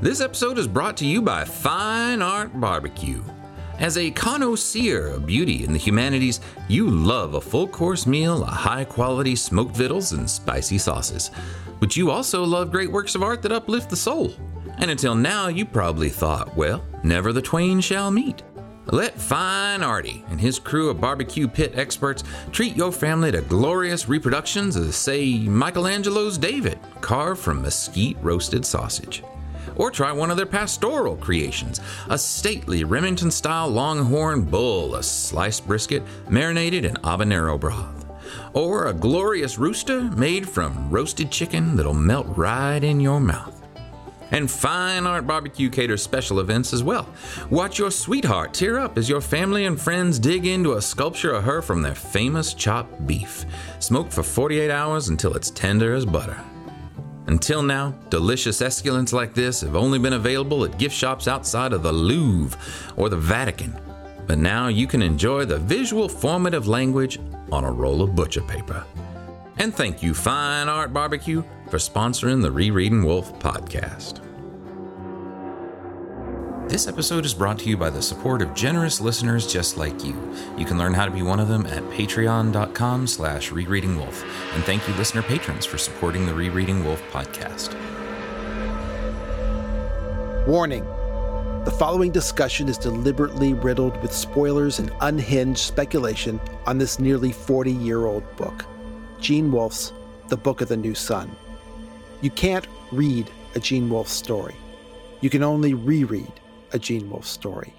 This 0.00 0.20
episode 0.20 0.58
is 0.58 0.68
brought 0.68 0.96
to 0.98 1.04
you 1.04 1.20
by 1.20 1.44
Fine 1.44 2.22
Art 2.22 2.60
Barbecue. 2.60 3.20
As 3.80 3.98
a 3.98 4.12
connoisseur 4.12 5.08
of 5.08 5.26
beauty 5.26 5.64
in 5.64 5.72
the 5.72 5.78
humanities, 5.78 6.38
you 6.68 6.88
love 6.88 7.34
a 7.34 7.40
full 7.40 7.66
course 7.66 8.06
meal 8.06 8.44
of 8.44 8.48
high 8.48 8.84
quality 8.84 9.34
smoked 9.34 9.74
victuals 9.74 10.12
and 10.12 10.30
spicy 10.30 10.78
sauces. 10.78 11.32
But 11.80 11.96
you 11.96 12.12
also 12.12 12.44
love 12.44 12.70
great 12.70 12.92
works 12.92 13.16
of 13.16 13.24
art 13.24 13.42
that 13.42 13.50
uplift 13.50 13.90
the 13.90 13.96
soul. 13.96 14.32
And 14.76 14.88
until 14.88 15.16
now, 15.16 15.48
you 15.48 15.64
probably 15.64 16.10
thought, 16.10 16.56
well, 16.56 16.84
never 17.02 17.32
the 17.32 17.42
twain 17.42 17.80
shall 17.80 18.12
meet. 18.12 18.44
Let 18.92 19.20
Fine 19.20 19.82
Artie 19.82 20.24
and 20.30 20.40
his 20.40 20.60
crew 20.60 20.90
of 20.90 21.00
barbecue 21.00 21.48
pit 21.48 21.72
experts 21.74 22.22
treat 22.52 22.76
your 22.76 22.92
family 22.92 23.32
to 23.32 23.40
glorious 23.42 24.08
reproductions 24.08 24.76
of, 24.76 24.94
say, 24.94 25.40
Michelangelo's 25.40 26.38
David, 26.38 26.78
carved 27.00 27.40
from 27.40 27.62
mesquite 27.62 28.16
roasted 28.22 28.64
sausage. 28.64 29.24
Or 29.78 29.90
try 29.90 30.12
one 30.12 30.30
of 30.30 30.36
their 30.36 30.46
pastoral 30.46 31.16
creations 31.16 31.80
a 32.10 32.18
stately 32.18 32.84
Remington 32.84 33.30
style 33.30 33.68
longhorn 33.68 34.42
bull, 34.42 34.96
a 34.96 35.02
sliced 35.02 35.66
brisket 35.66 36.02
marinated 36.28 36.84
in 36.84 36.94
habanero 36.96 37.58
broth. 37.58 38.04
Or 38.52 38.86
a 38.86 38.92
glorious 38.92 39.58
rooster 39.58 40.02
made 40.02 40.48
from 40.48 40.90
roasted 40.90 41.30
chicken 41.30 41.76
that'll 41.76 41.94
melt 41.94 42.26
right 42.36 42.82
in 42.82 43.00
your 43.00 43.20
mouth. 43.20 43.54
And 44.30 44.50
Fine 44.50 45.06
Art 45.06 45.26
Barbecue 45.26 45.70
caters 45.70 46.02
special 46.02 46.40
events 46.40 46.74
as 46.74 46.82
well. 46.82 47.08
Watch 47.48 47.78
your 47.78 47.90
sweetheart 47.90 48.52
tear 48.52 48.78
up 48.78 48.98
as 48.98 49.08
your 49.08 49.22
family 49.22 49.64
and 49.64 49.80
friends 49.80 50.18
dig 50.18 50.44
into 50.44 50.74
a 50.74 50.82
sculpture 50.82 51.32
of 51.32 51.44
her 51.44 51.62
from 51.62 51.80
their 51.80 51.94
famous 51.94 52.52
chopped 52.52 53.06
beef, 53.06 53.46
smoked 53.78 54.12
for 54.12 54.22
48 54.22 54.70
hours 54.70 55.08
until 55.08 55.34
it's 55.34 55.50
tender 55.50 55.94
as 55.94 56.04
butter. 56.04 56.38
Until 57.28 57.62
now, 57.62 57.94
delicious 58.08 58.62
esculents 58.62 59.12
like 59.12 59.34
this 59.34 59.60
have 59.60 59.76
only 59.76 59.98
been 59.98 60.14
available 60.14 60.64
at 60.64 60.78
gift 60.78 60.96
shops 60.96 61.28
outside 61.28 61.74
of 61.74 61.82
the 61.82 61.92
Louvre 61.92 62.58
or 62.96 63.10
the 63.10 63.18
Vatican. 63.18 63.78
But 64.26 64.38
now 64.38 64.68
you 64.68 64.86
can 64.86 65.02
enjoy 65.02 65.44
the 65.44 65.58
visual 65.58 66.08
formative 66.08 66.66
language 66.66 67.20
on 67.52 67.64
a 67.64 67.70
roll 67.70 68.00
of 68.00 68.16
butcher 68.16 68.40
paper. 68.40 68.82
And 69.58 69.74
thank 69.74 70.02
you, 70.02 70.14
Fine 70.14 70.70
Art 70.70 70.94
Barbecue, 70.94 71.44
for 71.68 71.76
sponsoring 71.76 72.40
the 72.40 72.50
Rereading 72.50 73.04
Wolfe 73.04 73.38
podcast. 73.40 74.27
This 76.68 76.86
episode 76.86 77.24
is 77.24 77.32
brought 77.32 77.58
to 77.60 77.68
you 77.70 77.78
by 77.78 77.88
the 77.88 78.02
support 78.02 78.42
of 78.42 78.52
generous 78.52 79.00
listeners 79.00 79.50
just 79.50 79.78
like 79.78 80.04
you. 80.04 80.14
You 80.58 80.66
can 80.66 80.76
learn 80.76 80.92
how 80.92 81.06
to 81.06 81.10
be 81.10 81.22
one 81.22 81.40
of 81.40 81.48
them 81.48 81.64
at 81.64 81.82
patreon.com 81.84 83.06
slash 83.06 83.50
rereadingwolf. 83.50 84.22
And 84.54 84.62
thank 84.64 84.86
you, 84.86 84.92
listener 84.96 85.22
patrons, 85.22 85.64
for 85.64 85.78
supporting 85.78 86.26
the 86.26 86.34
Rereading 86.34 86.84
Wolfe 86.84 87.02
podcast. 87.10 87.74
Warning 90.46 90.84
The 91.64 91.74
following 91.78 92.12
discussion 92.12 92.68
is 92.68 92.76
deliberately 92.76 93.54
riddled 93.54 93.96
with 94.02 94.12
spoilers 94.12 94.78
and 94.78 94.92
unhinged 95.00 95.60
speculation 95.60 96.38
on 96.66 96.76
this 96.76 96.98
nearly 96.98 97.32
40 97.32 97.72
year 97.72 98.04
old 98.04 98.36
book 98.36 98.66
Gene 99.18 99.50
Wolfe's 99.50 99.94
The 100.28 100.36
Book 100.36 100.60
of 100.60 100.68
the 100.68 100.76
New 100.76 100.94
Sun. 100.94 101.34
You 102.20 102.30
can't 102.30 102.66
read 102.92 103.30
a 103.54 103.58
Gene 103.58 103.88
Wolfe 103.88 104.08
story, 104.08 104.54
you 105.22 105.30
can 105.30 105.42
only 105.42 105.72
reread 105.72 106.30
a 106.72 106.78
Gene 106.78 107.08
Wolfe 107.10 107.26
story. 107.26 107.72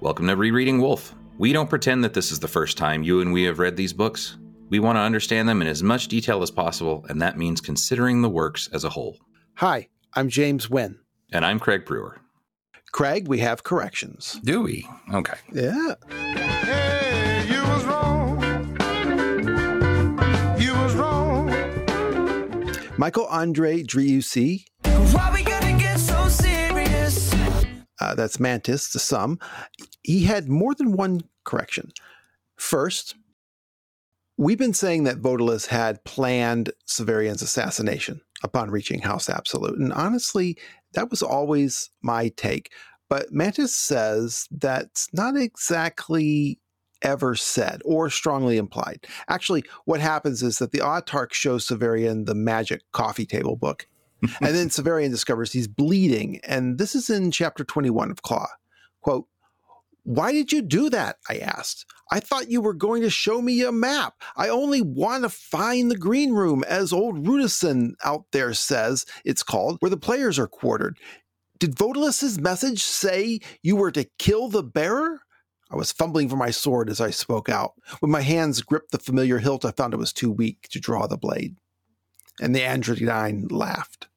Welcome 0.00 0.26
to 0.28 0.36
Rereading 0.36 0.80
Wolfe. 0.80 1.14
We 1.38 1.52
don't 1.52 1.70
pretend 1.70 2.04
that 2.04 2.14
this 2.14 2.30
is 2.32 2.38
the 2.40 2.48
first 2.48 2.76
time 2.76 3.02
you 3.02 3.20
and 3.20 3.32
we 3.32 3.44
have 3.44 3.58
read 3.58 3.76
these 3.76 3.92
books. 3.92 4.36
We 4.68 4.78
want 4.78 4.96
to 4.96 5.00
understand 5.00 5.48
them 5.48 5.62
in 5.62 5.68
as 5.68 5.82
much 5.82 6.08
detail 6.08 6.42
as 6.42 6.50
possible, 6.50 7.04
and 7.08 7.20
that 7.22 7.38
means 7.38 7.60
considering 7.60 8.22
the 8.22 8.28
works 8.28 8.68
as 8.72 8.84
a 8.84 8.90
whole. 8.90 9.18
Hi, 9.56 9.88
I'm 10.14 10.28
James 10.28 10.70
Wynn. 10.70 10.98
And 11.32 11.44
I'm 11.44 11.58
Craig 11.58 11.84
Brewer. 11.84 12.20
Craig, 12.92 13.28
we 13.28 13.38
have 13.38 13.62
corrections. 13.62 14.40
Do 14.44 14.62
we? 14.62 14.86
Okay. 15.12 15.34
Yeah. 15.52 15.94
Hey, 16.10 17.46
you 17.48 17.62
was 17.62 17.84
wrong. 17.84 18.42
You 20.60 20.74
was 20.74 20.94
wrong. 20.94 21.50
Michael 22.98 23.26
Andre 23.26 23.82
Driussi, 23.82 24.64
uh, 28.00 28.14
that's 28.14 28.40
Mantis 28.40 28.90
to 28.92 28.98
some, 28.98 29.38
he 30.02 30.24
had 30.24 30.48
more 30.48 30.74
than 30.74 30.92
one 30.92 31.22
correction. 31.44 31.92
First, 32.56 33.14
we've 34.36 34.58
been 34.58 34.74
saying 34.74 35.04
that 35.04 35.20
Vodalus 35.20 35.66
had 35.66 36.02
planned 36.04 36.72
Severian's 36.86 37.42
assassination 37.42 38.20
upon 38.42 38.70
reaching 38.70 39.00
House 39.00 39.28
Absolute. 39.28 39.78
And 39.78 39.92
honestly, 39.92 40.56
that 40.94 41.10
was 41.10 41.22
always 41.22 41.90
my 42.02 42.28
take. 42.36 42.72
But 43.08 43.32
Mantis 43.32 43.74
says 43.74 44.46
that's 44.50 45.12
not 45.12 45.36
exactly 45.36 46.58
ever 47.02 47.34
said 47.34 47.82
or 47.84 48.10
strongly 48.10 48.56
implied. 48.56 49.06
Actually, 49.28 49.64
what 49.84 50.00
happens 50.00 50.42
is 50.42 50.58
that 50.58 50.70
the 50.72 50.78
Autarch 50.78 51.32
shows 51.32 51.66
Severian 51.66 52.26
the 52.26 52.34
magic 52.34 52.82
coffee 52.92 53.26
table 53.26 53.56
book. 53.56 53.86
and 54.40 54.54
then 54.54 54.68
Severian 54.68 55.10
discovers 55.10 55.52
he's 55.52 55.68
bleeding. 55.68 56.40
And 56.44 56.78
this 56.78 56.94
is 56.94 57.10
in 57.10 57.30
chapter 57.30 57.64
21 57.64 58.10
of 58.10 58.22
Claw. 58.22 58.48
Quote, 59.00 59.26
why 60.04 60.32
did 60.32 60.50
you 60.50 60.62
do 60.62 60.90
that? 60.90 61.16
I 61.28 61.38
asked. 61.38 61.84
I 62.10 62.20
thought 62.20 62.50
you 62.50 62.60
were 62.60 62.74
going 62.74 63.02
to 63.02 63.10
show 63.10 63.42
me 63.42 63.62
a 63.62 63.72
map. 63.72 64.14
I 64.36 64.48
only 64.48 64.80
want 64.80 65.24
to 65.24 65.28
find 65.28 65.90
the 65.90 65.96
green 65.96 66.32
room, 66.32 66.64
as 66.66 66.92
old 66.92 67.24
Rudesind 67.24 67.92
out 68.04 68.24
there 68.32 68.54
says 68.54 69.04
it's 69.24 69.42
called, 69.42 69.76
where 69.80 69.90
the 69.90 69.96
players 69.96 70.38
are 70.38 70.48
quartered. 70.48 70.98
Did 71.58 71.76
Vodalus's 71.76 72.40
message 72.40 72.82
say 72.82 73.40
you 73.62 73.76
were 73.76 73.92
to 73.92 74.08
kill 74.18 74.48
the 74.48 74.62
bearer? 74.62 75.20
I 75.70 75.76
was 75.76 75.92
fumbling 75.92 76.28
for 76.28 76.36
my 76.36 76.50
sword 76.50 76.90
as 76.90 77.00
I 77.00 77.10
spoke 77.10 77.48
out. 77.48 77.74
When 78.00 78.10
my 78.10 78.22
hands 78.22 78.62
gripped 78.62 78.90
the 78.90 78.98
familiar 78.98 79.38
hilt, 79.38 79.64
I 79.64 79.70
found 79.70 79.94
it 79.94 79.98
was 79.98 80.12
too 80.12 80.32
weak 80.32 80.68
to 80.70 80.80
draw 80.80 81.06
the 81.06 81.18
blade. 81.18 81.56
And 82.40 82.56
the 82.56 82.60
Androgyne 82.60 83.52
laughed. 83.52 84.08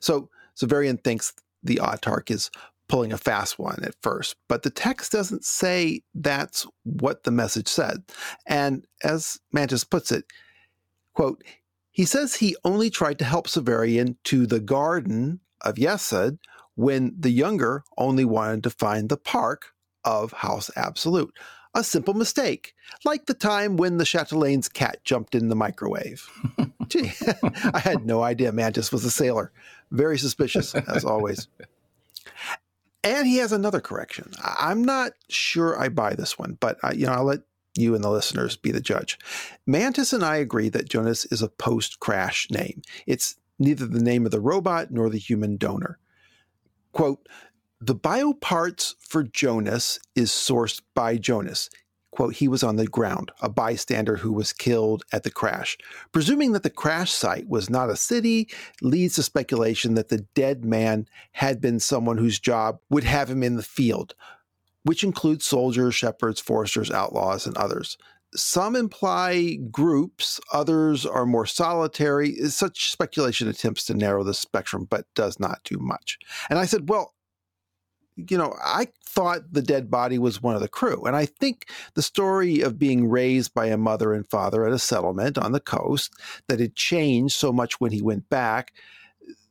So 0.00 0.28
Severian 0.56 1.02
thinks 1.02 1.32
the 1.62 1.76
Autarch 1.76 2.30
is 2.30 2.50
pulling 2.88 3.12
a 3.12 3.18
fast 3.18 3.58
one 3.58 3.82
at 3.82 3.94
first, 4.02 4.36
but 4.48 4.62
the 4.62 4.70
text 4.70 5.12
doesn't 5.12 5.44
say 5.44 6.02
that's 6.14 6.66
what 6.84 7.24
the 7.24 7.30
message 7.30 7.68
said. 7.68 8.02
And 8.46 8.86
as 9.04 9.38
Mantis 9.52 9.84
puts 9.84 10.10
it, 10.10 10.24
quote, 11.14 11.44
he 11.90 12.04
says 12.04 12.36
he 12.36 12.56
only 12.64 12.90
tried 12.90 13.18
to 13.18 13.24
help 13.24 13.46
Severian 13.46 14.16
to 14.24 14.46
the 14.46 14.60
garden 14.60 15.40
of 15.62 15.74
Yesod 15.74 16.38
when 16.76 17.12
the 17.18 17.30
younger 17.30 17.82
only 17.96 18.24
wanted 18.24 18.62
to 18.62 18.70
find 18.70 19.08
the 19.08 19.16
park 19.16 19.72
of 20.04 20.32
House 20.32 20.70
Absolute. 20.76 21.34
A 21.74 21.84
simple 21.84 22.14
mistake, 22.14 22.72
like 23.04 23.26
the 23.26 23.34
time 23.34 23.76
when 23.76 23.98
the 23.98 24.04
Chatelain's 24.04 24.68
cat 24.68 25.04
jumped 25.04 25.34
in 25.34 25.48
the 25.48 25.56
microwave. 25.56 26.26
Gee, 26.88 27.10
I 27.74 27.80
had 27.80 28.06
no 28.06 28.22
idea 28.22 28.52
Mantis 28.52 28.90
was 28.90 29.04
a 29.04 29.10
sailor. 29.10 29.52
Very 29.90 30.18
suspicious, 30.18 30.74
as 30.74 31.04
always. 31.04 31.48
And 33.04 33.26
he 33.28 33.36
has 33.36 33.52
another 33.52 33.80
correction. 33.80 34.32
I- 34.42 34.70
I'm 34.70 34.82
not 34.82 35.12
sure 35.28 35.78
I 35.80 35.88
buy 35.88 36.14
this 36.14 36.36
one, 36.38 36.58
but 36.60 36.78
uh, 36.82 36.90
you 36.94 37.06
know, 37.06 37.12
I'll 37.12 37.24
let 37.24 37.40
you 37.76 37.94
and 37.94 38.02
the 38.02 38.10
listeners 38.10 38.56
be 38.56 38.72
the 38.72 38.80
judge. 38.80 39.18
Mantis 39.66 40.12
and 40.12 40.24
I 40.24 40.36
agree 40.36 40.68
that 40.70 40.88
Jonas 40.88 41.24
is 41.26 41.40
a 41.40 41.48
post-crash 41.48 42.50
name. 42.50 42.82
It's 43.06 43.36
neither 43.58 43.86
the 43.86 44.02
name 44.02 44.24
of 44.24 44.32
the 44.32 44.40
robot 44.40 44.90
nor 44.90 45.08
the 45.08 45.18
human 45.18 45.56
donor. 45.56 45.98
Quote, 46.92 47.28
the 47.80 47.94
bioparts 47.94 48.94
for 48.98 49.22
Jonas 49.22 50.00
is 50.16 50.30
sourced 50.30 50.82
by 50.94 51.16
Jonas. 51.18 51.70
Quote, 52.10 52.34
he 52.34 52.48
was 52.48 52.62
on 52.62 52.76
the 52.76 52.86
ground, 52.86 53.30
a 53.42 53.48
bystander 53.48 54.16
who 54.16 54.32
was 54.32 54.52
killed 54.52 55.04
at 55.12 55.24
the 55.24 55.30
crash. 55.30 55.76
Presuming 56.10 56.52
that 56.52 56.62
the 56.62 56.70
crash 56.70 57.12
site 57.12 57.48
was 57.48 57.68
not 57.68 57.90
a 57.90 57.96
city 57.96 58.48
leads 58.80 59.16
to 59.16 59.22
speculation 59.22 59.94
that 59.94 60.08
the 60.08 60.26
dead 60.34 60.64
man 60.64 61.06
had 61.32 61.60
been 61.60 61.78
someone 61.78 62.18
whose 62.18 62.40
job 62.40 62.78
would 62.88 63.04
have 63.04 63.30
him 63.30 63.42
in 63.42 63.56
the 63.56 63.62
field, 63.62 64.14
which 64.84 65.04
includes 65.04 65.44
soldiers, 65.44 65.94
shepherds, 65.94 66.40
foresters, 66.40 66.90
outlaws, 66.90 67.46
and 67.46 67.56
others. 67.56 67.98
Some 68.34 68.74
imply 68.74 69.54
groups, 69.70 70.40
others 70.52 71.06
are 71.06 71.24
more 71.24 71.46
solitary. 71.46 72.34
Such 72.48 72.90
speculation 72.90 73.48
attempts 73.48 73.84
to 73.86 73.94
narrow 73.94 74.24
the 74.24 74.34
spectrum, 74.34 74.86
but 74.88 75.06
does 75.14 75.38
not 75.38 75.60
do 75.64 75.78
much. 75.78 76.18
And 76.50 76.58
I 76.58 76.66
said, 76.66 76.88
well, 76.88 77.14
you 78.28 78.36
know, 78.36 78.56
I 78.64 78.88
thought 79.04 79.52
the 79.52 79.62
dead 79.62 79.90
body 79.90 80.18
was 80.18 80.42
one 80.42 80.54
of 80.54 80.60
the 80.60 80.68
crew. 80.68 81.04
And 81.04 81.14
I 81.14 81.24
think 81.26 81.68
the 81.94 82.02
story 82.02 82.60
of 82.60 82.78
being 82.78 83.08
raised 83.08 83.54
by 83.54 83.66
a 83.66 83.76
mother 83.76 84.12
and 84.12 84.28
father 84.28 84.66
at 84.66 84.72
a 84.72 84.78
settlement 84.78 85.38
on 85.38 85.52
the 85.52 85.60
coast 85.60 86.12
that 86.48 86.60
had 86.60 86.74
changed 86.74 87.34
so 87.34 87.52
much 87.52 87.80
when 87.80 87.92
he 87.92 88.02
went 88.02 88.28
back 88.28 88.72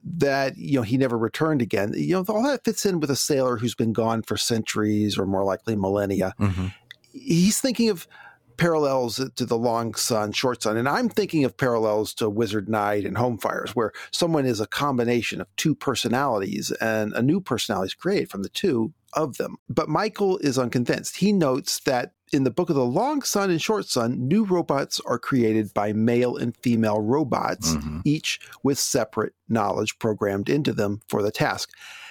that, 0.04 0.58
you 0.58 0.78
know, 0.78 0.84
he 0.84 0.98
never 0.98 1.18
returned 1.18 1.62
again. 1.62 1.94
You 1.96 2.16
know, 2.16 2.26
all 2.28 2.44
that 2.44 2.64
fits 2.64 2.86
in 2.86 3.00
with 3.00 3.10
a 3.10 3.16
sailor 3.16 3.58
who's 3.58 3.76
been 3.76 3.94
gone 3.94 4.22
for 4.22 4.38
centuries 4.38 5.18
or 5.18 5.26
more 5.26 5.44
likely 5.44 5.76
millennia. 5.76 6.34
Mm-hmm. 6.40 6.68
He's 7.12 7.60
thinking 7.60 7.90
of 7.90 8.08
parallels 8.58 9.22
to 9.36 9.46
the 9.46 9.58
long 9.58 9.94
sun, 9.94 10.32
short 10.32 10.64
sun. 10.64 10.78
And 10.78 10.90
I'm 10.90 11.10
thinking 11.10 11.46
of 11.46 11.58
parallels 11.58 12.14
to 12.16 12.30
Wizard 12.30 12.68
Knight 12.68 13.06
and 13.06 13.18
Home 13.18 13.38
Fires, 13.38 13.76
where 13.76 13.92
someone 14.12 14.46
is 14.46 14.60
a 14.60 14.68
combination 14.68 15.40
of 15.42 15.48
two 15.56 15.76
personalities 15.76 16.72
and 16.82 17.14
a 17.14 17.22
new 17.22 17.40
personality 17.40 17.88
is 17.88 17.94
created 17.94 18.30
from 18.30 18.44
the 18.44 18.50
two 18.50 18.94
of 19.14 19.38
them. 19.38 19.58
But 19.70 19.90
Michael 19.90 20.38
is 20.40 20.58
unconvinced. 20.58 21.18
He 21.18 21.32
notes 21.32 21.80
that 21.82 22.14
in 22.34 22.44
the 22.44 22.52
book 22.52 22.70
of 22.70 22.76
the 22.76 22.84
long 22.84 23.22
sun 23.22 23.50
and 23.50 23.62
short 23.62 23.86
sun, 23.86 24.28
new 24.28 24.44
robots 24.44 25.00
are 25.06 25.18
created 25.18 25.74
by 25.74 25.94
male 25.94 26.36
and 26.36 26.56
female 26.58 27.00
robots, 27.00 27.76
Mhm. 27.76 28.02
each 28.04 28.40
with 28.64 28.78
separate 28.78 29.34
knowledge 29.48 29.98
programmed 29.98 30.50
into 30.50 30.74
them 30.74 31.00
for 31.08 31.22
the 31.22 31.32
task. 31.32 31.70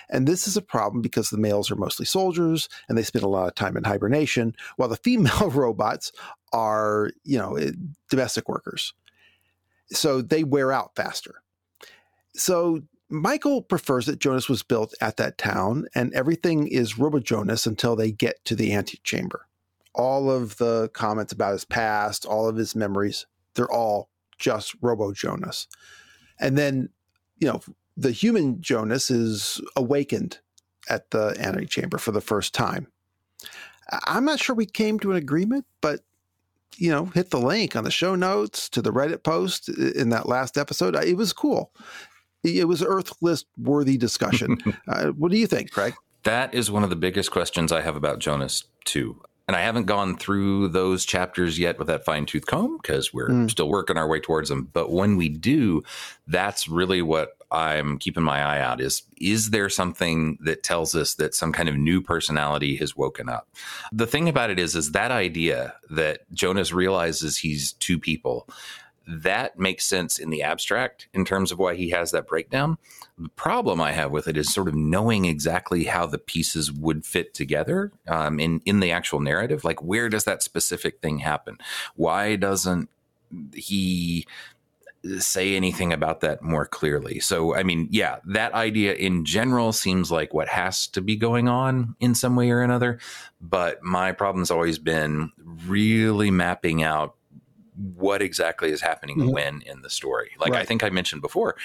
And 0.09 0.27
this 0.27 0.47
is 0.47 0.57
a 0.57 0.63
problem 0.63 1.03
because 1.03 1.31
the 1.31 1.39
males 1.39 1.71
are 1.71 1.77
mostly 1.77 2.07
soldiers 2.07 2.69
and 2.89 2.97
they 2.97 3.03
spend 3.03 3.25
a 3.25 3.29
lot 3.29 3.49
of 3.49 3.55
time 3.55 3.77
in 3.77 3.85
hibernation, 3.85 4.55
while 4.77 4.89
the 4.89 4.97
female 5.05 5.51
robots 5.51 6.13
are, 6.53 7.11
you 7.25 7.39
know, 7.39 7.57
eh, 7.57 7.73
domestic 8.11 8.49
workers. 8.49 8.95
So 9.91 10.23
they 10.23 10.45
wear 10.45 10.73
out 10.73 10.95
faster. 10.97 11.43
So 12.35 12.83
Michael 13.09 13.63
prefers 13.63 14.07
that 14.07 14.19
Jonas 14.19 14.49
was 14.49 14.63
built 14.63 14.95
at 15.01 15.17
that 15.17 15.39
town 15.39 15.87
and 15.95 16.13
everything 16.13 16.67
is 16.67 16.99
Robo 16.99 17.21
Jonas 17.21 17.67
until 17.67 17.95
they 17.95 18.11
get 18.11 18.45
to 18.47 18.57
the 18.57 18.73
antechamber. 18.73 19.47
All 19.95 20.31
of 20.31 20.57
the 20.59 20.91
comments 20.93 21.33
about 21.33 21.53
his 21.53 21.65
past, 21.65 22.27
all 22.27 22.49
of 22.49 22.57
his 22.57 22.75
memories, 22.75 23.27
they're 23.55 23.71
all 23.71 24.11
just 24.39 24.75
Robo 24.83 25.13
Jonas. 25.13 25.69
And 26.39 26.59
then, 26.59 26.91
you 27.39 27.49
know, 27.49 27.61
the 27.97 28.13
human 28.13 28.61
Jonas 28.61 29.11
is 29.11 29.61
awakened 29.75 30.39
at 30.89 31.11
the 31.11 31.35
antechamber 31.39 31.99
for 31.99 32.13
the 32.13 32.21
first 32.21 32.55
time. 32.55 32.87
I- 33.91 34.01
I'm 34.07 34.25
not 34.25 34.39
sure 34.41 34.55
we 34.55 34.67
came 34.67 34.99
to 35.01 35.11
an 35.11 35.17
agreement, 35.17 35.65
but 35.81 36.01
you 36.79 36.91
know, 36.91 37.07
hit 37.07 37.31
the 37.31 37.41
link 37.41 37.75
on 37.75 37.85
the 37.85 37.91
show 37.91 38.15
notes 38.15 38.69
to 38.69 38.83
the 38.83 38.93
Reddit 38.93 39.23
post 39.23 39.69
in 39.71 40.11
that 40.11 40.29
last 40.29 40.59
episode. 40.59 40.95
It 40.95 41.17
was 41.17 41.33
cool. 41.33 41.73
It 42.45 42.69
was 42.69 42.83
Urth 42.83 43.15
list 43.23 43.47
worthy 43.57 43.97
discussion. 43.97 44.59
uh, 44.89 45.07
what 45.09 45.31
do 45.33 45.39
you 45.39 45.47
think, 45.47 45.71
Craig? 45.71 45.95
That 46.25 46.53
is 46.53 46.71
one 46.71 46.85
of 46.85 46.91
the 46.91 46.97
biggest 46.97 47.31
questions 47.31 47.73
I 47.73 47.81
have 47.81 47.97
about 47.97 48.19
Jonas, 48.19 48.65
too. 48.85 49.23
And 49.49 49.57
I 49.57 49.61
haven't 49.61 49.85
gone 49.87 50.17
through 50.17 50.69
those 50.69 51.05
chapters 51.05 51.57
yet 51.59 51.79
with 51.79 51.87
that 51.87 52.05
fine 52.05 52.27
tooth 52.27 52.47
comb 52.47 52.79
because 52.79 53.15
we're 53.15 53.29
Mm. 53.29 53.51
still 53.51 53.69
working 53.69 53.97
our 53.97 54.09
way 54.09 54.19
towards 54.19 54.49
them. 54.49 54.69
But 54.73 54.91
when 54.91 55.17
we 55.17 55.29
do, 55.29 55.85
that's 56.27 56.67
really 56.67 57.01
what 57.01 57.37
I'm 57.53 57.99
keeping 57.99 58.25
my 58.25 58.43
eye 58.43 58.61
out 58.61 58.81
is 58.81 59.03
is 59.19 59.51
there 59.51 59.69
something 59.71 60.37
that 60.41 60.65
tells 60.65 60.97
us 60.97 61.15
that 61.15 61.33
some 61.35 61.53
kind 61.53 61.69
of 61.69 61.77
new 61.77 62.03
personality 62.03 62.75
has 62.77 62.97
woken 62.97 63.29
up? 63.29 63.49
The 63.93 64.07
thing 64.07 64.29
about 64.29 64.51
it 64.51 64.59
is 64.59 64.75
is 64.75 64.91
that 64.93 65.13
idea 65.13 65.75
that 65.91 66.23
Jonas 66.33 66.73
realizes 66.73 67.37
he's 67.39 67.75
two 67.75 68.01
people 68.01 68.49
that 69.07 69.59
makes 69.59 69.85
sense 69.85 70.19
in 70.19 70.31
the 70.31 70.43
abstract 70.43 71.09
in 71.15 71.25
terms 71.25 71.53
of 71.53 71.59
why 71.59 71.75
he 71.75 71.91
has 71.91 72.11
that 72.11 72.27
breakdown. 72.27 72.77
The 73.19 73.29
problem 73.31 73.81
I 73.81 73.93
have 73.93 74.11
with 74.11 74.27
it 74.27 74.37
is 74.37 74.53
sort 74.53 74.69
of 74.69 74.75
knowing 74.75 75.25
exactly 75.25 75.85
how 75.85 76.07
the 76.07 76.19
pieces 76.19 76.73
would 76.73 77.07
fit 77.07 77.33
together 77.33 77.93
um, 78.09 78.41
in 78.41 78.61
in 78.67 78.81
the 78.81 78.91
actual 78.91 79.21
narrative. 79.21 79.65
Like, 79.65 79.83
where 79.83 80.09
does 80.09 80.25
that 80.25 80.43
specific 80.43 81.01
thing 81.01 81.19
happen? 81.19 81.59
Why 81.95 82.37
doesn't 82.37 82.89
he 83.55 84.27
say 85.19 85.55
anything 85.55 85.93
about 85.93 86.21
that 86.21 86.43
more 86.43 86.67
clearly? 86.67 87.21
So, 87.21 87.55
I 87.55 87.63
mean, 87.63 87.89
yeah, 87.93 88.19
that 88.27 88.53
idea 88.55 88.95
in 88.95 89.25
general 89.25 89.73
seems 89.73 90.11
like 90.11 90.35
what 90.35 90.49
has 90.49 90.89
to 90.89 91.01
be 91.01 91.17
going 91.17 91.49
on 91.49 91.95
in 92.01 92.15
some 92.15 92.35
way 92.35 92.51
or 92.51 92.61
another. 92.61 92.99
But 93.41 93.83
my 93.83 94.13
problem's 94.13 94.51
always 94.51 94.79
been 94.79 95.31
really 95.67 96.31
mapping 96.31 96.83
out 96.83 97.15
what 97.95 98.23
exactly 98.23 98.71
is 98.71 98.81
happening 98.81 99.19
Mhm. 99.19 99.33
when 99.33 99.63
in 99.63 99.83
the 99.83 99.91
story. 99.91 100.31
Like 100.39 100.55
I 100.55 100.65
think 100.65 100.83
I 100.83 100.91
mentioned 100.91 101.23
before, 101.23 101.57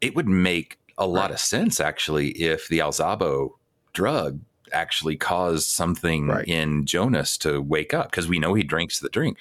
it 0.00 0.14
would 0.14 0.28
make 0.28 0.78
a 0.98 1.06
lot 1.06 1.22
Right. 1.22 1.30
of 1.32 1.40
sense 1.40 1.80
actually 1.80 2.30
if 2.32 2.68
the 2.68 2.78
Alzabo 2.80 3.52
drug 3.92 4.40
actually 4.72 5.16
caused 5.16 5.68
something 5.68 6.28
Right. 6.28 6.48
in 6.48 6.86
Jonas 6.86 7.36
to 7.38 7.60
wake 7.60 7.92
up 7.92 8.10
because 8.10 8.26
we 8.28 8.38
know 8.38 8.54
he 8.54 8.62
drinks 8.62 9.00
the 9.00 9.08
drink, 9.10 9.36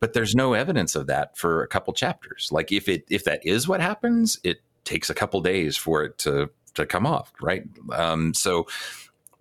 but 0.00 0.12
there's 0.12 0.34
no 0.34 0.52
evidence 0.52 0.94
of 0.94 1.06
that 1.06 1.38
for 1.38 1.62
a 1.62 1.68
couple 1.68 1.92
chapters. 1.94 2.48
Like 2.52 2.70
if 2.72 2.88
it 2.88 3.04
if 3.08 3.24
that 3.24 3.44
is 3.46 3.66
what 3.66 3.80
happens, 3.80 4.38
it 4.44 4.60
takes 4.84 5.08
a 5.08 5.14
couple 5.14 5.40
days 5.40 5.76
for 5.76 6.04
it 6.04 6.18
to 6.18 6.50
to 6.74 6.84
come 6.86 7.06
off, 7.06 7.32
right? 7.40 7.64
Um, 7.92 8.34
so 8.34 8.66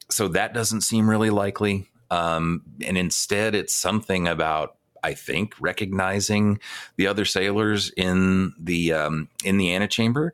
so 0.10 0.28
that 0.30 0.54
doesn't 0.54 0.82
seem 0.82 1.10
really 1.10 1.30
likely. 1.30 1.88
Um, 2.12 2.62
and 2.86 2.98
instead, 2.98 3.56
it's 3.56 3.74
something 3.74 4.28
about 4.28 4.76
I 5.04 5.14
think 5.14 5.54
recognizing 5.60 6.60
the 6.96 7.08
other 7.08 7.26
sailors 7.26 7.92
in 7.96 8.54
the 8.60 8.94
um, 8.94 9.30
in 9.44 9.58
the 9.58 9.74
antechamber 9.76 10.34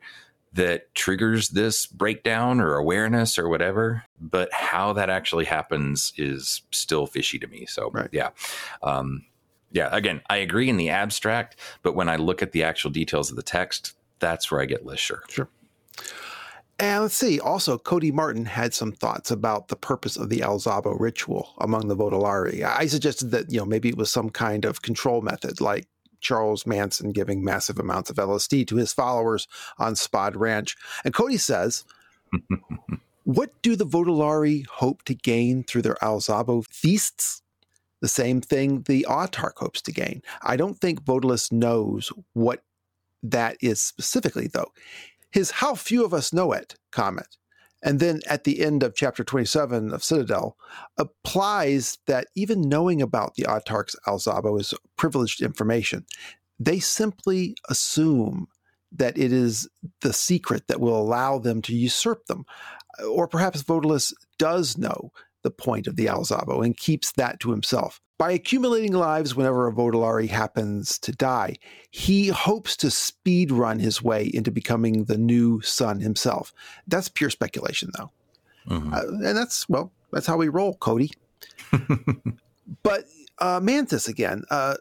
that 0.52 0.92
triggers 0.94 1.50
this 1.50 1.86
breakdown 1.86 2.60
or 2.60 2.74
awareness 2.74 3.38
or 3.38 3.48
whatever. 3.48 4.04
But 4.20 4.52
how 4.52 4.92
that 4.94 5.10
actually 5.10 5.44
happens 5.44 6.12
is 6.16 6.62
still 6.72 7.06
fishy 7.06 7.38
to 7.38 7.46
me. 7.46 7.66
So 7.66 7.90
Right. 7.90 8.08
yeah, 8.12 8.30
um, 8.82 9.24
yeah. 9.70 9.88
Again, 9.92 10.22
I 10.28 10.38
agree 10.38 10.68
in 10.68 10.76
the 10.76 10.90
abstract, 10.90 11.56
but 11.82 11.94
when 11.94 12.08
I 12.08 12.16
look 12.16 12.42
at 12.42 12.52
the 12.52 12.64
actual 12.64 12.90
details 12.90 13.30
of 13.30 13.36
the 13.36 13.42
text, 13.42 13.94
that's 14.18 14.50
where 14.50 14.60
I 14.60 14.64
get 14.64 14.84
less 14.84 14.98
sure. 14.98 15.22
And 16.80 17.02
let's 17.02 17.14
see. 17.14 17.38
Also, 17.38 17.76
Cody 17.76 18.10
Martin 18.10 18.46
had 18.46 18.72
some 18.72 18.92
thoughts 18.92 19.30
about 19.30 19.68
the 19.68 19.76
purpose 19.76 20.16
of 20.16 20.30
the 20.30 20.38
Alzabo 20.38 20.98
ritual 20.98 21.50
among 21.58 21.88
the 21.88 21.96
Vodalari. 21.96 22.62
I 22.62 22.86
suggested 22.86 23.30
that 23.32 23.52
you 23.52 23.58
know 23.58 23.66
maybe 23.66 23.90
it 23.90 23.98
was 23.98 24.10
some 24.10 24.30
kind 24.30 24.64
of 24.64 24.80
control 24.80 25.20
method, 25.20 25.60
like 25.60 25.86
Charles 26.20 26.64
Manson 26.66 27.12
giving 27.12 27.44
massive 27.44 27.78
amounts 27.78 28.08
of 28.08 28.16
LSD 28.16 28.66
to 28.68 28.76
his 28.76 28.94
followers 28.94 29.46
on 29.78 29.92
Spahn 29.92 30.36
Ranch. 30.36 30.74
And 31.04 31.12
Cody 31.12 31.36
says, 31.36 31.84
"What 33.24 33.50
do 33.60 33.76
the 33.76 33.86
Vodalari 33.86 34.66
hope 34.66 35.02
to 35.02 35.14
gain 35.14 35.64
through 35.64 35.82
their 35.82 35.98
Alzabo 36.00 36.64
feasts?" 36.66 37.42
The 38.00 38.08
same 38.08 38.40
thing 38.40 38.84
the 38.88 39.04
Autarch 39.06 39.58
hopes 39.58 39.82
to 39.82 39.92
gain. 39.92 40.22
I 40.40 40.56
don't 40.56 40.80
think 40.80 41.04
Vodalus 41.04 41.52
knows 41.52 42.10
what 42.32 42.62
that 43.22 43.58
is 43.60 43.82
specifically, 43.82 44.46
though 44.46 44.72
his 45.30 45.50
how 45.50 45.74
few 45.74 46.04
of 46.04 46.14
us 46.14 46.32
know 46.32 46.52
it 46.52 46.74
comment. 46.92 47.36
And 47.82 47.98
then 47.98 48.20
at 48.28 48.44
the 48.44 48.60
end 48.60 48.82
of 48.82 48.94
chapter 48.94 49.24
27 49.24 49.92
of 49.92 50.04
Citadel, 50.04 50.56
applies 50.98 51.98
that 52.06 52.26
even 52.34 52.68
knowing 52.68 53.00
about 53.00 53.36
the 53.36 53.44
Autarch's 53.44 53.96
Alzabo 54.06 54.60
is 54.60 54.74
privileged 54.96 55.40
information. 55.40 56.04
They 56.58 56.78
simply 56.78 57.54
assume 57.70 58.48
that 58.92 59.16
it 59.16 59.32
is 59.32 59.68
the 60.02 60.12
secret 60.12 60.66
that 60.66 60.80
will 60.80 61.00
allow 61.00 61.38
them 61.38 61.62
to 61.62 61.74
usurp 61.74 62.26
them. 62.26 62.44
Or 63.08 63.26
perhaps 63.26 63.62
Vodalus 63.62 64.12
does 64.38 64.76
know 64.76 65.10
the 65.42 65.50
point 65.50 65.86
of 65.86 65.96
the 65.96 66.06
Alzabo 66.06 66.64
and 66.64 66.76
keeps 66.76 67.12
that 67.12 67.40
to 67.40 67.50
himself. 67.50 68.00
By 68.18 68.32
accumulating 68.32 68.92
lives 68.92 69.34
whenever 69.34 69.66
a 69.66 69.72
Vodalari 69.72 70.28
happens 70.28 70.98
to 70.98 71.12
die, 71.12 71.56
he 71.90 72.28
hopes 72.28 72.76
to 72.78 72.90
speed 72.90 73.50
run 73.50 73.78
his 73.78 74.02
way 74.02 74.30
into 74.34 74.50
becoming 74.50 75.04
the 75.04 75.16
new 75.16 75.62
sun 75.62 76.00
himself. 76.00 76.52
That's 76.86 77.08
pure 77.08 77.30
speculation, 77.30 77.90
though. 77.96 78.10
Mhm. 78.68 78.92
Uh, 78.92 79.26
and 79.26 79.36
that's, 79.36 79.66
well, 79.70 79.90
that's 80.12 80.26
how 80.26 80.36
we 80.36 80.48
roll, 80.48 80.74
Cody. 80.74 81.12
but 82.82 83.04
uh, 83.38 83.60
Mantis 83.62 84.06
again, 84.06 84.44
uh, 84.50 84.74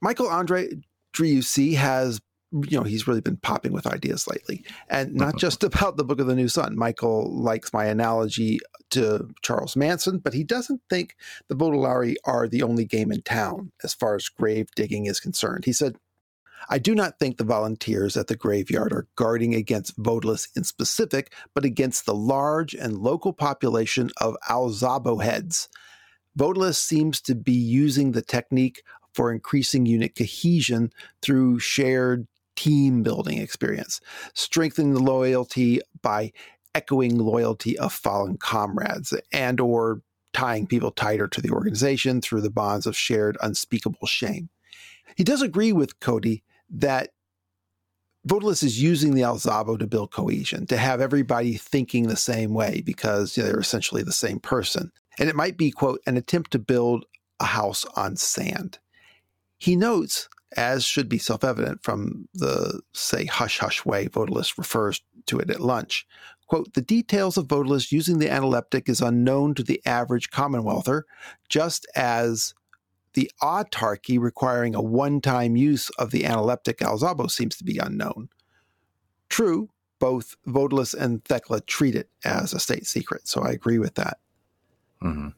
Michael 0.00 0.28
Andre 0.28 0.70
Driussi 1.12 1.76
has, 1.76 2.20
you 2.52 2.78
know, 2.78 2.82
he's 2.82 3.06
really 3.06 3.20
been 3.20 3.36
popping 3.36 3.72
with 3.72 3.86
ideas 3.86 4.26
lately. 4.26 4.64
And 4.88 5.14
not 5.14 5.28
uh-huh. 5.28 5.38
just 5.38 5.64
about 5.64 5.96
the 5.96 6.04
Book 6.04 6.20
of 6.20 6.26
the 6.26 6.34
New 6.34 6.48
Sun. 6.48 6.76
Michael 6.76 7.32
likes 7.32 7.72
my 7.72 7.84
analogy 7.84 8.58
to 8.90 9.28
Charles 9.42 9.76
Manson, 9.76 10.18
but 10.18 10.34
he 10.34 10.42
doesn't 10.42 10.80
think 10.90 11.16
the 11.48 11.54
Vodalari 11.54 12.16
are 12.24 12.48
the 12.48 12.62
only 12.62 12.84
game 12.84 13.12
in 13.12 13.22
town 13.22 13.70
as 13.84 13.94
far 13.94 14.16
as 14.16 14.28
grave 14.28 14.68
digging 14.74 15.06
is 15.06 15.20
concerned. 15.20 15.64
He 15.64 15.72
said, 15.72 15.96
I 16.68 16.78
do 16.78 16.94
not 16.94 17.18
think 17.18 17.36
the 17.38 17.44
volunteers 17.44 18.16
at 18.16 18.26
the 18.26 18.36
graveyard 18.36 18.92
are 18.92 19.06
guarding 19.16 19.54
against 19.54 20.00
Vodalus 20.00 20.48
in 20.56 20.64
specific, 20.64 21.32
but 21.54 21.64
against 21.64 22.04
the 22.04 22.14
large 22.14 22.74
and 22.74 22.98
local 22.98 23.32
population 23.32 24.10
of 24.20 24.36
Alzabo 24.48 25.22
heads. 25.22 25.68
Vodalus 26.38 26.76
seems 26.76 27.20
to 27.22 27.34
be 27.34 27.52
using 27.52 28.12
the 28.12 28.22
technique 28.22 28.82
for 29.14 29.32
increasing 29.32 29.86
unit 29.86 30.14
cohesion 30.14 30.92
through 31.22 31.58
shared 31.58 32.26
team 32.60 33.02
building 33.02 33.38
experience, 33.38 34.02
strengthening 34.34 34.92
the 34.92 35.00
loyalty 35.00 35.80
by 36.02 36.30
echoing 36.74 37.16
loyalty 37.16 37.78
of 37.78 37.90
fallen 37.90 38.36
comrades 38.36 39.14
and 39.32 39.60
or 39.60 40.02
tying 40.34 40.66
people 40.66 40.90
tighter 40.90 41.26
to 41.26 41.40
the 41.40 41.50
organization 41.50 42.20
through 42.20 42.42
the 42.42 42.50
bonds 42.50 42.86
of 42.86 42.94
shared 42.94 43.38
unspeakable 43.40 44.06
shame. 44.06 44.50
He 45.16 45.24
does 45.24 45.40
agree 45.40 45.72
with 45.72 46.00
Cody 46.00 46.44
that 46.68 47.10
Vodalus 48.28 48.62
is 48.62 48.82
using 48.82 49.14
the 49.14 49.22
Alzabo 49.22 49.78
to 49.78 49.86
build 49.86 50.12
cohesion, 50.12 50.66
to 50.66 50.76
have 50.76 51.00
everybody 51.00 51.54
thinking 51.54 52.08
the 52.08 52.16
same 52.16 52.52
way 52.52 52.82
because 52.84 53.36
you 53.36 53.42
know, 53.42 53.48
they're 53.48 53.58
essentially 53.58 54.02
the 54.02 54.12
same 54.12 54.38
person. 54.38 54.92
And 55.18 55.30
it 55.30 55.34
might 55.34 55.56
be, 55.56 55.70
quote, 55.70 56.02
an 56.06 56.18
attempt 56.18 56.50
to 56.50 56.58
build 56.58 57.06
a 57.40 57.46
house 57.46 57.86
on 57.96 58.16
sand. 58.16 58.78
He 59.56 59.76
notes, 59.76 60.28
as 60.56 60.84
should 60.84 61.08
be 61.08 61.18
self 61.18 61.44
evident 61.44 61.82
from 61.82 62.28
the, 62.34 62.80
say, 62.92 63.26
hush 63.26 63.58
hush 63.58 63.84
way 63.84 64.08
Vodalus 64.08 64.58
refers 64.58 65.02
to 65.26 65.38
it 65.38 65.50
at 65.50 65.60
lunch, 65.60 66.06
quote, 66.46 66.74
the 66.74 66.82
details 66.82 67.36
of 67.36 67.46
Vodalus 67.46 67.92
using 67.92 68.18
the 68.18 68.28
analeptic 68.28 68.88
is 68.88 69.00
unknown 69.00 69.54
to 69.54 69.62
the 69.62 69.80
average 69.86 70.30
Commonwealther, 70.30 71.06
just 71.48 71.86
as 71.94 72.54
the 73.14 73.30
autarky 73.42 74.18
requiring 74.18 74.74
a 74.74 74.82
one 74.82 75.20
time 75.20 75.56
use 75.56 75.90
of 75.90 76.10
the 76.10 76.24
analeptic 76.24 76.78
Alzabo 76.78 77.30
seems 77.30 77.56
to 77.56 77.64
be 77.64 77.78
unknown. 77.78 78.28
True, 79.28 79.70
both 79.98 80.36
Vodalus 80.46 80.94
and 80.94 81.24
Thecla 81.24 81.60
treat 81.60 81.94
it 81.94 82.08
as 82.24 82.52
a 82.52 82.60
state 82.60 82.86
secret, 82.86 83.28
so 83.28 83.42
I 83.42 83.50
agree 83.50 83.78
with 83.78 83.94
that. 83.94 84.18
hmm 85.00 85.28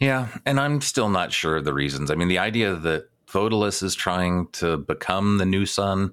Yeah, 0.00 0.28
and 0.46 0.58
I'm 0.58 0.80
still 0.80 1.08
not 1.08 1.32
sure 1.32 1.56
of 1.56 1.64
the 1.64 1.74
reasons. 1.74 2.10
I 2.10 2.14
mean, 2.14 2.28
the 2.28 2.38
idea 2.38 2.74
that 2.74 3.08
Vodalus 3.34 3.82
is 3.82 3.94
trying 3.94 4.46
to 4.52 4.78
become 4.78 5.38
the 5.38 5.44
new 5.44 5.66
sun, 5.66 6.12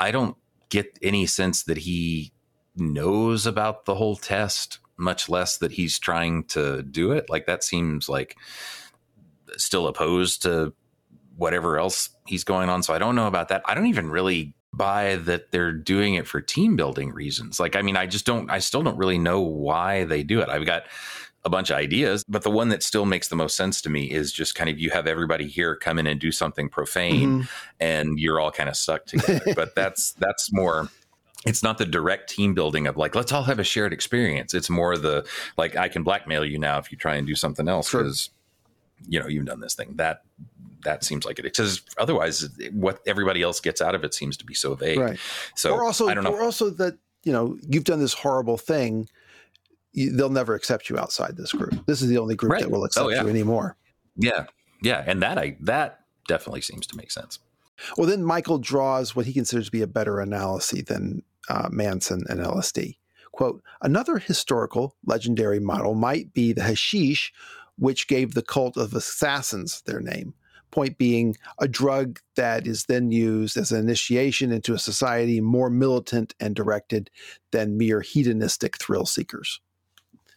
I 0.00 0.10
don't 0.10 0.36
get 0.70 0.98
any 1.02 1.26
sense 1.26 1.64
that 1.64 1.76
he 1.76 2.32
knows 2.74 3.46
about 3.46 3.84
the 3.84 3.94
whole 3.94 4.16
test, 4.16 4.78
much 4.96 5.28
less 5.28 5.58
that 5.58 5.72
he's 5.72 5.98
trying 5.98 6.44
to 6.44 6.82
do 6.82 7.12
it. 7.12 7.28
Like 7.28 7.46
that 7.46 7.62
seems 7.62 8.08
like 8.08 8.36
still 9.56 9.86
opposed 9.86 10.42
to 10.42 10.72
whatever 11.36 11.78
else 11.78 12.08
he's 12.26 12.44
going 12.44 12.68
on. 12.68 12.82
So 12.82 12.94
I 12.94 12.98
don't 12.98 13.14
know 13.14 13.26
about 13.26 13.48
that. 13.48 13.62
I 13.66 13.74
don't 13.74 13.86
even 13.86 14.10
really 14.10 14.54
buy 14.72 15.16
that 15.16 15.50
they're 15.50 15.72
doing 15.72 16.14
it 16.14 16.26
for 16.26 16.40
team 16.40 16.76
building 16.76 17.12
reasons. 17.12 17.60
Like, 17.60 17.76
I 17.76 17.82
mean, 17.82 17.96
I 17.96 18.06
just 18.06 18.24
don't, 18.24 18.50
I 18.50 18.58
still 18.58 18.82
don't 18.82 18.96
really 18.96 19.18
know 19.18 19.40
why 19.40 20.04
they 20.04 20.22
do 20.22 20.40
it. 20.40 20.48
I've 20.48 20.64
got 20.64 20.84
a 21.44 21.50
bunch 21.50 21.70
of 21.70 21.76
ideas, 21.76 22.24
but 22.28 22.42
the 22.42 22.50
one 22.50 22.68
that 22.68 22.82
still 22.82 23.04
makes 23.04 23.28
the 23.28 23.34
most 23.36 23.56
sense 23.56 23.80
to 23.82 23.90
me 23.90 24.04
is 24.10 24.32
just 24.32 24.54
kind 24.54 24.70
of 24.70 24.78
you 24.78 24.90
have 24.90 25.06
everybody 25.08 25.48
here 25.48 25.74
come 25.74 25.98
in 25.98 26.06
and 26.06 26.20
do 26.20 26.30
something 26.30 26.68
profane 26.68 27.42
Mhm. 27.42 27.48
and 27.80 28.18
you're 28.20 28.38
all 28.38 28.52
kind 28.52 28.68
of 28.68 28.76
stuck 28.76 29.06
together. 29.06 29.52
but 29.56 29.74
that's, 29.76 30.12
that's 30.12 30.52
more, 30.52 30.88
it's 31.44 31.60
not 31.62 31.78
the 31.78 31.84
direct 31.84 32.30
team 32.30 32.54
building 32.54 32.86
of 32.86 32.96
like, 32.96 33.16
let's 33.16 33.32
all 33.32 33.42
have 33.42 33.58
a 33.58 33.64
shared 33.64 33.92
experience. 33.92 34.54
It's 34.54 34.70
more 34.70 34.96
the 34.96 35.26
like, 35.58 35.74
I 35.74 35.88
can 35.88 36.04
blackmail 36.04 36.44
you 36.44 36.58
now 36.58 36.78
if 36.78 36.92
you 36.92 36.96
try 36.98 37.16
and 37.16 37.26
do 37.26 37.34
something 37.34 37.66
else 37.68 37.90
Sure. 37.90 38.02
because, 38.04 38.30
you 39.08 39.18
know, 39.18 39.26
you've 39.26 39.46
done 39.46 39.58
this 39.58 39.74
thing. 39.74 39.94
That, 39.96 40.22
that 40.84 41.02
seems 41.02 41.24
like 41.24 41.40
it. 41.40 41.42
Because 41.42 41.80
otherwise, 41.98 42.48
what 42.70 43.00
everybody 43.04 43.42
else 43.42 43.58
gets 43.58 43.80
out 43.80 43.96
of 43.96 44.04
it 44.04 44.14
seems 44.14 44.36
to 44.36 44.44
be 44.46 44.54
so 44.54 44.74
vague. 44.76 44.98
Right. 44.98 45.18
So 45.56 45.72
or 45.74 45.82
also, 45.84 46.06
I 46.08 46.14
don't 46.14 46.22
know. 46.22 46.32
or 46.32 46.42
also 46.42 46.70
that 46.70 46.98
you 47.24 47.32
know 47.32 47.56
you've 47.68 47.84
done 47.84 48.00
this 48.00 48.14
horrible 48.14 48.58
thing. 48.58 49.08
They'll 49.94 50.30
never 50.30 50.54
accept 50.54 50.88
you 50.88 50.98
outside 50.98 51.36
this 51.36 51.52
group. 51.52 51.84
This 51.86 52.00
is 52.02 52.08
the 52.08 52.18
only 52.18 52.34
group 52.34 52.52
Right. 52.52 52.62
that 52.62 52.70
will 52.70 52.84
accept 52.84 53.06
Oh, 53.06 53.10
yeah. 53.10 53.22
you 53.22 53.28
anymore. 53.28 53.76
Yeah, 54.16 54.46
yeah, 54.82 55.04
and 55.06 55.22
that 55.22 55.38
I 55.38 55.56
that 55.60 56.00
definitely 56.28 56.60
seems 56.62 56.86
to 56.88 56.96
make 56.96 57.10
sense. 57.10 57.38
Well, 57.96 58.06
then 58.06 58.22
Michael 58.22 58.58
draws 58.58 59.16
what 59.16 59.26
he 59.26 59.32
considers 59.32 59.66
to 59.66 59.72
be 59.72 59.82
a 59.82 59.86
better 59.86 60.20
analysis 60.20 60.84
than 60.86 61.22
uh, 61.48 61.68
Manson 61.70 62.22
and 62.28 62.40
LSD. 62.40 62.96
Quote, 63.32 63.62
another 63.80 64.18
historical 64.18 64.94
legendary 65.06 65.58
model 65.58 65.94
might 65.94 66.32
be 66.34 66.52
the 66.52 66.62
hashish, 66.62 67.32
which 67.76 68.06
gave 68.06 68.34
the 68.34 68.42
cult 68.42 68.76
of 68.76 68.94
assassins 68.94 69.82
their 69.86 70.00
name. 70.00 70.34
Point 70.70 70.96
being, 70.98 71.36
a 71.58 71.66
drug 71.66 72.18
that 72.36 72.66
is 72.66 72.84
then 72.84 73.10
used 73.10 73.56
as 73.56 73.72
an 73.72 73.80
initiation 73.80 74.52
into 74.52 74.74
a 74.74 74.78
society 74.78 75.40
more 75.40 75.68
militant 75.70 76.34
and 76.40 76.54
directed 76.54 77.10
than 77.50 77.76
mere 77.78 78.00
hedonistic 78.02 78.78
thrill 78.78 79.06
seekers. 79.06 79.60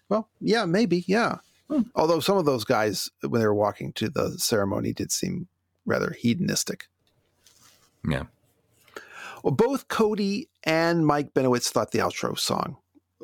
Well, 0.10 0.30
yeah, 0.40 0.66
maybe, 0.66 1.04
yeah. 1.08 1.38
Hmm. 1.70 1.82
Although 1.96 2.20
some 2.20 2.38
of 2.38 2.46
those 2.46 2.64
guys, 2.64 3.10
when 3.22 3.42
they 3.42 3.48
were 3.48 3.54
walking 3.56 3.92
to 3.94 4.10
the 4.10 4.38
ceremony, 4.38 4.94
did 4.94 5.12
seem 5.12 5.48
rather 5.86 6.12
hedonistic. 6.12 6.88
Yeah. 8.08 8.24
Well, 9.44 9.54
both 9.54 9.88
Cody 9.88 10.50
and 10.64 11.06
Mike 11.06 11.34
Benowitz 11.34 11.70
thought 11.70 11.92
the 11.92 12.00
outro 12.00 12.38
song 12.38 12.78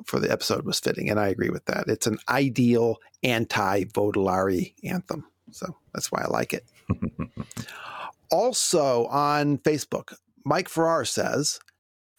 for 0.05 0.19
the 0.19 0.31
episode 0.31 0.65
was 0.65 0.79
fitting, 0.79 1.09
and 1.09 1.19
I 1.19 1.27
agree 1.27 1.50
with 1.50 1.65
that. 1.65 1.88
It's 1.88 2.07
an 2.07 2.17
ideal 2.29 2.97
anti 3.23 3.85
Vodalari 3.85 4.73
anthem. 4.83 5.25
So 5.51 5.75
that's 5.93 6.11
why 6.11 6.23
I 6.23 6.27
like 6.27 6.53
it. 6.53 6.65
also 8.31 9.05
on 9.07 9.57
Facebook, 9.59 10.13
Mike 10.45 10.69
Farrar 10.69 11.05
says, 11.05 11.59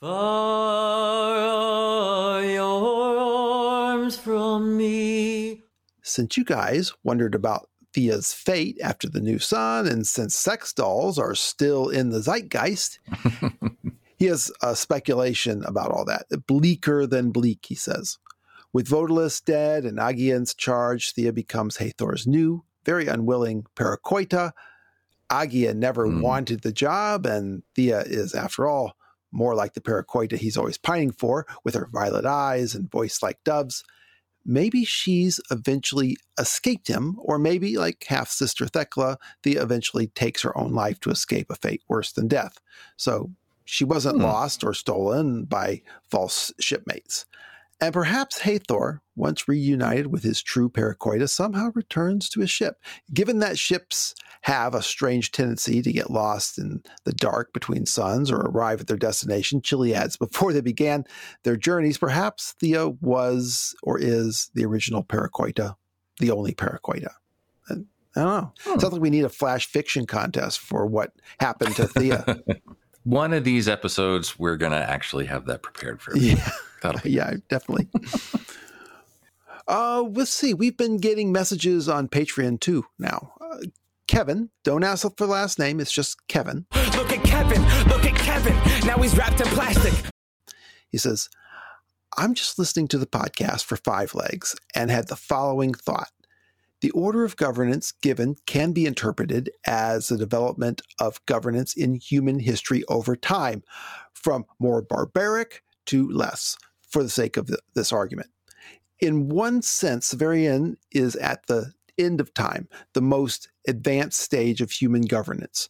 Far 0.02 1.36
are 1.38 2.44
your 2.44 3.18
arms 3.20 4.16
from 4.16 4.76
me. 4.76 5.62
Since 6.02 6.36
you 6.36 6.44
guys 6.44 6.92
wondered 7.04 7.36
about 7.36 7.68
Thea's 7.94 8.32
fate 8.32 8.78
after 8.82 9.08
the 9.08 9.20
new 9.20 9.38
sun, 9.38 9.86
and 9.86 10.04
since 10.04 10.34
sex 10.34 10.72
dolls 10.72 11.20
are 11.20 11.36
still 11.36 11.88
in 11.88 12.10
the 12.10 12.20
zeitgeist, 12.20 12.98
he 14.18 14.24
has 14.26 14.50
a 14.60 14.74
speculation 14.74 15.62
about 15.66 15.92
all 15.92 16.04
that. 16.06 16.26
Bleaker 16.48 17.06
than 17.06 17.30
bleak, 17.30 17.66
he 17.68 17.76
says. 17.76 18.18
With 18.72 18.88
Vodalus 18.88 19.40
dead 19.44 19.84
and 19.84 19.98
Agian's 19.98 20.52
charge, 20.52 21.12
Thea 21.12 21.32
becomes 21.32 21.76
Hethor's 21.76 22.26
new, 22.26 22.64
very 22.84 23.06
unwilling 23.06 23.66
paracoita. 23.76 24.50
Agia 25.30 25.76
never 25.76 26.08
Hmm. 26.08 26.22
wanted 26.22 26.62
the 26.62 26.72
job, 26.72 27.24
and 27.24 27.62
Thea 27.76 28.00
is, 28.00 28.34
after 28.34 28.66
all, 28.66 28.96
more 29.32 29.54
like 29.54 29.74
the 29.74 29.80
paracoita 29.80 30.36
he's 30.36 30.56
always 30.56 30.78
pining 30.78 31.10
for, 31.10 31.46
with 31.64 31.74
her 31.74 31.88
violet 31.92 32.26
eyes 32.26 32.74
and 32.74 32.90
voice 32.90 33.22
like 33.22 33.42
doves. 33.44 33.82
Maybe 34.44 34.84
she's 34.84 35.40
eventually 35.50 36.16
escaped 36.38 36.88
him, 36.88 37.16
or 37.20 37.38
maybe, 37.38 37.78
like 37.78 38.04
half 38.08 38.28
sister 38.28 38.66
Thecla, 38.66 39.18
Thea 39.42 39.62
eventually 39.62 40.08
takes 40.08 40.42
her 40.42 40.56
own 40.58 40.72
life 40.72 40.98
to 41.00 41.10
escape 41.10 41.48
a 41.50 41.54
fate 41.54 41.82
worse 41.88 42.12
than 42.12 42.28
death. 42.28 42.58
So 42.96 43.30
she 43.64 43.84
wasn't 43.84 44.16
Hmm. 44.16 44.24
lost 44.24 44.64
or 44.64 44.74
stolen 44.74 45.44
by 45.44 45.82
false 46.10 46.52
shipmates. 46.58 47.24
And 47.82 47.92
perhaps 47.92 48.38
Hethor, 48.38 49.00
once 49.16 49.48
reunited 49.48 50.06
with 50.06 50.22
his 50.22 50.40
true 50.40 50.70
paracoita, 50.70 51.28
somehow 51.28 51.72
returns 51.74 52.28
to 52.28 52.38
his 52.38 52.48
ship. 52.48 52.76
Given 53.12 53.40
that 53.40 53.58
ships 53.58 54.14
have 54.42 54.72
a 54.72 54.82
strange 54.82 55.32
tendency 55.32 55.82
to 55.82 55.92
get 55.92 56.08
lost 56.08 56.58
in 56.58 56.84
the 57.02 57.12
dark 57.12 57.52
between 57.52 57.84
suns 57.84 58.30
or 58.30 58.36
arrive 58.36 58.80
at 58.80 58.86
their 58.86 58.96
destination, 58.96 59.62
Chili 59.62 59.96
adds, 59.96 60.16
before 60.16 60.52
they 60.52 60.60
began 60.60 61.04
their 61.42 61.56
journeys, 61.56 61.98
perhaps 61.98 62.54
Thea 62.60 62.88
was 62.88 63.74
or 63.82 63.98
is 63.98 64.52
the 64.54 64.64
original 64.64 65.02
paracoita, 65.02 65.74
the 66.20 66.30
only 66.30 66.54
paracoita. 66.54 67.10
And 67.68 67.86
I 68.14 68.20
don't 68.20 68.30
know. 68.30 68.52
Hmm. 68.60 68.78
Sounds 68.78 68.92
like 68.92 69.02
we 69.02 69.10
need 69.10 69.24
a 69.24 69.28
flash 69.28 69.66
fiction 69.66 70.06
contest 70.06 70.60
for 70.60 70.86
what 70.86 71.14
happened 71.40 71.74
to 71.74 71.88
Thea. 71.88 72.44
One 73.02 73.32
of 73.32 73.42
these 73.42 73.66
episodes, 73.66 74.38
we're 74.38 74.56
gonna 74.56 74.76
actually 74.76 75.26
have 75.26 75.46
that 75.46 75.64
prepared 75.64 76.00
for. 76.00 76.16
you. 76.16 76.36
yeah. 76.36 76.50
That'll 76.82 77.00
be 77.00 77.10
yeah, 77.12 77.34
definitely. 77.48 77.88
uh, 79.68 80.02
let's 80.02 80.32
see. 80.32 80.54
We've 80.54 80.76
been 80.76 80.98
getting 80.98 81.32
messages 81.32 81.88
on 81.88 82.08
Patreon 82.08 82.60
too 82.60 82.84
now. 82.98 83.32
Uh, 83.40 83.58
Kevin, 84.08 84.50
don't 84.64 84.84
ask 84.84 85.06
for 85.16 85.26
last 85.26 85.58
name. 85.58 85.80
It's 85.80 85.92
just 85.92 86.26
Kevin. 86.28 86.66
Look 86.74 87.12
at 87.12 87.24
Kevin, 87.24 87.62
look 87.88 88.04
at 88.04 88.14
Kevin. 88.16 88.54
Now 88.86 88.98
he's 88.98 89.16
wrapped 89.16 89.40
in 89.40 89.46
plastic. 89.48 90.10
He 90.90 90.98
says, 90.98 91.30
I'm 92.18 92.34
just 92.34 92.58
listening 92.58 92.88
to 92.88 92.98
the 92.98 93.06
podcast 93.06 93.64
for 93.64 93.76
five 93.76 94.14
legs 94.14 94.54
and 94.74 94.90
had 94.90 95.08
the 95.08 95.16
following 95.16 95.72
thought. 95.72 96.10
The 96.82 96.90
order 96.90 97.24
of 97.24 97.36
governance 97.36 97.92
given 97.92 98.36
can 98.44 98.72
be 98.72 98.86
interpreted 98.86 99.50
as 99.66 100.10
a 100.10 100.18
development 100.18 100.82
of 100.98 101.24
governance 101.26 101.74
in 101.74 101.94
human 101.94 102.40
history 102.40 102.82
over 102.88 103.16
time, 103.16 103.62
from 104.12 104.44
more 104.58 104.82
barbaric 104.82 105.62
to 105.86 106.10
less, 106.10 106.56
for 106.92 107.02
the 107.02 107.10
sake 107.10 107.36
of 107.36 107.46
th- 107.46 107.58
this 107.74 107.92
argument. 107.92 108.30
In 109.00 109.28
one 109.28 109.62
sense, 109.62 110.14
Severian 110.14 110.76
is 110.92 111.16
at 111.16 111.46
the 111.46 111.72
end 111.98 112.20
of 112.20 112.32
time, 112.34 112.68
the 112.92 113.02
most 113.02 113.48
advanced 113.66 114.20
stage 114.20 114.60
of 114.60 114.70
human 114.70 115.02
governance, 115.02 115.68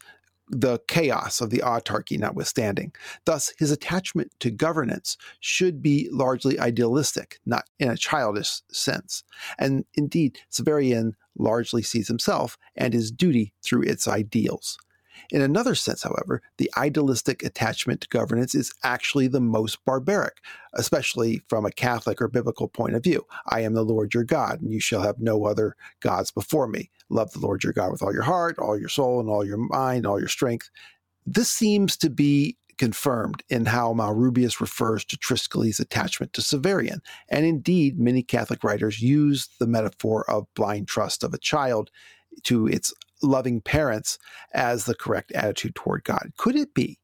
the 0.49 0.81
chaos 0.87 1.41
of 1.41 1.51
the 1.51 1.63
autarky 1.65 2.19
notwithstanding. 2.19 2.93
Thus, 3.25 3.53
his 3.59 3.71
attachment 3.71 4.33
to 4.41 4.51
governance 4.51 5.17
should 5.41 5.83
be 5.83 6.09
largely 6.13 6.59
idealistic, 6.61 7.41
not 7.47 7.65
in 7.79 7.89
a 7.89 7.97
childish 7.97 8.61
sense. 8.71 9.25
And 9.59 9.85
indeed, 9.95 10.39
Severian 10.51 11.15
largely 11.39 11.83
sees 11.83 12.09
himself 12.09 12.59
and 12.77 12.93
his 12.93 13.11
duty 13.11 13.55
through 13.63 13.83
its 13.83 14.07
ideals. 14.07 14.79
In 15.31 15.43
another 15.43 15.75
sense, 15.75 16.03
however, 16.03 16.43
the 16.59 16.71
idealistic 16.77 17.43
attachment 17.43 18.01
to 18.03 18.09
governance 18.09 18.55
is 18.55 18.73
actually 18.83 19.29
the 19.29 19.41
most 19.41 19.85
barbaric, 19.85 20.39
especially 20.75 21.43
from 21.49 21.65
a 21.65 21.73
Catholic 21.73 22.21
or 22.21 22.29
biblical 22.29 22.69
point 22.69 22.95
of 22.95 23.03
view. 23.03 23.27
I 23.49 23.61
am 23.61 23.75
the 23.75 23.85
Lord 23.85 24.15
your 24.15 24.25
God, 24.25 24.61
and 24.61 24.73
you 24.73 24.81
shall 24.81 25.03
have 25.03 25.19
no 25.19 25.45
other 25.45 25.77
gods 26.01 26.31
before 26.31 26.67
me. 26.67 26.91
Love 27.09 27.33
the 27.33 27.41
Lord 27.41 27.65
your 27.65 27.73
God 27.73 27.93
with 27.93 28.03
all 28.03 28.13
your 28.13 28.23
heart, 28.23 28.59
all 28.59 28.79
your 28.79 28.89
soul, 28.89 29.21
and 29.21 29.29
all 29.29 29.45
your 29.45 29.59
mind, 29.59 30.07
all 30.07 30.19
your 30.19 30.29
strength. 30.29 30.71
This 31.27 31.49
seems 31.49 31.97
to 31.99 32.11
be 32.11 32.57
confirmed 32.79 33.43
in 33.49 33.67
how 33.67 33.93
Malrubius 33.93 34.61
refers 34.61 35.05
to 35.05 35.17
Triskele's 35.17 35.79
attachment 35.79 36.33
to 36.33 36.41
Severian. 36.41 36.99
And 37.29 37.47
indeed, 37.47 37.99
many 37.99 38.23
Catholic 38.23 38.65
writers 38.65 39.01
use 39.01 39.49
the 39.61 39.67
metaphor 39.67 40.29
of 40.29 40.53
blind 40.55 40.89
trust 40.89 41.23
of 41.23 41.33
a 41.33 41.39
child 41.39 41.91
to 42.45 42.67
its 42.67 42.93
loving 43.23 43.61
parents 43.61 44.19
as 44.53 44.85
the 44.85 44.95
correct 44.95 45.33
attitude 45.33 45.75
toward 45.75 46.05
God. 46.05 46.33
Could 46.37 46.57
it 46.57 46.75
be 46.75 46.99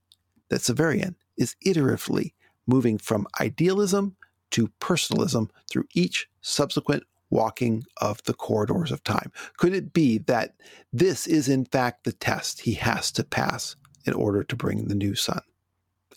that 0.49 0.61
Severian 0.61 1.15
is 1.37 1.57
iteratively 1.65 2.33
moving 2.67 2.99
from 2.99 3.27
idealism 3.41 4.17
to 4.51 4.69
personalism 4.81 5.51
through 5.71 5.85
each 5.95 6.29
subsequent 6.41 7.05
walking 7.31 7.85
of 7.99 8.23
the 8.25 8.35
corridors 8.35 8.91
of 8.91 9.05
time? 9.05 9.31
Could 9.57 9.75
it 9.75 9.93
be 9.93 10.19
that 10.19 10.55
this 10.93 11.27
is, 11.27 11.49
in 11.49 11.65
fact, 11.65 12.05
the 12.05 12.13
test 12.13 12.63
he 12.63 12.75
has 12.75 13.13
to 13.13 13.25
pass 13.25 13.77
in 14.05 14.15
order 14.15 14.43
to 14.43 14.57
bring 14.57 14.87
the 14.87 14.95
new 14.95 15.15
sun? 15.15 15.43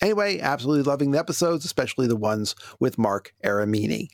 Anyway, 0.02 0.40
absolutely 0.40 0.84
loving 0.84 1.12
the 1.12 1.20
episodes, 1.20 1.64
especially 1.66 2.08
the 2.08 2.16
ones 2.16 2.56
with 2.80 2.98
Marc 2.98 3.34
Aramini. 3.44 4.10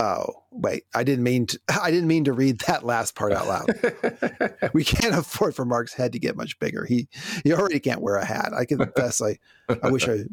Oh, 0.00 0.44
wait, 0.50 0.84
I 0.94 1.04
didn't 1.04 1.24
mean 1.24 1.46
to, 1.46 1.60
I 1.82 1.90
didn't 1.90 2.08
mean 2.08 2.24
to 2.24 2.32
read 2.32 2.60
that 2.60 2.84
last 2.84 3.14
part 3.14 3.32
out 3.32 3.46
loud. 3.46 4.70
we 4.72 4.82
can't 4.82 5.14
afford 5.14 5.54
for 5.54 5.66
Marc's 5.66 5.92
head 5.92 6.12
to 6.12 6.18
get 6.18 6.36
much 6.36 6.58
bigger. 6.58 6.86
He 6.86 7.06
he 7.44 7.52
already 7.52 7.80
can't 7.80 8.00
wear 8.00 8.16
a 8.16 8.24
hat. 8.24 8.52
I 8.56 8.64
confess 8.64 9.20
I 9.20 9.38
I 9.82 9.90
wish 9.90 10.08
I 10.08 10.24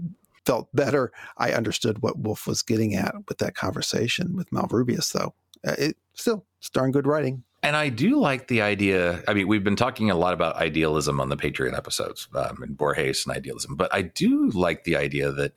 felt 0.45 0.73
better. 0.73 1.11
I 1.37 1.51
understood 1.51 2.01
what 2.01 2.17
Wolfe 2.17 2.47
was 2.47 2.61
getting 2.61 2.95
at 2.95 3.13
with 3.27 3.39
that 3.39 3.55
conversation 3.55 4.37
with 4.37 4.49
Malrubius, 4.51 5.11
though. 5.11 5.33
Uh, 5.67 5.75
It 5.77 5.97
still 6.13 6.45
it's 6.59 6.69
darn 6.69 6.91
good 6.91 7.05
writing. 7.05 7.43
And 7.61 7.75
I 7.75 7.89
do 7.89 8.17
like 8.21 8.47
the 8.47 8.61
idea. 8.61 9.21
I 9.27 9.33
mean, 9.33 9.47
we've 9.47 9.63
been 9.63 9.75
talking 9.75 10.09
a 10.09 10.15
lot 10.15 10.33
about 10.33 10.55
idealism 10.55 11.19
on 11.19 11.27
the 11.27 11.35
Patreon 11.35 11.75
episodes 11.75 12.29
um, 12.33 12.61
and 12.61 12.77
Borges 12.77 13.25
and 13.25 13.35
idealism, 13.35 13.75
but 13.75 13.93
I 13.93 14.03
do 14.03 14.49
like 14.51 14.85
the 14.85 14.95
idea 14.95 15.31
that 15.33 15.53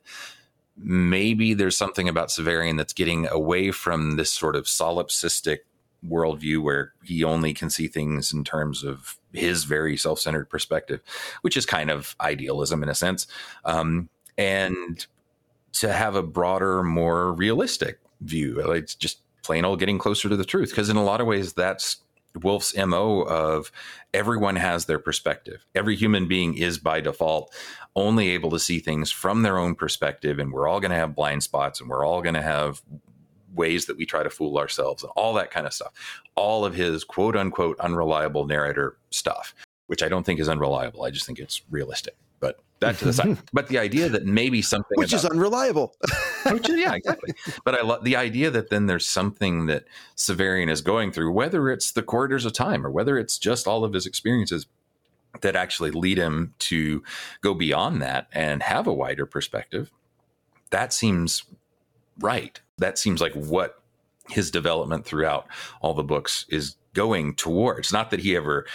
maybe 0.83 1.53
there's 1.53 1.77
something 1.77 2.09
about 2.09 2.29
Severian 2.29 2.77
that's 2.77 2.93
getting 2.93 3.27
away 3.27 3.71
from 3.71 4.15
this 4.15 4.31
sort 4.31 4.55
of 4.55 4.65
solipsistic 4.65 5.59
worldview 6.07 6.61
where 6.61 6.93
he 7.03 7.23
only 7.23 7.53
can 7.53 7.69
see 7.69 7.87
things 7.87 8.33
in 8.33 8.43
terms 8.43 8.83
of 8.83 9.17
his 9.33 9.65
very 9.65 9.95
self-centered 9.95 10.49
perspective, 10.49 11.01
which 11.41 11.55
is 11.55 11.65
kind 11.65 11.91
of 11.91 12.15
idealism 12.19 12.81
in 12.83 12.89
a 12.89 12.95
sense, 12.95 13.27
um, 13.65 14.09
and 14.37 15.05
to 15.73 15.93
have 15.93 16.15
a 16.15 16.23
broader, 16.23 16.83
more 16.83 17.31
realistic 17.31 17.99
view. 18.21 18.59
It's 18.71 18.95
just 18.95 19.19
plain 19.43 19.65
old 19.65 19.79
getting 19.79 19.97
closer 19.97 20.29
to 20.29 20.35
the 20.35 20.45
truth. 20.45 20.69
Because 20.69 20.89
in 20.89 20.97
a 20.97 21.03
lot 21.03 21.21
of 21.21 21.27
ways, 21.27 21.53
that's 21.53 21.97
Wolfe's 22.41 22.75
MO 22.75 23.21
of 23.21 23.71
everyone 24.13 24.55
has 24.55 24.85
their 24.85 24.99
perspective. 24.99 25.65
Every 25.75 25.95
human 25.95 26.27
being 26.27 26.55
is 26.55 26.77
by 26.77 27.01
default 27.01 27.53
only 27.95 28.29
able 28.29 28.49
to 28.51 28.59
see 28.59 28.79
things 28.79 29.11
from 29.11 29.41
their 29.41 29.57
own 29.57 29.75
perspective. 29.75 30.39
And 30.39 30.51
we're 30.51 30.67
all 30.67 30.79
going 30.79 30.91
to 30.91 30.97
have 30.97 31.15
blind 31.15 31.43
spots 31.43 31.81
and 31.81 31.89
we're 31.89 32.05
all 32.05 32.21
going 32.21 32.35
to 32.35 32.41
have 32.41 32.81
ways 33.53 33.85
that 33.85 33.97
we 33.97 34.05
try 34.05 34.23
to 34.23 34.29
fool 34.29 34.57
ourselves 34.57 35.03
and 35.03 35.11
all 35.15 35.33
that 35.33 35.51
kind 35.51 35.67
of 35.67 35.73
stuff. 35.73 35.91
All 36.35 36.63
of 36.63 36.73
his 36.73 37.03
quote 37.03 37.35
unquote 37.35 37.79
unreliable 37.79 38.45
narrator 38.45 38.97
stuff, 39.09 39.53
which 39.87 40.03
I 40.03 40.09
don't 40.09 40.25
think 40.25 40.39
is 40.39 40.49
unreliable. 40.49 41.03
I 41.03 41.11
just 41.11 41.25
think 41.25 41.39
it's 41.39 41.61
realistic. 41.69 42.15
But 42.39 42.59
that 42.79 42.97
to 42.97 43.05
the 43.05 43.13
side. 43.13 43.37
But 43.53 43.67
the 43.67 43.77
idea 43.77 44.09
that 44.09 44.25
maybe 44.25 44.61
something 44.61 44.95
Which 44.95 45.13
is 45.13 45.25
unreliable. 45.25 45.93
which 46.51 46.69
is, 46.69 46.79
yeah, 46.79 46.95
exactly. 46.95 47.33
But 47.65 47.75
I 47.75 47.83
love 47.83 48.03
the 48.03 48.15
idea 48.15 48.49
that 48.49 48.69
then 48.69 48.87
there's 48.87 49.05
something 49.05 49.67
that 49.67 49.85
Severian 50.15 50.69
is 50.69 50.81
going 50.81 51.11
through, 51.11 51.31
whether 51.31 51.69
it's 51.69 51.91
the 51.91 52.01
corridors 52.01 52.45
of 52.45 52.53
time 52.53 52.85
or 52.85 52.89
whether 52.89 53.17
it's 53.19 53.37
just 53.37 53.67
all 53.67 53.83
of 53.83 53.93
his 53.93 54.05
experiences 54.05 54.65
that 55.39 55.55
actually 55.55 55.91
lead 55.91 56.17
him 56.17 56.53
to 56.59 57.03
go 57.41 57.53
beyond 57.53 58.01
that 58.01 58.27
and 58.33 58.61
have 58.63 58.85
a 58.85 58.93
wider 58.93 59.25
perspective. 59.25 59.91
That 60.71 60.93
seems 60.93 61.43
right. 62.19 62.59
That 62.77 62.97
seems 62.97 63.21
like 63.21 63.33
what 63.33 63.81
his 64.29 64.51
development 64.51 65.05
throughout 65.05 65.47
all 65.81 65.93
the 65.93 66.03
books 66.03 66.45
is 66.49 66.75
going 66.93 67.35
towards. 67.35 67.93
Not 67.93 68.11
that 68.11 68.19
he 68.19 68.35
ever 68.35 68.65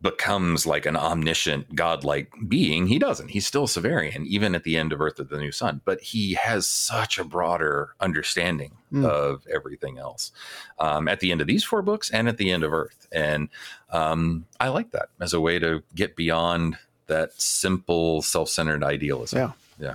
becomes 0.00 0.64
like 0.64 0.86
an 0.86 0.96
omniscient 0.96 1.74
godlike 1.74 2.32
being 2.46 2.86
he 2.86 2.98
doesn't 3.00 3.28
he's 3.28 3.44
still 3.46 3.66
severian 3.66 4.24
even 4.26 4.54
at 4.54 4.62
the 4.62 4.76
end 4.76 4.92
of 4.92 5.00
Urth 5.00 5.18
of 5.18 5.28
the 5.28 5.38
new 5.38 5.50
sun 5.50 5.80
but 5.84 6.00
he 6.00 6.34
has 6.34 6.66
such 6.68 7.18
a 7.18 7.24
broader 7.24 7.94
understanding 8.00 8.72
Mm. 8.90 9.04
of 9.04 9.46
everything 9.52 9.98
else 9.98 10.32
um, 10.78 11.08
at 11.08 11.20
the 11.20 11.30
end 11.30 11.42
of 11.42 11.46
these 11.46 11.62
four 11.62 11.82
books 11.82 12.08
and 12.10 12.26
at 12.26 12.38
the 12.38 12.50
end 12.50 12.64
of 12.64 12.70
Urth 12.72 13.06
and 13.12 13.50
um, 13.92 14.46
i 14.60 14.68
like 14.68 14.92
that 14.92 15.10
as 15.20 15.34
a 15.34 15.40
way 15.42 15.58
to 15.58 15.82
get 15.94 16.16
beyond 16.16 16.78
that 17.06 17.38
simple 17.38 18.22
self-centered 18.22 18.82
idealism 18.82 19.38
Yeah. 19.38 19.52
yeah 19.78 19.94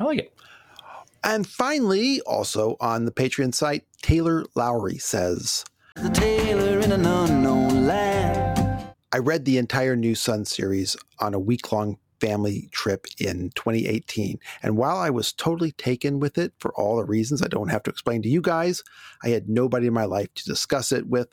i 0.00 0.04
like 0.04 0.18
it 0.18 0.32
And 1.22 1.46
finally, 1.46 2.20
also 2.22 2.76
on 2.80 3.04
the 3.04 3.10
Patreon 3.12 3.54
site, 3.54 3.84
Taylor 4.02 4.44
Lowry 4.56 4.98
says, 4.98 5.64
The 5.96 6.08
tailor 6.10 6.80
in 6.80 6.90
an 6.92 7.04
unknown 7.06 7.86
land. 7.86 8.15
I 9.16 9.18
read 9.18 9.46
the 9.46 9.56
entire 9.56 9.96
New 9.96 10.14
Sun 10.14 10.44
series 10.44 10.94
on 11.20 11.32
a 11.32 11.38
week 11.38 11.72
long 11.72 11.96
family 12.20 12.68
trip 12.70 13.06
in 13.18 13.50
2018. 13.54 14.38
And 14.62 14.76
while 14.76 14.98
I 14.98 15.08
was 15.08 15.32
totally 15.32 15.72
taken 15.72 16.20
with 16.20 16.36
it 16.36 16.52
for 16.58 16.70
all 16.74 16.98
the 16.98 17.04
reasons 17.06 17.40
I 17.40 17.48
don't 17.48 17.70
have 17.70 17.82
to 17.84 17.90
explain 17.90 18.20
to 18.20 18.28
you 18.28 18.42
guys, 18.42 18.82
I 19.24 19.30
had 19.30 19.48
nobody 19.48 19.86
in 19.86 19.94
my 19.94 20.04
life 20.04 20.34
to 20.34 20.44
discuss 20.44 20.92
it 20.92 21.06
with. 21.06 21.32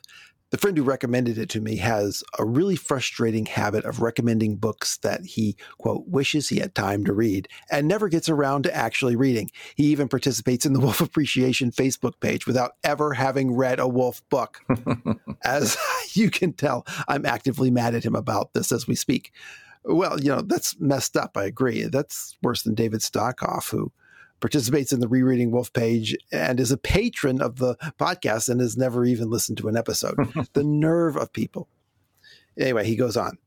The 0.54 0.58
friend 0.58 0.76
who 0.76 0.84
recommended 0.84 1.36
it 1.36 1.48
to 1.48 1.60
me 1.60 1.78
has 1.78 2.22
a 2.38 2.44
really 2.44 2.76
frustrating 2.76 3.46
habit 3.46 3.84
of 3.84 4.00
recommending 4.00 4.54
books 4.54 4.98
that 4.98 5.24
he, 5.24 5.56
quote, 5.78 6.04
wishes 6.06 6.48
he 6.48 6.60
had 6.60 6.76
time 6.76 7.04
to 7.06 7.12
read 7.12 7.48
and 7.72 7.88
never 7.88 8.08
gets 8.08 8.28
around 8.28 8.62
to 8.62 8.72
actually 8.72 9.16
reading. 9.16 9.50
He 9.74 9.86
even 9.86 10.06
participates 10.06 10.64
in 10.64 10.72
the 10.72 10.78
Wolfe 10.84 11.00
Appreciation 11.00 11.72
Facebook 11.72 12.20
page 12.20 12.46
without 12.46 12.76
ever 12.84 13.14
having 13.14 13.56
read 13.56 13.80
a 13.80 13.88
Wolfe 13.88 14.22
book. 14.28 14.60
As 15.44 15.76
you 16.12 16.30
can 16.30 16.52
tell, 16.52 16.86
I'm 17.08 17.26
actively 17.26 17.72
mad 17.72 17.96
at 17.96 18.04
him 18.04 18.14
about 18.14 18.52
this 18.52 18.70
as 18.70 18.86
we 18.86 18.94
speak. 18.94 19.32
Well, 19.84 20.20
you 20.20 20.28
know, 20.28 20.40
that's 20.40 20.78
messed 20.78 21.16
up. 21.16 21.36
I 21.36 21.46
agree. 21.46 21.82
That's 21.82 22.36
worse 22.44 22.62
than 22.62 22.76
David 22.76 23.00
Stockoff, 23.00 23.70
who 23.70 23.90
participates 24.44 24.92
in 24.92 25.00
the 25.00 25.08
Rereading 25.08 25.50
Wolfe 25.50 25.72
page 25.72 26.14
and 26.30 26.60
is 26.60 26.70
a 26.70 26.76
patron 26.76 27.40
of 27.40 27.56
the 27.56 27.76
podcast 27.98 28.50
and 28.50 28.60
has 28.60 28.76
never 28.76 29.06
even 29.06 29.30
listened 29.30 29.56
to 29.56 29.68
an 29.68 29.76
episode. 29.76 30.16
the 30.52 30.62
nerve 30.62 31.16
of 31.16 31.32
people. 31.32 31.66
Anyway, 32.60 32.84
he 32.84 32.94
goes 32.94 33.16
on. 33.16 33.38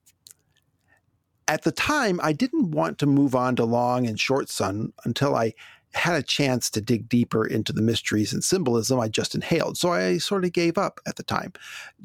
At 1.48 1.62
the 1.62 1.72
time, 1.72 2.20
I 2.24 2.34
didn't 2.34 2.72
want 2.72 2.98
to 2.98 3.06
move 3.06 3.36
on 3.36 3.56
to 3.58 3.64
Long 3.64 4.08
and 4.08 4.20
Short 4.20 4.50
Sun 4.50 4.92
until 5.06 5.36
I 5.36 5.54
had 5.94 6.16
a 6.16 6.24
chance 6.24 6.68
to 6.72 6.82
dig 6.82 7.08
deeper 7.08 7.46
into 7.46 7.72
the 7.72 7.84
mysteries 7.84 8.34
and 8.34 8.44
symbolism 8.44 9.00
I 9.00 9.08
just 9.08 9.36
inhaled. 9.36 9.78
So 9.78 9.92
I 9.92 10.18
sort 10.18 10.46
of 10.46 10.52
gave 10.52 10.80
up 10.80 11.00
at 11.06 11.18
the 11.18 11.24
time. 11.24 11.54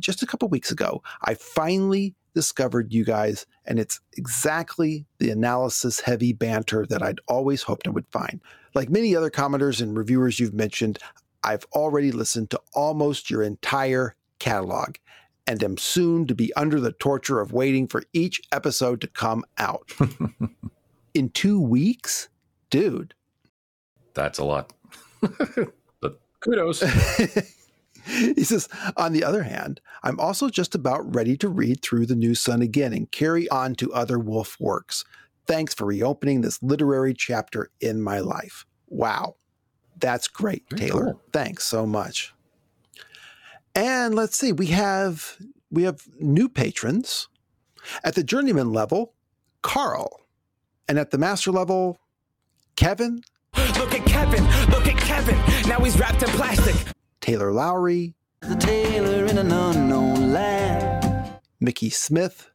Just 0.01 0.23
a 0.23 0.27
couple 0.27 0.51
weeks 0.51 0.71
ago, 0.71 1.03
I 1.23 1.33
finally 1.33 2.15
discovered 2.35 2.93
you 2.93 3.07
guys, 3.07 3.47
and 3.65 3.79
it's 3.79 4.01
exactly 4.19 5.07
the 5.17 5.31
analysis 5.31 6.01
heavy 6.01 6.35
banter 6.35 6.85
that 6.91 7.03
I'd 7.03 7.21
always 7.27 7.63
hoped 7.63 7.89
I 7.89 7.91
would 7.91 8.07
find. 8.11 8.39
Like 8.75 8.91
many 8.91 9.15
other 9.15 9.31
commenters 9.31 9.81
and 9.81 9.97
reviewers 9.97 10.41
you've 10.41 10.55
mentioned, 10.55 10.99
I've 11.45 11.65
already 11.73 12.13
listened 12.13 12.51
to 12.51 12.61
almost 12.75 13.31
your 13.31 13.43
entire 13.43 14.15
catalog 14.39 14.97
and 15.47 15.63
am 15.63 15.77
soon 15.77 16.27
to 16.27 16.35
be 16.35 16.53
under 16.55 16.81
the 16.81 16.93
torture 16.93 17.41
of 17.41 17.53
waiting 17.53 17.87
for 17.89 18.03
each 18.13 18.41
episode 18.53 19.01
to 19.01 19.07
come 19.09 19.45
out. 19.59 19.91
In 21.15 21.29
two 21.31 21.61
weeks? 21.61 22.29
Dude. 22.71 23.13
that's 24.15 24.39
a 24.39 24.45
lot 24.45 24.73
but 26.01 26.21
kudos 26.41 26.83
he 28.07 28.45
says, 28.45 28.69
on 28.97 29.13
the 29.13 29.23
other 29.23 29.43
hand, 29.43 29.81
I'm 30.03 30.19
also 30.19 30.49
just 30.49 30.75
about 30.75 31.15
ready 31.15 31.37
to 31.39 31.49
read 31.49 31.83
through 31.83 32.07
The 32.07 32.17
New 32.17 32.35
Sun 32.35 32.63
again 32.63 32.93
and 32.93 33.11
carry 33.11 33.49
on 33.49 33.75
to 33.77 33.93
other 33.93 34.19
Wolfe 34.19 34.59
works. 34.59 35.05
Thanks 35.47 35.75
for 35.75 35.87
reopening 35.87 36.41
this 36.41 36.63
literary 36.63 37.15
chapter 37.15 37.71
in 37.81 38.01
my 38.01 38.21
life. 38.21 38.65
Wow. 38.89 39.37
That's 39.99 40.29
great, 40.29 40.65
Very 40.71 40.89
Taylor. 40.89 41.05
cool. 41.13 41.23
Thanks 41.33 41.65
so 41.65 41.87
much. 41.87 42.33
And 43.75 44.15
let's 44.15 44.37
see, 44.37 44.53
we 44.53 44.67
have 44.67 45.37
we 45.71 45.85
have 45.85 46.03
new 46.21 46.49
patrons. 46.49 47.29
At 48.05 48.15
the 48.15 48.23
journeyman 48.23 48.73
level, 48.73 49.15
Carl. 49.63 50.21
And 50.89 50.99
at 50.99 51.11
the 51.11 51.19
master 51.19 51.51
level, 51.51 51.99
Kevin, 52.77 53.23
Look 53.57 53.93
at 53.95 54.07
Kevin, 54.07 54.45
look 54.71 54.87
at 54.87 54.97
Kevin. 54.99 55.37
Now 55.69 55.79
he's 55.81 55.99
wrapped 55.99 56.23
in 56.23 56.29
plastic. 56.31 56.75
Taylor 57.21 57.53
Lowry, 57.53 58.15
The 58.41 58.57
tailor 58.57 59.27
in 59.27 59.39
an 59.39 59.51
unknown 59.53 60.33
land. 60.33 61.39
Mickey 61.61 61.91
Smith, 61.91 62.51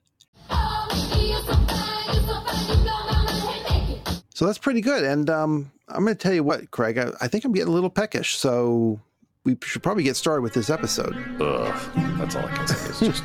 So 4.37 4.45
that's 4.45 4.59
pretty 4.59 4.81
good. 4.81 5.03
And 5.03 5.31
um, 5.31 5.71
I'm 5.87 6.03
going 6.03 6.15
to 6.15 6.21
tell 6.21 6.31
you 6.31 6.43
what, 6.43 6.69
Craig, 6.69 6.99
I, 6.99 7.09
I 7.19 7.27
think 7.27 7.43
I'm 7.43 7.53
getting 7.53 7.69
a 7.69 7.71
little 7.71 7.89
peckish. 7.89 8.35
So 8.35 8.99
we 9.45 9.57
should 9.63 9.81
probably 9.81 10.03
get 10.03 10.15
started 10.15 10.43
with 10.43 10.53
this 10.53 10.69
episode. 10.69 11.15
ugh 11.41 11.91
that's 12.19 12.35
all 12.35 12.45
i 12.45 12.51
can 12.55 12.67
say 12.67 12.89
it's 12.89 12.99
just 12.99 13.23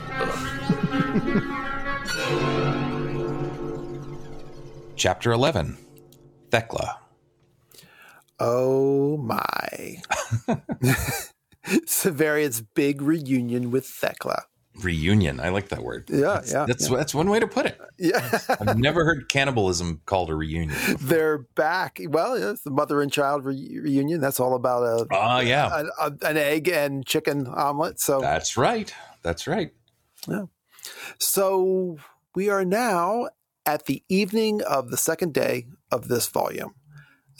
chapter 4.97 5.33
11 5.33 5.77
Thecla 6.51 6.99
Oh 8.41 9.19
my. 9.19 10.01
Severian's 11.87 12.63
big 12.63 13.03
reunion 13.03 13.71
with 13.71 13.87
Thecla. 13.87 14.45
Reunion. 14.81 15.39
I 15.41 15.51
like 15.51 15.69
that 15.69 15.83
word. 15.83 16.09
Yeah, 16.09 16.21
that's, 16.21 16.53
yeah, 16.53 16.65
That's 16.67 16.89
yeah. 16.91 16.97
that's 16.97 17.15
one 17.15 17.29
way 17.29 17.39
to 17.41 17.47
put 17.47 17.67
it. 17.67 17.79
Yeah, 17.99 18.39
I've 18.49 18.79
never 18.79 19.05
heard 19.05 19.29
cannibalism 19.29 20.01
called 20.07 20.31
a 20.31 20.35
reunion. 20.35 20.77
they're 21.01 21.39
back. 21.55 22.01
Well, 22.09 22.39
yeah, 22.39 22.51
it's 22.51 22.63
the 22.63 22.71
mother 22.71 23.03
and 23.03 23.13
child 23.13 23.45
re- 23.45 23.79
reunion. 23.83 24.21
That's 24.21 24.41
all 24.41 24.55
about 24.55 24.83
a, 24.83 25.07
Ah, 25.13 25.41
yeah, 25.41 25.79
an, 25.81 25.91
a- 26.01 26.27
an 26.27 26.37
egg 26.37 26.69
and 26.69 27.05
chicken 27.07 27.47
omelet. 27.47 28.01
So, 28.01 28.21
that's 28.21 28.57
right. 28.57 28.93
That's 29.23 29.47
right. 29.47 29.73
Yeah. 30.27 30.47
So 31.19 31.99
we 32.35 32.49
are 32.49 32.65
now 32.65 33.29
at 33.67 33.87
the 33.87 34.03
evening 34.09 34.63
of 34.63 34.91
the 34.91 34.97
second 34.97 35.33
day 35.35 35.67
of 35.91 36.09
this 36.09 36.27
volume. 36.29 36.75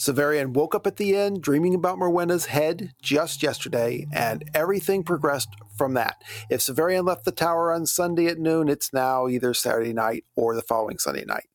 Severian 0.03 0.53
woke 0.53 0.75
up 0.75 0.85
at 0.85 0.97
the 0.97 1.17
end 1.17 1.43
dreaming 1.43 1.77
about 1.77 1.97
Morwenna's 1.97 2.47
head 2.47 2.93
just 3.01 3.41
yesterday, 3.41 4.05
and 4.13 4.43
everything 4.53 5.05
progressed 5.05 5.51
from 5.77 5.95
that. 5.95 6.21
If 6.51 6.59
Severian 6.59 7.07
left 7.07 7.25
the 7.25 7.31
tower 7.31 7.73
on 7.73 7.87
Sunday 7.87 8.27
at 8.27 8.41
noon, 8.41 8.69
it's 8.69 8.93
now 8.93 9.29
either 9.29 9.55
Saturday 9.55 9.93
night 9.93 10.25
or 10.35 10.57
the 10.57 10.63
following 10.63 10.99
Sunday 10.99 11.25
night. 11.25 11.49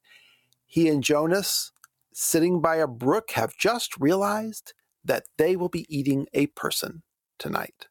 He 0.66 0.88
and 0.88 1.04
Jonas, 1.04 1.74
sitting 2.14 2.62
by 2.62 2.78
a 2.78 2.88
brook, 2.88 3.32
have 3.32 3.58
just 3.58 3.98
realized 4.00 4.74
that 5.04 5.26
they 5.38 5.58
will 5.58 5.68
be 5.68 5.86
eating 5.90 6.28
a 6.34 6.48
person 6.48 7.04
tonight. 7.38 7.88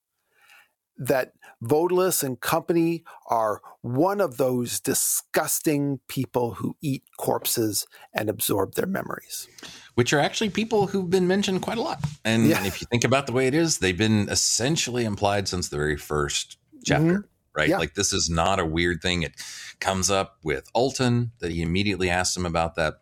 That 0.97 1.33
Vodalus 1.65 2.23
and 2.23 2.39
company 2.41 3.03
are 3.29 3.63
one 3.81 4.21
of 4.21 4.37
those 4.37 4.79
disgusting 4.81 6.01
people 6.09 6.55
who 6.55 6.77
eat 6.83 7.03
corpses 7.19 7.87
and 8.13 8.29
absorb 8.29 8.75
their 8.75 8.87
memories. 8.87 9.49
Which 9.95 10.13
are 10.13 10.21
actually 10.21 10.51
people 10.51 10.89
who've 10.89 11.09
been 11.09 11.27
mentioned 11.27 11.63
quite 11.63 11.79
a 11.79 11.83
lot. 11.83 12.05
And 12.25 12.47
Yeah. 12.47 12.65
if 12.65 12.81
you 12.81 12.87
think 12.91 13.05
about 13.05 13.27
the 13.27 13.33
way 13.33 13.47
it 13.47 13.55
is, 13.55 13.79
they've 13.79 13.97
been 13.97 14.29
essentially 14.29 15.05
implied 15.05 15.49
since 15.49 15.69
the 15.69 15.77
very 15.77 15.97
first 15.97 16.59
chapter, 16.85 17.29
right? 17.55 17.65
Mm-hmm. 17.65 17.71
Yeah. 17.71 17.79
Like 17.79 17.95
this 17.95 18.13
is 18.13 18.29
not 18.29 18.61
a 18.61 18.67
weird 18.67 19.01
thing. 19.01 19.23
It 19.23 19.33
comes 19.81 20.11
up 20.11 20.37
with 20.43 20.69
Alton 20.75 21.33
that 21.39 21.51
he 21.51 21.63
immediately 21.63 22.11
asks 22.11 22.37
him 22.37 22.45
about 22.45 22.75
that. 22.75 23.01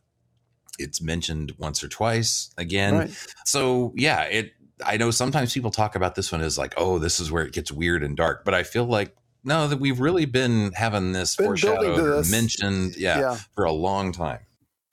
It's 0.79 1.01
mentioned 1.03 1.55
once 1.59 1.83
or 1.83 1.89
twice 1.89 2.51
again. 2.57 2.95
Right. 2.95 3.27
So 3.45 3.93
yeah, 3.97 4.23
it 4.23 4.53
I 4.85 4.97
know 4.97 5.11
sometimes 5.11 5.53
people 5.53 5.71
talk 5.71 5.95
about 5.95 6.15
this 6.15 6.33
one 6.33 6.41
as 6.41 6.57
like, 6.59 6.75
oh, 6.77 6.99
this 6.99 7.21
is 7.21 7.31
where 7.31 7.45
it 7.45 7.53
gets 7.53 7.71
weird 7.71 8.03
and 8.03 8.17
dark, 8.17 8.45
but 8.45 8.55
I 8.55 8.63
feel 8.63 8.85
like 8.87 9.15
no, 9.47 9.69
that 9.69 9.79
we've 9.79 10.01
really 10.01 10.25
been 10.25 10.73
having 10.73 11.13
this 11.13 11.37
Been 11.37 11.47
foreshadowed 11.47 11.99
this. 12.21 12.31
mentioned, 12.31 12.97
yeah, 12.97 13.21
Yeah. 13.21 13.39
for 13.55 13.65
a 13.65 13.73
long 13.73 14.11
time. 14.11 14.41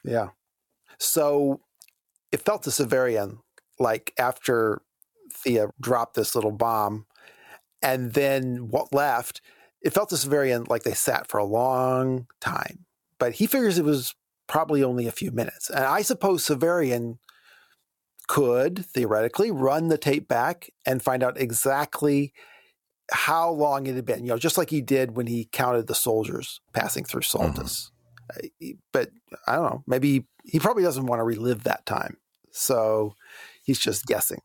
Yeah. 0.04 0.30
So 1.00 1.62
it 2.34 2.42
felt 2.42 2.64
to 2.64 2.70
Severian 2.70 3.38
like 3.80 4.14
after 4.20 4.82
Thea 5.34 5.70
dropped 5.80 6.16
this 6.16 6.36
little 6.36 6.52
bomb 6.52 7.06
and 7.82 8.14
then 8.14 8.68
what 8.70 8.94
left, 8.94 9.42
it 9.82 9.92
felt 9.94 10.10
to 10.10 10.16
Severian 10.16 10.68
like 10.68 10.84
they 10.84 10.94
sat 10.94 11.28
for 11.30 11.38
a 11.40 11.46
long 11.46 12.28
time. 12.42 12.86
But 13.20 13.34
he 13.36 13.48
figures 13.48 13.78
it 13.80 13.86
was 13.86 14.14
probably 14.48 14.84
only 14.84 15.08
a 15.08 15.12
few 15.14 15.32
minutes. 15.32 15.70
And 15.70 15.86
I 15.86 16.02
suppose 16.02 16.46
Severian 16.46 17.20
could 18.28 18.86
theoretically 18.86 19.52
run 19.52 19.88
the 19.90 19.98
tape 19.98 20.28
back 20.28 20.70
and 20.86 21.02
find 21.02 21.24
out 21.24 21.40
exactly 21.40 22.34
how 23.12 23.50
long 23.50 23.88
it 23.88 23.96
had 23.96 24.06
been, 24.06 24.22
you 24.24 24.30
know, 24.30 24.38
just 24.38 24.58
like 24.58 24.70
he 24.70 24.82
did 24.82 25.16
when 25.18 25.28
he 25.28 25.50
counted 25.52 25.88
the 25.88 25.96
soldiers 25.96 26.62
passing 26.74 27.04
through 27.04 27.22
Saltus. 27.24 27.92
Uh, 28.34 28.48
he- 28.60 28.78
But 28.94 29.10
I 29.48 29.56
don't 29.56 29.64
know, 29.66 29.84
maybe 29.86 30.28
he 30.46 30.60
probably 30.60 30.84
doesn't 30.84 31.06
want 31.06 31.20
to 31.20 31.24
relive 31.24 31.64
that 31.64 31.86
time. 31.86 32.18
So 32.52 33.16
he's 33.64 33.80
just 33.80 34.06
guessing. 34.06 34.40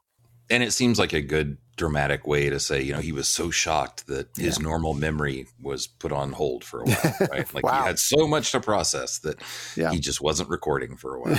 and 0.50 0.62
it 0.62 0.72
seems 0.72 0.98
like 0.98 1.12
a 1.12 1.20
good 1.22 1.58
dramatic 1.76 2.26
way 2.26 2.48
to 2.48 2.58
say, 2.58 2.80
you 2.82 2.92
know, 2.92 3.00
he 3.00 3.12
was 3.12 3.28
so 3.28 3.50
shocked 3.50 4.06
that 4.06 4.28
his 4.36 4.58
normal 4.58 4.94
memory 4.94 5.46
was 5.60 5.86
put 5.86 6.10
on 6.10 6.32
hold 6.32 6.64
for 6.64 6.80
a 6.80 6.84
while, 6.86 7.28
right? 7.30 7.54
Like 7.54 7.64
Wow. 7.64 7.80
he 7.82 7.86
had 7.86 7.98
so 7.98 8.26
much 8.26 8.50
to 8.52 8.60
process 8.60 9.18
that 9.20 9.40
Yeah. 9.76 9.90
he 9.90 10.00
just 10.00 10.20
wasn't 10.20 10.48
recording 10.48 10.96
for 10.96 11.16
a 11.16 11.20
while. 11.20 11.38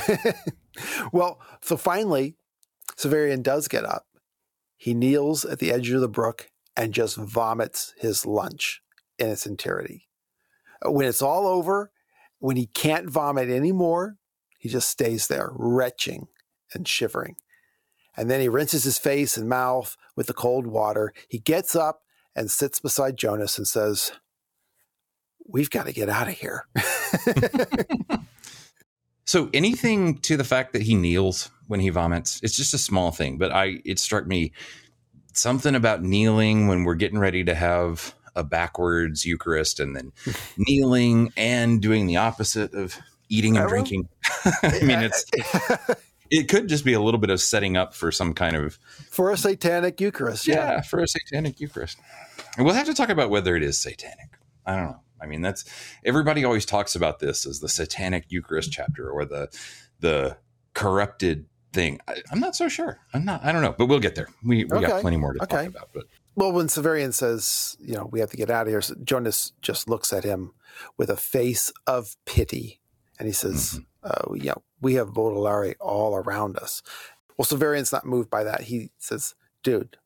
well, 1.12 1.42
so 1.62 1.76
finally, 1.78 2.36
Severian 2.98 3.42
does 3.44 3.68
get 3.68 3.84
up. 3.86 4.06
He 4.76 4.94
kneels 4.94 5.44
at 5.44 5.60
the 5.60 5.72
edge 5.72 5.90
of 5.90 6.02
the 6.02 6.08
brook 6.08 6.50
and 6.76 6.94
just 6.94 7.18
vomits 7.18 7.94
his 7.98 8.26
lunch 8.26 8.82
in 9.18 9.30
its 9.30 9.46
entirety. 9.48 10.08
When 10.86 11.08
it's 11.08 11.24
all 11.24 11.48
over, 11.48 11.92
when 12.38 12.56
he 12.58 12.68
can't 12.68 13.10
vomit 13.10 13.50
anymore, 13.50 14.18
he 14.60 14.70
just 14.70 14.90
stays 14.90 15.28
there, 15.28 15.50
retching 15.54 16.28
and 16.74 16.88
shivering. 16.88 17.36
And 18.18 18.30
then 18.30 18.42
he 18.42 18.50
rinses 18.50 18.84
his 18.84 18.98
face 18.98 19.38
and 19.38 19.48
mouth 19.48 19.96
with 20.16 20.28
the 20.28 20.34
cold 20.34 20.68
water. 20.68 21.14
He 21.30 21.38
gets 21.38 21.76
up 21.76 22.02
and 22.36 22.50
sits 22.50 22.80
beside 22.80 23.18
Jonas 23.18 23.58
and 23.58 23.68
says, 23.68 24.12
We've 25.50 25.70
got 25.70 25.86
to 25.86 25.94
get 25.94 26.10
out 26.10 26.28
of 26.28 26.34
here. 26.34 26.68
so 29.26 29.50
anything 29.54 30.18
to 30.20 30.36
the 30.36 30.44
fact 30.44 30.74
that 30.74 30.82
he 30.82 30.96
kneels 30.96 31.50
when 31.68 31.80
he 31.80 31.90
vomits, 31.90 32.42
it's 32.44 32.58
just 32.58 32.74
a 32.74 32.78
small 32.78 33.12
thing, 33.12 33.38
but 33.38 33.54
I 33.54 33.78
it 33.86 34.00
struck 34.00 34.28
me 34.28 34.52
something 35.34 35.76
about 35.76 36.04
kneeling 36.04 36.68
when 36.68 36.84
we're 36.84 36.96
getting 36.96 37.20
ready 37.20 37.46
to 37.46 37.56
have 37.56 38.14
a 38.36 38.44
backwards 38.44 39.26
Eucharist 39.26 39.80
and 39.80 39.96
then 39.96 40.12
kneeling 40.58 41.32
and 41.38 41.82
doing 41.82 42.08
the 42.08 42.18
opposite 42.18 42.74
of 42.74 42.98
eating 43.30 43.58
and 43.58 43.70
drinking. 43.70 44.10
I 44.64 44.80
mean, 44.82 45.00
it's 45.00 45.26
it 46.32 46.48
could 46.50 46.68
just 46.68 46.86
be 46.86 46.94
a 46.94 47.00
little 47.02 47.20
bit 47.20 47.30
of 47.30 47.40
setting 47.42 47.78
up 47.78 47.94
for 47.94 48.12
some 48.12 48.34
kind 48.34 48.56
of 48.56 48.78
for 49.10 49.32
a 49.32 49.38
satanic 49.38 50.00
Eucharist. 50.02 50.48
yeah, 50.48 50.82
for 50.82 51.00
a 51.00 51.08
satanic 51.08 51.60
Eucharist. 51.60 51.98
And 52.58 52.66
we'll 52.66 52.76
have 52.76 52.88
to 52.88 52.94
talk 52.94 53.10
about 53.10 53.30
whether 53.30 53.56
it 53.56 53.64
is 53.64 53.78
satanic. 53.78 54.38
I 54.66 54.76
don't 54.76 54.86
know. 54.86 55.00
I 55.22 55.26
mean, 55.26 55.42
that's 55.42 55.66
everybody 56.06 56.44
always 56.44 56.66
talks 56.66 56.96
about 56.96 57.20
this 57.20 57.46
as 57.46 57.60
the 57.60 57.70
satanic 57.70 58.26
Eucharist 58.30 58.72
chapter 58.72 59.10
or 59.10 59.26
the 59.26 59.50
the 60.00 60.38
corrupted 60.74 61.46
thing. 61.74 62.00
I, 62.08 62.22
I'm 62.32 62.40
not 62.40 62.56
so 62.56 62.70
sure. 62.70 63.00
I'm 63.14 63.26
not. 63.26 63.44
I 63.44 63.52
don't 63.52 63.62
know, 63.62 63.76
but 63.78 63.88
we'll 63.88 64.00
get 64.00 64.16
there. 64.16 64.28
We 64.44 64.66
we 64.66 64.82
got 64.82 65.02
plenty 65.02 65.18
more 65.18 65.34
to 65.34 65.44
Okay. 65.44 65.56
talk 65.58 65.66
about. 65.68 65.90
But 65.94 66.06
Well, 66.36 66.52
when 66.52 66.68
Severian 66.68 67.14
says, 67.14 67.76
you 67.80 67.96
know, 67.96 68.08
we 68.12 68.20
have 68.20 68.30
to 68.32 68.38
get 68.38 68.50
out 68.52 68.68
of 68.68 68.72
here, 68.72 68.82
Jonas 69.04 69.54
just 69.62 69.90
looks 69.90 70.14
at 70.14 70.24
him 70.24 70.54
with 70.98 71.10
a 71.10 71.18
face 71.18 71.72
of 71.88 72.16
pity. 72.26 72.80
And 73.20 73.26
he 73.28 73.34
says, 73.34 73.74
mm-hmm. 73.74 73.84
Uh, 74.04 74.34
you 74.34 74.50
know, 74.50 74.62
we 74.82 74.96
have 74.96 75.10
Vodalari 75.10 75.76
all 75.80 76.16
around 76.16 76.58
us. 76.58 76.82
Well, 77.38 77.46
Severian's 77.46 77.92
not 77.92 78.06
moved 78.06 78.30
by 78.30 78.44
that. 78.44 78.62
He 78.62 78.92
says, 78.98 79.36
dude, 79.64 79.98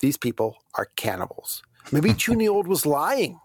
these 0.00 0.16
people 0.16 0.58
are 0.74 0.88
cannibals. 0.96 1.62
Maybe 1.92 2.10
Chuniold 2.14 2.66
was 2.66 2.86
lying. 2.86 3.40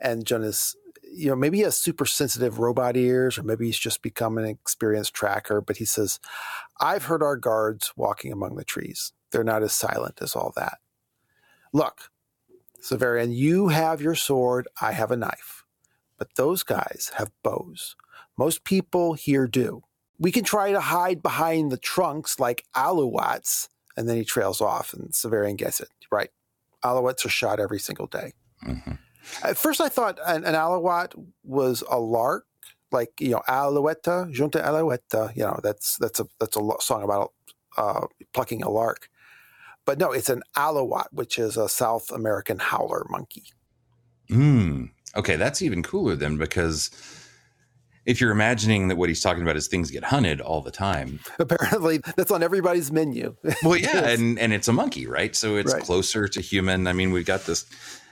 And 0.00 0.24
Jonas, 0.24 0.76
you 1.02 1.28
know, 1.28 1.36
maybe 1.36 1.58
he 1.58 1.64
has 1.64 1.76
super 1.76 2.06
sensitive 2.06 2.58
robot 2.58 2.96
ears, 2.96 3.38
or 3.38 3.42
maybe 3.42 3.66
he's 3.66 3.78
just 3.78 4.02
become 4.02 4.38
an 4.38 4.44
experienced 4.44 5.14
tracker. 5.14 5.60
But 5.60 5.78
he 5.78 5.84
says, 5.84 6.20
I've 6.80 7.04
heard 7.04 7.22
our 7.22 7.36
guards 7.36 7.92
walking 7.96 8.32
among 8.32 8.56
the 8.56 8.64
trees. 8.64 9.12
They're 9.30 9.44
not 9.44 9.62
as 9.62 9.72
silent 9.72 10.18
as 10.20 10.36
all 10.36 10.52
that. 10.56 10.78
Look, 11.72 12.10
Severian, 12.82 13.34
you 13.34 13.68
have 13.68 14.00
your 14.00 14.14
sword, 14.14 14.68
I 14.80 14.92
have 14.92 15.10
a 15.10 15.16
knife. 15.16 15.64
But 16.16 16.34
those 16.36 16.62
guys 16.62 17.12
have 17.16 17.30
bows. 17.42 17.96
Most 18.38 18.64
people 18.64 19.14
here 19.14 19.46
do. 19.48 19.82
We 20.18 20.32
can 20.32 20.44
try 20.44 20.72
to 20.72 20.80
hide 20.80 21.22
behind 21.22 21.70
the 21.70 21.76
trunks 21.76 22.40
like 22.40 22.64
alouettes, 22.74 23.68
and 23.96 24.08
then 24.08 24.16
he 24.16 24.24
trails 24.24 24.60
off, 24.60 24.94
and 24.94 25.10
Severian 25.10 25.56
gets 25.56 25.80
it. 25.80 25.88
Right. 26.10 26.30
Alouettes 26.84 27.26
are 27.26 27.30
shot 27.30 27.60
every 27.60 27.80
single 27.80 28.06
day. 28.06 28.32
mhm. 28.64 28.98
At 29.42 29.58
first, 29.58 29.80
I 29.80 29.88
thought 29.88 30.18
an, 30.26 30.44
an 30.44 30.54
alouette 30.54 31.12
was 31.44 31.82
a 31.90 31.98
lark, 31.98 32.46
like 32.90 33.10
you 33.20 33.30
know, 33.30 33.42
alouette, 33.46 34.06
junta 34.30 34.64
alouette. 34.64 35.02
You 35.34 35.42
know, 35.42 35.60
that's 35.62 35.98
that's 35.98 36.20
a 36.20 36.26
that's 36.40 36.56
a 36.56 36.70
song 36.80 37.02
about 37.02 37.32
uh, 37.76 38.06
plucking 38.32 38.62
a 38.62 38.70
lark. 38.70 39.10
But 39.84 39.98
no, 39.98 40.12
it's 40.12 40.30
an 40.30 40.42
alouette, 40.56 41.08
which 41.12 41.38
is 41.38 41.56
a 41.56 41.68
South 41.68 42.10
American 42.10 42.58
howler 42.58 43.04
monkey. 43.10 43.44
Mm. 44.30 44.90
Okay, 45.16 45.36
that's 45.36 45.60
even 45.62 45.82
cooler 45.82 46.14
then 46.16 46.36
because 46.36 46.90
if 48.08 48.20
you're 48.20 48.30
imagining 48.32 48.88
that 48.88 48.96
what 48.96 49.08
he's 49.10 49.20
talking 49.20 49.42
about 49.42 49.54
is 49.56 49.68
things 49.68 49.90
get 49.90 50.02
hunted 50.02 50.40
all 50.40 50.62
the 50.62 50.70
time, 50.70 51.20
Apparently, 51.38 51.98
that's 52.16 52.30
on 52.30 52.42
everybody's 52.42 52.90
menu. 52.90 53.36
well, 53.62 53.76
yeah, 53.76 54.08
and 54.14 54.38
and 54.38 54.52
it's 54.52 54.66
a 54.66 54.72
monkey, 54.72 55.06
right? 55.06 55.36
So 55.36 55.56
it's 55.56 55.72
Right. 55.74 55.82
closer 55.82 56.26
to 56.26 56.40
human. 56.40 56.86
I 56.86 56.92
mean, 56.94 57.12
we've 57.12 57.26
got 57.26 57.44
this. 57.44 57.66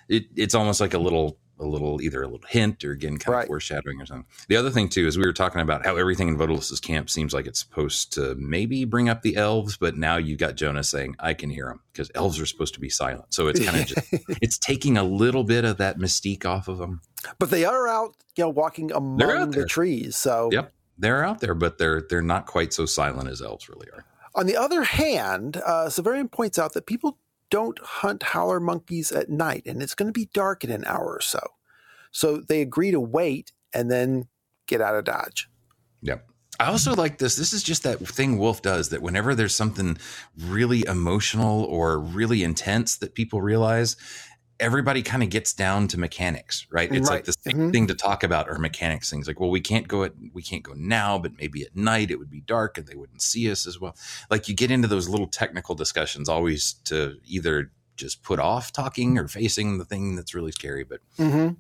It, 0.09 0.25
it's 0.37 0.55
almost 0.55 0.81
like 0.81 0.95
a 0.95 0.99
little, 0.99 1.39
a 1.59 1.65
little, 1.65 2.01
either 2.03 2.23
a 2.23 2.27
little 2.29 2.47
hint 2.49 2.85
or 2.85 2.93
again, 2.93 3.17
kind 3.19 3.33
Right. 3.35 3.43
of 3.43 3.49
foreshadowing 3.49 4.01
or 4.01 4.07
something. 4.07 4.27
The 4.49 4.57
other 4.57 4.71
thing 4.71 4.89
too 4.89 5.07
is 5.07 5.17
we 5.17 5.25
were 5.25 5.33
talking 5.33 5.61
about 5.61 5.85
how 5.87 5.97
everything 5.97 6.29
in 6.29 6.37
Vodalus's 6.37 6.81
camp 6.81 7.09
seems 7.09 7.33
like 7.33 7.47
it's 7.47 7.61
supposed 7.61 8.13
to 8.15 8.35
maybe 8.37 8.85
bring 8.85 9.09
up 9.09 9.23
the 9.23 9.37
elves, 9.37 9.77
but 9.77 9.97
now 9.97 10.17
you 10.17 10.37
got 10.37 10.57
Jonas 10.57 10.91
saying, 10.91 11.17
"I 11.19 11.33
can 11.35 11.49
hear 11.51 11.67
them," 11.69 11.81
because 11.93 12.11
elves 12.15 12.39
are 12.41 12.47
supposed 12.47 12.75
to 12.75 12.81
be 12.81 12.91
silent. 12.91 13.33
So 13.33 13.49
it's 13.49 13.65
kind 13.65 13.81
of 13.81 13.87
just, 13.87 14.07
it's 14.43 14.59
taking 14.59 14.97
a 14.97 15.05
little 15.05 15.45
bit 15.45 15.65
of 15.65 15.79
that 15.79 15.99
mystique 15.99 16.45
off 16.45 16.69
of 16.69 16.79
them. 16.79 17.01
but 17.39 17.51
they 17.51 17.65
are 17.65 17.89
out, 17.89 18.15
you 18.37 18.45
know, 18.45 18.51
walking 18.51 18.93
among 18.93 19.51
the 19.53 19.65
trees. 19.67 20.15
So, 20.17 20.51
Yep, 20.53 20.73
they're 20.99 21.25
out 21.25 21.41
there, 21.41 21.55
but 21.55 21.79
they're 21.79 22.03
they're 22.09 22.23
not 22.23 22.47
quite 22.47 22.73
so 22.73 22.87
silent 22.87 23.29
as 23.29 23.41
elves 23.43 23.69
really 23.69 23.89
are. 23.93 24.05
on 24.35 24.47
the 24.47 24.57
other 24.57 24.83
hand, 24.83 25.57
uh, 25.65 25.87
Severian 25.87 26.31
points 26.31 26.59
out 26.59 26.75
that 26.75 26.85
people 26.87 27.19
don't 27.51 27.79
hunt 27.83 28.23
howler 28.23 28.61
monkeys 28.61 29.13
at 29.13 29.29
night, 29.29 29.65
and 29.67 29.83
it's 29.83 29.95
going 29.95 30.09
to 30.09 30.19
be 30.19 30.29
dark 30.33 30.65
in 30.65 30.71
an 30.71 30.85
hour 30.85 31.15
or 31.15 31.21
so. 31.21 31.41
So 32.11 32.39
they 32.39 32.63
agree 32.63 32.91
to 32.91 33.01
wait 33.01 33.53
and 33.73 33.91
then 33.91 34.29
get 34.67 34.81
out 34.81 34.95
of 34.95 35.05
Dodge. 35.05 35.49
Yep. 36.03 36.27
I 36.59 36.67
also 36.67 36.95
like 36.95 37.19
this. 37.19 37.37
This 37.37 37.53
is 37.53 37.63
just 37.63 37.83
that 37.83 37.99
thing 37.99 38.39
Wolfe 38.39 38.63
does 38.63 38.89
that 38.89 39.03
whenever 39.03 39.35
there's 39.35 39.55
something 39.55 39.99
really 40.39 40.85
emotional 40.87 41.65
or 41.65 41.99
really 41.99 42.43
intense 42.43 42.97
that 42.97 43.15
people 43.15 43.43
realize, 43.43 43.97
everybody 44.59 45.03
kind 45.03 45.23
of 45.23 45.29
gets 45.31 45.53
down 45.53 45.87
to 45.89 45.99
mechanics, 45.99 46.67
right? 46.71 46.91
It's 46.91 47.09
Right. 47.09 47.17
like 47.17 47.25
this 47.25 47.37
Mhm. 47.47 47.73
thing 47.73 47.87
to 47.89 47.95
talk 47.95 48.23
about 48.23 48.49
are 48.49 48.59
mechanics 48.59 49.11
things. 49.11 49.27
Like, 49.27 49.39
well, 49.39 49.51
we 49.51 49.61
can't 49.61 49.87
go 49.87 50.05
at 50.05 50.13
we 50.33 50.43
can't 50.43 50.63
go 50.63 50.73
now, 50.75 51.19
but 51.19 51.33
maybe 51.39 51.63
at 51.63 51.77
night 51.77 52.11
it 52.11 52.19
would 52.19 52.31
be 52.31 52.41
dark 52.41 52.79
and 52.79 52.87
they 52.87 52.95
wouldn't 52.95 53.21
see 53.23 53.51
us 53.51 53.67
as 53.67 53.79
well. 53.81 53.95
Like 54.31 54.49
you 54.49 54.55
get 54.55 54.71
into 54.71 54.89
those 54.89 55.09
little 55.09 55.27
technical 55.27 55.75
discussions 55.75 56.29
always 56.29 56.75
to 56.85 57.17
either 57.27 57.71
just 57.97 58.23
put 58.23 58.39
off 58.39 58.73
talking 58.73 59.19
or 59.19 59.29
facing 59.29 59.79
the 59.79 59.85
thing 59.85 60.17
that's 60.17 60.35
really 60.35 60.53
scary, 60.53 60.85
but 60.85 61.01
Mm-hmm. 61.19 61.55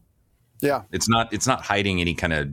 Yeah. 0.61 0.82
it's 0.90 1.09
not 1.09 1.32
it's 1.35 1.46
not 1.46 1.62
hiding 1.62 2.00
any 2.00 2.14
kind 2.14 2.32
of 2.32 2.48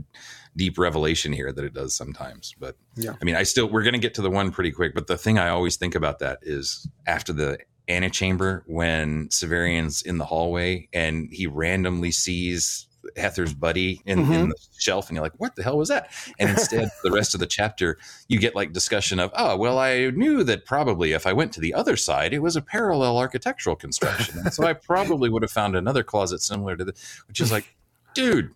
deep 0.57 0.77
revelation 0.77 1.31
here 1.33 1.51
that 1.53 1.63
it 1.65 1.73
does 1.73 1.95
sometimes 1.95 2.53
but 2.59 2.75
Yeah. 2.95 3.15
i 3.19 3.25
mean 3.25 3.33
i 3.35 3.41
still 3.43 3.67
we're 3.67 3.81
going 3.81 3.93
to 3.93 3.99
get 3.99 4.13
to 4.15 4.21
the 4.21 4.29
one 4.29 4.51
pretty 4.51 4.71
quick 4.71 4.93
but 4.93 5.07
the 5.07 5.17
thing 5.17 5.39
i 5.39 5.47
always 5.49 5.77
think 5.77 5.95
about 5.95 6.19
that 6.19 6.39
is 6.43 6.87
after 7.07 7.33
the 7.33 7.57
antechamber 7.93 8.63
when 8.67 9.27
severian's 9.29 10.01
in 10.01 10.17
the 10.17 10.25
hallway 10.25 10.87
and 10.93 11.29
he 11.31 11.47
randomly 11.47 12.11
sees 12.11 12.87
Hethor's 13.17 13.53
buddy 13.53 14.01
in, 14.05 14.19
in 14.19 14.25
Mhm. 14.25 14.47
the 14.47 14.55
shelf, 14.79 15.09
and 15.09 15.15
you're 15.17 15.23
like, 15.25 15.33
"What 15.37 15.57
the 15.57 15.61
hell 15.63 15.77
was 15.77 15.89
that?" 15.89 16.09
And 16.39 16.49
instead, 16.49 16.89
the 17.03 17.11
rest 17.11 17.33
of 17.33 17.41
the 17.41 17.45
chapter, 17.45 17.97
you 18.29 18.39
get 18.39 18.55
like 18.55 18.71
discussion 18.71 19.19
of, 19.19 19.29
"Oh, 19.35 19.57
well, 19.57 19.77
I 19.77 20.09
knew 20.11 20.41
that 20.45 20.65
probably 20.65 21.11
if 21.11 21.27
I 21.27 21.33
went 21.33 21.51
to 21.53 21.59
the 21.59 21.73
other 21.73 21.97
side, 21.97 22.33
it 22.33 22.39
was 22.39 22.55
a 22.55 22.61
parallel 22.61 23.17
architectural 23.17 23.75
construction, 23.75 24.39
and 24.39 24.53
so 24.53 24.65
I 24.65 24.71
probably 24.71 25.29
would 25.29 25.41
have 25.41 25.51
found 25.51 25.75
another 25.75 26.01
closet 26.01 26.41
similar 26.41 26.77
to 26.77 26.85
the." 26.85 26.93
Which 27.27 27.41
is 27.41 27.51
like, 27.51 27.75
dude, 28.13 28.51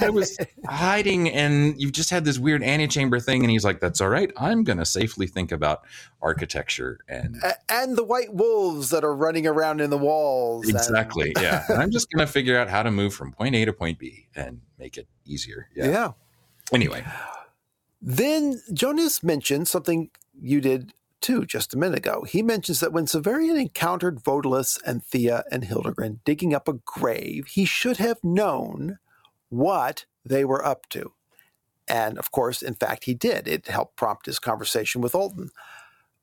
guy 0.00 0.10
was 0.10 0.36
hiding, 0.66 1.28
and 1.30 1.80
you 1.80 1.90
just 1.90 2.10
had 2.10 2.24
this 2.24 2.38
weird 2.38 2.62
antechamber 2.62 3.18
thing, 3.20 3.42
and 3.42 3.50
he's 3.50 3.64
like, 3.64 3.80
"That's 3.80 4.00
all 4.00 4.08
right. 4.08 4.30
I'm 4.36 4.64
going 4.64 4.78
to 4.78 4.84
safely 4.84 5.26
think 5.26 5.52
about 5.52 5.84
architecture 6.22 6.98
and." 7.08 7.36
A- 7.42 7.54
and 7.72 7.96
the 7.96 8.04
white 8.04 8.32
wolves 8.34 8.90
that 8.90 9.04
are 9.04 9.14
running 9.14 9.46
around 9.46 9.80
in 9.80 9.90
the 9.90 9.98
walls. 9.98 10.66
and- 10.66 10.76
Exactly. 10.76 11.32
Yeah. 11.40 11.64
And 11.68 11.78
I'm 11.82 11.90
just 11.90 12.10
going 12.10 12.26
to 12.26 12.32
figure 12.32 12.58
out 12.58 12.68
how 12.68 12.82
to 12.82 12.90
move 12.90 13.14
from 13.14 13.32
point 13.32 13.54
A 13.54 13.64
to 13.64 13.72
point 13.72 13.98
B 13.98 14.26
and 14.36 14.60
make 14.78 14.96
it 14.96 15.06
easier. 15.26 15.68
Yeah. 15.74 15.86
yeah. 15.86 16.10
Anyway, 16.72 17.04
Then 18.00 18.60
Jonas 18.72 19.22
mentioned 19.22 19.68
something 19.68 20.10
you 20.40 20.60
did 20.60 20.92
too 21.20 21.44
just 21.44 21.74
a 21.74 21.78
minute 21.78 21.98
ago. 21.98 22.22
He 22.22 22.42
mentions 22.42 22.78
that 22.80 22.92
when 22.92 23.06
Severian 23.06 23.60
encountered 23.60 24.22
Vodalus 24.22 24.78
and 24.86 25.02
Thea 25.02 25.42
and 25.50 25.64
Hildegard 25.64 26.22
digging 26.24 26.54
up 26.54 26.68
a 26.68 26.74
grave, 26.74 27.46
he 27.48 27.64
should 27.64 27.96
have 27.96 28.22
known 28.22 28.98
what 29.48 30.06
they 30.24 30.44
were 30.44 30.64
up 30.64 30.88
to. 30.90 31.12
And 31.86 32.18
of 32.18 32.30
course, 32.30 32.62
in 32.62 32.74
fact, 32.74 33.04
he 33.04 33.14
did. 33.14 33.48
It 33.48 33.68
helped 33.68 33.96
prompt 33.96 34.26
his 34.26 34.38
conversation 34.38 35.00
with 35.00 35.14
Alden. 35.14 35.50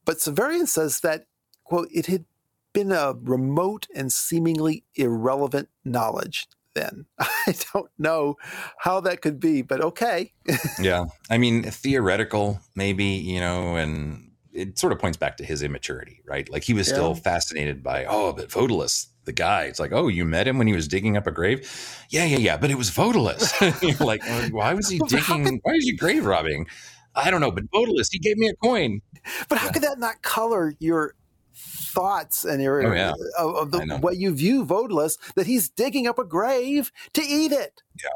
But 0.05 0.17
Severian 0.17 0.67
says 0.67 0.99
that, 0.99 1.25
quote, 1.63 1.89
it 1.91 2.05
had 2.05 2.25
been 2.73 2.91
a 2.91 3.13
remote 3.19 3.87
and 3.95 4.11
seemingly 4.13 4.83
irrelevant 4.95 5.69
knowledge 5.83 6.47
then. 6.75 7.05
I 7.19 7.55
don't 7.73 7.89
know 7.97 8.35
how 8.77 8.99
that 8.99 9.21
could 9.21 9.39
be, 9.39 9.63
but 9.63 9.81
okay. 9.81 10.33
yeah. 10.79 11.05
I 11.29 11.39
mean, 11.39 11.63
theoretical, 11.63 12.59
maybe, 12.75 13.05
you 13.05 13.39
know, 13.39 13.75
and 13.75 14.24
it 14.55 14.79
sort 14.79 14.93
of 14.93 14.99
points 14.99 15.17
back 15.17 15.37
to 15.37 15.43
his 15.43 15.61
immaturity, 15.61 16.21
right? 16.25 16.49
Like 16.49 16.63
he 16.63 16.73
was 16.73 16.87
still 16.87 17.13
fascinated 17.13 17.83
by, 17.83 18.05
oh, 18.05 18.33
but 18.33 18.49
Vodalus, 18.49 19.07
the 19.25 19.33
guy. 19.33 19.63
It's 19.63 19.79
like, 19.79 19.91
oh, 19.91 20.07
you 20.07 20.23
met 20.25 20.47
him 20.47 20.57
when 20.57 20.67
he 20.67 20.73
was 20.73 20.87
digging 20.87 21.17
up 21.17 21.27
a 21.27 21.31
grave? 21.31 21.69
Yeah, 22.09 22.25
yeah, 22.25 22.37
yeah. 22.37 22.57
But 22.57 22.71
it 22.71 22.77
was 22.77 22.89
Vodalus. 22.89 23.53
You're 23.81 24.07
like, 24.07 24.21
well, 24.23 24.49
why 24.51 24.73
was 24.73 24.89
he 24.89 24.99
digging? 24.99 25.59
Why 25.63 25.73
is 25.73 25.83
he 25.83 25.93
grave 25.93 26.25
robbing? 26.25 26.67
I 27.15 27.31
don't 27.31 27.41
know, 27.41 27.51
but 27.51 27.69
Vodalus, 27.71 28.07
he 28.11 28.19
gave 28.19 28.37
me 28.37 28.47
a 28.47 28.55
coin. 28.55 29.01
But 29.49 29.57
how 29.57 29.71
could 29.71 29.83
that 29.83 29.99
not 29.99 30.21
color 30.21 30.73
your 30.79 31.15
thoughts 31.55 32.45
and 32.45 32.61
your 32.61 32.85
Oh, 32.85 32.93
yeah. 32.93 33.13
Uh, 33.39 33.49
of, 33.49 33.55
of 33.55 33.71
the 33.71 33.99
way 34.01 34.13
you 34.13 34.33
view 34.35 34.65
Vodalus 34.65 35.17
that 35.35 35.47
he's 35.47 35.69
digging 35.69 36.07
up 36.07 36.19
a 36.19 36.25
grave 36.25 36.91
to 37.13 37.21
eat 37.21 37.51
it? 37.51 37.81
Yeah. 38.01 38.09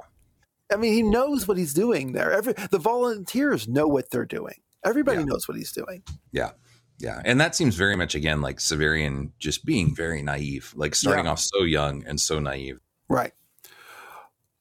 I 0.72 0.76
mean, 0.76 0.94
he 0.94 1.02
knows 1.02 1.48
what 1.48 1.58
he's 1.58 1.74
doing 1.74 2.12
there. 2.12 2.32
Every 2.32 2.54
the 2.70 2.78
volunteers 2.78 3.68
know 3.68 3.88
what 3.88 4.12
they're 4.12 4.26
doing. 4.26 4.56
Everybody 4.86 5.20
Yeah. 5.20 5.26
knows 5.26 5.48
what 5.48 5.58
he's 5.58 5.72
doing. 5.72 6.04
Yeah. 6.32 6.52
Yeah. 6.98 7.22
And 7.24 7.40
that 7.40 7.56
seems 7.56 7.76
very 7.76 7.96
much, 7.96 8.14
again, 8.16 8.42
like 8.42 8.58
Severian 8.58 9.32
just 9.40 9.66
being 9.66 9.96
very 9.96 10.22
naive, 10.22 10.74
like 10.76 10.96
starting 10.96 11.26
Yeah. 11.26 11.32
off 11.32 11.40
so 11.40 11.64
young 11.64 12.04
and 12.06 12.20
so 12.20 12.40
naive. 12.40 12.80
Right. 13.10 13.34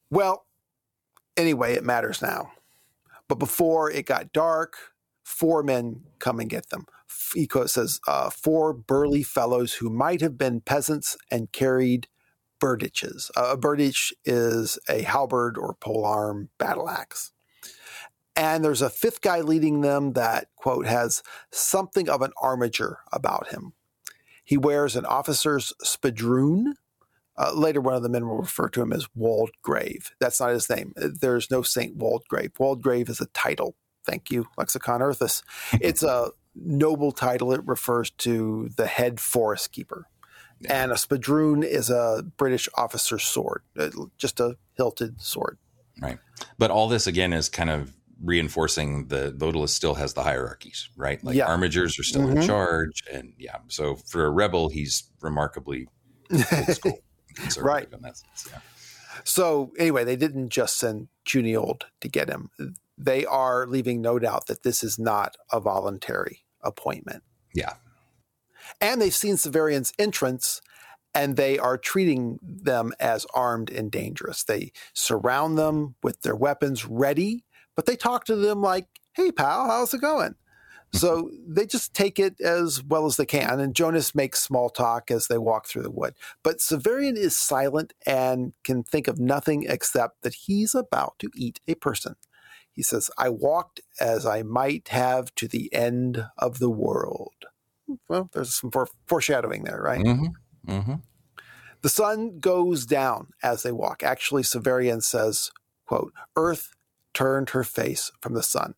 Well, 0.09 0.45
anyway, 1.37 1.73
it 1.73 1.83
matters 1.83 2.21
now. 2.21 2.51
But 3.27 3.35
before 3.35 3.91
it 3.91 4.05
got 4.05 4.33
dark, 4.33 4.75
four 5.23 5.63
men 5.63 6.03
come 6.19 6.39
and 6.39 6.49
get 6.49 6.69
them. 6.69 6.85
Eco 7.35 7.65
says 7.67 7.99
uh, 8.07 8.29
four 8.29 8.73
burly 8.73 9.23
fellows 9.23 9.73
who 9.75 9.89
might 9.89 10.21
have 10.21 10.37
been 10.37 10.61
peasants 10.61 11.17
and 11.29 11.51
carried 11.51 12.07
berdiches. 12.59 13.29
Uh, 13.37 13.51
a 13.51 13.57
berdiche 13.57 14.11
is 14.25 14.79
a 14.89 15.03
halberd 15.03 15.57
or 15.57 15.75
polearm 15.75 16.49
battle 16.57 16.89
axe. 16.89 17.31
And 18.39 18.63
there's 18.63 18.81
a 18.81 18.89
fifth 18.89 19.19
guy 19.19 19.41
leading 19.41 19.81
them 19.81 20.13
that, 20.13 20.47
quote, 20.55 20.85
has 20.85 21.21
something 21.51 22.07
of 22.07 22.21
an 22.21 22.31
armiger 22.41 22.99
about 23.11 23.49
him. 23.49 23.73
He 24.45 24.55
wears 24.55 24.95
an 24.95 25.05
officer's 25.05 25.73
spadroon, 25.83 26.75
uh, 27.37 27.51
later, 27.53 27.81
one 27.81 27.95
of 27.95 28.01
the 28.01 28.09
men 28.09 28.27
will 28.27 28.37
refer 28.37 28.69
to 28.69 28.81
him 28.81 28.93
as 28.93 29.07
Waldgrave. 29.13 30.11
That's 30.19 30.39
not 30.39 30.51
his 30.51 30.69
name. 30.69 30.93
There's 30.95 31.51
no 31.51 31.61
Saint 31.61 31.97
Waldgrave. 31.97 32.51
Waldgrave 32.57 33.09
is 33.09 33.19
a 33.19 33.27
title. 33.27 33.75
Thank 34.05 34.31
you, 34.31 34.47
Lexicon 34.57 35.01
Urthus. 35.01 35.43
It's 35.81 36.03
a 36.03 36.31
noble 36.55 37.11
title. 37.11 37.51
It 37.51 37.61
refers 37.65 38.09
to 38.11 38.69
the 38.77 38.87
head 38.87 39.19
forest 39.19 39.73
keeper. 39.73 40.05
And 40.67 40.91
a 40.91 40.95
spadroon 40.95 41.63
is 41.63 41.89
a 41.89 42.23
British 42.37 42.69
officer's 42.75 43.23
sword, 43.23 43.63
uh, 43.77 43.89
just 44.17 44.39
a 44.39 44.57
hilted 44.75 45.21
sword. 45.21 45.57
Right. 46.01 46.19
But 46.57 46.71
all 46.71 46.87
this, 46.87 47.07
again, 47.07 47.33
is 47.33 47.49
kind 47.49 47.69
of 47.69 47.93
reinforcing 48.21 49.07
the 49.07 49.33
Vodalus 49.37 49.69
still 49.69 49.95
has 49.95 50.13
the 50.13 50.23
hierarchies, 50.23 50.89
right? 50.95 51.23
Like 51.23 51.35
Yeah. 51.35 51.47
armigers 51.47 51.99
are 51.99 52.03
still 52.03 52.23
Mhm. 52.27 52.41
in 52.41 52.47
charge. 52.47 53.03
And 53.11 53.33
yeah. 53.37 53.57
So 53.67 53.95
for 53.95 54.25
a 54.25 54.29
rebel, 54.29 54.69
he's 54.69 55.03
remarkably 55.21 55.87
old 56.31 56.43
school. 56.75 56.99
Right. 57.57 57.87
in 57.93 58.01
that 58.01 58.17
sense, 58.17 58.47
yeah. 58.51 58.59
So 59.23 59.71
anyway, 59.77 60.03
they 60.03 60.17
didn't 60.17 60.49
just 60.49 60.77
send 60.77 61.07
Juniold 61.25 61.83
to 62.01 62.09
get 62.09 62.27
him. 62.29 62.49
They 62.97 63.25
are 63.25 63.65
leaving 63.65 64.01
no 64.01 64.19
doubt 64.19 64.47
that 64.47 64.63
this 64.63 64.83
is 64.83 64.99
not 64.99 65.37
a 65.51 65.61
voluntary 65.61 66.43
appointment. 66.61 67.23
Yeah. 67.53 67.75
And 68.81 69.01
they've 69.01 69.15
seen 69.15 69.35
Severian's 69.35 69.93
entrance 69.97 70.59
and 71.15 71.37
they 71.37 71.57
are 71.57 71.77
treating 71.77 72.39
them 72.41 72.91
as 72.99 73.25
armed 73.33 73.69
and 73.71 73.89
dangerous. 73.89 74.43
They 74.43 74.71
surround 74.93 75.57
them 75.57 75.95
with 76.03 76.21
their 76.21 76.35
weapons 76.35 76.85
ready, 76.85 77.45
but 77.79 77.85
they 77.85 77.95
talk 77.95 78.25
to 78.25 78.35
them 78.35 78.61
like, 78.61 78.87
hey, 79.13 79.31
pal, 79.31 79.67
how's 79.67 79.93
it 79.93 80.01
going? 80.01 80.35
So 80.91 81.31
they 81.47 81.65
just 81.65 81.93
take 81.93 82.19
it 82.19 82.41
as 82.41 82.83
well 82.83 83.05
as 83.05 83.15
they 83.15 83.25
can. 83.25 83.61
And 83.61 83.73
Jonas 83.73 84.13
makes 84.13 84.43
small 84.43 84.69
talk 84.69 85.09
as 85.09 85.27
they 85.27 85.37
walk 85.37 85.65
through 85.65 85.83
the 85.83 85.89
wood. 85.89 86.13
But 86.43 86.57
Severian 86.57 87.15
is 87.15 87.37
silent 87.37 87.93
and 88.05 88.51
can 88.65 88.83
think 88.83 89.07
of 89.07 89.17
nothing 89.17 89.65
except 89.65 90.23
that 90.23 90.33
he's 90.33 90.75
about 90.75 91.17
to 91.19 91.29
eat 91.37 91.61
a 91.69 91.75
person. 91.75 92.17
He 92.69 92.83
says, 92.83 93.09
I 93.17 93.29
walked 93.29 93.79
as 93.97 94.25
I 94.25 94.43
might 94.43 94.89
have 94.89 95.33
to 95.35 95.47
the 95.47 95.73
end 95.73 96.25
of 96.37 96.59
the 96.59 96.69
world. 96.69 97.45
Well, 98.09 98.29
there's 98.33 98.55
some 98.55 98.73
foreshadowing 99.07 99.63
there, 99.63 99.81
right? 99.81 100.03
Mm-hmm. 100.03 100.69
Mm-hmm. 100.69 100.95
The 101.81 101.89
sun 101.89 102.39
goes 102.41 102.85
down 102.85 103.27
as 103.41 103.63
they 103.63 103.71
walk. 103.71 104.03
Actually, 104.03 104.43
Severian 104.43 105.01
says, 105.01 105.49
quote, 105.85 106.11
Urth 106.35 106.71
turned 107.19 107.49
her 107.49 107.65
face 107.65 108.11
from 108.21 108.33
the 108.33 108.41
sun. 108.43 108.75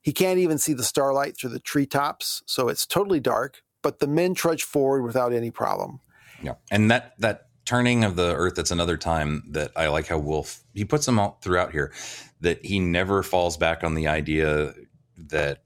He 0.00 0.12
can't 0.12 0.38
even 0.38 0.56
see 0.56 0.72
the 0.72 0.84
starlight 0.84 1.36
through 1.36 1.50
the 1.50 1.58
treetops, 1.58 2.42
so 2.46 2.68
it's 2.68 2.86
totally 2.86 3.18
dark, 3.18 3.62
but 3.82 3.98
the 3.98 4.06
men 4.06 4.34
trudge 4.34 4.62
forward 4.62 5.02
without 5.02 5.32
any 5.32 5.50
problem. 5.50 5.98
Yeah. 6.42 6.54
And 6.70 6.90
that 6.92 7.14
that 7.18 7.48
turning 7.64 8.04
of 8.04 8.14
the 8.14 8.34
earth 8.34 8.54
that's 8.54 8.70
another 8.70 8.96
time 8.96 9.42
that 9.50 9.72
I 9.76 9.88
like 9.88 10.06
how 10.06 10.18
Wolfe 10.18 10.60
he 10.74 10.84
puts 10.84 11.06
them 11.06 11.18
all 11.18 11.38
throughout 11.42 11.72
here 11.72 11.92
that 12.40 12.64
he 12.64 12.78
never 12.78 13.22
falls 13.22 13.56
back 13.56 13.82
on 13.84 13.94
the 13.94 14.06
idea 14.06 14.72
that 15.16 15.64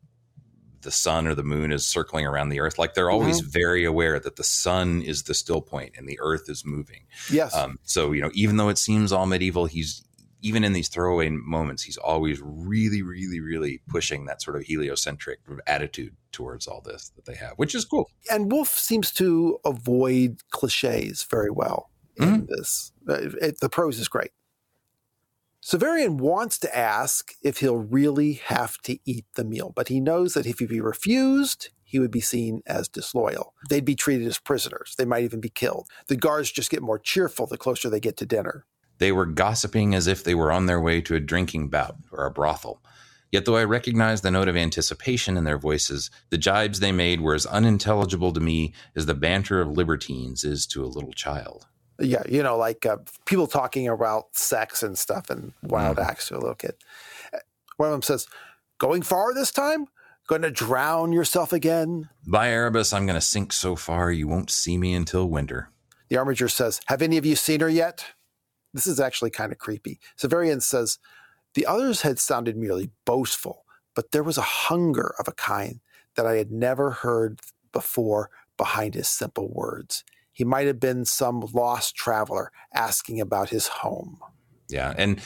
the 0.81 0.91
sun 0.91 1.27
or 1.27 1.35
the 1.35 1.45
moon 1.45 1.71
is 1.71 1.87
circling 1.87 2.27
around 2.27 2.49
the 2.49 2.61
earth 2.61 2.79
like 2.79 2.95
they're 2.95 3.11
always 3.11 3.41
very 3.41 3.85
aware 3.85 4.19
that 4.19 4.37
the 4.37 4.45
sun 4.45 5.01
is 5.03 5.23
the 5.23 5.35
still 5.35 5.63
point 5.63 5.95
and 5.97 6.09
the 6.09 6.19
earth 6.21 6.51
is 6.51 6.65
moving 6.65 7.07
Yes. 7.31 7.55
um, 7.55 7.79
so 7.85 8.13
you 8.13 8.21
know 8.21 8.31
even 8.35 8.57
though 8.57 8.69
it 8.69 8.77
seems 8.77 9.13
all 9.13 9.27
medieval 9.27 9.67
he's 9.67 10.03
even 10.45 10.63
in 10.63 10.75
these 10.75 10.89
throwaway 10.89 11.31
moments, 11.31 11.83
he's 11.83 11.97
always 11.97 12.39
really, 12.45 13.01
really, 13.01 13.41
really 13.41 13.81
pushing 13.89 14.27
that 14.27 14.43
sort 14.43 14.57
of 14.57 14.63
heliocentric 14.63 15.41
attitude 15.67 16.15
towards 16.33 16.67
all 16.67 16.83
this 16.83 17.09
that 17.17 17.25
they 17.25 17.35
have, 17.35 17.55
which 17.57 17.75
is 17.75 17.87
cool. 17.87 18.11
And 18.31 18.53
Wolfe 18.53 18.69
seems 18.69 19.11
to 19.13 19.59
avoid 19.65 20.43
cliches 20.51 21.23
very 21.25 21.51
well 21.51 21.91
in 22.19 22.47
this. 22.47 22.93
Uh, 23.09 23.31
it- 23.41 23.61
the 23.61 23.71
prose 23.71 23.99
is 23.99 24.07
great. 24.07 24.33
Severian 25.63 26.19
wants 26.19 26.59
to 26.59 26.77
ask 26.77 27.33
if 27.43 27.61
he'll 27.61 27.79
really 27.79 28.35
have 28.35 28.77
to 28.83 28.99
eat 29.07 29.25
the 29.35 29.45
meal, 29.45 29.73
but 29.75 29.89
he 29.89 29.99
knows 29.99 30.35
that 30.35 30.45
if 30.47 30.59
he 30.59 30.67
be 30.67 30.81
refused, 30.81 31.71
he 31.85 31.99
would 31.99 32.11
be 32.11 32.21
seen 32.21 32.61
as 32.67 32.87
disloyal. 32.87 33.55
They'd 33.71 33.85
be 33.85 33.95
treated 33.95 34.27
as 34.27 34.39
prisoners. 34.39 34.95
They 34.99 35.07
might 35.07 35.25
even 35.25 35.41
be 35.41 35.49
killed. 35.49 35.89
The 36.09 36.17
guards 36.17 36.53
just 36.53 36.71
get 36.71 36.83
more 36.83 36.99
cheerful 36.99 37.47
the 37.47 37.57
closer 37.57 37.89
they 37.89 37.99
get 38.01 38.19
to 38.19 38.27
dinner. 38.27 38.67
They 38.99 39.13
were 39.13 39.27
gossiping 39.27 39.95
as 39.95 40.07
if 40.07 40.23
they 40.23 40.35
were 40.35 40.53
on 40.53 40.67
their 40.67 40.81
way 40.81 41.01
to 41.03 41.15
a 41.15 41.21
drinking 41.21 41.69
bout 41.69 41.97
or 42.13 42.27
a 42.27 42.31
brothel. 42.31 42.81
Yet, 43.35 43.47
though 43.47 43.57
I 43.57 43.65
recognized 43.65 44.23
the 44.23 44.31
note 44.31 44.47
of 44.47 44.57
anticipation 44.57 45.37
in 45.37 45.43
their 45.43 45.59
voices, 45.59 46.09
the 46.31 46.39
jibes 46.39 46.79
they 46.79 46.93
made 46.93 47.21
were 47.21 47.35
as 47.35 47.47
unintelligible 47.47 48.33
to 48.33 48.41
me 48.41 48.73
as 48.95 49.07
the 49.07 49.15
banter 49.15 49.61
of 49.61 49.73
libertines 49.73 50.45
is 50.45 50.67
to 50.69 50.85
a 50.85 50.87
little 50.87 51.13
child. 51.13 51.67
Yeah, 51.99 52.23
you 52.29 52.45
know, 52.45 52.57
like 52.57 52.87
uh, 52.87 52.99
people 53.25 53.49
talking 53.49 53.89
about 53.89 54.37
sex 54.37 54.85
and 54.85 54.97
stuff 54.97 55.31
and 55.31 55.53
wild 55.63 55.99
acts 55.99 56.29
to 56.29 56.37
a 56.37 56.39
little 56.39 56.55
kid. 56.55 56.75
One 57.77 57.89
of 57.89 57.93
them 57.93 58.03
says, 58.03 58.29
Going 58.79 59.03
far 59.03 59.35
this 59.35 59.51
time? 59.51 59.87
Going 60.29 60.43
to 60.43 60.51
drown 60.51 61.13
yourself 61.13 61.53
again? 61.53 62.09
By 62.27 62.51
Erebus, 62.51 62.93
I'm 62.93 63.05
going 63.05 63.19
to 63.19 63.27
sink 63.27 63.53
so 63.53 63.77
far 63.77 64.11
you 64.11 64.27
won't 64.27 64.51
see 64.51 64.79
me 64.79 64.95
until 64.95 65.29
winter. 65.29 65.71
The 66.09 66.17
armiger 66.17 66.49
says, 66.49 66.81
Have 66.87 67.03
any 67.03 67.17
of 67.17 67.27
you 67.27 67.37
seen 67.37 67.61
her 67.61 67.69
yet? 67.69 68.14
This 68.75 68.87
is 68.87 69.01
actually 69.01 69.31
kind 69.31 69.53
of 69.53 69.59
creepy. 69.59 69.99
Severian 70.19 70.61
says, 70.61 70.99
The 71.55 71.65
others 71.65 72.03
had 72.03 72.19
sounded 72.19 72.57
merely 72.57 72.91
boastful, 73.07 73.65
but 73.95 74.11
there 74.11 74.23
was 74.23 74.37
a 74.37 74.43
hunger 74.43 75.15
of 75.19 75.29
a 75.29 75.33
kind 75.33 75.81
that 76.17 76.27
I 76.27 76.37
had 76.37 76.51
never 76.51 76.91
heard 76.91 77.41
before 77.73 78.31
behind 78.57 78.95
his 78.95 79.09
simple 79.09 79.49
words. 79.51 80.05
He 80.33 80.45
might 80.45 80.67
have 80.67 80.81
been 80.81 81.05
some 81.05 81.41
lost 81.53 81.95
traveler 81.95 82.51
asking 82.75 83.21
about 83.21 83.51
his 83.51 83.69
home. 83.69 84.19
Yeah, 84.69 84.95
and 84.97 85.21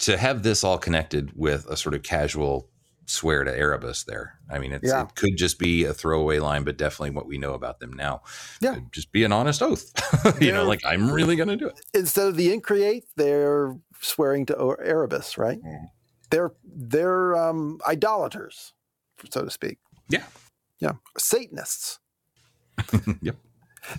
to 0.00 0.16
have 0.16 0.42
this 0.42 0.64
all 0.64 0.78
connected 0.78 1.32
with 1.34 1.66
a 1.66 1.76
sort 1.76 1.94
of 1.94 2.02
casual 2.02 2.68
swear 3.10 3.44
to 3.44 3.50
Erebus 3.56 4.04
there. 4.04 4.38
I 4.50 4.58
mean, 4.58 4.72
it's, 4.72 4.86
Yeah. 4.88 5.02
it 5.02 5.14
could 5.14 5.36
just 5.36 5.58
be 5.58 5.84
a 5.84 5.92
throwaway 5.94 6.38
line, 6.38 6.64
but 6.64 6.76
definitely 6.76 7.10
what 7.10 7.26
we 7.26 7.38
know 7.38 7.54
about 7.54 7.80
them 7.80 7.92
now. 7.92 8.22
Yeah. 8.60 8.74
Could 8.74 8.92
just 8.92 9.12
be 9.12 9.24
an 9.24 9.32
honest 9.32 9.62
oath. 9.62 9.92
you 10.40 10.52
know, 10.52 10.64
like 10.64 10.80
I'm 10.84 11.10
really 11.10 11.36
going 11.36 11.48
to 11.48 11.56
do 11.56 11.66
it. 11.68 11.80
Instead 11.94 12.28
of 12.28 12.36
the 12.36 12.52
increate, 12.52 13.04
they're 13.16 13.76
swearing 14.00 14.46
to 14.46 14.76
Erebus, 14.82 15.36
right? 15.38 15.60
They're 16.30 16.52
they're 16.64 17.36
um, 17.36 17.80
idolaters, 17.86 18.72
so 19.30 19.44
to 19.44 19.50
speak. 19.50 19.78
Yeah. 20.08 20.24
Yeah, 20.78 20.92
Satanists. 21.18 21.98
Yep. 23.22 23.36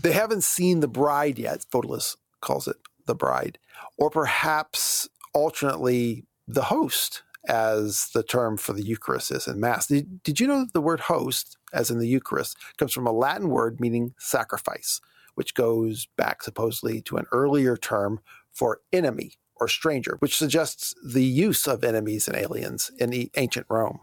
They 0.02 0.12
haven't 0.14 0.44
seen 0.44 0.80
the 0.80 0.88
bride 0.88 1.38
yet. 1.40 1.66
Vodalus 1.72 2.16
calls 2.40 2.68
it 2.68 2.78
the 3.08 3.16
bride, 3.16 3.58
or 3.98 4.10
perhaps 4.10 5.10
alternately 5.34 6.26
the 6.48 6.64
host, 6.64 7.24
as 7.48 8.10
the 8.14 8.24
term 8.24 8.58
for 8.58 8.74
the 8.74 8.84
Eucharist 8.84 9.32
is 9.32 9.48
in 9.48 9.60
Mass. 9.60 9.88
Did, 9.88 10.22
did 10.24 10.40
you 10.40 10.48
know 10.48 10.60
that 10.62 10.74
the 10.74 10.82
word 10.82 11.02
host, 11.02 11.58
as 11.74 11.90
in 11.90 12.00
the 12.00 12.08
Eucharist, 12.08 12.56
comes 12.78 12.94
from 12.94 13.08
a 13.08 13.12
Latin 13.12 13.50
word 13.50 13.80
meaning 13.80 14.14
sacrifice, 14.18 15.02
which 15.36 15.54
goes 15.56 16.08
back 16.18 16.44
supposedly 16.44 17.02
to 17.02 17.18
an 17.18 17.26
earlier 17.32 17.76
term 17.78 18.20
for 18.52 18.80
enemy 18.94 19.34
or 19.56 19.68
stranger, 19.68 20.18
which 20.20 20.38
suggests 20.38 20.94
the 21.06 21.24
use 21.24 21.68
of 21.68 21.84
enemies 21.84 22.28
and 22.28 22.36
aliens 22.38 22.92
in 23.00 23.10
the 23.10 23.32
ancient 23.36 23.66
Rome. 23.70 24.00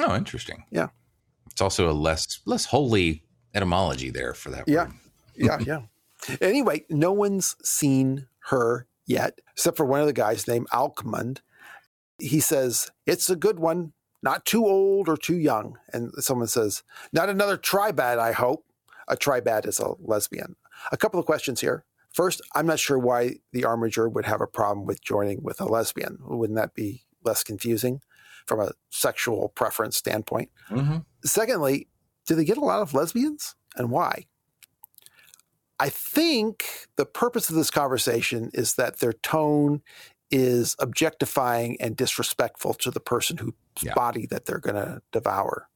Oh, 0.00 0.14
interesting. 0.16 0.64
Yeah. 0.70 0.88
It's 1.50 1.60
also 1.60 1.88
a 1.90 1.92
less 1.92 2.40
less 2.46 2.64
holy 2.66 3.22
etymology 3.54 4.10
there 4.10 4.34
for 4.34 4.50
that 4.50 4.64
Yeah. 4.66 4.84
word. 4.86 4.94
yeah, 5.36 5.58
yeah. 5.60 6.36
Anyway, 6.40 6.84
no 6.90 7.12
one's 7.12 7.54
seen 7.62 8.26
her 8.48 8.86
yet, 9.06 9.38
except 9.52 9.76
for 9.76 9.84
one 9.84 10.00
of 10.00 10.06
the 10.06 10.12
guys 10.12 10.48
named 10.48 10.66
Alkmund. 10.72 11.40
He 12.18 12.40
says, 12.40 12.90
It's 13.06 13.28
a 13.30 13.36
good 13.36 13.58
one, 13.58 13.92
not 14.22 14.44
too 14.46 14.66
old 14.66 15.08
or 15.08 15.16
too 15.16 15.36
young. 15.38 15.78
And 15.92 16.12
someone 16.18 16.48
says, 16.48 16.82
Not 17.12 17.28
another 17.28 17.56
tribad, 17.56 18.18
I 18.18 18.32
hope. 18.32 18.64
A 19.08 19.16
tribad 19.16 19.66
is 19.66 19.78
a 19.80 19.94
lesbian. 19.98 20.56
A 20.92 20.96
couple 20.96 21.20
of 21.20 21.26
questions 21.26 21.60
here. 21.60 21.84
First, 22.12 22.40
I'm 22.54 22.66
not 22.66 22.78
sure 22.78 22.98
why 22.98 23.36
the 23.52 23.64
armiger 23.64 24.08
would 24.08 24.24
have 24.24 24.40
a 24.40 24.46
problem 24.46 24.86
with 24.86 25.02
joining 25.02 25.42
with 25.42 25.60
a 25.60 25.64
lesbian. 25.64 26.18
Wouldn't 26.22 26.56
that 26.56 26.74
be 26.74 27.02
less 27.24 27.42
confusing 27.42 28.00
from 28.46 28.60
a 28.60 28.72
sexual 28.90 29.48
preference 29.48 29.96
standpoint? 29.96 30.50
hmm 30.68 30.98
Secondly, 31.24 31.88
do 32.26 32.34
they 32.34 32.44
get 32.44 32.58
a 32.58 32.64
lot 32.64 32.82
of 32.82 32.94
lesbians 32.94 33.54
and 33.76 33.90
why? 33.90 34.26
I 35.80 35.88
think 35.88 36.86
the 36.96 37.04
purpose 37.06 37.50
of 37.50 37.56
this 37.56 37.70
conversation 37.70 38.50
is 38.54 38.74
that 38.74 38.98
their 39.00 39.12
tone 39.12 39.82
is 40.30 40.74
objectifying 40.78 41.80
and 41.80 41.96
disrespectful 41.96 42.74
to 42.74 42.90
the 42.90 43.00
person 43.00 43.36
whose 43.38 43.52
Yeah. 43.82 43.94
body 43.94 44.26
that 44.26 44.46
they're 44.46 44.58
going 44.58 44.76
to 44.76 45.02
devour. 45.12 45.68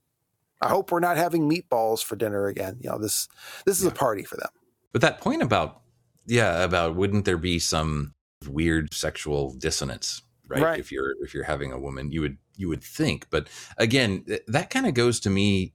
I 0.61 0.69
hope 0.69 0.91
we're 0.91 1.01
not 1.01 1.17
having 1.17 1.49
meatballs 1.49 2.03
for 2.03 2.17
dinner 2.17 2.47
again. 2.47 2.79
You 2.81 2.91
know, 2.91 2.99
this 2.99 3.29
this 3.65 3.79
is 3.79 3.87
a 3.87 3.91
party 3.93 4.25
for 4.25 4.37
them. 4.37 4.49
But 4.93 5.03
that 5.03 5.21
point 5.21 5.43
about 5.43 5.81
yeah, 6.27 6.63
about 6.65 6.97
wouldn't 6.97 7.25
there 7.25 7.39
be 7.39 7.59
some 7.59 8.15
weird 8.47 8.93
sexual 8.93 9.55
dissonance, 9.55 10.23
right? 10.49 10.63
Right. 10.63 10.81
If 10.81 10.91
you're 10.91 11.15
if 11.23 11.33
you're 11.33 11.45
having 11.45 11.73
a 11.73 11.79
woman, 11.79 12.11
you 12.11 12.21
would 12.23 12.39
you 12.57 12.69
would 12.69 12.83
think. 12.83 13.29
But 13.31 13.49
again, 13.77 14.25
th- 14.25 14.43
that 14.49 14.71
kind 14.71 14.87
of 14.87 14.95
goes 14.95 15.21
to 15.21 15.31
me 15.31 15.75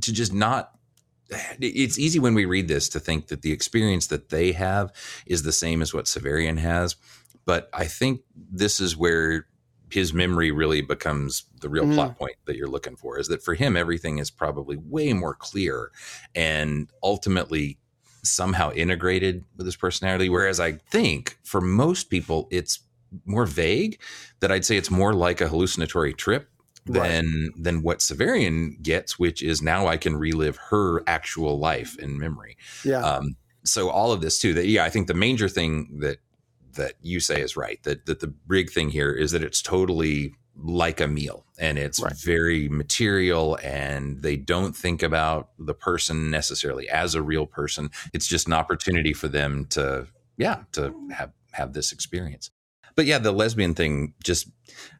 to 0.00 0.12
just 0.12 0.32
not 0.32 0.72
it's 1.58 1.98
easy 1.98 2.18
when 2.18 2.34
we 2.34 2.44
read 2.44 2.68
this 2.68 2.88
to 2.90 3.00
think 3.00 3.28
that 3.28 3.42
the 3.42 3.52
experience 3.52 4.08
that 4.08 4.28
they 4.28 4.52
have 4.52 4.92
is 5.26 5.42
the 5.42 5.52
same 5.52 5.80
as 5.80 5.94
what 5.94 6.04
Severian 6.04 6.58
has. 6.58 6.96
But 7.44 7.68
I 7.72 7.86
think 7.86 8.22
this 8.36 8.80
is 8.80 8.96
where 8.96 9.46
his 9.90 10.12
memory 10.12 10.50
really 10.50 10.80
becomes 10.80 11.44
the 11.60 11.68
real 11.68 11.84
Mm. 11.84 11.94
plot 11.94 12.18
point 12.18 12.36
that 12.46 12.56
you're 12.56 12.66
looking 12.68 12.96
for 12.96 13.18
is 13.18 13.28
that 13.28 13.42
for 13.44 13.54
him, 13.54 13.76
everything 13.76 14.18
is 14.18 14.30
probably 14.30 14.76
way 14.76 15.12
more 15.12 15.34
clear 15.34 15.92
and 16.34 16.90
ultimately 17.02 17.78
somehow 18.24 18.72
integrated 18.72 19.44
with 19.56 19.66
his 19.66 19.76
personality. 19.76 20.28
Whereas 20.28 20.58
I 20.58 20.72
think 20.90 21.38
for 21.44 21.60
most 21.60 22.10
people, 22.10 22.48
it's 22.50 22.80
more 23.26 23.46
vague 23.46 24.00
that 24.40 24.50
I'd 24.50 24.64
say 24.64 24.76
it's 24.76 24.90
more 24.90 25.12
like 25.12 25.40
a 25.40 25.48
hallucinatory 25.48 26.14
trip 26.14 26.48
Right. 26.86 27.08
than 27.08 27.52
than 27.56 27.82
what 27.82 28.00
Severian 28.00 28.82
gets, 28.82 29.18
which 29.18 29.42
is 29.42 29.62
now 29.62 29.86
I 29.86 29.96
can 29.96 30.16
relive 30.16 30.56
her 30.70 31.02
actual 31.06 31.58
life 31.58 31.96
in 31.98 32.18
memory. 32.18 32.56
Yeah. 32.84 32.98
Um, 33.00 33.36
so 33.64 33.88
all 33.88 34.12
of 34.12 34.20
this 34.20 34.38
too. 34.38 34.52
That 34.52 34.66
yeah, 34.66 34.84
I 34.84 34.90
think 34.90 35.06
the 35.06 35.14
major 35.14 35.48
thing 35.48 36.00
that 36.00 36.18
that 36.74 36.94
you 37.02 37.20
say 37.20 37.40
is 37.40 37.56
right. 37.56 37.82
That 37.84 38.06
that 38.06 38.20
the 38.20 38.28
big 38.28 38.70
thing 38.70 38.90
here 38.90 39.12
is 39.12 39.30
that 39.32 39.42
it's 39.42 39.62
totally 39.62 40.34
like 40.56 41.00
a 41.00 41.08
meal 41.08 41.44
and 41.58 41.78
it's 41.78 42.00
Right. 42.00 42.14
very 42.16 42.68
material 42.68 43.58
and 43.62 44.22
they 44.22 44.36
don't 44.36 44.76
think 44.76 45.02
about 45.02 45.50
the 45.58 45.74
person 45.74 46.30
necessarily 46.30 46.88
as 46.88 47.16
a 47.16 47.22
real 47.22 47.44
person 47.44 47.90
it's 48.12 48.28
just 48.28 48.46
an 48.46 48.52
opportunity 48.52 49.12
for 49.12 49.26
them 49.26 49.64
to 49.70 50.06
yeah 50.36 50.62
to 50.70 50.94
have 51.12 51.32
have 51.54 51.72
this 51.72 51.90
experience 51.90 52.50
but 52.94 53.04
yeah 53.04 53.18
the 53.18 53.32
lesbian 53.32 53.74
thing 53.74 54.14
just 54.22 54.46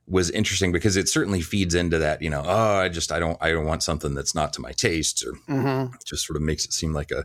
was 0.09 0.29
interesting 0.31 0.73
because 0.73 0.97
it 0.97 1.09
certainly 1.09 1.41
feeds 1.41 1.77
into 1.77 1.99
that 1.99 2.21
you 2.21 2.29
know 2.31 2.43
oh 2.45 2.81
i 2.81 2.89
just 2.89 3.13
i 3.13 3.21
don't 3.21 3.39
i 3.41 3.53
don't 3.53 3.65
want 3.65 3.81
something 3.85 4.13
that's 4.13 4.35
not 4.35 4.53
to 4.53 4.61
my 4.61 4.73
taste 4.73 5.25
or 5.25 5.35
Mhm. 5.49 5.93
just 6.05 6.27
sort 6.27 6.37
of 6.37 6.43
makes 6.43 6.65
it 6.65 6.73
seem 6.73 6.93
like 6.93 7.13
a, 7.13 7.25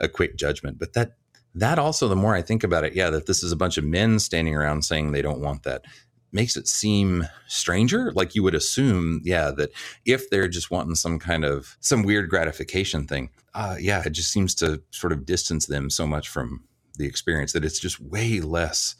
a 0.00 0.08
quick 0.08 0.36
judgment. 0.36 0.78
But 0.78 0.94
that 0.94 1.16
that 1.56 1.78
also, 1.78 2.06
the 2.08 2.16
more 2.16 2.34
I 2.34 2.42
think 2.42 2.62
about 2.64 2.84
it, 2.84 2.94
yeah, 2.94 3.10
that 3.10 3.26
this 3.26 3.42
is 3.42 3.50
a 3.52 3.56
bunch 3.56 3.78
of 3.78 3.84
men 3.84 4.18
standing 4.18 4.54
around 4.54 4.82
saying 4.82 5.12
they 5.12 5.22
don't 5.22 5.40
want 5.40 5.62
that 5.64 5.84
makes 6.32 6.56
it 6.56 6.68
seem 6.68 7.26
stranger. 7.46 8.12
Like 8.12 8.34
you 8.34 8.42
would 8.42 8.54
assume, 8.54 9.20
yeah, 9.24 9.50
that 9.52 9.70
if 10.04 10.28
they're 10.28 10.48
just 10.48 10.70
wanting 10.70 10.94
some 10.94 11.18
kind 11.18 11.44
of 11.44 11.76
some 11.80 12.02
weird 12.02 12.28
gratification 12.28 13.06
thing, 13.06 13.30
uh, 13.54 13.76
yeah, 13.80 14.02
it 14.04 14.10
just 14.10 14.30
seems 14.32 14.54
to 14.56 14.82
sort 14.90 15.12
of 15.12 15.24
distance 15.24 15.66
them 15.66 15.88
so 15.88 16.06
much 16.06 16.28
from 16.28 16.64
the 16.98 17.06
experience 17.06 17.52
that 17.52 17.64
it's 17.64 17.78
just 17.80 18.00
way 18.00 18.40
less 18.40 18.94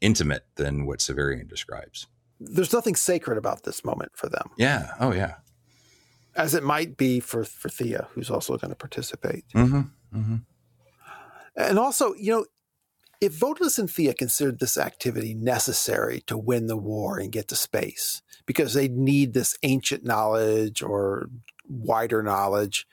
intimate 0.00 0.46
than 0.56 0.86
what 0.86 0.98
Severian 1.00 1.48
describes. 1.48 2.06
There's 2.40 2.72
nothing 2.72 2.96
sacred 2.96 3.36
about 3.38 3.64
this 3.64 3.84
moment 3.84 4.12
for 4.14 4.28
them, 4.28 4.50
Yeah. 4.56 4.92
Oh, 4.98 5.12
yeah. 5.12 5.34
as 6.34 6.54
it 6.54 6.64
might 6.64 6.96
be 6.96 7.20
for 7.20 7.44
for 7.44 7.68
Thea, 7.68 8.08
who's 8.14 8.30
also 8.30 8.56
going 8.56 8.70
to 8.70 8.76
participate. 8.76 9.44
Mm-hmm. 9.54 9.80
Mm-hmm. 10.18 10.36
And 11.56 11.78
also, 11.78 12.14
you 12.14 12.32
know, 12.32 12.46
if 13.20 13.38
Vodalus 13.38 13.78
and 13.78 13.90
Thea 13.90 14.14
considered 14.14 14.60
this 14.60 14.78
activity 14.78 15.34
necessary 15.34 16.22
to 16.26 16.38
win 16.38 16.66
the 16.68 16.76
war 16.76 17.18
and 17.18 17.30
get 17.30 17.48
to 17.48 17.56
space, 17.56 18.22
because 18.46 18.72
they 18.72 18.88
need 18.88 19.34
this 19.34 19.56
ancient 19.62 20.04
knowledge 20.04 20.82
or 20.82 21.28
wider 21.68 22.22
knowledge, 22.22 22.86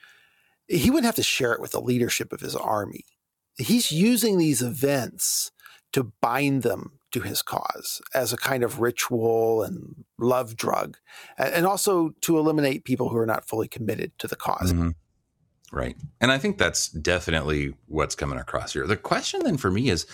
he 0.66 0.90
wouldn't 0.90 1.06
have 1.06 1.16
to 1.16 1.22
share 1.22 1.52
it 1.52 1.60
with 1.60 1.72
the 1.72 1.80
leadership 1.80 2.32
of 2.32 2.40
his 2.40 2.54
army. 2.54 3.04
He's 3.56 3.90
using 3.90 4.36
these 4.38 4.60
events 4.60 5.50
to 5.92 6.12
bind 6.20 6.62
them 6.62 7.00
to 7.10 7.20
his 7.20 7.40
cause 7.40 8.02
as 8.12 8.32
a 8.34 8.36
kind 8.36 8.62
of 8.62 8.80
ritual 8.80 9.62
and 9.62 10.04
love 10.18 10.56
drug, 10.56 10.98
and 11.38 11.64
also 11.64 12.10
to 12.20 12.38
eliminate 12.38 12.84
people 12.84 13.08
who 13.08 13.16
are 13.16 13.24
not 13.24 13.48
fully 13.48 13.66
committed 13.66 14.12
to 14.18 14.26
the 14.28 14.36
because 14.36 14.74
Mhm. 14.74 14.94
Right. 15.70 15.96
And 16.20 16.32
I 16.32 16.38
think 16.38 16.56
that's 16.56 16.88
definitely 16.88 17.74
what's 17.86 18.14
coming 18.14 18.38
across 18.38 18.72
here. 18.72 18.86
The 18.86 18.96
question 18.96 19.42
then 19.44 19.58
for 19.58 19.70
me 19.70 19.90
is 19.90 20.06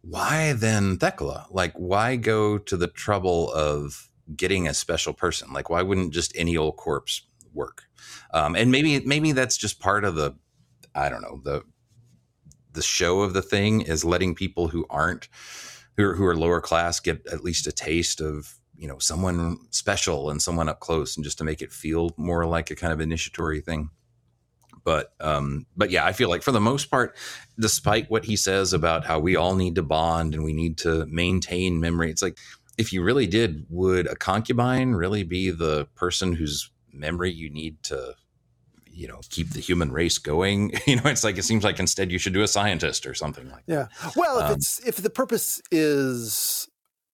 why 0.00 0.52
then 0.54 0.96
Thecla? 0.96 1.46
Like, 1.50 1.74
why 1.74 2.16
go 2.16 2.58
to 2.58 2.76
the 2.76 2.86
trouble 2.86 3.52
of 3.52 4.08
getting 4.34 4.66
a 4.66 4.74
special 4.74 5.12
person? 5.12 5.52
Like, 5.52 5.68
why 5.68 5.82
wouldn't 5.82 6.14
just 6.14 6.32
any 6.36 6.56
old 6.56 6.76
corpse 6.76 7.22
work? 7.52 7.84
Um, 8.32 8.56
and 8.56 8.70
maybe 8.70 9.00
maybe 9.00 9.32
that's 9.32 9.56
just 9.56 9.80
part 9.80 10.04
of 10.04 10.14
the 10.14 10.34
I 10.94 11.08
don't 11.08 11.22
know 11.22 11.40
the 11.44 11.62
the 12.72 12.82
show 12.82 13.20
of 13.20 13.34
the 13.34 13.42
thing 13.42 13.80
is 13.80 14.04
letting 14.04 14.34
people 14.34 14.68
who 14.68 14.86
aren't 14.88 15.28
who 15.96 16.04
are, 16.04 16.14
who 16.14 16.24
are 16.24 16.36
lower 16.36 16.60
class 16.60 17.00
get 17.00 17.26
at 17.26 17.42
least 17.42 17.66
a 17.66 17.72
taste 17.72 18.20
of 18.20 18.54
you 18.76 18.86
know 18.86 18.98
someone 18.98 19.58
special 19.70 20.30
and 20.30 20.40
someone 20.40 20.68
up 20.68 20.80
close 20.80 21.16
and 21.16 21.24
just 21.24 21.38
to 21.38 21.44
make 21.44 21.62
it 21.62 21.72
feel 21.72 22.12
more 22.16 22.46
like 22.46 22.70
a 22.70 22.76
kind 22.76 22.92
of 22.92 23.00
initiatory 23.00 23.60
thing 23.60 23.90
but 24.86 25.12
um 25.20 25.66
but 25.76 25.90
yeah 25.90 26.06
i 26.06 26.12
feel 26.12 26.30
like 26.30 26.42
for 26.42 26.52
the 26.52 26.60
most 26.60 26.90
part 26.90 27.14
despite 27.58 28.08
what 28.08 28.24
he 28.24 28.36
says 28.36 28.72
about 28.72 29.04
how 29.04 29.18
we 29.18 29.34
all 29.34 29.56
need 29.56 29.74
to 29.74 29.82
bond 29.82 30.32
and 30.32 30.44
we 30.44 30.52
need 30.52 30.78
to 30.78 31.04
maintain 31.06 31.80
memory 31.80 32.08
it's 32.08 32.22
like 32.22 32.38
if 32.78 32.92
you 32.92 33.02
really 33.02 33.26
did 33.26 33.66
would 33.68 34.06
a 34.06 34.14
concubine 34.14 34.92
really 34.92 35.24
be 35.24 35.50
the 35.50 35.86
person 35.96 36.32
whose 36.32 36.70
memory 36.92 37.32
you 37.32 37.50
need 37.50 37.82
to 37.82 38.14
you 38.92 39.08
know 39.08 39.20
keep 39.28 39.50
the 39.50 39.60
human 39.60 39.90
race 39.90 40.18
going 40.18 40.72
you 40.86 40.94
know 40.96 41.10
it's 41.10 41.24
like 41.24 41.36
it 41.36 41.42
seems 41.42 41.64
like 41.64 41.80
instead 41.80 42.12
you 42.12 42.18
should 42.18 42.32
do 42.32 42.42
a 42.42 42.48
scientist 42.48 43.06
or 43.06 43.12
something 43.12 43.50
like 43.50 43.66
that 43.66 43.90
Yeah. 44.04 44.10
Well, 44.14 44.38
if 44.38 44.46
Um, 44.46 44.52
it's 44.52 44.78
if 44.86 44.96
the 44.96 45.10
purpose 45.10 45.60
is 45.70 46.68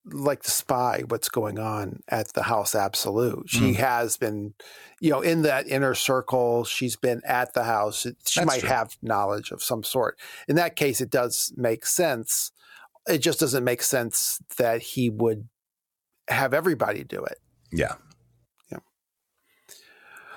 like 0.04 0.42
to 0.42 0.50
spy 0.50 1.02
what's 1.06 1.28
going 1.28 1.58
on 1.58 2.00
at 2.08 2.32
the 2.32 2.42
House 2.42 2.74
Absolute, 2.74 3.48
she 3.48 3.72
Mm. 3.72 3.76
has 3.76 4.16
been, 4.16 4.54
you 5.00 5.10
know, 5.10 5.20
in 5.20 5.42
that 5.42 5.68
inner 5.68 5.94
circle. 5.94 6.64
She's 6.64 6.96
been 6.96 7.22
at 7.24 7.54
the 7.54 7.64
house. 7.64 8.02
She 8.26 8.40
That's 8.40 8.46
might 8.46 8.60
true. 8.60 8.68
have 8.68 8.96
knowledge 9.00 9.50
of 9.52 9.62
some 9.62 9.84
sort. 9.84 10.18
In 10.48 10.56
that 10.56 10.74
case, 10.76 11.00
it 11.00 11.10
does 11.10 11.52
make 11.56 11.86
sense. 11.86 12.50
It 13.08 13.18
just 13.18 13.38
doesn't 13.40 13.62
make 13.64 13.82
sense 13.82 14.38
that 14.58 14.82
he 14.82 15.08
would 15.10 15.48
have 16.28 16.52
everybody 16.54 17.04
do 17.04 17.22
it. 17.24 17.38
yeah 17.70 17.94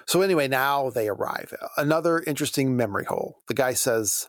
So 0.07 0.21
anyway, 0.21 0.47
now 0.47 0.91
they 0.91 1.07
arrive. 1.07 1.51
Another 1.77 2.19
interesting 2.27 2.75
memory 2.77 3.05
hole. 3.05 3.39
The 3.47 3.55
guy 3.55 3.73
says, 3.73 4.27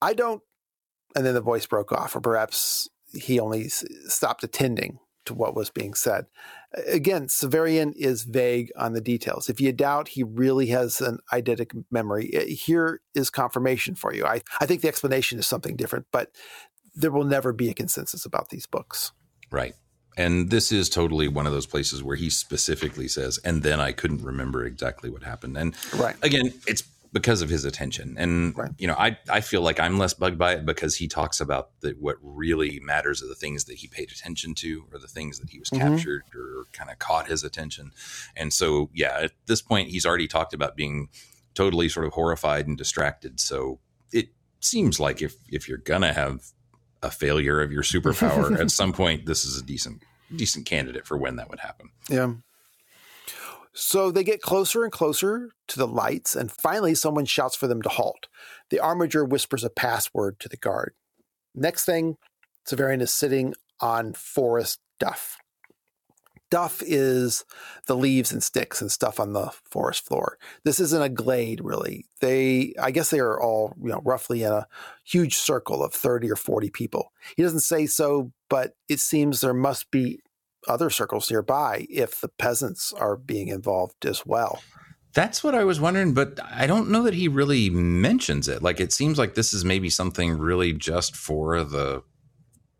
"I 0.00 0.14
don't," 0.14 0.40
and 1.16 1.26
then 1.26 1.34
the 1.34 1.40
voice 1.40 1.66
broke 1.66 1.90
off, 1.90 2.14
or 2.14 2.20
perhaps 2.20 2.88
he 3.16 3.40
only 3.40 3.66
s- 3.66 3.84
stopped 4.06 4.44
attending 4.44 4.98
to 5.24 5.34
what 5.34 5.54
was 5.54 5.70
being 5.70 5.94
said. 5.94 6.26
Again, 6.86 7.28
Severian 7.28 7.94
is 7.96 8.24
vague 8.24 8.70
on 8.76 8.92
the 8.92 9.00
details. 9.00 9.48
If 9.48 9.60
you 9.60 9.72
doubt 9.72 10.08
he 10.08 10.22
really 10.22 10.66
has 10.66 11.00
an 11.00 11.18
eidetic 11.32 11.84
memory, 11.90 12.30
here 12.46 13.00
is 13.14 13.30
confirmation 13.30 13.94
for 13.94 14.12
you. 14.12 14.26
I, 14.26 14.42
I 14.60 14.66
think 14.66 14.82
the 14.82 14.88
explanation 14.88 15.38
is 15.38 15.46
something 15.46 15.76
different, 15.76 16.06
but 16.12 16.30
there 16.94 17.10
will 17.10 17.24
never 17.24 17.52
be 17.52 17.70
a 17.70 17.74
consensus 17.74 18.24
about 18.24 18.50
these 18.50 18.66
books. 18.66 19.12
Right. 19.50 19.74
And 20.16 20.50
this 20.50 20.70
is 20.70 20.88
totally 20.88 21.26
one 21.26 21.46
of 21.46 21.52
those 21.52 21.66
places 21.66 22.02
where 22.02 22.16
he 22.16 22.30
specifically 22.30 23.08
says, 23.08 23.38
and 23.44 23.62
then 23.62 23.80
I 23.80 23.90
couldn't 23.92 24.22
remember 24.22 24.64
exactly 24.64 25.10
what 25.10 25.22
happened. 25.24 25.56
And 25.56 25.74
Right. 25.94 26.16
again, 26.22 26.52
it's 26.66 26.82
because 27.14 27.40
of 27.40 27.48
his 27.48 27.64
attention. 27.64 28.16
And, 28.18 28.54
Right. 28.58 28.72
you 28.76 28.86
know, 28.86 28.96
I, 28.98 29.16
I 29.30 29.40
feel 29.40 29.62
like 29.62 29.78
I'm 29.80 29.96
less 29.98 30.12
bugged 30.12 30.36
by 30.36 30.54
it 30.54 30.66
because 30.66 30.96
he 30.96 31.06
talks 31.08 31.40
about 31.40 31.70
the, 31.80 31.90
what 31.98 32.16
really 32.20 32.80
matters 32.80 33.22
are 33.22 33.28
the 33.28 33.34
things 33.36 33.64
that 33.64 33.76
he 33.76 33.86
paid 33.88 34.10
attention 34.10 34.52
to 34.56 34.84
or 34.92 34.98
the 34.98 35.06
things 35.08 35.38
that 35.38 35.48
he 35.48 35.58
was 35.60 35.70
Mhm. 35.70 35.78
captured 35.78 36.24
or 36.34 36.64
kind 36.72 36.90
of 36.90 36.98
caught 36.98 37.28
his 37.28 37.42
attention. 37.44 37.92
And 38.36 38.52
so, 38.52 38.90
yeah, 38.92 39.20
at 39.22 39.32
this 39.46 39.62
point, 39.62 39.90
he's 39.90 40.04
already 40.04 40.26
talked 40.26 40.52
about 40.52 40.76
being 40.76 41.08
totally 41.54 41.88
sort 41.88 42.04
of 42.04 42.12
horrified 42.14 42.66
and 42.66 42.76
distracted. 42.76 43.38
So 43.38 43.78
it 44.12 44.30
seems 44.60 44.98
like 44.98 45.22
if, 45.22 45.36
if 45.48 45.68
you're 45.68 45.78
going 45.78 46.02
to 46.02 46.12
have 46.12 46.42
a 47.00 47.12
failure 47.12 47.60
of 47.62 47.70
your 47.70 47.82
superpower 47.84 48.58
at 48.60 48.70
some 48.70 48.92
point 48.92 49.26
this 49.26 49.44
is 49.44 49.58
a 49.58 49.62
decent 49.62 50.02
decent 50.34 50.64
candidate 50.64 51.06
for 51.06 51.18
when 51.18 51.36
that 51.36 51.50
would 51.50 51.60
happen 51.60 51.90
Yeah. 52.08 52.32
So 53.74 54.10
they 54.12 54.22
get 54.22 54.40
closer 54.40 54.84
and 54.84 54.92
closer 54.92 55.50
to 55.66 55.78
the 55.78 55.86
lights, 55.88 56.36
and 56.36 56.50
finally, 56.50 56.94
someone 56.94 57.24
shouts 57.24 57.56
for 57.56 57.66
them 57.66 57.82
to 57.82 57.88
halt. 57.88 58.28
The 58.70 58.78
armiger 58.78 59.24
whispers 59.24 59.64
a 59.64 59.70
password 59.70 60.38
to 60.40 60.48
the 60.48 60.56
guard. 60.56 60.94
Next 61.54 61.84
thing, 61.84 62.16
Severian 62.68 63.02
is 63.02 63.12
sitting 63.12 63.54
on 63.80 64.12
forest 64.12 64.78
duff. 65.00 65.38
Duff 66.50 66.82
is 66.86 67.44
the 67.88 67.96
leaves 67.96 68.30
and 68.30 68.40
sticks 68.40 68.80
and 68.80 68.92
stuff 68.92 69.18
on 69.18 69.32
the 69.32 69.50
forest 69.64 70.06
floor. 70.06 70.38
This 70.64 70.78
isn't 70.78 71.02
a 71.02 71.08
glade, 71.08 71.60
really. 71.64 72.06
They, 72.20 72.74
I 72.80 72.92
guess, 72.92 73.10
they 73.10 73.18
are 73.18 73.40
all, 73.40 73.74
you 73.82 73.88
know, 73.88 74.02
roughly 74.04 74.44
in 74.44 74.52
a 74.52 74.68
huge 75.04 75.34
circle 75.34 75.82
of 75.82 75.92
thirty 75.92 76.30
or 76.30 76.36
forty 76.36 76.70
people. 76.70 77.12
He 77.36 77.42
doesn't 77.42 77.60
say 77.60 77.86
so, 77.86 78.30
but 78.48 78.74
it 78.88 79.00
seems 79.00 79.40
there 79.40 79.52
must 79.52 79.90
be 79.90 80.20
other 80.68 80.90
circles 80.90 81.30
nearby 81.30 81.86
if 81.90 82.20
the 82.20 82.28
peasants 82.28 82.92
are 82.92 83.16
being 83.16 83.48
involved 83.48 84.04
as 84.06 84.24
well. 84.26 84.62
that's 85.12 85.44
what 85.44 85.54
i 85.54 85.64
was 85.64 85.78
wondering 85.80 86.12
but 86.12 86.40
i 86.50 86.66
don't 86.66 86.90
know 86.90 87.02
that 87.02 87.14
he 87.14 87.28
really 87.28 87.70
mentions 87.70 88.48
it 88.48 88.62
like 88.62 88.80
it 88.80 88.92
seems 88.92 89.18
like 89.18 89.34
this 89.34 89.54
is 89.54 89.64
maybe 89.64 89.88
something 89.88 90.36
really 90.38 90.72
just 90.72 91.14
for 91.16 91.62
the 91.62 92.02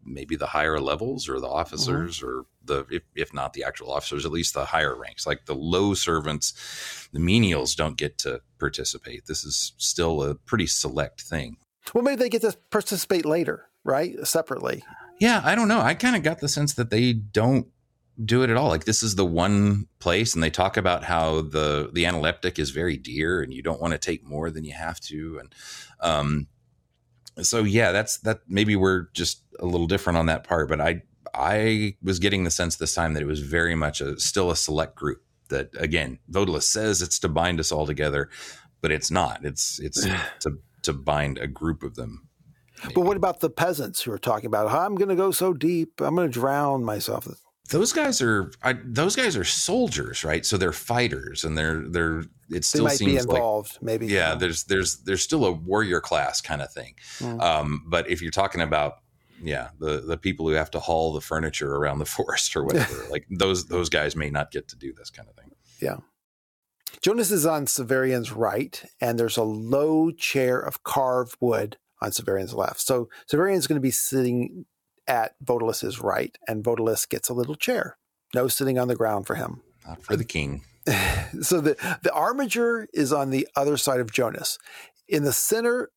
maybe 0.07 0.37
the 0.37 0.47
higher 0.47 0.81
levels 0.81 1.29
or 1.29 1.39
the 1.41 1.47
mm-hmm. 1.47 1.57
officers 1.57 2.23
or 2.23 2.45
the 2.65 2.85
if, 2.91 3.03
if 3.15 3.33
not 3.33 3.53
the 3.53 3.65
actual 3.65 3.91
officers 3.93 4.27
at 4.27 4.33
least 4.33 4.53
the 4.55 4.65
higher 4.65 4.97
ranks 4.97 5.27
like 5.27 5.47
the 5.47 5.55
low 5.55 5.95
servants 5.95 7.09
the 7.13 7.21
menials 7.21 7.77
don't 7.77 7.97
get 7.97 8.19
to 8.19 8.41
participate 8.59 9.27
this 9.27 9.45
is 9.45 9.73
still 9.79 10.23
a 10.23 10.35
pretty 10.35 10.67
select 10.67 11.23
thing 11.23 11.57
Well, 11.93 12.05
maybe 12.05 12.17
they 12.17 12.29
get 12.29 12.43
to 12.43 12.57
participate 12.71 13.27
later, 13.27 13.69
right? 13.85 14.15
Separately. 14.27 14.83
Yeah, 15.21 15.43
I 15.45 15.55
don't 15.55 15.69
know. 15.69 15.81
I 15.81 15.95
kind 15.95 16.17
of 16.17 16.23
got 16.23 16.41
the 16.41 16.49
sense 16.49 16.75
that 16.75 16.91
they 16.91 17.13
don't 17.13 17.69
do 18.23 18.43
it 18.43 18.51
at 18.51 18.57
all. 18.57 18.69
Like 18.69 18.85
this 18.85 19.03
is 19.03 19.17
the 19.17 19.25
one 19.25 19.89
place, 19.99 20.35
and 20.35 20.43
they 20.43 20.51
talk 20.51 20.77
about 20.77 21.05
how 21.05 21.43
the 21.43 21.91
the 21.93 22.05
analeptic 22.05 22.59
is 22.59 22.71
very 22.71 22.97
dear, 22.97 23.43
and 23.43 23.53
you 23.53 23.63
don't 23.63 23.81
want 23.81 23.93
to 23.93 23.99
take 23.99 24.25
more 24.25 24.51
than 24.51 24.65
you 24.65 24.73
have 24.73 25.01
to, 25.01 25.39
and 25.39 25.55
um, 26.01 26.47
so 27.43 27.61
yeah, 27.61 27.93
that's 27.93 28.19
that. 28.19 28.41
Maybe 28.49 28.77
we're 28.77 29.09
just 29.13 29.43
a 29.59 29.67
little 29.67 29.87
different 29.87 30.19
on 30.19 30.27
that 30.27 30.45
part, 30.45 30.69
but 30.69 30.81
I 30.81 31.03
I 31.35 31.97
was 32.03 32.19
getting 32.19 32.45
the 32.45 32.51
sense 32.51 32.77
this 32.77 32.95
time 32.95 33.15
that 33.15 33.23
it 33.23 33.27
was 33.27 33.41
very 33.41 33.75
much 33.75 34.01
a 34.01 34.19
still 34.21 34.51
a 34.51 34.57
select 34.57 34.95
group. 34.95 35.23
That 35.49 35.71
again, 35.77 36.21
Vodalus 36.31 36.63
says 36.63 37.03
it's 37.03 37.19
to 37.21 37.29
bind 37.29 37.61
us 37.61 37.73
all 37.73 37.87
together, 37.87 38.31
but 38.81 38.91
it's 38.91 39.11
not. 39.11 39.45
It's 39.45 39.81
it's 39.81 40.07
to 40.41 40.59
to 40.83 40.93
bind 40.93 41.39
a 41.39 41.47
group 41.47 41.83
of 41.83 41.97
them. 41.97 42.29
But 42.95 43.03
what 43.03 43.17
about 43.17 43.41
the 43.41 43.51
peasants 43.51 44.03
who 44.03 44.13
are 44.13 44.19
talking 44.19 44.47
about, 44.47 44.69
I'm 44.69 44.97
going 44.97 45.09
to 45.09 45.15
go 45.15 45.31
so 45.31 45.55
deep, 45.55 46.01
I'm 46.01 46.17
going 46.17 46.29
to 46.29 46.33
drown 46.33 46.85
myself? 46.85 47.27
Those 47.71 47.93
guys 47.93 48.21
are 48.21 48.51
I, 48.63 48.75
those 48.85 49.17
guys 49.17 49.37
are 49.37 49.45
soldiers 49.45 50.23
right 50.25 50.45
so 50.45 50.57
they're 50.57 50.73
fighters 50.73 51.45
and 51.45 51.57
they're 51.57 51.81
they're 51.89 52.21
it 52.21 52.27
They 52.51 52.61
still 52.61 52.89
seems 52.91 53.27
like 53.27 53.37
involved, 53.37 53.79
maybe. 53.81 54.07
yeah 54.07 54.35
there's 54.35 54.65
there's 54.65 54.99
there's 54.99 55.23
still 55.23 55.45
a 55.47 55.53
warrior 55.53 56.01
class 56.01 56.41
kind 56.41 56.61
of 56.63 56.71
thing 56.73 56.95
Mm. 57.21 57.41
um 57.43 57.85
but 57.87 58.09
if 58.11 58.21
you're 58.21 58.31
talking 58.31 58.61
about 58.61 58.97
yeah 59.43 59.69
the 59.79 60.01
the 60.07 60.17
people 60.19 60.47
who 60.47 60.55
have 60.55 60.71
to 60.73 60.79
haul 60.81 61.13
the 61.13 61.21
furniture 61.21 61.75
around 61.75 61.99
the 61.99 62.05
forest 62.17 62.55
or 62.55 62.65
whatever 62.65 63.07
like 63.11 63.27
those 63.31 63.67
those 63.67 63.89
guys 63.89 64.15
may 64.15 64.31
not 64.31 64.51
get 64.51 64.69
to 64.69 64.77
do 64.77 64.93
this 64.93 65.11
kind 65.11 65.29
of 65.29 65.35
thing 65.35 65.51
Yeah. 65.81 65.97
Jonas 67.03 67.31
is 67.31 67.45
on 67.45 67.67
Severian's 67.67 68.33
right, 68.33 68.83
and 69.01 69.19
there's 69.19 69.37
a 69.37 69.43
low 69.43 70.11
chair 70.13 70.59
of 70.61 70.85
carved 70.85 71.37
wood 71.41 71.77
on 72.01 72.13
Severian's 72.13 72.55
left. 72.55 72.81
So 72.81 73.09
Severian's 73.31 73.67
going 73.67 73.77
to 73.77 73.83
be 73.83 73.91
sitting 73.91 74.65
at 75.07 75.35
Vodalus's 75.45 76.01
right, 76.01 76.37
and 76.49 76.65
Vodalus 76.65 77.09
gets 77.09 77.29
a 77.29 77.35
little 77.35 77.55
chair. 77.55 77.97
No 78.35 78.49
sitting 78.49 78.79
on 78.79 78.89
the 78.89 78.97
ground 78.97 79.27
for 79.27 79.35
him. 79.35 79.63
not 79.87 80.03
for 80.03 80.17
the 80.17 80.25
king 80.25 80.63
so 81.41 81.61
the 81.61 81.99
the 82.03 82.13
armiger 82.13 82.87
is 82.93 83.13
on 83.13 83.31
the 83.31 83.49
other 83.57 83.77
side 83.77 84.01
of 84.01 84.13
Jonas. 84.13 84.59
In 85.09 85.25
the 85.25 85.33
center 85.33 85.91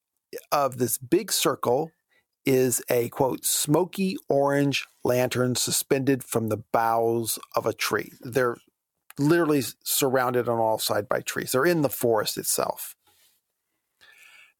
of 0.51 0.77
this 0.77 0.97
big 0.97 1.31
circle 1.31 1.91
is 2.45 2.81
a 2.89 3.09
quote 3.09 3.45
smoky 3.45 4.15
orange 4.29 4.85
lantern 5.03 5.55
suspended 5.55 6.23
from 6.23 6.47
the 6.47 6.57
boughs 6.57 7.37
of 7.55 7.65
a 7.65 7.73
tree. 7.73 8.13
They're 8.21 8.57
literally 9.19 9.63
surrounded 9.83 10.47
on 10.47 10.59
all 10.59 10.79
sides 10.79 11.07
by 11.09 11.19
trees. 11.19 11.51
They're 11.51 11.65
in 11.65 11.81
the 11.81 11.89
forest 11.89 12.37
itself. 12.37 12.95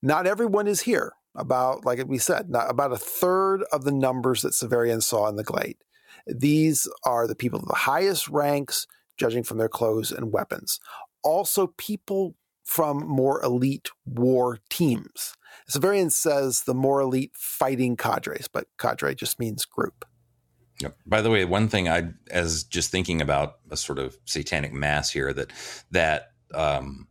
Not 0.02 0.28
everyone 0.28 0.68
is 0.68 0.82
here. 0.82 1.14
About 1.40 1.86
like 1.86 2.04
we 2.08 2.18
said, 2.18 2.48
about 2.52 2.92
a 2.92 2.98
third 2.98 3.64
of 3.72 3.84
the 3.84 3.92
numbers 3.92 4.42
that 4.42 4.54
Severian 4.54 5.04
saw 5.04 5.30
in 5.30 5.36
the 5.36 5.44
glade. 5.44 5.78
These 6.26 6.90
are 7.06 7.28
the 7.28 7.36
people 7.36 7.60
of 7.60 7.68
the 7.68 7.76
highest 7.76 8.28
ranks, 8.28 8.88
judging 9.18 9.44
from 9.44 9.58
their 9.58 9.70
clothes 9.70 10.12
and 10.12 10.34
weapons. 10.34 10.80
Also, 11.24 11.68
people 11.78 12.36
from 12.64 13.08
more 13.08 13.42
elite 13.44 13.90
war 14.06 14.60
teams. 14.70 15.36
Severian 15.70 16.12
says 16.12 16.64
the 16.64 16.74
more 16.74 17.02
elite 17.02 17.32
fighting 17.36 17.96
cadres, 17.96 18.48
but 18.48 18.68
cadre 18.78 19.16
just 19.16 19.40
means 19.40 19.64
group. 19.64 20.06
Yep. 20.82 20.98
By 21.06 21.22
the 21.22 21.30
way, 21.30 21.44
one 21.46 21.70
thing 21.70 21.90
I, 21.90 22.10
as 22.30 22.64
just 22.64 22.92
thinking 22.92 23.22
about 23.22 23.56
a 23.72 23.78
sort 23.78 24.00
of 24.00 24.18
satanic 24.26 24.74
mass 24.74 25.10
here, 25.12 25.34
that 25.34 25.52
that 25.92 26.32
um, 26.54 27.07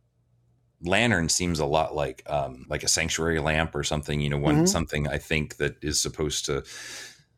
lantern 0.81 1.29
seems 1.29 1.59
a 1.59 1.65
lot 1.65 1.95
like 1.95 2.23
um, 2.27 2.65
like 2.69 2.83
a 2.83 2.87
sanctuary 2.87 3.39
lamp 3.39 3.73
or 3.75 3.83
something. 3.83 4.19
You 4.21 4.29
know, 4.29 4.37
one 4.37 4.63
Mhm. 4.63 4.67
something 4.69 5.07
I 5.07 5.17
think 5.17 5.57
that 5.57 5.75
is 5.81 5.99
supposed 5.99 6.45
to 6.45 6.63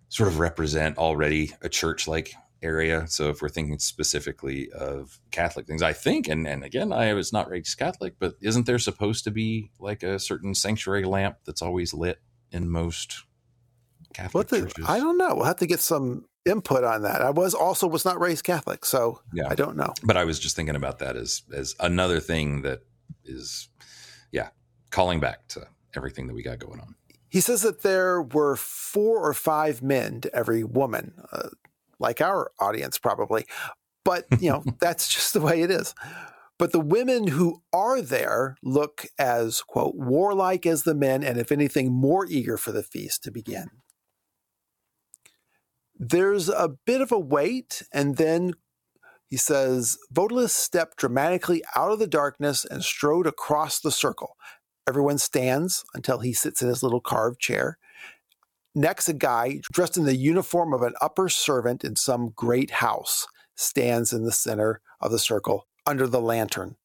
sort 0.10 0.28
of 0.30 0.40
represent 0.40 0.98
already 0.98 1.54
a 1.62 1.70
church 1.70 2.08
like 2.08 2.34
area. 2.62 3.06
So 3.08 3.30
if 3.30 3.42
we're 3.42 3.48
thinking 3.50 3.80
specifically 3.80 4.70
of 4.72 5.20
Catholic 5.32 5.66
things, 5.68 5.82
I 5.82 5.94
think, 5.94 6.28
and 6.28 6.46
and 6.48 6.64
again, 6.64 6.92
I 6.92 7.14
was 7.14 7.32
not 7.32 7.50
raised 7.50 7.78
Catholic, 7.78 8.16
but 8.20 8.34
isn't 8.42 8.66
there 8.66 8.80
supposed 8.80 9.24
to 9.26 9.32
be 9.32 9.72
like 9.80 10.04
a 10.04 10.20
certain 10.20 10.54
sanctuary 10.56 11.06
lamp 11.06 11.38
that's 11.46 11.62
always 11.62 11.94
lit 11.94 12.20
in 12.52 12.70
most 12.70 13.24
Catholic 14.14 14.48
the, 14.50 14.62
churches? 14.62 14.86
I 14.88 14.98
don't 15.00 15.18
know. 15.18 15.36
We'll 15.36 15.46
have 15.46 15.58
to 15.58 15.68
get 15.68 15.80
some 15.80 16.26
input 16.46 16.84
on 16.84 17.04
that. 17.04 17.22
I 17.22 17.30
was 17.30 17.54
also 17.54 17.88
was 17.88 18.04
not 18.06 18.20
raised 18.20 18.44
Catholic, 18.44 18.84
so 18.84 19.22
Yeah. 19.34 19.48
I 19.50 19.56
don't 19.56 19.78
know. 19.78 19.94
but 20.04 20.18
I 20.18 20.26
was 20.26 20.40
just 20.40 20.56
thinking 20.56 20.76
about 20.76 21.00
that 21.00 21.16
as 21.16 21.44
as 21.54 21.76
another 21.80 22.20
thing 22.20 22.64
that 22.64 22.80
is, 23.24 23.70
yeah, 24.32 24.50
calling 24.90 25.20
back 25.20 25.48
to 25.50 25.68
everything 25.96 26.28
that 26.28 26.34
we 26.34 26.44
got 26.44 26.60
going 26.60 26.80
on. 26.80 26.96
He 27.30 27.42
says 27.42 27.62
that 27.62 27.84
there 27.84 28.22
were 28.22 28.56
four 28.56 29.28
or 29.28 29.34
five 29.34 29.82
men 29.84 30.22
to 30.22 30.36
every 30.36 30.64
woman, 30.64 31.14
uh, 31.32 31.50
like 32.00 32.22
our 32.22 32.52
audience 32.60 32.98
probably. 32.98 33.46
But, 34.04 34.26
you 34.40 34.50
know, 34.50 34.64
that's 34.80 35.08
just 35.08 35.34
the 35.34 35.42
way 35.42 35.62
it 35.62 35.70
is. 35.70 35.94
But 36.58 36.74
the 36.74 36.80
women 36.80 37.28
who 37.28 37.62
are 37.72 38.02
there 38.02 38.58
look 38.62 39.06
as, 39.18 39.62
quote, 39.62 39.96
warlike 39.96 40.66
as 40.66 40.84
the 40.84 40.94
men, 40.94 41.24
and 41.24 41.40
if 41.40 41.52
anything, 41.52 41.92
more 41.92 42.26
eager 42.26 42.58
for 42.58 42.74
the 42.74 42.84
feast 42.84 43.24
to 43.24 43.32
begin. 43.32 43.70
There's 45.98 46.50
a 46.50 46.76
bit 46.86 47.02
of 47.02 47.12
a 47.12 47.20
wait, 47.20 47.84
and 47.94 48.18
then 48.18 48.54
he 49.30 49.38
says, 49.38 49.98
Vodalus 50.12 50.50
stepped 50.50 50.98
dramatically 50.98 51.64
out 51.76 51.92
of 51.92 52.00
the 52.00 52.08
darkness 52.08 52.66
and 52.66 52.84
strode 52.84 53.28
across 53.28 53.80
the 53.80 53.92
circle. 53.92 54.36
Everyone 54.88 55.20
stands 55.20 55.86
until 55.94 56.20
he 56.20 56.34
sits 56.34 56.64
in 56.64 56.68
his 56.68 56.82
little 56.82 57.00
carved 57.00 57.40
chair. 57.40 57.78
Next, 58.74 59.08
a 59.08 59.14
guy 59.14 59.62
dressed 59.72 59.98
in 59.98 60.06
the 60.06 60.16
uniform 60.16 60.74
of 60.74 60.82
an 60.82 60.94
upper 61.00 61.30
servant 61.30 61.84
in 61.84 61.96
some 61.96 62.34
great 62.36 62.72
house 62.72 63.28
stands 63.56 64.14
in 64.14 64.24
the 64.24 64.32
center 64.32 64.82
of 65.00 65.12
the 65.12 65.20
circle 65.20 65.68
under 65.86 66.08
the 66.08 66.22
lantern. 66.22 66.76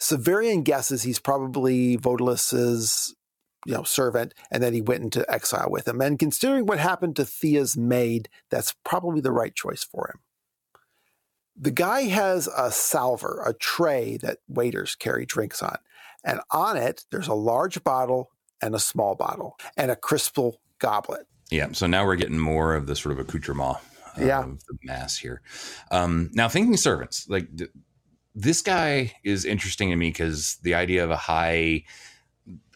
Severian 0.00 0.64
guesses 0.64 1.02
he's 1.02 1.20
probably 1.20 1.96
Vodalus's 1.96 3.14
you 3.66 3.74
know, 3.74 3.82
servant, 3.82 4.34
and 4.50 4.62
then 4.62 4.74
he 4.74 4.82
went 4.82 5.02
into 5.02 5.30
exile 5.32 5.68
with 5.70 5.88
him. 5.88 6.00
And 6.00 6.18
considering 6.18 6.66
what 6.66 6.78
happened 6.78 7.16
to 7.16 7.24
Thea's 7.24 7.76
maid, 7.76 8.28
that's 8.50 8.74
probably 8.84 9.20
the 9.20 9.32
right 9.32 9.54
choice 9.54 9.84
for 9.84 10.10
him. 10.12 10.20
The 11.56 11.70
guy 11.70 12.02
has 12.02 12.48
a 12.48 12.70
salver, 12.72 13.42
a 13.46 13.54
tray 13.54 14.16
that 14.22 14.38
waiters 14.48 14.94
carry 14.96 15.24
drinks 15.26 15.62
on. 15.62 15.78
And 16.24 16.40
on 16.50 16.76
it, 16.76 17.04
there's 17.10 17.28
a 17.28 17.34
large 17.34 17.84
bottle 17.84 18.30
and 18.60 18.74
a 18.74 18.78
small 18.80 19.14
bottle 19.14 19.56
and 19.76 19.90
a 19.90 19.96
crystal 19.96 20.60
goblet. 20.78 21.26
Yeah. 21.50 21.68
So 21.72 21.86
now 21.86 22.04
we're 22.04 22.16
getting 22.16 22.38
more 22.38 22.74
of 22.74 22.86
the 22.86 22.96
sort 22.96 23.12
of 23.12 23.18
accoutrement 23.18 23.76
Yeah. 24.18 24.42
of 24.44 24.64
the 24.64 24.76
mass 24.82 25.18
here. 25.18 25.42
Um, 25.90 26.30
now, 26.32 26.48
thinking 26.48 26.76
servants, 26.76 27.28
like 27.28 27.54
th- 27.56 27.70
this 28.34 28.62
guy 28.62 29.12
is 29.22 29.44
interesting 29.44 29.90
to 29.90 29.96
me 29.96 30.08
because 30.08 30.56
the 30.62 30.74
idea 30.74 31.04
of 31.04 31.10
a 31.10 31.16
high, 31.16 31.84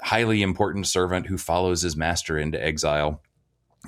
highly 0.03 0.43
important 0.43 0.87
servant 0.87 1.27
who 1.27 1.39
follows 1.39 1.83
his 1.83 1.97
master 1.97 2.39
into 2.39 2.63
exile. 2.65 3.23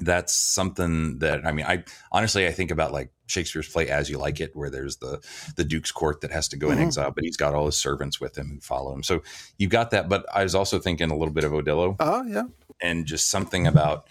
That's 0.00 0.34
something 0.34 1.18
that 1.18 1.46
I 1.46 1.52
mean, 1.52 1.66
I 1.66 1.84
honestly 2.10 2.46
I 2.46 2.52
think 2.52 2.70
about 2.70 2.92
like 2.92 3.10
Shakespeare's 3.26 3.68
play 3.68 3.88
As 3.88 4.08
You 4.10 4.18
Like 4.18 4.40
It, 4.40 4.56
where 4.56 4.70
there's 4.70 4.96
the 4.96 5.20
the 5.56 5.64
Duke's 5.64 5.92
court 5.92 6.20
that 6.22 6.30
has 6.32 6.48
to 6.48 6.56
go 6.56 6.70
in 6.70 6.78
Mhm. 6.78 6.86
exile, 6.86 7.10
but 7.10 7.22
he's 7.24 7.36
got 7.36 7.54
all 7.54 7.66
his 7.66 7.76
servants 7.76 8.20
with 8.20 8.36
him 8.36 8.48
who 8.48 8.60
follow 8.60 8.92
him. 8.94 9.02
So 9.02 9.22
you've 9.58 9.70
got 9.70 9.90
that. 9.90 10.08
But 10.08 10.26
I 10.34 10.42
was 10.42 10.54
also 10.54 10.78
thinking 10.78 11.10
a 11.10 11.16
little 11.16 11.34
bit 11.34 11.44
of 11.44 11.52
Odilo 11.52 11.96
Oh, 12.00 12.22
yeah. 12.24 12.44
and 12.80 13.06
just 13.06 13.28
something 13.30 13.66
about 13.66 14.06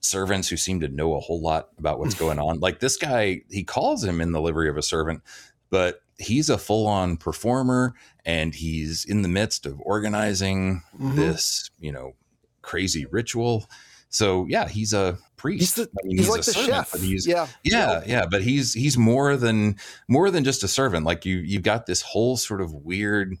servants 0.00 0.48
who 0.48 0.56
seem 0.56 0.80
to 0.80 0.88
know 0.88 1.14
a 1.14 1.20
whole 1.20 1.40
lot 1.40 1.68
about 1.78 1.98
what's 1.98 2.14
going 2.14 2.38
on. 2.38 2.58
Like 2.60 2.80
this 2.80 2.96
guy, 2.96 3.42
he 3.50 3.64
calls 3.64 4.02
him 4.04 4.20
in 4.20 4.32
the 4.32 4.40
livery 4.40 4.68
of 4.68 4.76
a 4.78 4.82
servant, 4.82 5.22
but 5.68 6.02
he's 6.18 6.48
a 6.50 6.56
full 6.58 6.86
on 6.86 7.16
performer 7.16 7.94
and 8.24 8.54
he's 8.54 9.04
in 9.04 9.22
the 9.22 9.28
midst 9.28 9.66
of 9.66 9.80
organizing 9.80 10.82
Mhm. 10.98 11.16
this, 11.16 11.70
you 11.78 11.92
know, 11.92 12.14
crazy 12.62 13.04
ritual. 13.06 13.68
So 14.10 14.46
yeah, 14.48 14.68
he's 14.68 14.92
a 14.92 15.18
priest. 15.36 15.60
He's, 15.60 15.74
the, 15.74 15.82
I 16.02 16.06
mean, 16.06 16.18
he's, 16.18 16.28
a 16.28 16.30
like 16.32 16.42
the 16.42 16.52
servant, 16.52 16.88
chef. 16.88 17.00
he's 17.00 17.26
yeah. 17.26 17.46
yeah, 17.62 18.02
yeah, 18.06 18.26
but 18.30 18.42
he's 18.42 18.74
he's 18.74 18.98
more 18.98 19.36
than 19.36 19.76
more 20.08 20.30
than 20.30 20.44
just 20.44 20.62
a 20.64 20.68
servant. 20.68 21.06
Like 21.06 21.24
you 21.24 21.36
you've 21.36 21.62
got 21.62 21.86
this 21.86 22.02
whole 22.02 22.36
sort 22.36 22.60
of 22.60 22.72
weird 22.74 23.36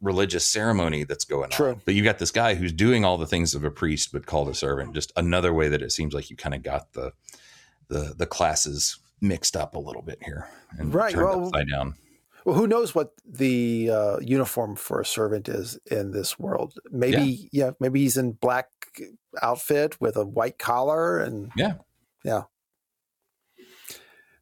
religious 0.00 0.44
ceremony 0.46 1.04
that's 1.04 1.24
going 1.24 1.50
True. 1.50 1.70
on. 1.70 1.82
But 1.84 1.94
you 1.94 2.02
got 2.02 2.18
this 2.18 2.30
guy 2.32 2.54
who's 2.54 2.72
doing 2.72 3.04
all 3.04 3.18
the 3.18 3.26
things 3.26 3.54
of 3.54 3.62
a 3.64 3.70
priest 3.70 4.10
but 4.12 4.26
called 4.26 4.48
a 4.48 4.54
servant. 4.54 4.94
Just 4.94 5.12
another 5.16 5.52
way 5.52 5.68
that 5.68 5.82
it 5.82 5.92
seems 5.92 6.14
like 6.14 6.30
you 6.30 6.36
kind 6.36 6.54
of 6.54 6.62
got 6.62 6.92
the 6.94 7.12
the 7.88 8.14
the 8.16 8.26
classes 8.26 8.98
mixed 9.20 9.56
up 9.56 9.76
a 9.76 9.78
little 9.78 10.02
bit 10.02 10.18
here 10.24 10.48
and 10.78 10.92
Right, 10.92 11.12
turned 11.12 11.26
well- 11.26 11.46
upside 11.48 11.68
down. 11.68 11.94
Well, 12.44 12.56
who 12.56 12.66
knows 12.66 12.92
what 12.92 13.12
the 13.24 13.88
uh, 13.88 14.18
uniform 14.20 14.74
for 14.74 15.00
a 15.00 15.04
servant 15.06 15.48
is 15.48 15.78
in 15.88 16.10
this 16.10 16.40
world? 16.40 16.74
Maybe, 16.90 17.48
yeah. 17.52 17.70
maybe 17.78 18.00
he's 18.00 18.16
in 18.16 18.32
black 18.32 18.66
outfit 19.42 20.00
with 20.00 20.16
a 20.16 20.24
white 20.26 20.58
collar 20.58 21.18
and 21.18 21.50
Yeah. 21.56 21.74
yeah, 22.24 22.42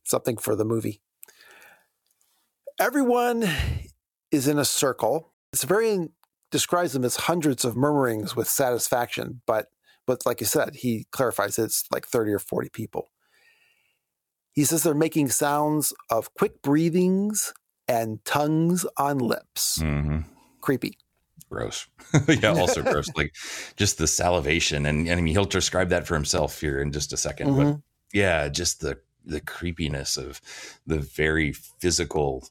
something 0.05 0.37
for 0.37 0.57
the 0.57 0.65
movie. 0.65 1.03
Everyone 2.79 3.49
is 4.31 4.49
in 4.49 4.59
a 4.59 4.65
circle. 4.65 5.33
It's 5.53 5.65
very 5.65 6.09
describes 6.51 6.93
them 6.93 7.05
as 7.05 7.17
hundreds 7.17 7.65
of 7.65 7.77
murmurings 7.77 8.35
with 8.35 8.49
satisfaction, 8.49 9.43
but 9.47 9.67
but 10.07 10.25
like 10.27 10.41
you 10.41 10.47
said, 10.47 10.77
he 10.77 11.07
clarifies 11.13 11.59
it's 11.59 11.85
like 11.93 12.07
thirty 12.07 12.33
or 12.33 12.39
forty 12.39 12.69
people. 12.69 13.09
He 14.53 14.65
says 14.65 14.83
they're 14.83 14.95
making 14.95 15.29
sounds 15.29 15.93
of 16.11 16.35
quick 16.35 16.61
breathings 16.63 17.53
and 17.87 18.25
tongues 18.25 18.85
on 18.97 19.19
lips. 19.19 19.81
hmm 19.81 20.21
Creepy. 20.61 20.99
Gross. 21.49 21.87
yeah, 22.29 22.51
also 22.53 22.83
gross. 22.83 23.09
Like 23.17 23.35
just 23.77 23.99
the 23.99 24.07
salivation 24.07 24.87
and, 24.87 25.09
and 25.09 25.19
I 25.19 25.23
mean 25.23 25.35
he'll 25.35 25.45
describe 25.45 25.89
that 25.91 26.07
for 26.07 26.15
himself 26.15 26.61
here 26.61 26.81
in 26.81 26.93
just 26.93 27.13
a 27.13 27.17
2nd 27.17 27.57
But 27.57 27.67
Mhm. 27.67 27.83
yeah, 28.13 28.49
just 28.49 28.81
the 28.81 28.99
the 29.25 29.41
creepiness 29.41 30.17
of 30.17 30.41
the 30.87 30.99
very 30.99 31.53
physical 31.53 32.49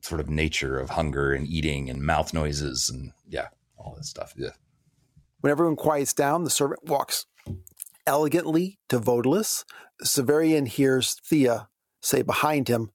sort 0.00 0.20
of 0.20 0.28
nature 0.28 0.78
of 0.78 0.90
hunger 0.90 1.32
and 1.32 1.46
eating 1.46 1.88
and 1.88 2.02
mouth 2.02 2.34
noises 2.34 2.90
and 2.90 3.12
yeah, 3.28 3.48
all 3.76 3.94
that 3.96 4.04
stuff. 4.04 4.34
Yeah. 4.36 4.50
When 5.40 5.50
everyone 5.50 5.76
quiets 5.76 6.12
down, 6.12 6.44
the 6.44 6.50
servant 6.50 6.84
walks 6.84 7.26
elegantly 8.06 8.78
to 8.88 8.98
Vodalus. 8.98 9.64
Severian 10.04 10.66
hears 10.66 11.14
Thea 11.24 11.68
say 12.00 12.22
behind 12.22 12.66
him, 12.68 12.90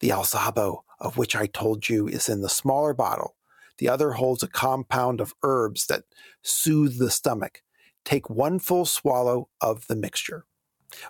The 0.00 0.10
Alzabo, 0.10 0.82
of 1.00 1.16
which 1.18 1.34
I 1.34 1.46
told 1.46 1.88
you, 1.88 2.06
is 2.06 2.28
in 2.28 2.42
the 2.42 2.48
smaller 2.48 2.94
bottle. 2.94 3.34
The 3.82 3.88
other 3.88 4.12
holds 4.12 4.44
a 4.44 4.48
compound 4.48 5.20
of 5.20 5.34
herbs 5.42 5.86
that 5.86 6.04
soothe 6.40 6.98
the 6.98 7.10
stomach. 7.10 7.62
Take 8.04 8.30
one 8.30 8.60
full 8.60 8.86
swallow 8.86 9.48
of 9.60 9.88
the 9.88 9.96
mixture. 9.96 10.46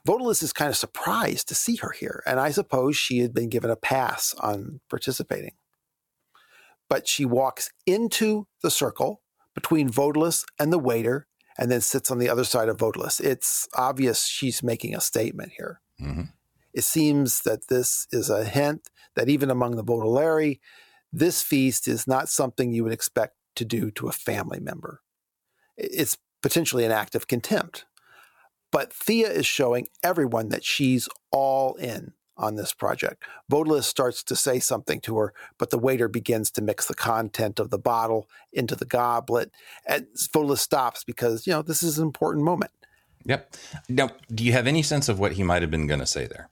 Vodalus 0.09 0.43
is 0.43 0.55
kind 0.55 0.71
of 0.71 0.77
surprised 0.79 1.49
to 1.49 1.55
see 1.55 1.77
her 1.77 1.91
here, 1.91 2.23
and 2.25 2.41
I 2.41 2.51
suppose 2.51 2.97
she 2.97 3.19
had 3.19 3.35
been 3.35 3.51
given 3.51 3.69
a 3.69 3.77
pass 3.77 4.33
on 4.39 4.81
participating. 4.89 5.53
But 6.89 7.07
she 7.07 7.27
walks 7.27 7.71
into 7.85 8.47
the 8.63 8.71
circle 8.71 9.21
between 9.55 9.91
Vodalus 9.91 10.47
and 10.59 10.73
the 10.73 10.79
waiter, 10.79 11.27
and 11.59 11.71
then 11.71 11.83
sits 11.83 12.11
on 12.11 12.21
the 12.21 12.31
other 12.31 12.45
side 12.45 12.71
of 12.71 12.79
Vodalus. 12.79 13.21
It's 13.21 13.69
obvious 13.75 14.25
she's 14.25 14.63
making 14.63 14.97
a 14.97 15.01
statement 15.03 15.53
here. 15.59 15.83
Mhm. 16.01 16.33
It 16.73 16.85
seems 16.85 17.43
that 17.43 17.69
this 17.69 18.07
is 18.13 18.31
a 18.31 18.47
hint 18.47 18.89
that 19.15 19.29
even 19.29 19.51
among 19.51 19.77
the 19.77 19.85
Vodalari, 19.85 20.59
this 21.13 21.43
feast 21.43 21.87
is 21.87 22.07
not 22.07 22.29
something 22.29 22.73
you 22.73 22.85
would 22.85 22.93
expect 22.93 23.35
to 23.57 23.65
do 23.65 23.91
to 23.93 24.09
a 24.09 24.13
family 24.13 24.61
member. 24.61 25.01
It's 25.77 26.17
potentially 26.43 26.85
an 26.85 26.93
act 26.93 27.15
of 27.15 27.29
contempt. 27.29 27.85
But 28.71 28.93
Thea 28.93 29.31
is 29.31 29.47
showing 29.47 29.89
everyone 30.03 30.49
that 30.49 30.65
she's 30.65 31.09
all 31.31 31.75
in 31.75 32.15
on 32.39 32.57
this 32.57 32.73
project. 32.73 33.23
Vodalus 33.51 33.85
starts 33.85 34.23
to 34.25 34.35
say 34.35 34.59
something 34.59 35.01
to 35.03 35.19
her, 35.19 35.35
but 35.59 35.69
the 35.69 35.79
waiter 35.79 36.09
begins 36.09 36.51
to 36.53 36.63
mix 36.63 36.87
the 36.87 36.95
content 36.95 37.61
of 37.61 37.69
the 37.69 37.79
bottle 37.79 38.29
into 38.53 38.75
the 38.75 38.87
goblet. 38.87 39.51
And 39.87 40.07
Vodalus 40.35 40.59
stops 40.59 41.05
because, 41.05 41.47
you 41.47 41.53
know, 41.53 41.61
this 41.61 41.83
is 41.83 41.99
an 41.99 42.05
important 42.05 42.45
moment. 42.45 42.73
Yep. 43.27 43.55
Now, 43.89 44.11
do 44.35 44.43
you 44.43 44.53
have 44.53 44.67
any 44.67 44.83
sense 44.83 45.09
of 45.09 45.21
what 45.21 45.33
he 45.33 45.43
might 45.43 45.63
have 45.63 45.71
been 45.71 45.87
going 45.87 46.01
to 46.01 46.07
say 46.07 46.27
there? 46.27 46.49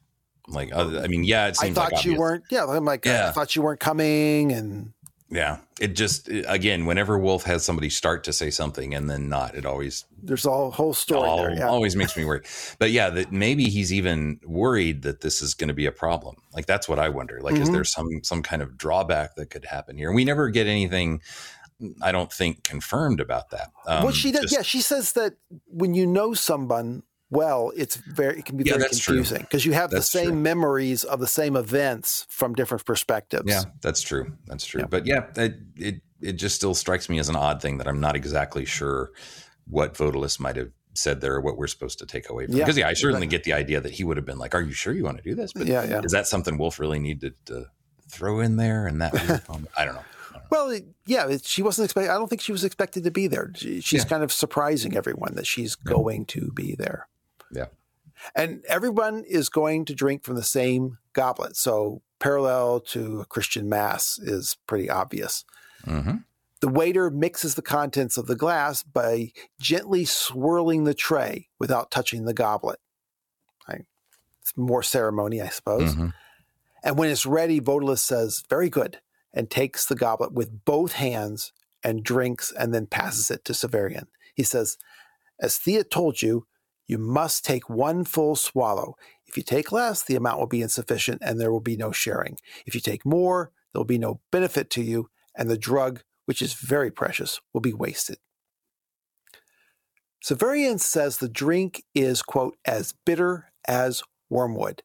Like, 0.51 0.71
other, 0.73 1.01
I 1.01 1.07
mean, 1.07 1.25
yeah, 1.25 1.47
it 1.49 1.57
seems. 1.57 1.77
I 1.79 1.83
thought 1.83 1.93
like 1.93 2.05
you 2.05 2.11
obvious. 2.13 2.19
weren't, 2.19 2.45
yeah, 2.51 2.67
I'm 2.67 2.85
like, 2.85 3.07
I 3.07 3.31
thought 3.33 3.55
you 3.57 3.63
weren't 3.63 3.81
coming. 3.81 4.53
And 4.53 4.93
Yeah, 5.31 5.59
it 5.81 5.95
just 5.95 6.29
again, 6.29 6.87
whenever 6.87 7.17
Wolfe 7.19 7.45
has 7.45 7.65
somebody 7.65 7.89
start 7.89 8.25
to 8.25 8.33
say 8.33 8.51
something 8.51 8.95
and 8.95 9.09
then 9.09 9.29
not, 9.29 9.55
it 9.55 9.65
always 9.65 10.05
There's 10.23 10.45
a 10.45 10.71
whole 10.71 10.93
story 10.93 11.29
all- 11.29 11.39
there. 11.43 11.55
Yeah. 11.55 11.69
always 11.69 11.95
makes 11.95 12.17
me 12.17 12.25
worry. 12.25 12.43
But 12.81 12.91
yeah, 12.91 13.11
that 13.11 13.31
maybe 13.31 13.65
he's 13.67 13.93
even 13.93 14.41
worried 14.45 15.03
that 15.03 15.21
this 15.21 15.41
is 15.41 15.55
going 15.55 15.69
to 15.69 15.75
be 15.75 15.87
a 15.87 15.93
problem. 15.93 16.37
Like 16.53 16.67
that's 16.67 16.89
what 16.89 16.99
I 16.99 17.09
wonder. 17.11 17.41
Like, 17.41 17.55
is 17.55 17.69
Mhm. 17.69 17.73
there 17.75 17.85
some 17.85 18.09
some 18.25 18.43
kind 18.43 18.61
of 18.63 18.77
drawback 18.77 19.37
that 19.37 19.51
could 19.51 19.65
happen 19.67 19.97
here? 19.97 20.09
And 20.09 20.17
we 20.17 20.25
never 20.25 20.51
get 20.51 20.67
anything. 20.67 21.21
I 22.03 22.13
don't 22.13 22.31
think 22.33 22.63
confirmed 22.65 23.21
about 23.21 23.51
that. 23.51 23.71
Um, 23.87 24.03
well, 24.03 24.13
she 24.13 24.33
does. 24.33 24.43
just- 24.43 24.53
yeah, 24.55 24.63
she 24.63 24.81
says 24.83 25.13
that 25.13 25.35
when 25.67 25.95
you 25.95 26.07
know 26.07 26.35
someone 26.35 27.05
well, 27.31 27.72
it's 27.76 27.97
very 27.97 28.39
it 28.41 28.45
can 28.45 28.57
be 28.57 28.64
Yeah, 28.64 28.76
very 28.78 28.89
confusing 28.89 29.41
because 29.43 29.64
you 29.64 29.72
have 29.72 29.91
That's 29.91 30.11
the 30.11 30.18
same 30.18 30.31
true. 30.31 30.37
memories 30.37 31.05
of 31.05 31.20
the 31.20 31.26
same 31.26 31.57
events 31.57 32.26
from 32.28 32.55
different 32.55 32.85
perspectives. 32.85 33.45
Yeah, 33.47 33.62
that's 33.83 34.03
true. 34.03 34.33
That's 34.47 34.66
true. 34.66 34.81
Yeah. 34.81 34.87
But 34.91 35.07
yeah, 35.07 35.26
it, 35.37 35.55
it 35.76 36.01
it 36.20 36.33
just 36.33 36.57
still 36.57 36.74
strikes 36.74 37.09
me 37.09 37.18
as 37.18 37.28
an 37.28 37.37
odd 37.37 37.62
thing 37.62 37.78
that 37.78 37.87
I'm 37.89 38.01
not 38.01 38.14
exactly 38.16 38.64
sure 38.64 39.11
what 39.68 39.95
Vodalus 39.95 40.39
might 40.41 40.57
have 40.57 40.70
said 40.95 41.20
there 41.20 41.35
or 41.37 41.41
what 41.41 41.57
we're 41.57 41.68
supposed 41.68 41.99
to 42.01 42.07
take 42.07 42.28
away 42.28 42.47
from. 42.47 42.57
Yeah, 42.57 42.64
Because 42.64 42.76
yeah, 42.76 42.89
I 42.89 42.95
certainly 42.95 43.26
exactly. 43.26 43.39
get 43.39 43.45
the 43.45 43.53
idea 43.53 43.81
that 43.81 43.93
he 43.93 44.03
would 44.05 44.16
have 44.16 44.26
been 44.26 44.39
like, 44.39 44.55
"Are 44.55 44.61
you 44.61 44.72
sure 44.72 44.93
you 44.93 45.05
want 45.05 45.18
to 45.18 45.22
do 45.22 45.35
this?" 45.37 45.53
But 45.53 45.66
yeah, 45.68 45.85
yeah. 45.85 46.01
is 46.03 46.12
that 46.12 46.26
something 46.26 46.59
Wolfe 46.59 46.78
really 46.81 46.99
needed 46.99 47.35
to 47.47 47.66
throw 48.09 48.41
in 48.41 48.57
there? 48.57 48.87
And 48.89 49.01
that? 49.01 49.14
I 49.14 49.26
don't 49.47 49.62
know. 49.62 49.68
I 49.78 49.85
don't. 49.85 49.99
Well, 50.51 50.76
yeah, 51.07 51.28
it, 51.28 51.45
she 51.45 51.62
wasn't 51.62 51.85
expected. 51.85 52.11
I 52.11 52.18
don't 52.18 52.28
think 52.28 52.41
she 52.43 52.51
was 52.51 52.64
expected 52.64 53.05
to 53.05 53.12
be 53.12 53.28
there. 53.28 53.53
She, 53.55 53.81
she's 53.81 54.03
Yeah. 54.03 54.09
kind 54.09 54.24
of 54.24 54.33
surprising 54.33 54.97
everyone 54.97 55.37
that 55.37 55.47
she's 55.47 55.76
going 55.76 56.24
to 56.26 56.51
be 56.53 56.74
there. 56.74 57.07
Yeah. 57.51 57.67
And 58.35 58.65
everyone 58.67 59.25
is 59.25 59.49
going 59.49 59.85
to 59.87 59.95
drink 59.95 60.23
from 60.23 60.37
the 60.37 60.43
same 60.43 60.99
goblet. 61.13 61.57
So, 61.57 62.03
parallel 62.19 62.81
to 62.81 63.21
a 63.21 63.25
Christian 63.25 63.69
mass 63.69 64.19
is 64.19 64.57
pretty 64.67 64.91
obvious. 64.91 65.45
Mhm. 65.85 66.25
The 66.61 66.69
waiter 66.69 67.11
mixes 67.11 67.55
the 67.55 67.63
contents 67.63 68.19
of 68.19 68.27
the 68.27 68.37
glass 68.37 68.83
by 68.83 69.33
gently 69.59 70.05
swirling 70.05 70.85
the 70.85 70.93
tray 70.93 71.49
without 71.59 71.91
touching 71.91 72.27
the 72.27 72.35
goblet. 72.35 72.79
Right? 73.67 73.87
It's 74.43 74.55
more 74.57 74.83
ceremony, 74.83 75.41
I 75.41 75.49
suppose. 75.49 75.95
Mhm. 75.95 76.13
And 76.83 76.99
when 76.99 77.09
it's 77.09 77.25
ready, 77.25 77.61
Vodalus 77.61 78.01
says, 78.01 78.43
Very 78.51 78.69
good, 78.69 79.01
and 79.33 79.51
takes 79.51 79.87
the 79.87 79.95
goblet 79.95 80.33
with 80.33 80.65
both 80.67 80.93
hands 80.93 81.53
and 81.83 82.03
drinks 82.03 82.53
and 82.53 82.75
then 82.75 82.87
passes 82.87 83.31
it 83.31 83.45
to 83.47 83.55
Severian. 83.55 84.09
He 84.35 84.43
says, 84.43 84.77
As 85.39 85.57
Thea 85.57 85.85
told 85.85 86.21
you, 86.21 86.47
you 86.91 86.99
must 86.99 87.45
take 87.45 87.70
one 87.70 88.05
full 88.05 88.34
swallow. 88.34 88.97
If 89.24 89.36
you 89.36 89.45
take 89.45 89.70
less, 89.70 90.03
the 90.03 90.16
amount 90.16 90.41
will 90.41 90.49
be 90.49 90.61
insufficient 90.61 91.22
and 91.24 91.41
there 91.41 91.53
will 91.53 91.61
be 91.61 91.76
no 91.76 91.93
sharing. 91.93 92.36
If 92.66 92.74
you 92.74 92.80
take 92.80 93.07
more, 93.07 93.53
there 93.72 93.78
will 93.78 93.84
be 93.84 93.97
no 93.97 94.20
benefit 94.32 94.70
to 94.70 94.82
you, 94.82 95.09
and 95.36 95.49
the 95.49 95.57
drug, 95.57 96.03
which 96.26 96.43
is 96.43 96.55
very 96.55 96.91
precious, 96.91 97.41
will 97.55 97.61
be 97.61 97.72
wasted. 97.72 98.18
Severian 100.24 100.80
says 100.80 101.18
the 101.18 101.28
drink 101.28 101.84
is, 101.95 102.22
quote, 102.22 102.57
as 102.64 102.93
bitter 103.07 103.53
as 103.68 104.03
wormwood 104.28 104.82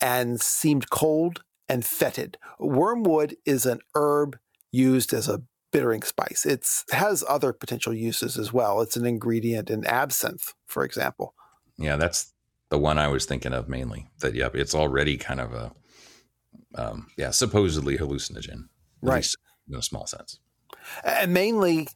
and 0.00 0.40
seemed 0.40 0.90
cold 0.90 1.44
and 1.68 1.84
fetid. 1.84 2.38
Wormwood 2.58 3.36
is 3.46 3.64
an 3.66 3.78
herb 3.94 4.36
used 4.72 5.14
as 5.14 5.28
a 5.28 5.42
bittering 5.76 6.02
spice. 6.02 6.46
It 6.46 6.66
has 6.90 7.22
other 7.28 7.52
potential 7.52 7.92
uses 7.92 8.38
as 8.38 8.50
well. 8.50 8.80
It's 8.80 8.96
an 8.96 9.04
ingredient 9.04 9.68
in 9.68 9.84
absinthe, 9.84 10.54
for 10.66 10.84
example. 10.84 11.34
Yeah, 11.76 11.96
that's 11.96 12.32
the 12.70 12.78
one 12.78 12.96
I 12.98 13.08
was 13.08 13.26
thinking 13.26 13.52
of 13.52 13.68
mainly. 13.68 14.08
That 14.20 14.34
yeah, 14.34 14.48
it's 14.54 14.74
already 14.74 15.18
kind 15.18 15.38
of 15.40 15.52
a 15.52 15.72
um, 16.74 17.08
yeah, 17.18 17.30
supposedly 17.30 17.98
hallucinogen, 17.98 18.68
Right. 19.02 19.28
in 19.68 19.74
a 19.74 19.82
small 19.82 20.06
sense. 20.06 20.40
And 21.04 21.32
mainly, 21.34 21.88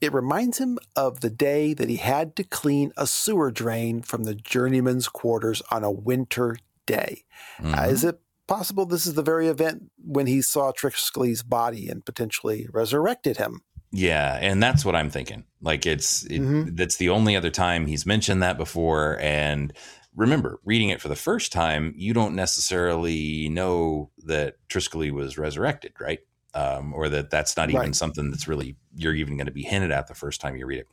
it 0.00 0.12
reminds 0.12 0.58
him 0.58 0.78
of 0.94 1.20
the 1.20 1.30
day 1.30 1.74
that 1.74 1.88
he 1.88 1.96
had 1.96 2.36
to 2.36 2.44
clean 2.44 2.92
a 2.96 3.06
sewer 3.06 3.50
drain 3.50 4.02
from 4.02 4.22
the 4.24 4.34
journeyman's 4.36 5.08
quarters 5.08 5.62
on 5.70 5.82
a 5.84 5.90
winter 5.90 6.56
day. 6.86 7.24
Uh, 7.58 7.62
Mhm. 7.64 7.88
is 7.92 8.04
it 8.04 8.20
possible 8.50 8.84
this 8.84 9.06
is 9.06 9.14
the 9.14 9.22
very 9.22 9.46
event 9.46 9.90
when 10.04 10.26
he 10.26 10.42
saw 10.42 10.72
Triskele's 10.72 11.42
body 11.42 11.88
and 11.88 12.04
potentially 12.04 12.66
resurrected 12.72 13.36
him? 13.38 13.62
Yeah, 13.92 14.38
and 14.40 14.62
that's 14.62 14.84
what 14.84 14.94
I'm 14.96 15.08
thinking. 15.10 15.44
Like 15.62 15.86
it's 15.86 16.24
it, 16.24 16.40
Mhm. 16.40 16.76
that's 16.76 16.96
the 16.96 17.08
only 17.08 17.36
other 17.36 17.50
time 17.50 17.86
he's 17.86 18.04
mentioned 18.06 18.42
that 18.42 18.58
before. 18.58 19.18
And 19.20 19.72
remember, 20.14 20.60
reading 20.64 20.90
it 20.90 21.00
for 21.00 21.08
the 21.08 21.16
first 21.16 21.52
time, 21.52 21.94
you 21.96 22.12
don't 22.12 22.34
necessarily 22.34 23.48
know 23.48 24.10
that 24.26 24.56
Triskele 24.68 25.10
was 25.12 25.38
resurrected, 25.38 25.92
right? 26.00 26.20
Um, 26.54 26.92
or 26.94 27.08
that 27.08 27.30
that's 27.30 27.56
not 27.56 27.70
even 27.70 27.80
Right. 27.80 27.94
something 27.94 28.30
that's 28.30 28.48
really 28.48 28.76
you're 28.96 29.14
even 29.14 29.36
going 29.36 29.46
to 29.46 29.52
be 29.52 29.62
hinted 29.62 29.92
at 29.92 30.08
the 30.08 30.14
first 30.14 30.40
time 30.40 30.56
you 30.56 30.66
read 30.66 30.80
it. 30.80 30.88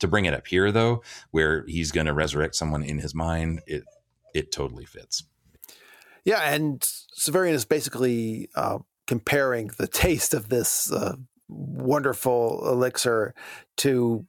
To 0.00 0.08
bring 0.08 0.24
it 0.26 0.34
up 0.34 0.46
here, 0.46 0.72
though, 0.72 1.02
where 1.30 1.64
he's 1.66 1.92
going 1.92 2.06
to 2.06 2.12
resurrect 2.12 2.54
someone 2.56 2.82
in 2.82 2.98
his 2.98 3.14
mind, 3.14 3.62
it 3.66 3.84
it 4.34 4.50
totally 4.52 4.84
fits. 4.84 5.22
Yeah, 6.24 6.40
and 6.52 6.84
Severian 7.18 7.52
is 7.54 7.64
basically 7.64 8.48
uh, 8.54 8.78
comparing 9.06 9.70
the 9.78 9.86
taste 9.86 10.34
of 10.34 10.48
this 10.48 10.92
uh, 10.92 11.16
wonderful 11.48 12.68
elixir 12.68 13.34
to 13.78 14.26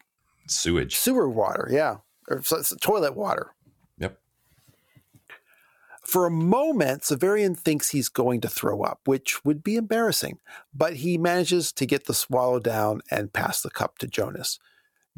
Sewage. 0.48 0.96
sewer 0.96 1.30
water. 1.30 1.68
Yeah, 1.72 1.98
or 2.30 2.40
s- 2.40 2.54
s- 2.54 2.74
toilet 2.82 3.16
water. 3.16 3.54
Yep. 3.98 4.18
For 6.06 6.26
a 6.26 6.32
moment, 6.32 7.02
Severian 7.02 7.58
thinks 7.58 7.90
he's 7.90 8.08
going 8.08 8.40
to 8.42 8.48
throw 8.48 8.82
up, 8.84 9.02
which 9.06 9.44
would 9.44 9.62
be 9.62 9.76
embarrassing, 9.76 10.40
but 10.74 10.98
he 10.98 11.18
manages 11.18 11.74
to 11.74 11.86
get 11.86 12.06
the 12.06 12.14
swallow 12.14 12.60
down 12.60 13.02
and 13.12 13.34
pass 13.34 13.62
the 13.62 13.70
cup 13.70 13.98
to 13.98 14.08
Jonas. 14.08 14.58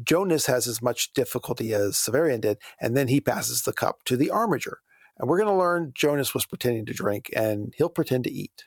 Jonas 0.02 0.46
has 0.46 0.66
as 0.66 0.82
much 0.82 1.12
difficulty 1.12 1.72
as 1.74 1.94
Severian 1.94 2.40
did, 2.40 2.58
and 2.80 2.96
then 2.96 3.06
he 3.08 3.20
passes 3.20 3.62
the 3.62 3.72
cup 3.72 4.02
to 4.06 4.16
the 4.16 4.30
armiger. 4.30 4.78
And 5.20 5.28
we're 5.28 5.38
going 5.38 5.52
to 5.52 5.58
learn 5.58 5.92
Jonas 5.94 6.32
was 6.32 6.46
pretending 6.46 6.86
to 6.86 6.94
drink, 6.94 7.30
and 7.36 7.74
he'll 7.76 7.90
pretend 7.90 8.24
to 8.24 8.32
eat. 8.32 8.64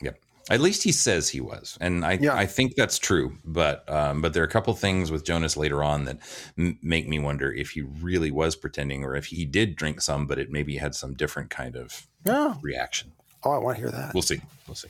Yep. 0.00 0.18
At 0.50 0.60
least 0.60 0.82
he 0.82 0.90
says 0.90 1.28
he 1.28 1.40
was, 1.40 1.78
and 1.80 2.04
I 2.04 2.14
Yeah. 2.20 2.34
I 2.34 2.46
think 2.46 2.74
that's 2.74 2.98
true. 2.98 3.38
But 3.44 3.88
um, 3.88 4.20
but 4.20 4.34
there 4.34 4.42
are 4.42 4.46
a 4.46 4.50
couple 4.50 4.74
things 4.74 5.12
with 5.12 5.24
Jonas 5.24 5.56
later 5.56 5.84
on 5.84 6.04
that 6.06 6.18
m- 6.58 6.76
make 6.82 7.06
me 7.08 7.20
wonder 7.20 7.52
if 7.52 7.70
he 7.70 7.82
really 7.82 8.32
was 8.32 8.56
pretending, 8.56 9.04
or 9.04 9.14
if 9.14 9.26
he 9.26 9.44
did 9.44 9.76
drink 9.76 10.00
some, 10.00 10.26
but 10.26 10.40
it 10.40 10.50
maybe 10.50 10.76
had 10.78 10.96
some 10.96 11.14
different 11.14 11.50
kind 11.50 11.76
of 11.76 12.08
reaction. 12.60 13.12
oh 13.44 13.52
I 13.52 13.58
want 13.58 13.76
to 13.76 13.82
hear 13.82 13.90
that. 13.92 14.12
We'll 14.12 14.22
see. 14.24 14.40
We'll 14.66 14.74
see. 14.74 14.88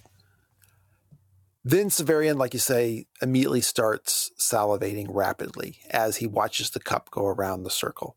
Then 1.65 1.91
Severian, 1.91 2.37
like 2.39 2.55
you 2.55 2.61
say, 2.61 3.07
immediately 3.21 3.61
starts 3.61 4.33
salivating 4.39 5.07
rapidly 5.11 5.79
as 5.91 6.17
he 6.17 6.27
watches 6.27 6.71
the 6.71 6.81
cup 6.81 7.11
go 7.11 7.27
around 7.27 7.63
the 7.63 7.71
circle. 7.71 8.17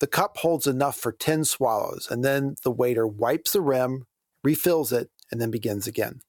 The 0.00 0.06
cup 0.06 0.38
holds 0.38 0.66
enough 0.66 0.96
for 0.96 1.12
10 1.12 1.44
swallows, 1.44 2.08
and 2.10 2.24
then 2.24 2.54
the 2.62 2.70
waiter 2.70 3.06
wipes 3.06 3.52
the 3.52 3.60
rim, 3.60 4.04
refills 4.44 4.92
it, 4.92 5.10
and 5.30 5.40
then 5.40 5.50
begins 5.50 5.86
again. 5.86 6.20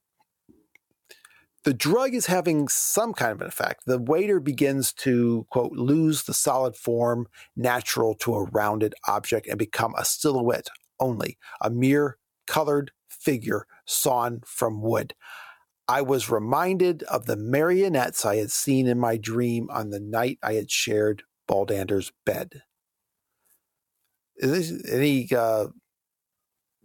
The 1.65 1.73
drug 1.73 2.13
is 2.13 2.27
having 2.27 2.67
some 2.69 3.13
kind 3.13 3.33
of 3.33 3.41
an 3.41 3.47
effect. 3.47 3.83
The 3.85 3.99
waiter 3.99 4.39
begins 4.39 4.93
to, 4.93 5.45
quote, 5.49 5.73
lose 5.73 6.23
the 6.23 6.33
solid 6.33 6.75
form 6.75 7.27
natural 7.55 8.15
to 8.15 8.35
a 8.35 8.45
rounded 8.45 8.95
object 9.07 9.45
and 9.45 9.59
become 9.59 9.93
a 9.97 10.05
silhouette 10.05 10.69
only, 10.99 11.37
a 11.61 11.69
mere 11.69 12.17
colored 12.47 12.91
figure 13.07 13.67
sawn 13.85 14.41
from 14.45 14.81
wood. 14.81 15.13
I 15.87 16.01
was 16.01 16.29
reminded 16.29 17.03
of 17.03 17.25
the 17.25 17.35
marionettes 17.35 18.25
I 18.25 18.37
had 18.37 18.51
seen 18.51 18.87
in 18.87 18.99
my 18.99 19.17
dream 19.17 19.69
on 19.69 19.89
the 19.89 19.99
night 19.99 20.39
I 20.41 20.53
had 20.53 20.71
shared 20.71 21.23
Baldanders' 21.47 22.11
bed. 22.25 22.63
Is 24.39 24.81
there 24.83 24.95
any 24.99 25.29
uh, 25.35 25.67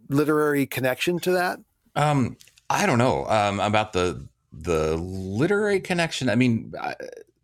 literary 0.09 0.65
connection 0.65 1.19
to 1.19 1.31
that? 1.31 1.59
Um, 1.95 2.37
I 2.69 2.85
don't 2.85 2.97
know 2.97 3.25
um, 3.27 3.59
about 3.59 3.93
the 3.93 4.27
the 4.51 4.95
literary 4.97 5.79
connection. 5.79 6.29
I 6.29 6.35
mean, 6.35 6.73
I, 6.81 6.95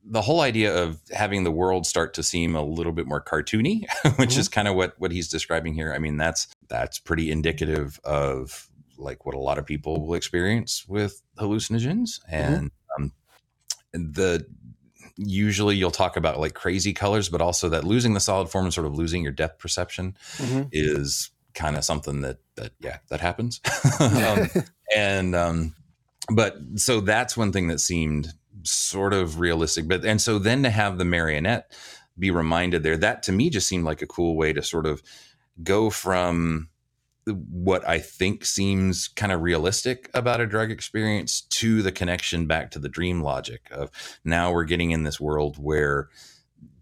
the 0.04 0.22
whole 0.22 0.42
idea 0.42 0.76
of 0.84 1.00
having 1.12 1.44
the 1.44 1.52
world 1.52 1.86
start 1.86 2.14
to 2.16 2.24
seem 2.24 2.56
a 2.56 2.64
little 2.64 2.92
bit 2.94 3.06
more 3.06 3.22
cartoony, 3.22 3.86
which 4.18 4.32
Mhm. 4.32 4.38
is 4.38 4.48
kind 4.50 4.68
of 4.68 4.76
what 4.76 4.94
what 5.00 5.12
he's 5.12 5.30
describing 5.30 5.74
here. 5.74 5.94
I 5.94 6.00
mean, 6.00 6.18
that's 6.18 6.48
that's 6.68 7.00
pretty 7.00 7.32
indicative 7.32 8.00
of 8.04 8.68
like 8.98 9.26
what 9.26 9.36
a 9.36 9.40
lot 9.40 9.58
of 9.58 9.66
people 9.66 10.06
will 10.06 10.16
experience 10.16 10.86
with 10.88 11.22
hallucinogens, 11.38 12.20
and 12.28 12.72
um, 12.98 13.12
the 13.94 14.46
usually 15.26 15.76
you'll 15.76 15.92
talk 15.92 16.18
about 16.18 16.40
like 16.40 16.54
crazy 16.54 16.94
colors, 16.94 17.30
but 17.30 17.42
also 17.42 17.70
that 17.70 17.84
losing 17.84 18.14
the 18.14 18.20
solid 18.20 18.50
form 18.50 18.66
and 18.66 18.74
sort 18.74 18.88
of 18.88 18.96
losing 18.96 19.24
your 19.24 19.32
depth 19.32 19.60
perception 19.60 20.18
is 20.72 21.32
kind 21.54 21.76
of 21.76 21.84
something 21.84 22.22
that 22.22 22.38
that 22.56 22.72
yeah 22.80 22.98
that 23.10 23.22
happens. 23.22 23.62
Um, 24.00 24.50
and 24.96 25.36
um 25.36 25.76
but 26.30 26.58
so 26.76 27.02
that's 27.02 27.38
one 27.38 27.52
thing 27.52 27.68
that 27.68 27.80
seemed 27.80 28.34
sort 28.64 29.14
of 29.14 29.40
realistic 29.40 29.88
but 29.88 30.06
and 30.06 30.22
so 30.22 30.38
then 30.38 30.64
to 30.64 30.70
have 30.70 30.98
the 30.98 31.06
marionette 31.06 31.72
be 32.20 32.30
reminded 32.30 32.84
there 32.84 32.98
that 32.98 33.24
to 33.24 33.32
me 33.32 33.50
just 33.50 33.68
seemed 33.68 33.86
like 33.86 34.02
a 34.02 34.08
cool 34.08 34.36
way 34.36 34.54
to 34.54 34.62
sort 34.62 34.86
of 34.86 35.02
go 35.64 35.90
from 35.90 36.70
what 37.28 37.88
I 37.88 38.00
think 38.00 38.46
seems 38.46 39.08
kind 39.08 39.32
of 39.32 39.42
realistic 39.42 40.10
about 40.14 40.42
a 40.42 40.48
drug 40.48 40.72
experience 40.72 41.42
to 41.42 41.82
the 41.82 41.92
connection 41.92 42.48
back 42.48 42.72
to 42.72 42.80
the 42.80 42.90
dream 42.90 43.22
logic 43.22 43.68
of 43.72 43.92
now 44.26 44.52
we're 44.52 44.64
getting 44.64 44.92
in 44.92 45.04
this 45.04 45.20
world 45.20 45.58
where 45.58 46.10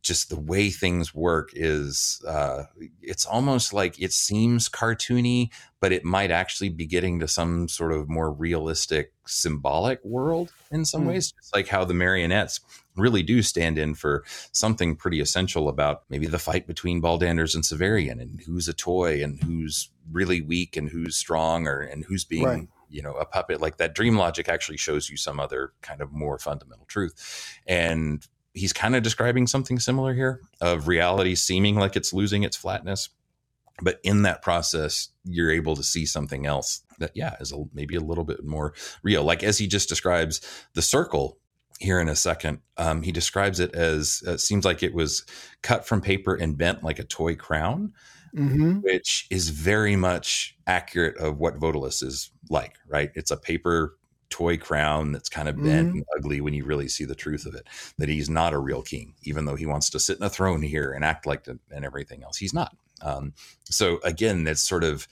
just 0.02 0.30
the 0.30 0.40
way 0.40 0.70
things 0.70 1.14
work 1.14 1.50
is 1.54 2.24
uh, 2.26 2.64
it's 3.02 3.26
almost 3.26 3.74
like 3.74 4.02
it 4.02 4.14
seems 4.14 4.70
cartoony 4.70 5.50
but 5.82 5.92
it 5.92 6.06
might 6.06 6.32
actually 6.32 6.70
be 6.70 6.86
getting 6.86 7.20
to 7.20 7.28
some 7.28 7.68
sort 7.68 7.92
of 7.92 8.08
more 8.10 8.32
realistic 8.32 9.12
symbolic 9.28 10.04
world 10.06 10.54
in 10.72 10.86
some 10.86 11.04
Mm. 11.04 11.08
ways 11.08 11.34
just 11.34 11.54
like 11.54 11.68
how 11.68 11.84
the 11.84 11.94
marionettes 11.94 12.62
really 13.00 13.24
do 13.24 13.42
stand 13.42 13.78
in 13.78 13.96
for 13.96 14.24
something 14.52 14.96
pretty 14.96 15.20
essential 15.20 15.70
about 15.70 16.04
maybe 16.10 16.28
the 16.28 16.40
fight 16.40 16.68
between 16.68 17.02
Baldanders 17.02 17.56
and 17.56 17.64
Severian 17.64 18.22
and 18.22 18.42
who's 18.42 18.68
a 18.68 18.74
toy 18.74 19.24
and 19.24 19.42
who's 19.44 19.90
really 20.12 20.42
weak 20.42 20.76
and 20.78 20.90
who's 20.90 21.16
strong 21.16 21.68
or 21.68 21.80
and 21.80 22.06
who's 22.06 22.26
being 22.26 22.46
Right. 22.46 22.68
you 22.90 23.02
know 23.02 23.14
a 23.14 23.26
puppet. 23.26 23.62
Like 23.62 23.78
that 23.78 23.96
dream 23.96 24.18
logic 24.18 24.50
actually 24.50 24.78
shows 24.78 25.10
you 25.10 25.18
some 25.18 25.40
other 25.40 25.74
kind 25.82 26.02
of 26.02 26.12
more 26.12 26.38
fundamental 26.40 26.86
truth. 26.86 27.60
And 27.68 28.26
he's 28.54 28.74
kind 28.74 28.96
of 28.96 29.04
describing 29.04 29.48
something 29.48 29.80
similar 29.80 30.14
here 30.14 30.42
of 30.62 30.88
reality 30.88 31.36
seeming 31.36 31.76
like 31.76 31.96
it's 31.96 32.14
losing 32.14 32.44
its 32.44 32.58
flatness 32.58 33.10
but 33.82 34.00
in 34.04 34.24
that 34.24 34.42
process 34.42 35.10
you're 35.24 35.52
able 35.52 35.76
to 35.76 35.84
see 35.84 36.06
something 36.06 36.46
else 36.46 36.82
that 36.98 37.12
yeah 37.16 37.36
is 37.40 37.52
a, 37.52 37.64
maybe 37.74 37.96
a 37.96 38.02
little 38.02 38.24
bit 38.24 38.44
more 38.44 38.74
real. 39.04 39.24
Like 39.24 39.44
as 39.44 39.58
he 39.58 39.68
just 39.68 39.88
describes 39.90 40.42
the 40.74 40.82
circle 40.82 41.38
here 41.80 42.00
in 42.00 42.08
a 42.08 42.16
second 42.16 42.60
um, 42.78 43.02
he 43.02 43.12
describes 43.12 43.60
it 43.60 43.74
as 43.74 44.22
uh, 44.28 44.38
seems 44.38 44.66
like 44.66 44.84
it 44.84 44.94
was 44.94 45.26
cut 45.64 45.86
from 45.86 46.02
paper 46.02 46.36
and 46.36 46.58
bent 46.58 46.84
like 46.84 47.00
a 47.00 47.04
toy 47.04 47.36
crown 47.36 47.94
Mm-hmm. 48.36 48.82
which 48.82 49.26
is 49.32 49.50
very 49.50 49.96
much 49.96 50.56
accurate 50.68 51.18
of 51.18 51.40
what 51.40 51.60
Vodalus 51.60 52.04
is 52.04 52.30
like, 52.48 52.76
right? 52.88 53.10
It's 53.16 53.32
a 53.32 53.38
paper 53.38 53.98
toy 54.30 54.58
crown 54.58 55.12
that's 55.12 55.30
kind 55.30 55.50
of 55.50 55.56
bent 55.58 55.94
and 55.94 56.06
ugly 56.16 56.40
when 56.40 56.54
you 56.54 56.64
really 56.64 56.88
see 56.88 57.06
the 57.06 57.16
truth 57.16 57.48
of 57.48 57.56
it. 57.56 57.68
That 57.98 58.10
he's 58.10 58.30
not 58.30 58.54
a 58.54 58.60
real 58.60 58.84
king, 58.84 59.16
even 59.24 59.46
though 59.46 59.56
he 59.56 59.66
wants 59.66 59.90
to 59.90 60.00
sit 60.00 60.18
in 60.18 60.24
a 60.24 60.30
throne 60.30 60.62
here 60.62 60.92
and 60.92 61.04
act 61.04 61.26
like 61.26 61.46
the, 61.46 61.58
and 61.72 61.84
everything 61.84 62.24
else. 62.24 62.38
He's 62.38 62.54
not. 62.54 62.76
Um, 63.02 63.34
so 63.66 64.00
again, 64.04 64.46
it's 64.46 64.62
sort 64.62 64.84
of 64.84 65.08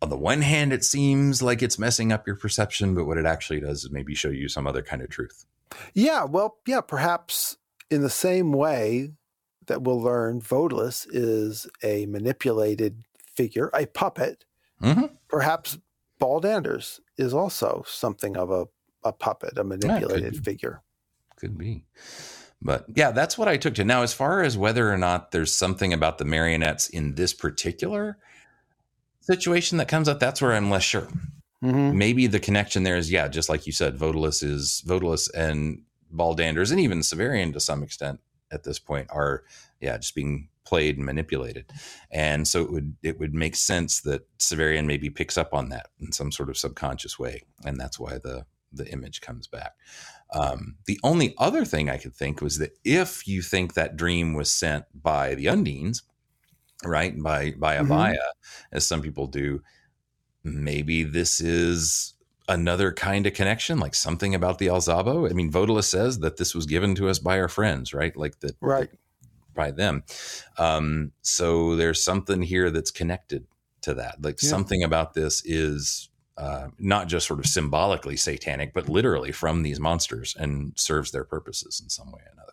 on 0.00 0.08
the 0.08 0.16
one 0.16 0.42
hand, 0.42 0.72
it 0.72 0.84
seems 0.84 1.42
like 1.42 1.62
it's 1.62 1.78
messing 1.78 2.12
up 2.12 2.26
your 2.26 2.36
perception, 2.36 2.94
but 2.94 3.06
what 3.06 3.18
it 3.18 3.26
actually 3.26 3.60
does 3.60 3.84
is 3.84 3.90
maybe 3.90 4.14
show 4.14 4.30
you 4.30 4.48
some 4.48 4.66
other 4.66 4.82
kind 4.82 5.02
of 5.02 5.10
truth. 5.10 5.44
Yeah, 5.94 6.24
well, 6.24 6.58
yeah, 6.66 6.80
perhaps 6.80 7.56
in 7.90 8.02
the 8.02 8.10
same 8.10 8.52
way 8.52 9.12
that 9.66 9.82
we'll 9.82 10.00
learn 10.00 10.40
Vodalus 10.40 11.06
is 11.10 11.66
a 11.82 12.06
manipulated 12.06 13.04
figure, 13.26 13.70
a 13.74 13.86
puppet. 13.86 14.44
Mhm. 14.82 15.16
Perhaps 15.28 15.78
Baldanders 16.20 17.00
is 17.16 17.32
also 17.32 17.84
something 17.86 18.36
of 18.36 18.50
a, 18.50 18.66
a 19.04 19.12
puppet, 19.12 19.58
a 19.58 19.64
manipulated 19.64 20.32
be. 20.32 20.38
figure. 20.38 20.82
Could 21.36 21.56
be. 21.56 21.84
But 22.62 22.84
yeah, 22.94 23.10
that's 23.10 23.38
what 23.38 23.48
I 23.48 23.56
took 23.56 23.74
to. 23.76 23.84
Now, 23.84 24.02
as 24.02 24.12
far 24.12 24.42
as 24.42 24.58
whether 24.58 24.92
or 24.92 24.98
not 24.98 25.30
there's 25.30 25.52
something 25.52 25.92
about 25.92 26.18
the 26.18 26.26
marionettes 26.26 26.88
in 26.88 27.14
this 27.14 27.32
particular 27.32 28.18
situation 29.20 29.78
that 29.78 29.88
comes 29.88 30.08
up, 30.08 30.20
that's 30.20 30.42
where 30.42 30.52
I'm 30.52 30.70
less 30.70 30.82
sure. 30.82 31.08
Mm-hmm. 31.62 31.98
Maybe 31.98 32.26
the 32.26 32.40
connection 32.40 32.84
there 32.84 32.96
is, 32.96 33.10
yeah, 33.10 33.28
just 33.28 33.48
like 33.48 33.66
you 33.66 33.72
said, 33.72 33.96
Vodalus 33.98 34.42
is 34.42 34.82
Vodalus 34.86 35.28
and 35.34 35.82
Baldanders 36.14 36.70
and 36.70 36.80
even 36.80 37.00
Severian 37.00 37.52
to 37.52 37.60
some 37.60 37.82
extent 37.82 38.20
at 38.50 38.64
this 38.64 38.78
point 38.78 39.08
are, 39.10 39.44
yeah, 39.80 39.96
just 39.98 40.14
being 40.14 40.48
played 40.64 40.96
and 40.96 41.04
manipulated. 41.04 41.70
And 42.10 42.46
so 42.48 42.62
it 42.62 42.70
would 42.72 42.96
it 43.02 43.18
would 43.18 43.34
make 43.34 43.56
sense 43.56 44.00
that 44.02 44.22
Severian 44.38 44.86
maybe 44.86 45.10
picks 45.10 45.36
up 45.36 45.52
on 45.52 45.68
that 45.70 45.88
in 46.00 46.12
some 46.12 46.32
sort 46.32 46.48
of 46.48 46.56
subconscious 46.56 47.18
way. 47.18 47.42
And 47.64 47.78
that's 47.78 47.98
why 47.98 48.18
the 48.18 48.46
the 48.72 48.90
image 48.92 49.20
comes 49.20 49.46
back. 49.48 49.72
Um, 50.32 50.76
the 50.86 50.98
only 51.02 51.34
other 51.38 51.64
thing 51.64 51.90
I 51.90 51.98
could 51.98 52.14
think 52.14 52.40
was 52.40 52.58
that 52.58 52.78
if 52.84 53.26
you 53.26 53.42
think 53.42 53.74
that 53.74 53.96
dream 53.96 54.34
was 54.34 54.50
sent 54.50 54.84
by 54.94 55.34
the 55.34 55.46
Undines, 55.46 56.02
right, 56.84 57.20
by 57.22 57.52
by 57.52 57.76
Mhm. 57.78 57.88
Abaia, 57.88 58.18
as 58.72 58.86
some 58.86 59.02
people 59.02 59.26
do, 59.26 59.62
maybe 60.44 61.02
this 61.02 61.40
is 61.40 62.14
another 62.48 62.92
kind 62.92 63.26
of 63.26 63.34
connection, 63.34 63.78
like 63.78 63.94
something 63.94 64.34
about 64.34 64.58
the 64.58 64.66
Alzabo. 64.66 65.30
I 65.30 65.34
mean, 65.34 65.52
Vodalus 65.52 65.84
says 65.84 66.18
that 66.20 66.36
this 66.36 66.54
was 66.54 66.66
given 66.66 66.94
to 66.96 67.08
us 67.08 67.18
by 67.18 67.38
our 67.38 67.48
friends, 67.48 67.94
right? 67.94 68.16
Like 68.16 68.40
that, 68.40 68.56
Right. 68.60 68.90
by 69.54 69.70
them. 69.70 70.02
Um, 70.58 71.12
so 71.22 71.76
there's 71.76 72.02
something 72.02 72.42
here 72.42 72.70
that's 72.70 72.90
connected 72.90 73.46
to 73.82 73.94
that. 73.94 74.22
Like 74.22 74.42
Yeah. 74.42 74.48
something 74.48 74.82
about 74.82 75.14
this 75.14 75.42
is 75.44 76.08
uh, 76.36 76.68
not 76.78 77.06
just 77.06 77.26
sort 77.26 77.38
of 77.38 77.46
symbolically 77.46 78.16
satanic, 78.16 78.72
but 78.72 78.88
literally 78.88 79.30
from 79.30 79.62
these 79.62 79.78
monsters 79.78 80.34
and 80.38 80.72
serves 80.76 81.10
their 81.10 81.24
purposes 81.24 81.80
in 81.82 81.90
some 81.90 82.10
way 82.10 82.20
or 82.26 82.32
another. 82.32 82.52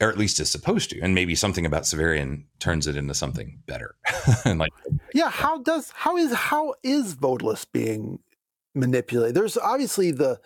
Or 0.00 0.10
at 0.10 0.18
least 0.18 0.40
is 0.40 0.50
supposed 0.50 0.90
to. 0.90 1.00
And 1.00 1.14
maybe 1.14 1.34
something 1.34 1.64
about 1.64 1.84
Severian 1.84 2.44
turns 2.58 2.86
it 2.86 2.96
into 2.96 3.14
something 3.14 3.60
better. 3.66 3.94
and 4.44 4.58
like, 4.58 4.72
Yeah, 5.14 5.30
how 5.30 5.58
does 5.58 5.90
how 5.94 6.16
is 6.18 6.32
how 6.32 6.74
is 6.82 7.14
Vodalus 7.16 7.64
being 7.72 8.18
manipulated? 8.74 9.34
There's 9.34 9.56
obviously 9.56 10.10
the 10.10 10.38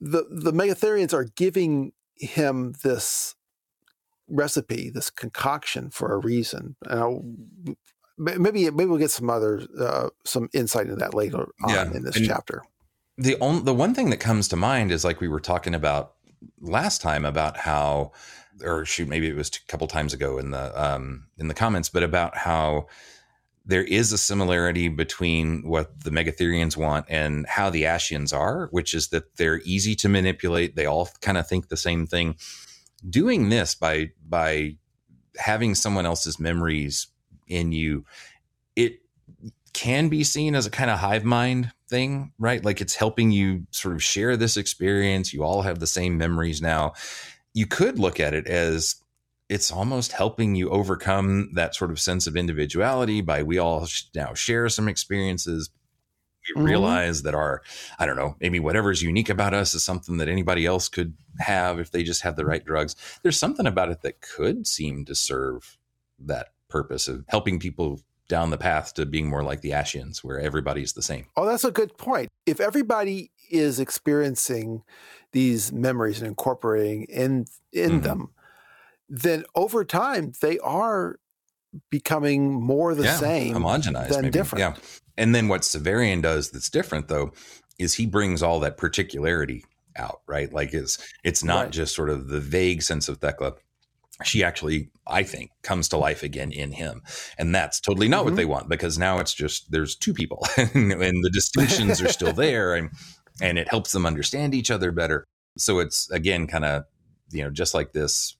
the 0.00 0.24
the 0.30 0.52
Megatherians 0.52 1.12
are 1.12 1.24
giving 1.36 1.92
him 2.16 2.74
this 2.82 3.36
recipe, 4.28 4.90
this 4.90 5.10
concoction 5.10 5.90
for 5.90 6.12
a 6.12 6.18
reason. 6.18 6.74
And 6.88 6.98
I'll- 7.00 7.24
maybe 8.18 8.68
maybe 8.70 8.86
we'll 8.86 8.98
get 8.98 9.10
some 9.10 9.30
other 9.30 9.62
uh, 9.78 10.08
some 10.24 10.48
insight 10.52 10.84
into 10.86 10.96
that 10.96 11.14
later 11.14 11.46
on 11.64 11.70
Yeah, 11.74 11.92
in 11.92 12.02
this 12.02 12.16
and- 12.16 12.26
chapter. 12.26 12.62
the 13.18 13.36
only 13.40 13.62
the 13.62 13.74
one 13.74 13.94
thing 13.94 14.10
that 14.10 14.18
comes 14.18 14.48
to 14.48 14.56
mind 14.56 14.90
is 14.90 15.04
like 15.04 15.20
we 15.20 15.28
were 15.28 15.40
talking 15.40 15.74
about 15.74 16.14
last 16.60 17.00
time 17.00 17.24
about 17.24 17.56
how 17.56 18.12
or 18.62 18.84
shoot 18.84 19.08
maybe 19.08 19.28
it 19.28 19.36
was 19.36 19.48
a 19.48 19.66
couple 19.70 19.86
times 19.86 20.12
ago 20.12 20.38
in 20.38 20.50
the 20.50 20.82
um 20.82 21.26
in 21.38 21.48
the 21.48 21.54
comments 21.54 21.88
but 21.88 22.02
about 22.02 22.36
how 22.36 22.86
there 23.64 23.84
is 23.84 24.12
a 24.12 24.18
similarity 24.18 24.88
between 24.88 25.62
what 25.62 26.00
the 26.02 26.10
megatherians 26.10 26.76
want 26.76 27.06
and 27.08 27.46
how 27.46 27.70
the 27.70 27.84
Ascians 27.84 28.36
are 28.36 28.68
which 28.70 28.94
is 28.94 29.08
that 29.08 29.36
they're 29.36 29.60
easy 29.64 29.94
to 29.96 30.08
manipulate. 30.08 30.74
They 30.74 30.86
all 30.86 31.08
kind 31.20 31.38
of 31.38 31.48
think 31.48 31.68
the 31.68 31.76
same 31.76 32.06
thing. 32.06 32.36
Doing 33.08 33.48
this 33.48 33.74
by 33.74 34.10
by 34.26 34.76
having 35.38 35.74
someone 35.74 36.06
else's 36.06 36.38
memories 36.38 37.08
in 37.46 37.72
you 37.72 38.04
it 38.76 39.00
can 39.72 40.08
be 40.08 40.24
seen 40.24 40.54
as 40.54 40.66
a 40.66 40.70
kind 40.70 40.90
of 40.90 40.98
hive 40.98 41.24
mind 41.24 41.72
thing, 41.92 42.32
right? 42.38 42.64
Like 42.64 42.80
it's 42.80 42.94
helping 42.96 43.30
you 43.30 43.66
sort 43.70 43.94
of 43.94 44.02
share 44.02 44.34
this 44.34 44.56
experience. 44.56 45.34
You 45.34 45.44
all 45.44 45.60
have 45.60 45.78
the 45.78 45.86
same 45.86 46.16
memories 46.16 46.62
now. 46.62 46.94
You 47.52 47.66
could 47.66 47.98
look 47.98 48.18
at 48.18 48.32
it 48.32 48.46
as 48.46 48.96
it's 49.50 49.70
almost 49.70 50.12
helping 50.12 50.54
you 50.54 50.70
overcome 50.70 51.50
that 51.54 51.74
sort 51.74 51.90
of 51.90 52.00
sense 52.00 52.26
of 52.26 52.34
individuality 52.34 53.20
by 53.20 53.42
we 53.42 53.58
all 53.58 53.84
sh- 53.84 54.04
now 54.14 54.32
share 54.32 54.70
some 54.70 54.88
experiences. 54.88 55.68
We 56.56 56.62
Mhm. 56.62 56.66
realize 56.66 57.22
that 57.24 57.34
our, 57.34 57.60
I 57.98 58.06
don't 58.06 58.16
know, 58.16 58.36
maybe 58.40 58.58
whatever's 58.58 59.02
unique 59.02 59.28
about 59.28 59.52
us 59.52 59.74
is 59.74 59.84
something 59.84 60.16
that 60.16 60.28
anybody 60.28 60.64
else 60.64 60.88
could 60.88 61.12
have 61.40 61.78
if 61.78 61.90
they 61.90 62.02
just 62.02 62.22
had 62.22 62.36
the 62.36 62.46
right 62.46 62.64
drugs. 62.64 62.96
There's 63.22 63.38
something 63.38 63.66
about 63.66 63.90
it 63.90 64.00
that 64.00 64.22
could 64.22 64.66
seem 64.66 65.04
to 65.04 65.14
serve 65.14 65.76
that 66.18 66.48
purpose 66.70 67.06
of 67.06 67.24
helping 67.28 67.58
people 67.60 68.00
down 68.28 68.50
the 68.50 68.58
path 68.58 68.94
to 68.94 69.04
being 69.06 69.28
more 69.28 69.42
like 69.42 69.60
the 69.60 69.70
Ascians, 69.70 70.18
where 70.24 70.40
everybody's 70.40 70.92
the 70.94 71.02
same. 71.02 71.26
Oh, 71.36 71.46
that's 71.46 71.64
a 71.64 71.70
good 71.70 71.96
point. 71.98 72.28
If 72.46 72.60
everybody 72.60 73.30
is 73.50 73.78
experiencing 73.80 74.82
these 75.32 75.72
memories 75.72 76.18
and 76.20 76.28
incorporating 76.28 77.04
in 77.04 77.46
in 77.72 78.00
Mhm. 78.00 78.02
them, 78.02 78.28
then 79.08 79.44
over 79.54 79.84
time 79.84 80.32
they 80.40 80.58
are 80.60 81.18
becoming 81.90 82.52
more 82.52 82.94
the 82.94 83.08
same 83.16 83.54
homogenized, 83.54 84.08
than 84.08 84.22
maybe. 84.22 84.30
different. 84.32 84.60
Yeah. 84.60 84.74
And 85.16 85.34
then 85.34 85.48
what 85.48 85.62
Severian 85.62 86.20
does 86.22 86.50
that's 86.50 86.68
different 86.70 87.08
though 87.08 87.32
is 87.78 87.94
he 87.94 88.06
brings 88.06 88.42
all 88.42 88.60
that 88.60 88.76
particularity 88.76 89.64
out, 89.96 90.20
right? 90.26 90.52
Like 90.52 90.72
it's 90.74 90.98
it's 91.24 91.42
not 91.42 91.64
Right. 91.64 91.70
just 91.72 91.94
sort 91.94 92.10
of 92.10 92.28
the 92.28 92.40
vague 92.40 92.82
sense 92.82 93.08
of 93.08 93.18
Thecla. 93.18 93.54
She 94.26 94.42
actually, 94.44 94.90
I 95.06 95.22
think, 95.22 95.50
comes 95.62 95.88
to 95.88 95.96
life 95.96 96.22
again 96.22 96.52
in 96.52 96.72
him. 96.72 97.02
And 97.38 97.54
that's 97.54 97.80
totally 97.80 98.08
not 98.08 98.22
Mhm. 98.22 98.24
what 98.26 98.36
they 98.36 98.44
want 98.44 98.68
because 98.68 98.98
now 98.98 99.18
it's 99.18 99.34
just 99.34 99.70
there's 99.70 99.96
two 99.96 100.14
people 100.14 100.46
and 100.56 101.24
the 101.24 101.30
distinctions 101.32 102.00
are 102.00 102.08
still 102.08 102.32
there 102.44 102.74
and 102.74 102.90
and 103.40 103.58
it 103.58 103.68
helps 103.68 103.92
them 103.92 104.04
understand 104.06 104.54
each 104.54 104.70
other 104.70 104.92
better. 104.92 105.24
So 105.58 105.78
it's 105.80 106.10
again 106.10 106.46
kind 106.46 106.64
of, 106.64 106.84
you 107.30 107.42
know, 107.42 107.50
just 107.50 107.74
like 107.74 107.92
this 107.92 108.36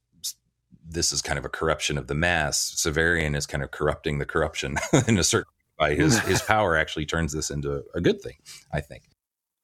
this 0.89 1.13
is 1.13 1.23
kind 1.23 1.39
of 1.39 1.45
a 1.45 1.49
corruption 1.49 1.97
of 1.97 2.07
the 2.09 2.15
mass. 2.15 2.75
Severian 2.77 3.37
is 3.37 3.47
kind 3.47 3.63
of 3.63 3.71
corrupting 3.71 4.19
the 4.19 4.27
corruption 4.27 4.77
in 5.09 5.17
a 5.19 5.25
certain 5.25 5.51
by 5.79 5.95
his 5.95 6.19
his 6.21 6.43
power 6.43 6.77
actually 6.77 7.07
turns 7.07 7.33
this 7.33 7.51
into 7.51 7.83
a 7.95 8.01
good 8.01 8.21
thing, 8.21 8.37
I 8.73 8.81
think. 8.81 9.05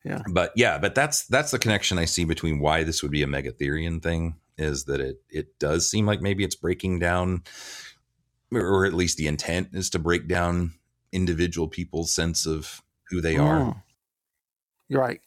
Yeah. 0.05 0.23
But 0.31 0.53
yeah, 0.57 0.79
but 0.79 0.95
that's 0.95 1.27
that's 1.27 1.51
the 1.51 1.59
connection 1.59 1.99
I 1.99 2.07
see 2.07 2.25
between 2.25 2.61
why 2.61 2.83
this 2.85 3.03
would 3.03 3.11
be 3.13 3.23
a 3.23 3.27
Megatherian 3.27 4.01
thing 4.03 4.37
is 4.59 4.85
that 4.85 5.01
it 5.01 5.23
it 5.31 5.59
does 5.59 5.89
seem 5.89 6.07
like 6.07 6.21
maybe 6.21 6.45
it's 6.45 6.57
breaking 6.57 6.99
down 6.99 7.43
or 8.53 8.85
at 8.87 8.95
least 8.95 9.19
the 9.19 9.27
intent 9.27 9.69
is 9.73 9.91
to 9.91 9.99
break 9.99 10.27
down 10.27 10.73
individual 11.13 11.69
people's 11.69 12.13
sense 12.13 12.47
of 12.47 12.83
who 13.11 13.21
they 13.21 13.37
are. 13.37 13.61
Mm. 13.61 13.83
You're 14.89 15.01
right. 15.01 15.21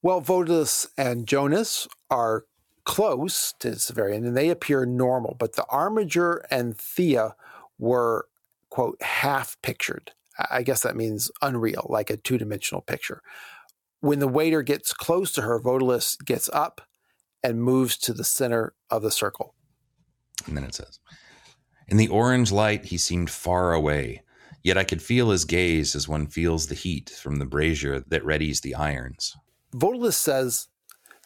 Well, 0.00 0.20
Vodalus 0.20 0.88
and 0.96 1.26
Jonas 1.26 1.86
are 2.10 2.44
close 2.84 3.54
to 3.60 3.68
Severian 3.72 4.26
and 4.26 4.36
they 4.36 4.48
appear 4.48 4.84
normal, 4.84 5.36
but 5.38 5.54
the 5.54 5.64
Armiger 5.68 6.44
and 6.50 6.76
Thea 6.76 7.34
were, 7.78 8.26
quote, 8.70 9.00
half 9.02 9.56
pictured. 9.62 10.12
I 10.50 10.62
guess 10.62 10.82
that 10.82 10.96
means 10.96 11.30
unreal, 11.42 11.86
like 11.88 12.10
a 12.10 12.16
two 12.16 12.38
dimensional 12.38 12.80
picture. 12.80 13.22
When 14.00 14.18
the 14.18 14.28
waiter 14.28 14.62
gets 14.62 14.92
close 14.92 15.30
to 15.32 15.42
her, 15.42 15.60
Vodalus 15.60 16.16
gets 16.24 16.48
up 16.52 16.80
and 17.42 17.62
moves 17.62 17.96
to 17.98 18.12
the 18.12 18.24
center 18.24 18.74
of 18.90 19.02
the 19.02 19.10
circle. 19.10 19.54
And 20.46 20.56
then 20.56 20.64
it 20.64 20.74
says, 20.74 20.98
In 21.88 21.96
the 21.96 22.08
orange 22.08 22.52
light, 22.52 22.86
he 22.86 22.98
seemed 22.98 23.30
far 23.30 23.72
away, 23.72 24.22
yet 24.62 24.78
I 24.78 24.84
could 24.84 25.02
feel 25.02 25.30
his 25.30 25.44
gaze 25.44 25.94
as 25.94 26.08
one 26.08 26.26
feels 26.26 26.66
the 26.66 26.74
heat 26.74 27.10
from 27.10 27.36
the 27.36 27.46
brazier 27.46 28.00
that 28.00 28.24
readies 28.24 28.62
the 28.62 28.74
irons. 28.74 29.36
Vodalus 29.74 30.14
says 30.14 30.68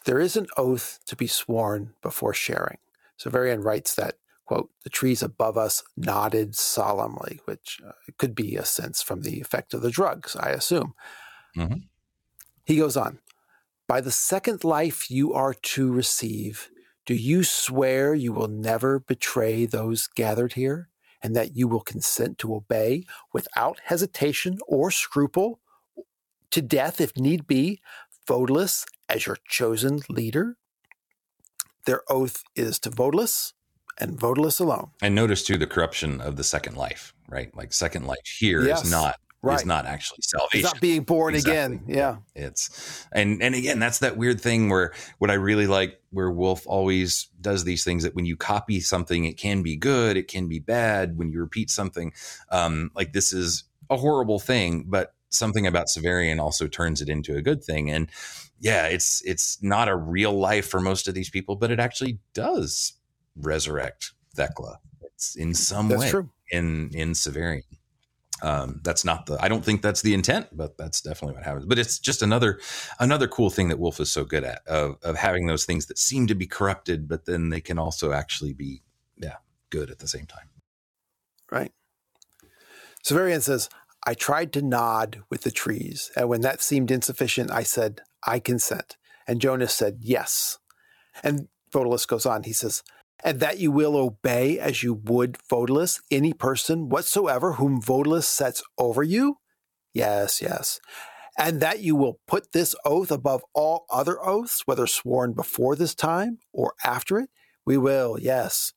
there 0.04 0.20
is 0.20 0.36
an 0.36 0.46
oath 0.56 1.00
to 1.06 1.16
be 1.16 1.26
sworn 1.26 1.94
before 2.02 2.32
sharing. 2.34 2.78
Severian 3.18 3.64
writes 3.64 3.94
that, 3.96 4.18
quote, 4.44 4.70
the 4.84 4.90
trees 4.90 5.22
above 5.22 5.58
us 5.58 5.82
nodded 5.96 6.54
solemnly, 6.54 7.40
which 7.46 7.80
uh, 7.84 7.92
could 8.18 8.34
be 8.34 8.56
a 8.56 8.64
sense 8.64 9.02
from 9.02 9.22
the 9.22 9.40
effect 9.40 9.74
of 9.74 9.82
the 9.82 9.90
drugs, 9.90 10.36
I 10.36 10.50
assume. 10.50 10.94
Mhm. 11.56 11.88
He 12.64 12.76
goes 12.76 12.96
on, 12.96 13.18
by 13.88 14.00
the 14.00 14.10
second 14.10 14.64
life 14.64 15.10
you 15.10 15.32
are 15.32 15.54
to 15.54 15.92
receive, 15.92 16.70
do 17.04 17.14
you 17.14 17.44
swear 17.44 18.14
you 18.14 18.32
will 18.32 18.48
never 18.48 18.98
betray 18.98 19.64
those 19.64 20.08
gathered 20.08 20.54
here, 20.54 20.88
and 21.22 21.36
that 21.36 21.56
you 21.56 21.68
will 21.68 21.80
consent 21.80 22.38
to 22.38 22.54
obey 22.54 23.04
without 23.32 23.80
hesitation 23.84 24.58
or 24.66 24.90
scruple, 24.90 25.60
to 26.50 26.62
death 26.62 27.00
if 27.00 27.16
need 27.16 27.46
be, 27.46 27.80
Vodalus 28.28 28.84
as 29.08 29.26
your 29.26 29.38
chosen 29.48 30.00
leader? 30.08 30.56
Their 31.84 32.02
oath 32.08 32.42
is 32.56 32.80
to 32.80 32.90
Vodalus 32.90 33.52
and 33.98 34.18
Vodalus 34.18 34.60
alone. 34.60 34.90
And 35.00 35.14
notice 35.14 35.44
too 35.44 35.56
the 35.56 35.66
corruption 35.66 36.20
of 36.20 36.36
the 36.36 36.44
second 36.44 36.76
life, 36.76 37.14
right? 37.28 37.54
Like 37.56 37.72
second 37.72 38.06
life 38.06 38.26
here 38.38 38.60
is 38.60 38.66
Yes, 38.66 38.90
not 38.90 39.16
right. 39.42 39.60
is 39.60 39.66
not 39.66 39.86
actually 39.86 40.18
salvation. 40.22 40.62
not 40.62 40.80
being 40.80 41.02
born 41.02 41.34
Exactly. 41.34 41.76
again. 41.76 41.84
Yeah. 41.86 42.16
It's 42.34 43.06
and 43.12 43.42
and 43.42 43.54
again, 43.54 43.78
that's 43.78 44.00
that 44.00 44.16
weird 44.16 44.40
thing 44.40 44.68
where 44.68 44.92
what 45.18 45.30
I 45.30 45.34
really 45.34 45.66
like 45.66 46.00
where 46.10 46.30
Wolfe 46.30 46.66
always 46.66 47.28
does 47.40 47.64
these 47.64 47.84
things 47.84 48.02
that 48.02 48.14
when 48.14 48.26
you 48.26 48.36
copy 48.36 48.80
something, 48.80 49.24
it 49.24 49.36
can 49.36 49.62
be 49.62 49.76
good, 49.76 50.16
it 50.16 50.28
can 50.28 50.48
be 50.48 50.58
bad. 50.58 51.18
When 51.18 51.30
you 51.30 51.40
repeat 51.40 51.70
something, 51.70 52.12
um, 52.50 52.90
like 52.94 53.12
this 53.12 53.32
is 53.32 53.64
a 53.90 53.96
horrible 53.96 54.38
thing, 54.38 54.84
but 54.88 55.14
something 55.28 55.66
about 55.66 55.86
Severian 55.88 56.40
also 56.40 56.66
turns 56.66 57.00
it 57.00 57.08
into 57.08 57.36
a 57.36 57.42
good 57.42 57.62
thing. 57.62 57.90
And 57.90 58.10
yeah, 58.58 58.86
it's 58.86 59.22
it's 59.24 59.62
not 59.62 59.88
a 59.88 59.96
real 59.96 60.32
life 60.32 60.66
for 60.68 60.80
most 60.80 61.08
of 61.08 61.14
these 61.14 61.30
people, 61.30 61.56
but 61.56 61.70
it 61.70 61.78
actually 61.78 62.18
does 62.32 62.94
resurrect 63.36 64.12
Thecla. 64.34 64.80
It's 65.02 65.36
in 65.36 65.54
some 65.54 65.88
That's 65.88 66.00
way 66.00 66.10
true. 66.10 66.30
in 66.50 66.90
in 66.94 67.12
Severian. 67.12 67.62
Um, 68.42 68.80
that's 68.84 69.04
not 69.04 69.26
the. 69.26 69.38
I 69.40 69.48
don't 69.48 69.64
think 69.64 69.82
that's 69.82 70.02
the 70.02 70.14
intent, 70.14 70.48
but 70.52 70.76
that's 70.76 71.00
definitely 71.00 71.36
what 71.36 71.44
happens. 71.44 71.66
But 71.66 71.78
it's 71.78 71.98
just 71.98 72.22
another 72.22 72.60
another 73.00 73.28
cool 73.28 73.50
thing 73.50 73.68
that 73.68 73.78
Wolfe 73.78 74.00
is 74.00 74.12
so 74.12 74.24
good 74.24 74.44
at 74.44 74.66
of 74.66 74.96
of 75.02 75.16
having 75.16 75.46
those 75.46 75.64
things 75.64 75.86
that 75.86 75.98
seem 75.98 76.26
to 76.26 76.34
be 76.34 76.46
corrupted, 76.46 77.08
but 77.08 77.24
then 77.24 77.48
they 77.50 77.60
can 77.60 77.78
also 77.78 78.12
actually 78.12 78.52
be 78.52 78.82
yeah 79.16 79.36
good 79.70 79.90
at 79.90 80.00
the 80.00 80.08
same 80.08 80.26
time. 80.26 80.48
Right. 81.50 81.72
Severian 83.04 83.40
says, 83.40 83.68
I 84.06 84.14
tried 84.14 84.52
to 84.54 84.62
nod 84.62 85.22
with 85.30 85.42
the 85.42 85.50
trees, 85.50 86.10
and 86.16 86.28
when 86.28 86.40
that 86.42 86.60
seemed 86.60 86.90
insufficient, 86.90 87.50
I 87.50 87.62
said, 87.62 88.02
I 88.24 88.38
consent. 88.38 88.96
And 89.26 89.40
Jonas 89.40 89.74
said, 89.74 89.98
Yes. 90.00 90.58
And 91.22 91.48
Vodalus 91.72 92.06
goes 92.06 92.26
on, 92.26 92.42
he 92.42 92.52
says, 92.52 92.82
And 93.24 93.40
that 93.40 93.58
you 93.58 93.70
will 93.70 93.96
obey 93.96 94.58
as 94.58 94.82
you 94.82 94.94
would 94.94 95.38
Vodalus, 95.50 96.00
any 96.10 96.32
person 96.32 96.88
whatsoever 96.88 97.54
whom 97.54 97.80
Vodalus 97.80 98.24
sets 98.24 98.62
over 98.78 99.02
you? 99.02 99.38
Yes, 99.94 100.42
yes. 100.42 100.78
And 101.38 101.60
that 101.60 101.80
you 101.80 101.96
will 101.96 102.20
put 102.26 102.52
this 102.52 102.74
oath 102.84 103.10
above 103.10 103.42
all 103.54 103.86
other 103.90 104.22
oaths, 104.24 104.62
whether 104.66 104.86
sworn 104.86 105.32
before 105.32 105.76
this 105.76 105.94
time 105.94 106.38
or 106.52 106.74
after 106.84 107.18
it? 107.18 107.30
We 107.64 107.76
will, 107.76 108.18
yes. 108.20 108.72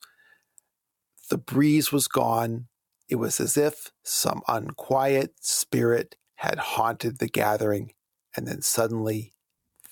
The 1.29 1.37
breeze 1.37 1.91
was 1.91 2.07
gone. 2.07 2.67
It 3.07 3.15
was 3.15 3.39
as 3.39 3.55
if 3.57 3.91
some 4.03 4.41
unquiet 4.47 5.33
spirit 5.41 6.15
had 6.35 6.57
haunted 6.57 7.19
the 7.19 7.27
gathering 7.27 7.93
and 8.35 8.47
then 8.47 8.61
suddenly 8.61 9.33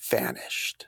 vanished. 0.09 0.87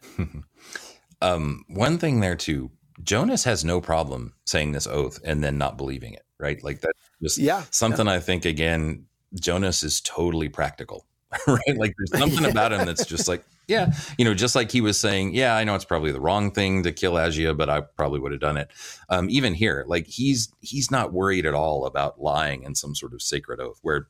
um, 1.22 1.64
one 1.68 1.98
thing 1.98 2.20
there 2.20 2.36
too, 2.36 2.72
Jonas 3.04 3.44
has 3.46 3.64
no 3.64 3.82
problem 3.82 4.34
saying 4.46 4.72
this 4.74 4.88
oath 4.88 5.20
and 5.24 5.44
then 5.44 5.58
not 5.58 5.78
believing 5.78 6.14
it, 6.14 6.24
right? 6.40 6.62
Like 6.64 6.82
that's 6.82 7.00
just 7.22 7.38
Yeah. 7.38 7.64
something 7.72 8.08
I 8.08 8.20
think 8.20 8.46
again, 8.46 9.06
Jonas 9.40 9.84
is 9.84 10.02
totally 10.02 10.50
practical, 10.50 11.06
right? 11.48 11.78
Like 11.78 11.94
there's 11.98 12.18
something 12.20 12.46
about 12.50 12.74
him 12.74 12.86
that's 12.86 13.06
just 13.06 13.28
like, 13.28 13.44
yeah, 13.68 13.94
you 14.18 14.26
know, 14.26 14.34
just 14.34 14.56
like 14.56 14.72
he 14.72 14.82
was 14.82 15.00
saying, 15.00 15.36
yeah, 15.36 15.56
I 15.56 15.64
know 15.64 15.76
it's 15.76 15.86
probably 15.86 16.12
the 16.12 16.20
wrong 16.20 16.52
thing 16.52 16.82
to 16.84 16.92
kill 16.92 17.14
Agia, 17.14 17.56
but 17.56 17.70
I 17.70 17.82
probably 17.82 18.20
would 18.20 18.32
have 18.32 18.42
done 18.42 18.58
it. 18.58 18.72
Um, 19.10 19.30
even 19.30 19.54
here, 19.54 19.86
like 19.88 20.08
he's 20.08 20.52
he's 20.60 20.90
not 20.90 21.14
worried 21.14 21.46
at 21.46 21.54
all 21.54 21.86
about 21.86 22.20
lying 22.20 22.64
in 22.64 22.74
some 22.74 22.96
sort 22.96 23.14
of 23.14 23.22
sacred 23.22 23.60
oath, 23.60 23.78
where 23.84 24.08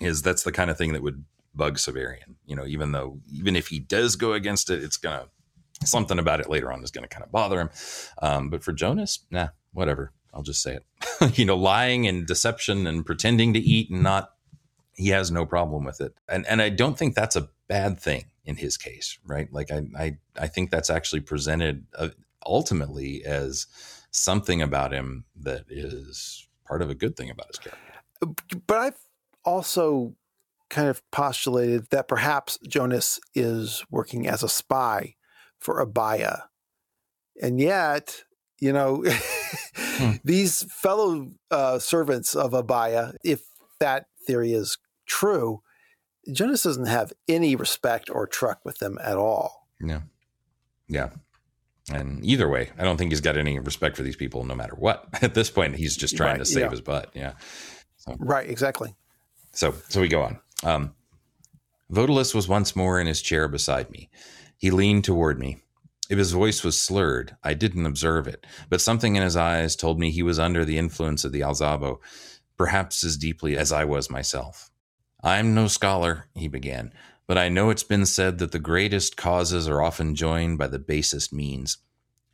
is 0.00 0.20
that's 0.22 0.42
the 0.42 0.52
kind 0.52 0.70
of 0.70 0.76
thing 0.76 0.92
that 0.92 1.02
would 1.02 1.24
bug 1.54 1.78
Severian, 1.78 2.36
you 2.44 2.54
know, 2.54 2.66
even 2.66 2.92
though 2.92 3.18
even 3.32 3.56
if 3.56 3.68
he 3.68 3.78
does 3.78 4.14
go 4.14 4.34
against 4.34 4.68
it, 4.68 4.84
it's 4.84 4.98
gonna 4.98 5.26
something 5.84 6.18
about 6.18 6.40
it 6.40 6.50
later 6.50 6.72
on 6.72 6.82
is 6.82 6.90
gonna 6.90 7.08
kind 7.08 7.24
of 7.24 7.32
bother 7.32 7.60
him. 7.60 7.70
Um, 8.20 8.50
but 8.50 8.62
for 8.62 8.72
Jonas, 8.72 9.20
nah, 9.30 9.48
whatever. 9.72 10.12
I'll 10.34 10.42
just 10.42 10.62
say 10.62 10.76
it. 10.76 11.38
you 11.38 11.44
know, 11.44 11.56
lying 11.56 12.06
and 12.06 12.26
deception 12.26 12.86
and 12.86 13.04
pretending 13.04 13.54
to 13.54 13.60
eat 13.60 13.90
and 13.90 14.02
not 14.02 14.30
he 14.94 15.10
has 15.10 15.30
no 15.30 15.46
problem 15.46 15.84
with 15.84 16.00
it. 16.00 16.14
And 16.28 16.46
and 16.46 16.60
I 16.60 16.68
don't 16.70 16.98
think 16.98 17.14
that's 17.14 17.36
a 17.36 17.48
bad 17.68 17.98
thing 18.00 18.26
in 18.44 18.56
his 18.56 18.76
case, 18.76 19.18
right? 19.24 19.52
Like 19.52 19.70
I 19.70 19.82
I 19.96 20.16
I 20.36 20.46
think 20.48 20.70
that's 20.70 20.90
actually 20.90 21.20
presented 21.20 21.86
uh, 21.96 22.08
ultimately 22.44 23.24
as 23.24 23.66
something 24.10 24.60
about 24.60 24.92
him 24.92 25.24
that 25.36 25.64
is 25.68 26.48
part 26.66 26.82
of 26.82 26.90
a 26.90 26.94
good 26.94 27.16
thing 27.16 27.30
about 27.30 27.46
his 27.46 27.58
character. 27.58 28.58
But 28.66 28.78
I've 28.78 29.00
also 29.44 30.16
kind 30.68 30.88
of 30.88 31.08
postulated 31.10 31.88
that 31.90 32.08
perhaps 32.08 32.58
Jonas 32.66 33.20
is 33.34 33.84
working 33.90 34.26
as 34.26 34.42
a 34.42 34.48
spy 34.48 35.14
for 35.58 35.84
Abaia. 35.84 36.42
And 37.40 37.60
yet, 37.60 38.22
you 38.60 38.72
know, 38.72 39.04
these 40.24 40.64
fellow 40.72 41.30
uh, 41.50 41.78
servants 41.78 42.34
of 42.34 42.52
Abaia, 42.52 43.14
if 43.24 43.42
that 43.80 44.06
theory 44.26 44.52
is 44.52 44.78
true, 45.06 45.62
Jonas 46.32 46.62
doesn't 46.62 46.86
have 46.86 47.12
any 47.28 47.56
respect 47.56 48.10
or 48.10 48.26
truck 48.26 48.60
with 48.64 48.78
them 48.78 48.98
at 49.02 49.16
all. 49.16 49.68
Yeah. 49.80 50.00
Yeah. 50.88 51.10
And 51.90 52.22
either 52.24 52.48
way, 52.48 52.70
I 52.76 52.82
don't 52.84 52.98
think 52.98 53.12
he's 53.12 53.20
got 53.22 53.36
any 53.38 53.58
respect 53.58 53.96
for 53.96 54.02
these 54.02 54.16
people 54.16 54.44
no 54.44 54.54
matter 54.54 54.74
what. 54.76 55.08
At 55.22 55.34
this 55.34 55.50
point, 55.50 55.76
he's 55.76 55.96
just 55.96 56.16
trying 56.16 56.32
Right, 56.32 56.38
to 56.40 56.44
save 56.44 56.64
yeah. 56.64 56.70
his 56.70 56.80
butt. 56.80 57.10
Yeah. 57.14 57.32
Right, 58.18 58.48
exactly. 58.48 58.94
So 59.52 59.74
so 59.88 60.00
we 60.00 60.08
go 60.08 60.22
on. 60.22 60.40
Um, 60.64 60.94
Vodalus 61.90 62.34
was 62.34 62.48
once 62.48 62.76
more 62.76 63.00
in 63.00 63.06
his 63.06 63.22
chair 63.22 63.48
beside 63.48 63.90
me. 63.90 64.10
He 64.58 64.72
leaned 64.72 65.04
toward 65.04 65.38
me. 65.38 65.62
If 66.10 66.18
his 66.18 66.32
voice 66.32 66.64
was 66.64 66.80
slurred, 66.80 67.36
I 67.44 67.54
didn't 67.54 67.86
observe 67.86 68.26
it, 68.26 68.44
but 68.68 68.80
something 68.80 69.14
in 69.14 69.22
his 69.22 69.36
eyes 69.36 69.76
told 69.76 70.00
me 70.00 70.10
he 70.10 70.22
was 70.22 70.40
under 70.40 70.64
the 70.64 70.78
influence 70.78 71.24
of 71.24 71.30
the 71.30 71.42
Alzabo, 71.42 72.00
perhaps 72.56 73.04
as 73.04 73.16
deeply 73.16 73.56
as 73.56 73.70
I 73.70 73.84
was 73.84 74.10
myself. 74.10 74.70
I'm 75.22 75.54
no 75.54 75.68
scholar, 75.68 76.26
he 76.34 76.48
began, 76.48 76.92
but 77.28 77.38
I 77.38 77.48
know 77.48 77.70
it's 77.70 77.84
been 77.84 78.04
said 78.04 78.38
that 78.38 78.50
the 78.50 78.58
greatest 78.58 79.16
causes 79.16 79.68
are 79.68 79.80
often 79.80 80.16
joined 80.16 80.58
by 80.58 80.66
the 80.66 80.80
basest 80.80 81.32
means. 81.32 81.78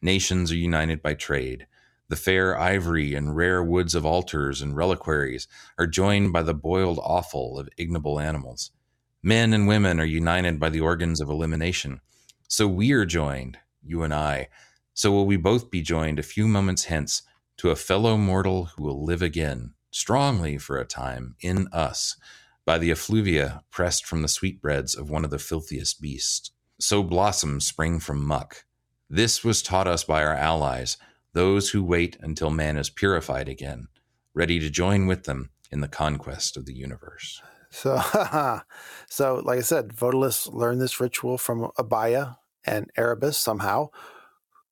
Nations 0.01 0.51
are 0.51 0.57
united 0.57 1.03
by 1.03 1.13
trade. 1.15 1.67
The 2.09 2.17
fair 2.17 2.59
ivory 2.59 3.15
and 3.15 3.37
rare 3.37 3.63
woods 3.63 3.95
of 3.95 4.07
altars 4.07 4.63
and 4.63 4.77
reliquaries 4.77 5.47
are 5.79 5.87
joined 5.87 6.33
by 6.33 6.43
the 6.43 6.55
boiled 6.55 7.01
offal 7.01 7.59
of 7.59 7.69
ignoble 7.77 8.19
animals. 8.19 8.71
Men 9.23 9.53
and 9.53 9.67
women 9.67 9.99
are 10.01 10.05
united 10.05 10.61
by 10.61 10.71
the 10.71 10.81
organs 10.81 11.21
of 11.21 11.29
elimination. 11.29 12.01
So 12.49 12.69
we 12.69 12.93
are 12.93 13.07
joined, 13.07 13.59
you 13.83 14.03
and 14.03 14.15
I. 14.15 14.49
So 14.93 15.11
will 15.11 15.27
we 15.27 15.37
both 15.37 15.71
be 15.71 15.83
joined 15.83 16.19
a 16.19 16.23
few 16.23 16.47
moments 16.47 16.85
hence 16.85 17.23
to 17.57 17.71
a 17.71 17.77
fellow 17.77 18.17
mortal 18.17 18.67
who 18.67 18.83
will 18.83 19.05
live 19.05 19.23
again, 19.23 19.75
strongly 19.91 20.59
for 20.59 20.79
a 20.79 20.85
time, 20.85 21.37
in 21.41 21.69
us, 21.73 22.17
by 22.65 22.79
the 22.79 22.91
effluvia 22.91 23.63
pressed 23.71 24.07
from 24.07 24.23
the 24.23 24.29
sweetbreads 24.29 24.95
of 24.95 25.11
one 25.11 25.25
of 25.25 25.31
the 25.31 25.39
filthiest 25.39 26.01
beasts. 26.01 26.51
So 26.81 27.03
blossoms 27.03 27.67
spring 27.67 28.01
from 28.01 28.25
muck. 28.25 28.65
This 29.09 29.45
was 29.45 29.63
taught 29.63 29.87
us 29.87 30.05
by 30.05 30.25
our 30.25 30.35
allies, 30.35 30.97
those 31.33 31.71
who 31.71 31.85
wait 31.85 32.17
until 32.21 32.51
man 32.51 32.77
is 32.77 32.91
purified 32.91 33.49
again, 33.49 33.89
ready 34.35 34.59
to 34.61 34.71
join 34.71 35.07
with 35.07 35.25
them 35.25 35.51
in 35.71 35.81
the 35.81 35.89
conquest 35.89 36.57
of 36.57 36.67
the 36.67 36.75
universe. 36.75 37.43
So, 37.75 38.01
so 39.09 39.43
like 39.45 39.59
I 39.59 39.63
said, 39.63 39.89
Vodalus 39.89 40.53
learned 40.53 40.81
this 40.81 41.01
ritual 41.01 41.39
from 41.39 41.71
Abaia 41.77 42.37
and 42.65 42.91
Erebus 42.97 43.37
somehow. 43.37 43.89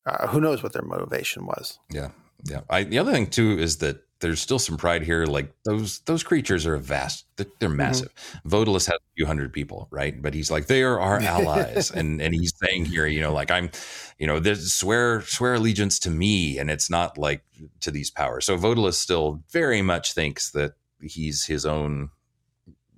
Uh, 0.06 0.28
who 0.28 0.40
knows 0.40 0.62
what 0.62 0.72
their 0.72 0.82
motivation 0.82 1.46
was? 1.46 1.78
Yeah, 1.90 2.10
yeah. 2.44 2.60
I, 2.70 2.84
the 2.84 2.98
other 2.98 3.12
thing 3.12 3.26
too 3.26 3.58
is 3.58 3.78
that 3.78 4.04
there's 4.20 4.40
still 4.40 4.58
some 4.58 4.76
pride 4.76 5.02
here. 5.02 5.26
Like 5.26 5.52
those 5.64 5.98
those 6.00 6.22
creatures 6.22 6.64
are 6.66 6.76
vast. 6.76 7.26
They're, 7.36 7.46
they're 7.58 7.68
massive. 7.68 8.08
Vodalus 8.46 8.86
has 8.86 8.94
a 8.94 9.14
few 9.16 9.26
hundred 9.26 9.52
people, 9.52 9.88
right? 9.90 10.20
But 10.20 10.32
he's 10.32 10.50
like 10.50 10.66
they 10.66 10.82
are 10.82 10.98
our 10.98 11.20
allies, 11.20 11.90
and 11.90 12.22
and 12.22 12.34
he's 12.34 12.52
saying 12.64 12.86
here, 12.86 13.06
you 13.06 13.20
know, 13.20 13.32
like 13.32 13.50
I'm, 13.50 13.70
you 14.18 14.26
know, 14.26 14.38
there's 14.38 14.72
swear 14.72 15.22
swear 15.22 15.54
allegiance 15.54 15.98
to 16.00 16.10
me, 16.10 16.58
and 16.58 16.70
it's 16.70 16.88
not 16.88 17.18
like 17.18 17.42
to 17.80 17.90
these 17.90 18.10
powers. 18.10 18.44
So 18.44 18.56
Vodalus 18.56 18.94
still 18.94 19.42
very 19.50 19.82
much 19.82 20.14
thinks 20.14 20.50
that 20.52 20.74
he's 21.00 21.46
his 21.46 21.66
own 21.66 22.10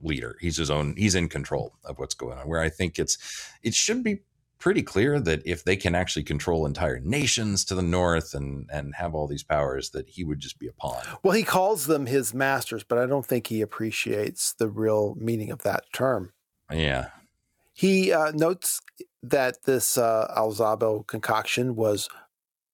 leader. 0.05 0.37
He's 0.41 0.57
his 0.57 0.71
own. 0.71 0.95
He's 0.97 1.15
in 1.15 1.29
control 1.29 1.75
of 1.85 1.99
what's 1.99 2.15
going 2.15 2.39
on. 2.39 2.49
Where 2.49 2.61
I 2.61 2.69
think 2.69 2.99
it's 2.99 3.19
it 3.63 3.75
should 3.75 4.05
be 4.05 4.21
pretty 4.59 4.83
clear 4.83 5.21
that 5.21 5.43
if 5.45 5.65
they 5.65 5.77
can 5.77 5.95
actually 5.95 6.23
control 6.23 6.65
entire 6.65 6.99
nations 7.01 7.65
to 7.67 7.75
the 7.75 7.83
north 7.83 8.35
and 8.35 8.69
and 8.73 8.95
have 8.95 9.15
all 9.15 9.27
these 9.27 9.43
powers, 9.43 9.91
that 9.91 10.09
he 10.09 10.25
would 10.25 10.41
just 10.41 10.59
be 10.59 10.69
a 10.69 10.73
pawn. 10.73 11.03
Well, 11.23 11.35
he 11.35 11.43
calls 11.43 11.87
them 11.87 12.07
his 12.07 12.33
masters, 12.33 12.85
but 12.85 12.99
I 12.99 13.07
don't 13.07 13.27
think 13.27 13.47
he 13.47 13.61
appreciates 13.61 14.53
the 14.55 14.69
real 14.69 15.17
meaning 15.19 15.51
of 15.51 15.63
that 15.63 15.85
term. 15.93 16.33
Yeah, 16.73 17.09
He 17.75 18.13
uh, 18.13 18.31
notes 18.33 18.81
that 19.23 19.65
this 19.65 19.99
uh, 19.99 20.33
Alzabo 20.37 21.07
concoction 21.07 21.77
was 21.77 22.09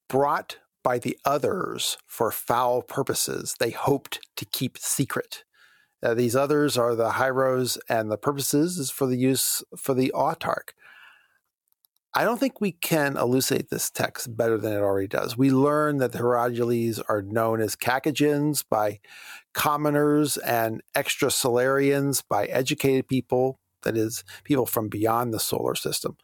brought 0.08 0.58
by 0.82 0.98
the 0.98 1.18
others 1.24 1.98
for 2.06 2.30
foul 2.30 2.82
purposes 2.82 3.56
they 3.58 3.70
hoped 3.70 4.20
to 4.36 4.44
keep 4.44 4.78
secret. 4.78 5.44
Uh, 6.02 6.14
these 6.14 6.34
others 6.34 6.78
are 6.78 6.94
the 6.94 7.10
Hyros, 7.10 7.78
and 7.88 8.10
the 8.10 8.16
purposes 8.16 8.78
is 8.78 8.90
for 8.90 9.06
the 9.06 9.18
use 9.18 9.62
for 9.76 9.94
the 9.94 10.12
autarch. 10.14 10.70
I 12.12 12.24
don't 12.24 12.40
think 12.40 12.60
we 12.60 12.72
can 12.72 13.16
elucidate 13.16 13.70
this 13.70 13.88
text 13.88 14.36
better 14.36 14.58
than 14.58 14.72
it 14.72 14.80
already 14.80 15.06
does. 15.06 15.36
We 15.36 15.50
learn 15.50 15.98
that 15.98 16.10
the 16.10 16.18
Hierodules 16.18 17.00
are 17.08 17.22
known 17.22 17.60
as 17.60 17.76
Cacogens 17.76 18.64
by 18.68 18.98
commoners 19.54 20.36
and 20.38 20.82
extrasolarians 20.96 22.24
by 22.28 22.46
educated 22.46 23.06
people, 23.06 23.60
that 23.82 23.96
is, 23.96 24.24
people 24.42 24.66
from 24.66 24.88
beyond 24.88 25.32
the 25.32 25.38
solar 25.38 25.76
system. 25.76 26.16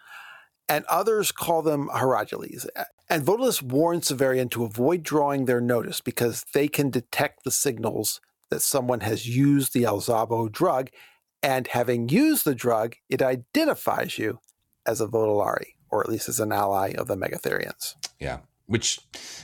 And 0.68 0.84
others 0.86 1.30
call 1.30 1.62
them 1.62 1.88
Hierodules. 1.94 2.66
And 3.08 3.24
Vodalus 3.24 3.62
warns 3.62 4.10
Severian 4.10 4.50
to 4.50 4.64
avoid 4.64 5.04
drawing 5.04 5.44
their 5.44 5.60
notice 5.60 6.00
because 6.00 6.44
they 6.52 6.66
can 6.66 6.90
detect 6.90 7.44
the 7.44 7.52
signals 7.52 8.20
that 8.50 8.62
someone 8.62 9.00
has 9.00 9.26
used 9.26 9.72
the 9.72 9.82
Alzabo 9.84 10.50
drug. 10.50 10.90
And 11.42 11.68
having 11.68 12.08
used 12.08 12.44
the 12.44 12.54
drug, 12.54 12.96
it 13.08 13.22
identifies 13.22 14.18
you 14.18 14.40
as 14.86 15.00
a 15.00 15.06
Vodalari, 15.06 15.74
or 15.90 16.02
at 16.02 16.08
least 16.08 16.28
as 16.28 16.40
an 16.40 16.52
ally 16.52 16.94
of 16.96 17.06
the 17.06 17.16
Megatherians. 17.16 17.94
yeah. 18.18 18.38
Which, 18.68 18.98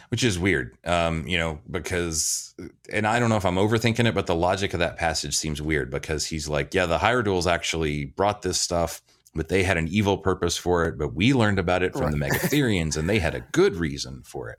which 0.09 0.25
is 0.25 0.37
weird, 0.37 0.77
um, 0.85 1.29
you 1.29 1.39
know, 1.39 1.61
because, 1.71 2.57
and 2.91 3.07
I 3.07 3.21
don't 3.21 3.31
know 3.31 3.37
if 3.37 3.47
I'm 3.47 3.55
overthinking 3.55 4.05
it, 4.09 4.17
but 4.17 4.27
the 4.27 4.35
logic 4.35 4.75
of 4.75 4.81
that 4.81 4.97
passage 4.97 5.37
seems 5.37 5.63
weird 5.63 5.93
because 5.93 6.27
he's 6.27 6.49
like, 6.49 6.75
yeah, 6.75 6.87
the 6.87 6.99
Hierodules 6.99 7.47
actually 7.47 8.07
brought 8.07 8.43
this 8.43 8.61
stuff, 8.61 9.01
but 9.33 9.49
they 9.49 9.63
had 9.63 9.77
an 9.77 9.87
evil 9.87 10.19
purpose 10.19 10.57
for 10.57 10.87
it. 10.87 10.99
But 10.99 11.15
we 11.15 11.35
learned 11.35 11.61
about 11.61 11.85
it 11.85 11.93
from 11.93 12.11
the 12.11 12.17
Megatherians, 12.27 12.97
and 12.97 13.09
they 13.09 13.21
had 13.21 13.37
a 13.37 13.47
good 13.53 13.77
reason 13.77 14.25
for 14.25 14.51
it. 14.51 14.59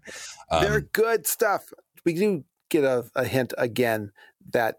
They're 0.50 0.76
Um, 0.76 0.90
good 0.94 1.28
stuff. 1.28 1.74
We 2.06 2.14
do 2.14 2.46
get 2.70 2.86
a, 2.86 3.04
a 3.16 3.26
hint 3.26 3.54
again 3.58 4.14
that 4.52 4.78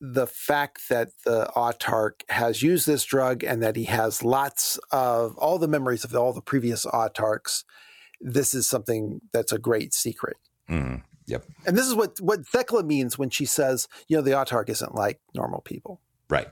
the 0.00 0.26
fact 0.26 0.88
that 0.88 1.10
the 1.24 1.50
autarch 1.54 2.22
has 2.30 2.62
used 2.62 2.86
this 2.86 3.04
drug 3.04 3.44
and 3.44 3.62
that 3.62 3.76
he 3.76 3.84
has 3.84 4.24
lots 4.24 4.78
of 4.90 5.36
all 5.36 5.58
the 5.58 5.68
memories 5.68 6.04
of 6.04 6.14
all 6.14 6.32
the 6.32 6.40
previous 6.40 6.86
autarchs, 6.86 7.64
this 8.20 8.54
is 8.54 8.66
something 8.66 9.20
that's 9.32 9.52
a 9.52 9.58
great 9.58 9.92
secret. 9.92 10.36
mm, 10.68 11.02
yep. 11.26 11.44
And 11.66 11.76
this 11.76 11.86
is 11.86 11.94
what 11.94 12.18
what 12.20 12.46
Thecla 12.46 12.82
means 12.82 13.18
when 13.18 13.30
she 13.30 13.44
says, 13.44 13.88
you 14.08 14.16
know, 14.16 14.22
the 14.22 14.30
autarch 14.32 14.70
isn't 14.70 14.94
like 14.94 15.20
normal 15.34 15.60
people. 15.60 16.00
Right. 16.28 16.48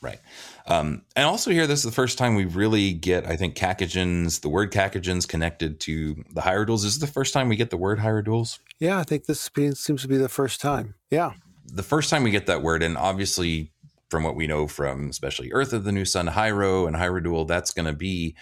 Right. 0.00 0.18
Um, 0.66 1.02
and 1.14 1.26
also 1.26 1.52
here, 1.52 1.68
this 1.68 1.78
is 1.78 1.84
the 1.84 1.92
first 1.92 2.18
time 2.18 2.34
we 2.34 2.44
really 2.44 2.92
get, 2.92 3.24
I 3.24 3.36
think, 3.36 3.54
Cacogens, 3.54 4.40
the 4.40 4.48
word 4.48 4.72
Cacogens 4.72 5.28
connected 5.28 5.78
to 5.80 6.24
the 6.34 6.40
Hierodules. 6.40 6.82
This 6.82 6.94
is 6.94 6.98
this 6.98 7.08
the 7.08 7.12
first 7.12 7.32
time 7.32 7.48
we 7.48 7.54
get 7.54 7.70
the 7.70 7.76
word 7.76 8.00
Hierodules. 8.00 8.58
Yeah, 8.80 8.98
I 8.98 9.04
think 9.04 9.26
this 9.26 9.48
seems 9.74 10.02
to 10.02 10.08
be 10.08 10.16
the 10.16 10.28
first 10.28 10.60
time. 10.60 10.96
Yeah. 11.08 11.34
The 11.66 11.82
first 11.82 12.10
time 12.10 12.22
we 12.22 12.30
get 12.30 12.46
that 12.46 12.62
word, 12.62 12.82
and 12.82 12.96
obviously 12.96 13.72
from 14.10 14.24
what 14.24 14.36
we 14.36 14.46
know 14.46 14.68
from 14.68 15.08
especially 15.08 15.50
Urth 15.50 15.72
of 15.72 15.84
the 15.84 15.92
New 15.92 16.04
Sun, 16.04 16.28
Hyro 16.28 16.86
and 16.86 16.96
Hyrule, 16.96 17.46
that's 17.48 17.72
going 17.72 17.86
to 17.86 17.94
be 17.94 18.36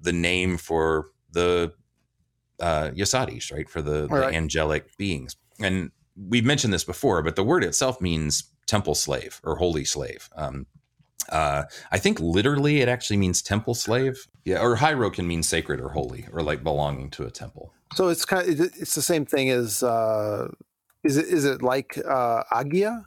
the 0.00 0.12
name 0.12 0.56
for 0.56 1.10
the 1.32 1.72
uh, 2.60 2.90
Yasadis, 2.90 3.52
right? 3.52 3.68
For 3.68 3.82
the, 3.82 4.02
the 4.02 4.08
Right. 4.08 4.34
angelic 4.34 4.96
beings. 4.96 5.36
And 5.60 5.90
we've 6.16 6.44
mentioned 6.44 6.72
this 6.72 6.84
before, 6.84 7.22
but 7.22 7.36
the 7.36 7.44
word 7.44 7.64
itself 7.64 8.00
means 8.00 8.44
temple 8.66 8.94
slave 8.94 9.40
or 9.42 9.56
holy 9.56 9.84
slave. 9.84 10.28
Um, 10.36 10.66
uh, 11.30 11.64
I 11.90 11.98
think 11.98 12.20
literally 12.20 12.80
it 12.80 12.88
actually 12.88 13.16
means 13.16 13.42
temple 13.42 13.74
slave. 13.74 14.26
Yeah, 14.44 14.60
or 14.60 14.76
Hyro 14.76 15.12
can 15.12 15.26
mean 15.26 15.42
sacred 15.42 15.80
or 15.80 15.90
holy 15.90 16.26
or 16.32 16.42
like 16.42 16.62
belonging 16.62 17.10
to 17.10 17.24
a 17.24 17.30
temple. 17.30 17.72
So 17.94 18.08
it's 18.08 18.24
kind 18.24 18.48
of 18.48 18.60
it's 18.60 18.94
the 18.94 19.02
same 19.02 19.26
thing 19.26 19.50
as 19.50 19.82
uh, 19.82 20.48
is 21.04 21.16
it 21.16 21.26
is 21.26 21.44
it 21.44 21.62
like 21.62 21.98
uh, 22.08 22.42
agia 22.52 23.04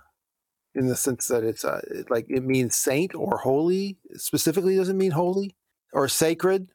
in 0.75 0.87
the 0.87 0.95
sense 0.95 1.27
that 1.27 1.43
it's 1.43 1.65
uh, 1.65 1.81
like 2.09 2.25
it 2.29 2.43
means 2.43 2.75
saint 2.75 3.13
or 3.15 3.37
holy 3.37 3.97
specifically 4.15 4.75
doesn't 4.77 4.97
mean 4.97 5.11
holy 5.11 5.55
or 5.93 6.07
sacred. 6.07 6.71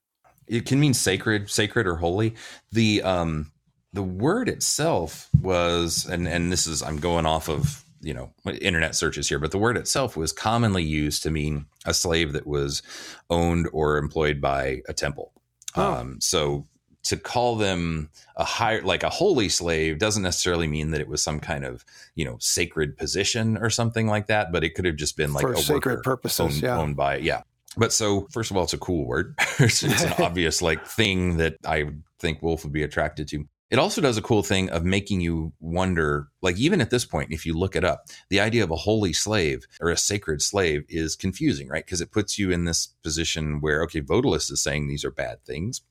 it 0.46 0.66
can 0.66 0.78
mean 0.78 0.94
sacred 0.94 1.48
sacred 1.50 1.86
or 1.86 1.96
holy 1.96 2.34
the 2.72 3.02
um 3.02 3.50
the 3.92 4.02
word 4.02 4.48
itself 4.48 5.28
was 5.40 6.06
and 6.06 6.28
and 6.28 6.52
this 6.52 6.66
is 6.66 6.82
i'm 6.82 6.98
going 6.98 7.24
off 7.26 7.48
of 7.48 7.82
you 8.02 8.12
know 8.12 8.30
internet 8.60 8.94
searches 8.94 9.28
here 9.28 9.38
but 9.38 9.50
the 9.50 9.58
word 9.58 9.76
itself 9.78 10.16
was 10.16 10.32
commonly 10.32 10.84
used 10.84 11.22
to 11.22 11.30
mean 11.30 11.64
a 11.86 11.94
slave 11.94 12.32
that 12.34 12.46
was 12.46 12.82
owned 13.30 13.66
or 13.72 13.96
employed 13.96 14.40
by 14.40 14.82
a 14.88 14.92
temple 14.92 15.32
Oh. 15.78 15.82
um 15.94 16.20
so 16.20 16.66
to 17.06 17.16
call 17.16 17.54
them 17.54 18.10
a 18.36 18.44
higher 18.44 18.82
like 18.82 19.04
a 19.04 19.08
holy 19.08 19.48
slave 19.48 19.98
doesn't 19.98 20.24
necessarily 20.24 20.66
mean 20.66 20.90
that 20.90 21.00
it 21.00 21.08
was 21.08 21.22
some 21.22 21.38
kind 21.38 21.64
of 21.64 21.84
you 22.16 22.24
know 22.24 22.36
sacred 22.40 22.96
position 22.96 23.56
or 23.56 23.70
something 23.70 24.08
like 24.08 24.26
that 24.26 24.50
but 24.50 24.64
it 24.64 24.74
could 24.74 24.84
have 24.84 24.96
just 24.96 25.16
been 25.16 25.32
like 25.32 25.42
For 25.42 25.52
a 25.52 25.58
sacred 25.58 25.96
worker 25.96 26.02
purposes, 26.02 26.40
owned, 26.40 26.62
yeah. 26.62 26.78
owned 26.78 26.96
by 26.96 27.18
yeah. 27.18 27.42
But 27.76 27.92
so 27.92 28.26
first 28.32 28.50
of 28.50 28.56
all 28.56 28.64
it's 28.64 28.72
a 28.72 28.78
cool 28.78 29.06
word. 29.06 29.34
It's, 29.58 29.82
it's 29.82 30.02
an 30.02 30.14
obvious 30.18 30.60
like 30.60 30.84
thing 30.86 31.38
that 31.38 31.56
i 31.64 31.86
think 32.18 32.42
Wolfe 32.42 32.64
would 32.64 32.72
be 32.72 32.82
attracted 32.82 33.28
to. 33.28 33.44
It 33.68 33.78
also 33.78 34.00
does 34.00 34.16
a 34.16 34.22
cool 34.22 34.42
thing 34.42 34.70
of 34.70 34.84
making 34.84 35.20
you 35.20 35.52
wonder 35.60 36.28
like 36.42 36.58
even 36.58 36.80
at 36.80 36.90
this 36.90 37.04
point 37.04 37.32
if 37.32 37.46
you 37.46 37.56
look 37.56 37.76
it 37.76 37.84
up 37.84 38.04
the 38.30 38.40
idea 38.40 38.64
of 38.64 38.70
a 38.70 38.76
holy 38.76 39.12
slave 39.12 39.64
or 39.80 39.90
a 39.90 39.96
sacred 39.96 40.42
slave 40.42 40.84
is 40.88 41.14
confusing 41.14 41.68
right? 41.68 41.84
Because 41.84 42.00
it 42.00 42.10
puts 42.10 42.36
you 42.36 42.50
in 42.50 42.64
this 42.64 42.88
position 43.04 43.60
where 43.60 43.82
okay 43.84 44.00
vodalus 44.00 44.50
is 44.50 44.60
saying 44.60 44.88
these 44.88 45.04
are 45.04 45.12
bad 45.12 45.44
things 45.44 45.82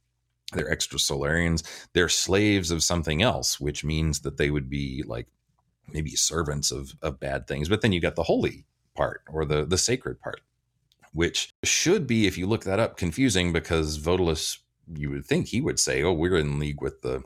they're 0.56 0.70
extrasolarians 0.76 1.64
they're 1.94 2.10
slaves 2.10 2.72
of 2.72 2.82
something 2.84 3.22
else 3.22 3.60
which 3.60 3.84
means 3.84 4.22
that 4.22 4.38
they 4.38 4.50
would 4.50 4.70
be 4.70 5.04
like 5.06 5.28
maybe 5.94 6.12
servants 6.12 6.72
of 6.72 6.96
of 7.02 7.20
bad 7.20 7.48
things 7.48 7.70
but 7.70 7.82
then 7.82 7.92
you 7.92 8.00
got 8.02 8.16
the 8.16 8.24
holy 8.24 8.66
part 8.96 9.22
or 9.30 9.46
the 9.46 9.66
the 9.66 9.78
sacred 9.78 10.20
part 10.20 10.42
which 11.14 11.54
should 11.64 12.08
be 12.08 12.28
if 12.28 12.38
you 12.38 12.48
look 12.48 12.64
that 12.64 12.80
up 12.80 12.98
confusing 12.98 13.54
because 13.54 14.00
vodalus 14.00 14.58
you 14.96 15.10
would 15.10 15.26
think 15.26 15.48
he 15.48 15.62
would 15.62 15.80
say 15.80 16.02
oh 16.04 16.14
we're 16.14 16.36
in 16.38 16.60
league 16.60 16.82
with 16.82 17.02
the 17.02 17.22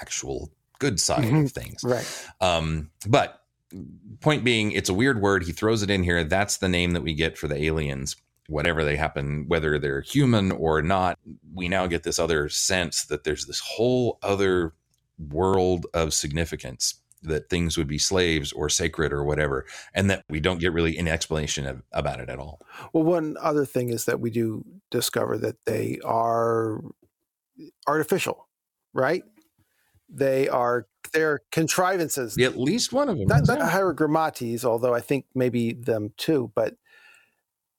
actual 0.00 0.50
good 0.78 0.98
side 1.00 1.24
Mhm. 1.24 1.44
of 1.46 1.52
things 1.52 1.82
Right. 1.84 2.06
um, 2.40 2.90
but 3.06 3.38
point 4.20 4.44
being, 4.44 4.72
it's 4.72 4.90
a 4.90 4.94
weird 4.94 5.22
word. 5.22 5.44
He 5.44 5.52
throws 5.52 5.82
it 5.82 5.88
in 5.88 6.02
here. 6.02 6.22
That's 6.24 6.58
the 6.58 6.68
name 6.68 6.90
that 6.90 7.02
we 7.02 7.14
get 7.14 7.38
for 7.38 7.48
the 7.48 7.56
aliens, 7.64 8.16
whatever 8.52 8.84
they 8.84 8.96
happen, 8.96 9.44
whether 9.48 9.78
they're 9.78 10.02
human 10.02 10.52
or 10.52 10.82
not. 10.82 11.18
We 11.54 11.68
now 11.68 11.86
get 11.86 12.02
this 12.02 12.18
other 12.18 12.48
sense 12.48 13.04
that 13.06 13.24
there's 13.24 13.46
this 13.46 13.60
whole 13.60 14.18
other 14.22 14.74
world 15.18 15.86
of 15.94 16.14
significance 16.14 17.00
that 17.22 17.48
things 17.48 17.78
would 17.78 17.86
be 17.86 17.98
slaves 17.98 18.52
or 18.52 18.68
sacred 18.68 19.12
or 19.12 19.24
whatever, 19.24 19.64
and 19.94 20.10
that 20.10 20.24
we 20.28 20.40
don't 20.40 20.58
get 20.58 20.72
really 20.72 20.98
any 20.98 21.10
explanation 21.10 21.66
of, 21.66 21.82
about 21.92 22.20
it 22.20 22.28
at 22.28 22.38
all. 22.38 22.60
Well, 22.92 23.04
one 23.04 23.36
other 23.40 23.64
thing 23.64 23.90
is 23.90 24.06
that 24.06 24.20
we 24.20 24.30
do 24.30 24.64
discover 24.90 25.38
that 25.38 25.56
they 25.64 25.98
are 26.04 26.82
artificial, 27.86 28.48
right? 28.92 29.22
They 30.08 30.48
are 30.48 30.86
they're 31.12 31.40
contrivances. 31.50 32.36
At 32.38 32.58
least 32.58 32.92
one 32.92 33.08
of 33.08 33.18
them. 33.18 33.28
not, 33.28 33.46
not 33.46 33.58
yeah. 33.58 33.70
hierogrammates, 33.70 34.64
although 34.64 34.94
I 34.94 35.00
think 35.00 35.26
maybe 35.34 35.72
them 35.72 36.12
too, 36.16 36.50
but 36.54 36.74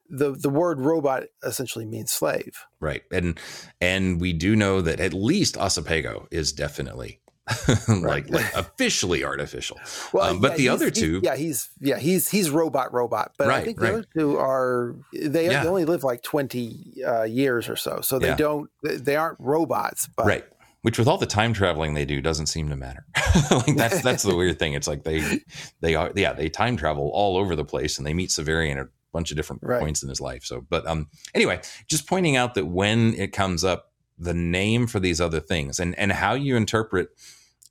the 0.08 0.32
the 0.32 0.50
word 0.50 0.80
robot 0.80 1.24
essentially 1.42 1.84
means 1.84 2.12
slave. 2.12 2.64
Right. 2.80 3.02
And 3.12 3.38
and 3.80 4.20
we 4.20 4.32
do 4.32 4.54
know 4.56 4.80
that 4.80 5.00
at 5.00 5.12
least 5.14 5.56
Ossipago 5.56 6.26
is 6.30 6.52
definitely 6.52 7.20
like, 7.88 8.30
like 8.30 8.54
officially 8.54 9.22
artificial. 9.22 9.78
um, 10.20 10.40
but 10.40 10.52
yeah, 10.52 10.56
the 10.56 10.68
other 10.70 10.90
two, 10.90 11.20
yeah, 11.22 11.36
he's 11.36 11.68
yeah, 11.80 11.98
he's 11.98 12.28
he's 12.30 12.50
robot 12.50 12.92
robot. 12.92 13.32
But 13.36 13.48
I 13.48 13.62
think 13.62 13.78
the 13.78 13.84
right. 13.84 13.94
other 13.94 14.06
two 14.16 14.38
are 14.38 14.94
they, 15.12 15.46
Yeah. 15.46 15.62
they 15.62 15.68
only 15.68 15.84
live 15.84 16.04
like 16.04 16.22
twenty 16.22 16.94
uh, 17.06 17.24
years 17.24 17.68
or 17.68 17.76
so, 17.76 18.00
so 18.00 18.18
they 18.18 18.28
Yeah. 18.28 18.36
don't 18.36 18.70
they- 18.82 19.16
aren't 19.16 19.38
robots. 19.40 20.08
But 20.16 20.26
right? 20.26 20.44
Which, 20.82 20.98
with 20.98 21.08
all 21.08 21.16
the 21.16 21.24
time 21.24 21.54
traveling 21.54 21.94
they 21.94 22.04
do, 22.04 22.20
doesn't 22.20 22.48
seem 22.48 22.68
to 22.68 22.76
matter. 22.76 23.06
like 23.50 23.74
that's 23.74 24.02
that's 24.02 24.22
the 24.22 24.36
weird 24.36 24.58
thing. 24.58 24.74
It's 24.74 24.86
like 24.86 25.04
they 25.04 25.40
they 25.80 25.94
are 25.94 26.12
yeah 26.14 26.34
they 26.34 26.50
time 26.50 26.76
travel 26.76 27.10
all 27.14 27.38
over 27.38 27.56
the 27.56 27.64
place 27.64 27.96
and 27.96 28.06
they 28.06 28.12
meet 28.12 28.28
Severian 28.28 28.78
at 28.78 28.88
bunch 29.14 29.30
of 29.30 29.36
different 29.38 29.62
Right. 29.62 29.80
points 29.80 30.02
in 30.02 30.08
his 30.10 30.20
life. 30.20 30.44
So, 30.44 30.60
but 30.68 30.86
um, 30.86 31.08
anyway, 31.34 31.60
just 31.88 32.06
pointing 32.06 32.36
out 32.36 32.54
that 32.54 32.66
when 32.66 33.14
it 33.14 33.32
comes 33.32 33.64
up, 33.64 33.92
the 34.18 34.34
name 34.34 34.86
for 34.86 35.00
these 35.00 35.20
other 35.20 35.40
things 35.40 35.80
and 35.80 35.98
and 35.98 36.12
how 36.12 36.34
you 36.34 36.54
interpret 36.56 37.08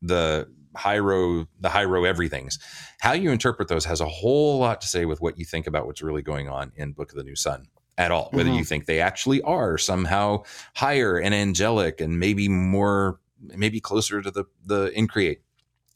the 0.01 0.47
Hyro, 0.75 1.47
the 1.61 1.69
Hyro 1.69 2.05
everythings, 2.05 2.57
how 2.99 3.13
you 3.13 3.31
interpret 3.31 3.67
those 3.69 3.85
has 3.85 4.01
a 4.01 4.07
whole 4.07 4.57
lot 4.59 4.81
to 4.81 4.87
say 4.87 5.05
with 5.05 5.21
what 5.21 5.37
you 5.37 5.45
think 5.45 5.67
about 5.67 5.85
what's 5.85 6.01
really 6.01 6.21
going 6.23 6.49
on 6.49 6.71
in 6.75 6.91
Book 6.93 7.11
of 7.11 7.17
the 7.17 7.23
New 7.23 7.35
Sun 7.35 7.67
at 7.97 8.11
all. 8.11 8.29
Whether 8.33 8.49
you 8.49 8.63
think 8.65 8.85
they 8.85 8.99
actually 8.99 9.41
are 9.43 9.77
somehow 9.77 10.43
higher 10.75 11.17
and 11.17 11.33
angelic 11.33 12.01
and 12.01 12.19
maybe 12.19 12.49
more, 12.49 13.19
maybe 13.39 13.79
closer 13.79 14.21
to 14.21 14.31
the 14.31 14.45
the 14.65 14.91
Increate, 14.97 15.43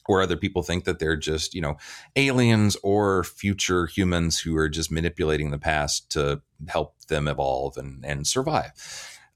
or 0.08 0.22
other 0.22 0.38
people 0.38 0.64
think 0.64 0.84
that 0.86 1.00
they're 1.00 1.18
just 1.18 1.54
you 1.54 1.62
know 1.62 1.78
aliens 2.16 2.78
or 2.84 3.24
future 3.24 3.86
humans 3.88 4.40
who 4.40 4.56
are 4.58 4.70
just 4.70 4.92
manipulating 4.92 5.52
the 5.52 5.60
past 5.60 6.10
to 6.12 6.42
help 6.68 6.96
them 7.08 7.28
evolve 7.28 7.78
and 7.78 8.06
and 8.06 8.28
survive. 8.28 8.72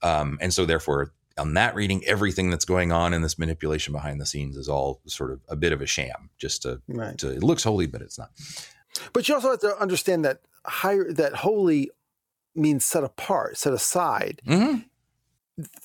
Um, 0.02 0.38
and 0.40 0.52
so 0.52 0.64
therefore 0.66 1.12
on 1.38 1.54
that 1.54 1.74
reading 1.74 2.04
everything 2.04 2.50
that's 2.50 2.66
going 2.66 2.92
on 2.92 3.14
in 3.14 3.22
this 3.22 3.38
manipulation 3.38 3.92
behind 3.92 4.20
the 4.20 4.26
scenes 4.26 4.56
is 4.56 4.68
all 4.68 5.00
sort 5.06 5.30
of 5.30 5.40
a 5.48 5.56
bit 5.56 5.72
of 5.72 5.80
a 5.80 5.86
sham 5.86 6.28
just 6.36 6.60
to, 6.62 6.82
Right. 6.88 7.16
to 7.18 7.30
it 7.30 7.42
looks 7.42 7.64
holy 7.64 7.86
but 7.86 8.02
it's 8.02 8.18
not 8.18 8.30
But 9.14 9.26
you 9.28 9.34
also 9.34 9.50
have 9.50 9.60
to 9.60 9.74
understand 9.80 10.26
that 10.26 10.40
higher 10.66 11.10
that 11.12 11.36
holy 11.36 11.90
means 12.54 12.84
set 12.84 13.02
apart, 13.02 13.56
set 13.56 13.72
aside. 13.72 14.42
Mhm. 14.46 14.84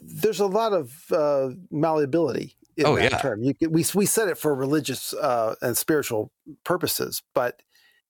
There's 0.01 0.41
a 0.41 0.47
lot 0.47 0.73
of 0.73 1.05
uh, 1.13 1.51
malleability 1.71 2.57
Oh, 2.86 2.95
that 2.95 3.11
yeah. 3.11 3.17
term. 3.17 3.43
You, 3.43 3.53
we 3.69 3.86
we 3.93 4.05
said 4.05 4.30
it 4.30 4.38
for 4.38 4.53
religious 4.53 5.13
uh, 5.13 5.55
and 5.61 5.78
spiritual 5.78 6.32
purposes, 6.63 7.23
but 7.34 7.61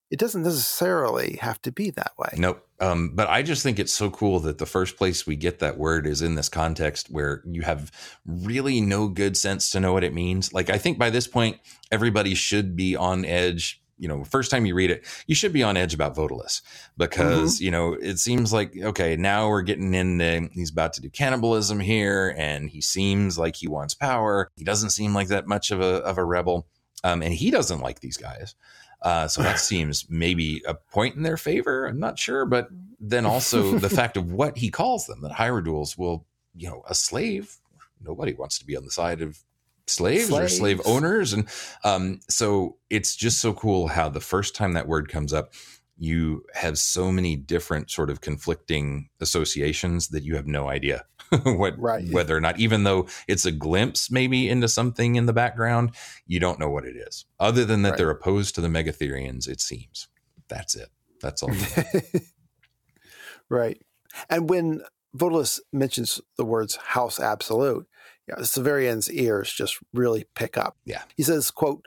it 0.09 0.19
doesn't 0.19 0.43
necessarily 0.43 1.37
have 1.41 1.61
to 1.63 1.71
be 1.71 1.89
that 1.91 2.13
way. 2.17 2.29
Nope. 2.37 2.65
Um, 2.79 3.11
but 3.13 3.29
I 3.29 3.41
just 3.41 3.63
think 3.63 3.77
it's 3.79 3.93
so 3.93 4.09
cool 4.09 4.39
that 4.41 4.57
the 4.57 4.65
first 4.65 4.95
place 4.95 5.27
we 5.27 5.35
get 5.35 5.59
that 5.59 5.77
word 5.77 6.07
is 6.07 6.21
in 6.21 6.35
this 6.35 6.47
context 6.47 7.07
where 7.09 7.43
you 7.45 7.63
have 7.63 7.91
really 8.25 8.79
no 8.79 9.09
good 9.09 9.35
sense 9.35 9.69
to 9.71 9.79
know 9.79 9.93
what 9.93 10.03
it 10.03 10.13
means. 10.13 10.53
Like, 10.53 10.69
I 10.69 10.77
think 10.77 10.97
by 10.97 11.09
this 11.09 11.27
point, 11.27 11.57
everybody 11.91 12.35
should 12.35 12.75
be 12.75 12.95
on 12.95 13.25
edge. 13.25 13.81
You 13.97 14.07
know, 14.07 14.23
first 14.23 14.51
time 14.51 14.65
you 14.65 14.75
read 14.75 14.91
it, 14.91 15.05
you 15.25 15.35
should 15.35 15.53
be 15.53 15.63
on 15.63 15.75
edge 15.75 15.93
about 15.93 16.15
Vodalus 16.15 16.61
because, 16.97 17.59
you 17.59 17.71
know, 17.71 17.93
it 17.93 18.19
seems 18.19 18.53
like, 18.53 18.77
okay, 18.77 19.15
now 19.15 19.49
we're 19.49 19.63
getting 19.63 19.93
in 19.93 20.21
into, 20.21 20.53
he's 20.53 20.69
about 20.69 20.93
to 20.93 21.01
do 21.01 21.09
cannibalism 21.09 21.79
here 21.79 22.35
and 22.37 22.69
he 22.69 22.81
seems 22.81 23.37
like 23.39 23.55
he 23.55 23.67
wants 23.67 23.93
power. 23.93 24.51
He 24.55 24.63
doesn't 24.63 24.91
seem 24.91 25.13
like 25.13 25.29
that 25.29 25.47
much 25.47 25.71
of 25.71 25.81
a, 25.81 26.03
of 26.03 26.17
a 26.17 26.23
rebel. 26.23 26.67
Um, 27.03 27.21
and 27.21 27.33
he 27.33 27.51
doesn't 27.51 27.79
like 27.79 27.99
these 27.99 28.17
guys. 28.17 28.55
Uh, 29.01 29.27
so 29.27 29.41
that 29.41 29.59
seems 29.59 30.05
maybe 30.09 30.61
a 30.67 30.73
point 30.73 31.15
in 31.15 31.23
their 31.23 31.37
favor. 31.37 31.85
I'm 31.85 31.99
not 31.99 32.19
sure, 32.19 32.45
but 32.45 32.69
then 32.99 33.25
also 33.25 33.77
the 33.77 33.89
fact 33.95 34.17
of 34.17 34.31
what 34.31 34.57
he 34.57 34.69
calls 34.69 35.07
them 35.07 35.21
that 35.21 35.31
Hierodules 35.31 35.97
will, 35.97 36.25
you 36.55 36.69
know, 36.69 36.83
a 36.89 36.95
slave. 36.95 37.57
Nobody 38.01 38.33
wants 38.33 38.59
to 38.59 38.65
be 38.65 38.77
on 38.77 38.85
the 38.85 38.91
side 38.91 39.21
of 39.21 39.39
slaves, 39.87 40.31
or 40.31 40.47
slave 40.47 40.81
owners, 40.85 41.33
and 41.33 41.47
um, 41.83 42.19
so 42.29 42.77
it's 42.89 43.15
just 43.15 43.39
so 43.39 43.53
cool 43.53 43.87
how 43.87 44.09
the 44.09 44.19
first 44.19 44.55
time 44.55 44.73
that 44.73 44.87
word 44.87 45.09
comes 45.09 45.33
up, 45.33 45.53
you 45.97 46.43
have 46.53 46.77
so 46.77 47.11
many 47.11 47.35
different 47.35 47.89
sort 47.89 48.09
of 48.09 48.21
conflicting 48.21 49.09
associations 49.19 50.09
that 50.09 50.23
you 50.23 50.35
have 50.35 50.45
no 50.47 50.67
idea 50.69 51.05
what 51.43 51.77
Right. 51.79 52.07
whether 52.11 52.37
or 52.37 52.39
not 52.39 52.59
even 52.59 52.83
though 52.83 53.07
it's 53.27 53.45
a 53.45 53.51
glimpse 53.51 54.11
maybe 54.11 54.47
into 54.47 54.67
something 54.67 55.15
in 55.15 55.25
the 55.25 55.33
background 55.33 55.91
you 56.27 56.39
don't 56.39 56.59
know 56.59 56.69
what 56.69 56.85
it 56.85 56.95
is 56.95 57.25
other 57.39 57.65
than 57.65 57.81
that 57.81 57.89
Right. 57.91 57.97
they're 57.97 58.11
opposed 58.11 58.53
to 58.55 58.61
the 58.61 58.67
megatherians 58.67 59.47
it 59.47 59.59
seems 59.59 60.07
that's 60.47 60.75
it 60.75 60.89
that's 61.19 61.41
all 61.41 61.51
right. 63.49 63.81
And 64.29 64.49
when 64.49 64.81
Vodalus 65.15 65.59
mentions 65.73 66.21
the 66.37 66.45
words 66.45 66.75
house 66.75 67.19
absolute, 67.19 67.87
yeah, 68.27 68.35
Severian's 68.35 69.11
ears 69.11 69.51
just 69.51 69.77
really 69.93 70.25
pick 70.35 70.57
up. 70.57 70.77
Yeah. 70.85 71.03
He 71.15 71.23
says, 71.23 71.51
quote, 71.51 71.85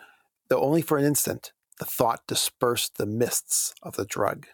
though 0.49 0.61
only 0.61 0.83
for 0.83 0.99
an 0.99 1.05
instant, 1.05 1.53
the 1.79 1.85
thought 1.85 2.27
dispersed 2.27 2.99
the 2.99 3.07
mists 3.07 3.75
of 3.83 3.97
the 3.97 4.05
drug. 4.05 4.47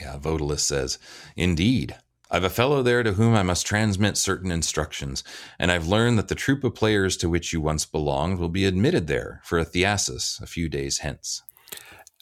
yeah 0.00 0.18
vodalus 0.18 0.60
says 0.60 0.98
indeed 1.36 1.96
I've 2.30 2.44
a 2.44 2.50
fellow 2.50 2.82
there 2.82 3.02
to 3.02 3.12
whom 3.12 3.34
I 3.34 3.42
must 3.44 3.66
transmit 3.66 4.16
certain 4.16 4.50
instructions, 4.50 5.22
and 5.58 5.70
I've 5.70 5.86
learned 5.86 6.18
that 6.18 6.26
the 6.26 6.34
troop 6.34 6.64
of 6.64 6.74
players 6.74 7.16
to 7.18 7.28
which 7.28 7.52
you 7.52 7.60
once 7.60 7.84
belonged 7.84 8.38
will 8.38 8.48
be 8.48 8.64
admitted 8.64 9.06
there 9.06 9.40
for 9.44 9.58
a 9.58 9.64
thiasus 9.64 10.42
a 10.42 10.46
few 10.46 10.68
days 10.68 10.98
hence. 10.98 11.42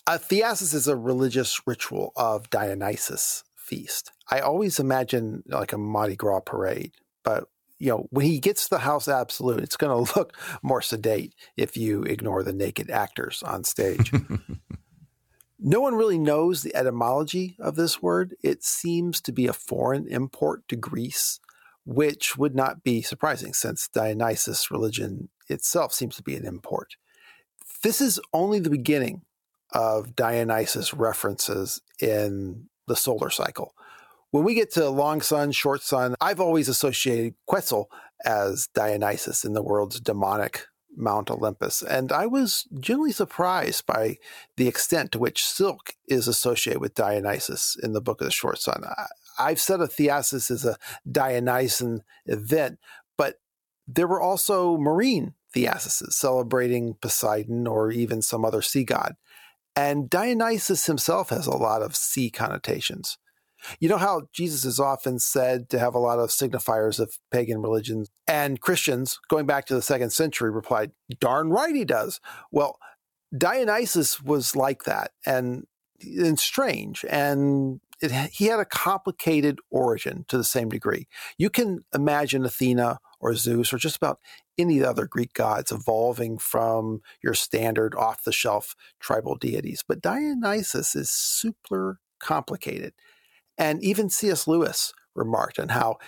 A 0.07 0.19
thiasus 0.19 0.75
is 0.75 0.87
a 0.87 0.97
religious 0.97 1.67
ritual 1.67 2.13
of 2.15 2.51
Dionysus 2.51 3.45
feast. 3.57 4.11
I 4.31 4.41
always 4.41 4.79
imagine 4.79 5.45
like 5.47 5.73
a 5.73 5.79
Mardi 5.79 6.17
Gras 6.17 6.41
parade, 6.41 6.93
but 7.23 7.45
you 7.83 7.89
know, 7.89 8.07
when 8.11 8.25
he 8.25 8.39
gets 8.39 8.65
to 8.65 8.71
the 8.71 8.79
house 8.79 9.09
absolute, 9.09 9.59
it's 9.59 9.77
going 9.77 10.07
to 10.07 10.17
look 10.17 10.37
more 10.63 10.81
sedate 10.81 11.35
if 11.57 11.77
you 11.77 12.05
ignore 12.05 12.45
the 12.45 12.53
naked 12.53 12.91
actors 12.91 13.43
on 13.43 13.65
stage. 13.65 14.13
no 15.59 15.81
one 15.81 15.97
really 15.97 16.19
knows 16.19 16.63
the 16.63 16.75
etymology 16.77 17.57
of 17.59 17.75
this 17.75 18.01
word. 18.01 18.37
It 18.41 18.63
seems 18.63 19.21
to 19.23 19.33
be 19.33 19.49
a 19.49 19.53
foreign 19.53 20.07
import 20.07 20.69
to 20.69 20.77
Greece, 20.77 21.41
which 21.85 22.39
would 22.39 22.55
not 22.55 22.85
be 22.85 23.03
surprising 23.03 23.53
since 23.53 23.89
Dionysus 23.89 24.71
religion 24.71 25.29
itself 25.49 25.93
seems 25.93 26.15
to 26.15 26.23
be 26.23 26.37
an 26.37 26.47
import. 26.47 26.95
This 27.83 28.01
is 28.01 28.21
only 28.33 28.61
the 28.61 28.71
beginning 28.71 29.23
of 29.73 30.15
Dionysus 30.15 30.95
references 30.95 31.83
in 32.01 32.69
the 32.87 32.95
solar 32.95 33.31
cycle. 33.31 33.75
When 34.33 34.45
we 34.45 34.55
get 34.55 34.73
to 34.73 34.89
long 34.89 35.21
sun, 35.21 35.53
short 35.53 35.83
sun, 35.83 36.15
I've 36.19 36.41
always 36.41 36.67
associated 36.67 37.35
Quetzal 37.47 37.91
as 38.25 38.67
Dionysus 38.75 39.45
in 39.45 39.53
the 39.53 39.63
world's 39.63 40.01
demonic 40.01 40.67
Mount 40.97 41.31
Olympus. 41.31 41.83
And 41.83 42.11
I 42.11 42.25
was 42.25 42.67
genuinely 42.81 43.13
surprised 43.13 43.85
by 43.87 44.17
the 44.57 44.69
extent 44.69 45.13
to 45.13 45.19
which 45.19 45.45
silk 45.45 45.97
is 46.09 46.29
associated 46.29 46.81
with 46.81 46.95
Dionysus 46.95 47.77
in 47.83 47.93
the 47.93 48.01
Book 48.01 48.23
of 48.23 48.25
the 48.25 48.31
Short 48.31 48.59
Sun. 48.59 48.83
I- 48.85 49.07
I've 49.39 49.61
said 49.61 49.83
a 49.83 49.87
thiasus 49.87 50.51
is 50.51 50.65
a 50.65 50.79
Dionysian 51.11 52.03
event, 52.25 52.79
but 53.19 53.37
there 53.87 54.07
were 54.07 54.21
also 54.21 54.79
marine 54.79 55.35
theasises 55.55 56.15
celebrating 56.15 56.95
Poseidon 56.95 57.67
or 57.67 57.91
even 57.91 58.23
some 58.23 58.47
other 58.47 58.63
sea 58.63 58.85
god. 58.85 59.17
And 59.77 60.09
Dionysus 60.09 60.87
himself 60.87 61.29
has 61.29 61.47
a 61.47 61.57
lot 61.57 61.83
of 61.83 61.95
sea 61.95 62.31
connotations. 62.31 63.19
You 63.81 63.89
know 63.89 63.99
how 63.99 64.29
Jesus 64.33 64.65
is 64.65 64.81
often 64.81 65.19
said 65.19 65.69
to 65.71 65.79
have 65.79 65.95
a 65.95 65.99
lot 65.99 66.19
of 66.19 66.31
signifiers 66.31 66.99
of 66.99 67.19
pagan 67.31 67.63
religions, 67.63 68.11
and 68.27 68.61
Christians, 68.61 69.19
going 69.29 69.47
back 69.47 69.67
to 69.67 69.75
the 69.75 69.83
second 69.83 70.11
century, 70.11 70.51
replied, 70.51 70.93
Darn 71.21 71.51
right 71.51 71.75
he 71.75 71.85
does. 71.85 72.21
Well, 72.51 72.79
Dionysus 73.37 74.21
was 74.21 74.55
like 74.55 74.85
that 74.85 75.13
and, 75.25 75.67
and 76.03 76.39
strange, 76.39 77.05
and 77.09 77.81
it, 78.03 78.11
he 78.33 78.47
had 78.47 78.61
a 78.61 78.65
complicated 78.65 79.61
origin 79.71 80.25
to 80.29 80.37
the 80.37 80.45
same 80.45 80.69
degree. 80.69 81.07
You 81.39 81.49
can 81.49 81.85
imagine 81.95 82.45
Athena 82.45 82.99
or 83.21 83.35
Zeus 83.35 83.73
or 83.73 83.79
just 83.79 83.97
about 83.97 84.19
any 84.59 84.83
other 84.83 85.07
Greek 85.07 85.33
gods 85.33 85.73
evolving 85.73 86.39
from 86.39 87.01
your 87.23 87.35
standard 87.35 87.95
off 87.95 88.25
the 88.25 88.33
shelf 88.33 88.75
tribal 89.01 89.37
deities. 89.37 89.85
But 89.87 90.03
Dionysus 90.03 90.95
is 90.95 91.11
super 91.11 92.01
complicated. 92.19 92.93
And 93.59 93.83
even 93.83 94.09
C.S. 94.11 94.47
Lewis 94.49 94.93
remarked 95.15 95.59
on 95.59 95.71
how 95.71 95.99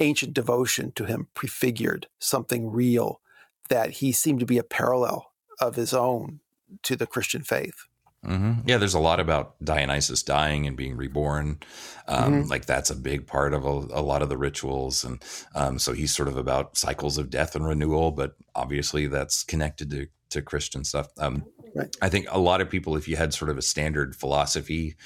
ancient 0.00 0.34
devotion 0.34 0.92
to 0.92 1.04
him 1.04 1.28
prefigured 1.34 2.06
something 2.18 2.70
real, 2.70 3.20
that 3.68 3.90
he 3.90 4.12
seemed 4.12 4.40
to 4.40 4.46
be 4.46 4.58
a 4.58 4.62
parallel 4.64 5.32
of 5.60 5.76
his 5.76 5.92
own 5.94 6.40
to 6.82 6.96
the 6.96 7.06
Christian 7.06 7.42
faith. 7.42 7.86
hmm 8.24 8.52
Yeah, 8.66 8.78
there's 8.78 8.94
a 8.94 8.98
lot 9.00 9.20
about 9.20 9.62
Dionysus 9.64 10.22
dying 10.22 10.66
and 10.66 10.76
being 10.76 10.96
reborn. 10.96 11.58
Um, 12.06 12.44
Mhm. 12.44 12.50
Like 12.50 12.66
that's 12.66 12.90
a 12.90 12.96
big 12.96 13.26
part 13.26 13.54
of 13.54 13.64
a, 13.64 13.68
a 13.68 14.02
lot 14.02 14.22
of 14.22 14.28
the 14.28 14.36
rituals, 14.38 15.04
and 15.04 15.22
um, 15.54 15.78
so 15.78 15.92
he's 15.92 16.14
sort 16.14 16.28
of 16.28 16.36
about 16.36 16.76
cycles 16.76 17.18
of 17.18 17.30
death 17.30 17.54
and 17.56 17.66
renewal. 17.66 18.10
But 18.10 18.36
obviously, 18.54 19.06
that's 19.06 19.42
connected 19.44 19.90
to 19.90 20.06
to 20.30 20.42
Christian 20.42 20.84
stuff. 20.84 21.08
Um, 21.18 21.44
Right. 21.72 21.94
I 22.02 22.08
think 22.08 22.26
a 22.30 22.38
lot 22.40 22.60
of 22.60 22.68
people, 22.68 22.96
if 22.96 23.06
you 23.06 23.14
had 23.14 23.32
sort 23.32 23.48
of 23.48 23.56
a 23.56 23.62
standard 23.62 24.16
philosophy 24.16 24.96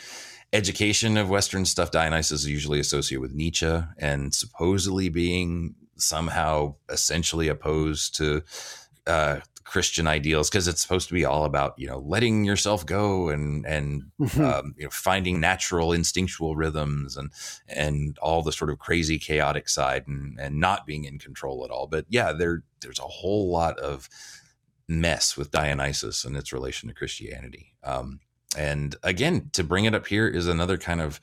education 0.54 1.16
of 1.16 1.28
Western 1.28 1.64
stuff, 1.64 1.90
Dionysus 1.90 2.42
is 2.42 2.48
usually 2.48 2.78
associated 2.78 3.20
with 3.20 3.34
Nietzsche 3.34 3.80
and 3.98 4.32
supposedly 4.32 5.08
being 5.08 5.74
somehow 5.96 6.76
essentially 6.88 7.48
opposed 7.48 8.16
to 8.16 8.42
uh, 9.06 9.40
Christian 9.64 10.06
ideals 10.06 10.48
because 10.48 10.68
it's 10.68 10.80
supposed 10.80 11.08
to 11.08 11.14
be 11.14 11.24
all 11.24 11.44
about 11.44 11.74
you 11.78 11.86
know 11.86 11.98
letting 11.98 12.44
yourself 12.44 12.86
go 12.86 13.30
and 13.30 13.66
and 13.66 14.04
um, 14.38 14.74
you 14.78 14.84
know 14.84 14.90
finding 14.90 15.40
natural 15.40 15.92
instinctual 15.92 16.54
rhythms 16.54 17.16
and 17.16 17.30
and 17.68 18.18
all 18.18 18.42
the 18.42 18.52
sort 18.52 18.70
of 18.70 18.78
crazy 18.78 19.18
chaotic 19.18 19.68
side 19.68 20.06
and 20.06 20.38
and 20.38 20.60
not 20.60 20.86
being 20.86 21.04
in 21.04 21.18
control 21.18 21.64
at 21.64 21.70
all. 21.70 21.86
But 21.86 22.06
yeah, 22.08 22.32
there 22.32 22.62
there's 22.80 23.00
a 23.00 23.02
whole 23.02 23.50
lot 23.50 23.78
of 23.78 24.08
mess 24.86 25.36
with 25.36 25.50
Dionysus 25.50 26.24
and 26.24 26.36
its 26.36 26.52
relation 26.52 26.88
to 26.88 26.94
Christianity. 26.94 27.74
Um, 27.82 28.20
and 28.56 28.96
again, 29.02 29.50
to 29.52 29.64
bring 29.64 29.84
it 29.84 29.94
up 29.94 30.06
here 30.06 30.26
is 30.28 30.46
another 30.46 30.76
kind 30.78 31.00
of 31.00 31.20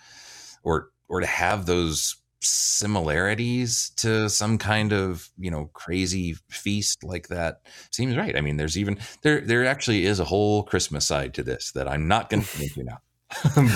or 0.64 0.90
or 1.10 1.20
to 1.22 1.28
have 1.28 1.66
those 1.66 2.16
similarities 2.44 3.92
to 3.98 4.28
some 4.28 4.58
kind 4.58 4.92
of 4.94 5.30
you 5.38 5.52
know 5.52 5.70
crazy 5.74 6.36
feast 6.50 7.04
like 7.04 7.28
that 7.28 7.62
seems 7.92 8.18
right. 8.18 8.36
I 8.36 8.42
mean 8.42 8.58
there's 8.58 8.78
even 8.80 8.98
there 9.22 9.42
there 9.42 9.64
actually 9.66 10.06
is 10.06 10.20
a 10.20 10.26
whole 10.26 10.64
christmas 10.64 11.06
side 11.06 11.36
to 11.36 11.44
this 11.44 11.72
that 11.74 11.88
i'm 11.88 12.08
not 12.08 12.32
going 12.32 12.42
to 12.42 12.58
get 12.58 12.68
into 12.70 12.84
now 12.84 12.98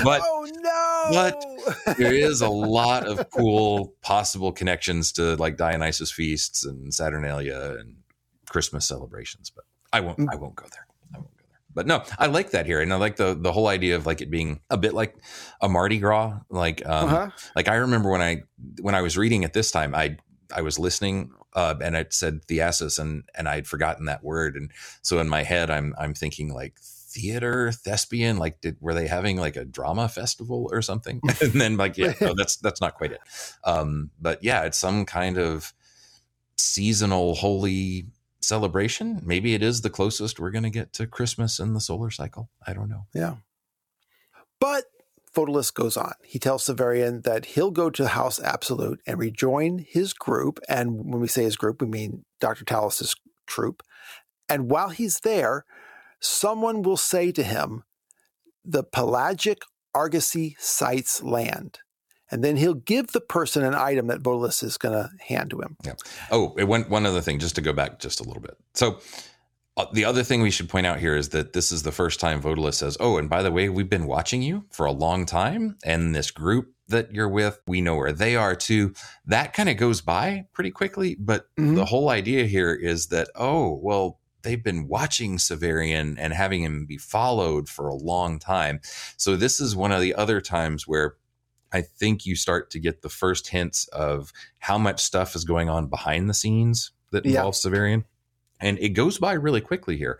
but 0.03 0.21
oh 0.25 0.47
no! 0.55 1.09
but 1.11 1.97
there 1.97 2.13
is 2.13 2.41
a 2.41 2.49
lot 2.79 3.05
of 3.05 3.29
cool 3.29 3.93
possible 4.01 4.51
connections 4.51 5.11
to 5.11 5.35
like 5.35 5.57
dionysus 5.57 6.11
feasts 6.11 6.65
and 6.65 6.91
saturnalia 6.91 7.75
and 7.79 7.97
christmas 8.49 8.87
celebrations 8.87 9.51
but 9.55 9.65
i 9.93 9.99
won't 9.99 10.17
Mm. 10.17 10.27
i 10.31 10.35
won't 10.35 10.55
go 10.55 10.65
there 10.71 10.87
i 11.13 11.19
won't 11.19 11.37
go 11.37 11.43
there 11.51 11.59
but 11.75 11.85
no 11.85 12.03
i 12.17 12.25
like 12.25 12.51
that 12.51 12.65
here 12.65 12.81
and 12.81 12.91
i 12.91 12.95
like 12.95 13.17
the 13.17 13.35
the 13.35 13.51
whole 13.51 13.67
idea 13.67 13.95
of 13.95 14.07
like 14.07 14.21
it 14.21 14.31
being 14.31 14.59
a 14.71 14.77
bit 14.77 14.93
like 14.93 15.15
a 15.61 15.69
mardi 15.69 15.99
gras 15.99 16.39
like 16.49 16.83
um 16.87 17.05
uh-huh. 17.05 17.29
like 17.55 17.67
I 17.67 17.75
remember 17.75 18.09
when 18.09 18.21
I 18.21 18.43
when 18.81 18.95
I 18.95 19.01
was 19.01 19.17
reading 19.17 19.43
it 19.43 19.53
this 19.53 19.71
time, 19.71 19.93
I 19.93 20.17
I 20.53 20.61
was 20.61 20.79
listening 20.79 21.31
uh, 21.53 21.75
and 21.81 21.95
it 21.95 22.13
said 22.13 22.45
thiasus 22.47 22.99
and 22.99 23.23
and 23.35 23.47
I'd 23.47 23.67
forgotten 23.67 24.05
that 24.05 24.23
word, 24.23 24.55
and 24.55 24.71
so 25.01 25.19
in 25.19 25.29
my 25.29 25.43
head 25.43 25.69
I'm 25.69 25.93
I'm 25.97 26.13
thinking 26.13 26.53
like 26.53 26.79
theater 26.79 27.71
thespian 27.71 28.37
like 28.37 28.59
did 28.59 28.75
were 28.81 28.93
they 28.93 29.07
having 29.07 29.37
like 29.37 29.55
a 29.55 29.63
drama 29.63 30.09
festival 30.09 30.67
or 30.71 30.81
something? 30.81 31.21
And 31.41 31.53
then 31.53 31.77
like 31.77 31.97
yeah 31.97 32.13
no 32.19 32.33
that's 32.35 32.57
that's 32.57 32.81
not 32.81 32.95
quite 32.95 33.11
it. 33.11 33.21
Um 33.63 34.11
but 34.19 34.43
yeah 34.43 34.63
it's 34.63 34.77
some 34.77 35.05
kind 35.05 35.37
of 35.37 35.73
seasonal 36.57 37.35
holy 37.35 38.07
celebration 38.45 39.21
maybe 39.23 39.53
it 39.53 39.63
is 39.63 39.81
the 39.81 39.89
closest 39.89 40.39
we're 40.39 40.51
going 40.51 40.63
to 40.63 40.69
get 40.69 40.93
to 40.93 41.07
christmas 41.07 41.59
in 41.59 41.73
the 41.73 41.79
solar 41.79 42.09
cycle 42.11 42.49
i 42.65 42.73
don't 42.73 42.89
know 42.89 43.05
Yeah. 43.13 43.35
But 44.59 44.85
Vodalus 45.35 45.73
goes 45.73 45.97
on. 45.97 46.13
He 46.23 46.39
tells 46.39 46.65
Severian 46.65 47.23
that 47.23 47.45
he'll 47.45 47.71
go 47.71 47.89
to 47.89 48.03
the 48.03 48.09
House 48.09 48.39
Absolute 48.39 49.01
and 49.05 49.19
rejoin 49.19 49.85
his 49.87 50.13
group. 50.13 50.59
And 50.69 51.11
when 51.11 51.19
we 51.19 51.27
say 51.27 51.43
his 51.43 51.57
group, 51.57 51.81
we 51.81 51.87
mean 51.87 52.23
Dr. 52.39 52.63
Talus's 52.63 53.15
troop. 53.45 53.83
And 54.47 54.71
while 54.71 54.89
he's 54.89 55.19
there, 55.19 55.65
someone 56.19 56.81
will 56.81 56.97
say 56.97 57.31
to 57.33 57.43
him, 57.43 57.83
the 58.63 58.83
pelagic 58.83 59.59
argosy 59.93 60.55
sights 60.57 61.21
land. 61.21 61.79
And 62.31 62.43
then 62.43 62.55
he'll 62.57 62.73
give 62.73 63.11
the 63.11 63.21
person 63.21 63.63
an 63.63 63.75
item 63.75 64.07
that 64.07 64.23
Vodalus 64.23 64.63
is 64.63 64.77
going 64.77 64.93
to 64.93 65.09
hand 65.23 65.51
to 65.51 65.61
him. 65.61 65.77
Yeah. 65.83 65.93
Oh, 66.31 66.55
it 66.57 66.63
went 66.63 66.89
one 66.89 67.05
other 67.05 67.21
thing, 67.21 67.39
just 67.39 67.55
to 67.55 67.61
go 67.61 67.71
back 67.73 67.99
just 67.99 68.19
a 68.19 68.23
little 68.23 68.41
bit. 68.41 68.57
So, 68.73 68.99
uh, 69.77 69.85
the 69.93 70.05
other 70.05 70.23
thing 70.23 70.41
we 70.41 70.51
should 70.51 70.69
point 70.69 70.85
out 70.87 70.99
here 70.99 71.15
is 71.15 71.29
that 71.29 71.53
this 71.53 71.71
is 71.71 71.83
the 71.83 71.91
first 71.91 72.19
time 72.19 72.41
Vodalus 72.41 72.75
says, 72.75 72.95
"Oh, 72.99 73.17
and 73.17 73.29
by 73.29 73.43
the 73.43 73.51
way, 73.51 73.67
we've 73.69 73.89
been 73.89 74.07
watching 74.07 74.41
you 74.41 74.65
for 74.71 74.85
a 74.85 74.91
long 74.91 75.25
time, 75.25 75.77
and 75.83 76.15
this 76.15 76.31
group 76.31 76.71
that 76.87 77.13
you're 77.13 77.27
with, 77.29 77.59
we 77.67 77.81
know 77.81 77.95
where 77.97 78.13
they 78.13 78.35
are 78.37 78.55
too." 78.55 78.93
That 79.25 79.53
kind 79.53 79.67
of 79.69 79.75
goes 79.77 79.99
by 80.01 80.45
pretty 80.53 80.71
quickly, 80.71 81.15
but 81.19 81.47
Mhm. 81.59 81.75
the 81.75 81.85
whole 81.85 82.09
idea 82.09 82.45
here 82.45 82.73
is 82.73 83.07
that, 83.07 83.29
oh, 83.35 83.77
well, 83.83 84.19
they've 84.43 84.63
been 84.63 84.87
watching 84.87 85.37
Severian 85.37 86.15
and 86.17 86.31
having 86.33 86.63
him 86.63 86.85
be 86.85 86.97
followed 86.97 87.67
for 87.67 87.87
a 87.87 87.95
long 87.95 88.39
time. 88.39 88.79
So 89.17 89.35
this 89.35 89.59
is 89.59 89.75
one 89.75 89.91
of 89.91 89.99
the 90.01 90.15
other 90.15 90.39
times 90.39 90.87
where 90.87 91.15
I 91.73 91.81
think 91.81 92.25
you 92.25 92.35
start 92.35 92.69
to 92.71 92.79
get 92.79 93.01
the 93.01 93.09
first 93.09 93.47
hints 93.49 93.87
of 93.89 94.31
how 94.59 94.77
much 94.77 95.01
stuff 95.01 95.35
is 95.35 95.43
going 95.43 95.69
on 95.69 95.87
behind 95.87 96.29
the 96.29 96.33
scenes 96.33 96.91
that 97.11 97.25
Yeah. 97.25 97.37
involves 97.39 97.61
Severian. 97.63 98.05
And 98.61 98.79
it 98.79 98.89
goes 98.89 99.17
by 99.17 99.33
really 99.33 99.61
quickly 99.61 99.97
here. 99.97 100.19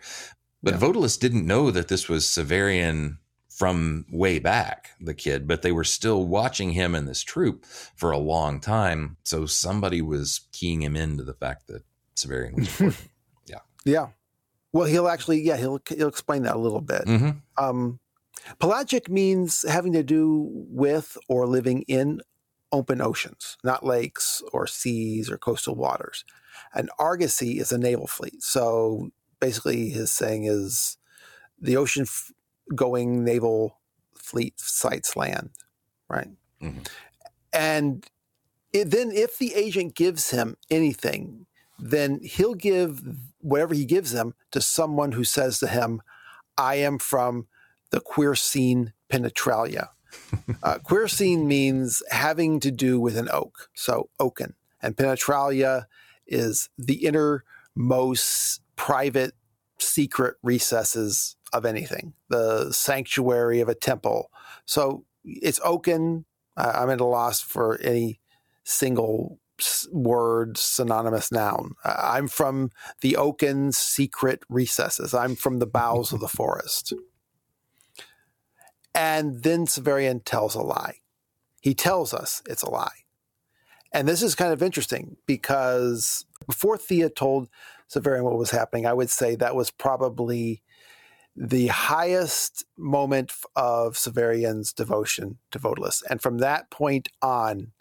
But 0.62 0.74
Yeah. 0.76 0.80
Vodalus 0.82 1.20
didn't 1.20 1.46
know 1.46 1.72
that 1.72 1.88
this 1.88 2.10
was 2.10 2.26
Severian 2.26 3.18
from 3.50 4.06
way 4.12 4.38
back, 4.40 4.90
the 5.00 5.14
kid, 5.14 5.48
but 5.48 5.62
they 5.62 5.72
were 5.72 5.86
still 5.86 6.26
watching 6.28 6.72
him 6.72 6.94
and 6.94 7.08
this 7.08 7.22
troop 7.22 7.64
for 7.96 8.12
a 8.12 8.18
long 8.18 8.60
time. 8.60 9.16
So 9.24 9.46
somebody 9.46 10.02
was 10.02 10.42
keying 10.52 10.82
him 10.82 10.96
into 10.98 11.24
the 11.24 11.34
fact 11.34 11.68
that 11.68 11.84
Severian 12.18 12.56
was 12.56 12.68
important. 12.82 13.10
Yeah. 13.86 14.08
Well, 14.74 14.88
he'll 14.88 15.08
actually, 15.08 15.42
yeah, 15.42 15.58
he'll 15.58 15.80
he'll 15.88 16.08
explain 16.10 16.42
that 16.44 16.56
a 16.56 16.60
little 16.60 16.82
bit. 16.82 17.04
hmm 17.08 17.30
Um, 17.56 18.00
pelagic 18.60 19.10
means 19.10 19.66
having 19.68 19.94
to 19.94 20.04
do 20.04 20.50
with 20.52 21.18
or 21.30 21.48
living 21.48 21.84
in 21.84 22.22
open 22.72 23.02
oceans, 23.02 23.58
not 23.64 23.86
lakes 23.86 24.42
or 24.52 24.68
seas 24.68 25.30
or 25.30 25.38
coastal 25.38 25.76
waters. 25.76 26.26
An 26.74 26.90
argosy 27.00 27.60
is 27.60 27.72
a 27.72 27.78
naval 27.78 28.08
fleet. 28.08 28.42
So 28.42 29.12
basically, 29.40 29.90
his 29.90 30.12
saying 30.12 30.46
is 30.46 30.98
the 31.60 31.78
ocean 31.78 32.06
going 32.74 33.24
naval 33.24 33.80
fleet 34.18 34.60
sights 34.60 35.16
land, 35.16 35.52
right? 36.10 36.30
Mhm. 36.62 36.88
And 37.54 38.06
it, 38.74 38.92
then, 38.92 39.12
if 39.12 39.38
the 39.38 39.54
agent 39.54 39.96
gives 39.96 40.32
him 40.32 40.58
anything, 40.70 41.46
then 41.80 42.20
he'll 42.22 42.56
give 42.56 43.02
whatever 43.40 43.74
he 43.74 43.86
gives 43.86 44.14
him 44.14 44.34
to 44.52 44.60
someone 44.60 45.14
who 45.14 45.24
says 45.24 45.60
to 45.60 45.68
him, 45.68 46.02
I 46.58 46.76
am 46.76 46.98
from 47.00 47.48
the 47.96 48.02
quercine 48.02 48.92
penetralia. 49.10 49.88
uh, 50.64 50.80
quercine 50.86 51.46
means 51.46 52.04
having 52.12 52.60
to 52.60 52.70
do 52.70 53.00
with 53.00 53.18
an 53.18 53.30
oak, 53.32 53.70
so 53.74 54.10
oaken. 54.20 54.54
And 54.82 54.98
penetralia 54.98 55.86
is 56.28 56.70
the 56.78 57.06
innermost 57.06 58.62
private, 58.76 59.32
secret 59.80 60.36
recesses 60.44 61.38
of 61.54 61.66
anything, 61.66 62.14
the 62.28 62.74
sanctuary 62.74 63.62
of 63.62 63.70
a 63.70 63.76
temple. 63.76 64.30
So 64.66 65.06
it's 65.24 65.62
oaken. 65.64 66.26
Uh, 66.58 66.74
I'm 66.76 66.90
at 66.90 67.00
a 67.00 67.06
loss 67.06 67.40
for 67.40 67.80
any 67.82 68.20
single 68.66 69.40
word 69.90 70.58
synonymous 70.58 71.32
noun. 71.32 71.76
Uh, 71.86 71.96
I'm 71.98 72.28
from 72.28 72.72
the 73.00 73.16
oaken 73.16 73.72
secret 73.72 74.44
recesses. 74.50 75.14
I'm 75.14 75.38
from 75.38 75.60
the 75.60 75.68
bowels 75.68 76.12
of 76.12 76.20
the 76.20 76.28
forest. 76.42 76.94
And 78.96 79.44
then 79.44 79.68
Severian 79.68 80.22
tells 80.24 80.56
a 80.56 80.62
lie. 80.62 81.00
He 81.62 81.74
tells 81.74 82.14
us 82.14 82.42
it's 82.48 82.64
a 82.64 82.70
lie. 82.70 83.04
And 83.92 84.08
this 84.08 84.22
is 84.24 84.36
kind 84.36 84.54
of 84.54 84.64
interesting 84.64 85.18
because 85.26 86.26
before 86.48 86.78
Thea 86.78 87.10
told 87.10 87.50
Severian 87.90 88.24
what 88.24 88.38
was 88.38 88.52
happening, 88.52 88.86
I 88.86 88.94
would 88.94 89.10
say 89.10 89.36
that 89.36 89.56
was 89.56 89.70
probably 89.72 90.62
the 91.36 91.68
highest 91.68 92.66
moment 92.78 93.34
of 93.56 93.96
Severian's 93.96 94.72
devotion 94.72 95.38
to 95.52 95.60
Vodalus. 95.60 96.02
And 96.10 96.22
from 96.22 96.38
that 96.38 96.70
point 96.72 97.10
on, 97.22 97.72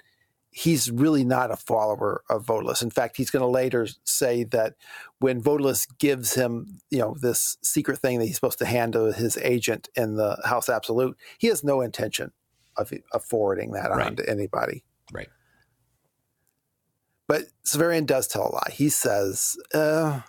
he's 0.56 0.88
really 0.88 1.24
not 1.24 1.50
a 1.50 1.56
follower 1.56 2.22
of 2.30 2.46
Vodalus. 2.46 2.80
In 2.80 2.88
fact, 2.90 3.16
he's 3.16 3.28
going 3.28 3.42
to 3.42 3.48
later 3.48 3.88
say 4.04 4.44
that 4.44 4.74
when 5.18 5.42
Vodalus 5.42 5.88
gives 5.98 6.34
him, 6.34 6.78
you 6.90 7.00
know, 7.00 7.16
this 7.20 7.58
secret 7.60 7.98
thing 7.98 8.20
that 8.20 8.26
he's 8.26 8.36
supposed 8.36 8.60
to 8.60 8.64
hand 8.64 8.92
to 8.92 9.12
his 9.12 9.36
agent 9.38 9.88
in 9.96 10.14
the 10.14 10.40
House 10.44 10.68
Absolute, 10.68 11.18
he 11.38 11.48
has 11.48 11.64
no 11.64 11.80
intention 11.80 12.30
of, 12.76 12.92
of 13.10 13.24
forwarding 13.24 13.72
that 13.72 13.90
on 13.90 14.14
to 14.14 14.30
anybody. 14.30 14.84
Right. 15.12 15.28
But 17.26 17.46
Severian 17.66 18.06
does 18.06 18.28
tell 18.28 18.46
a 18.46 18.52
lie. 18.52 18.70
He 18.70 18.90
says, 18.90 19.56
uh, 19.74 20.20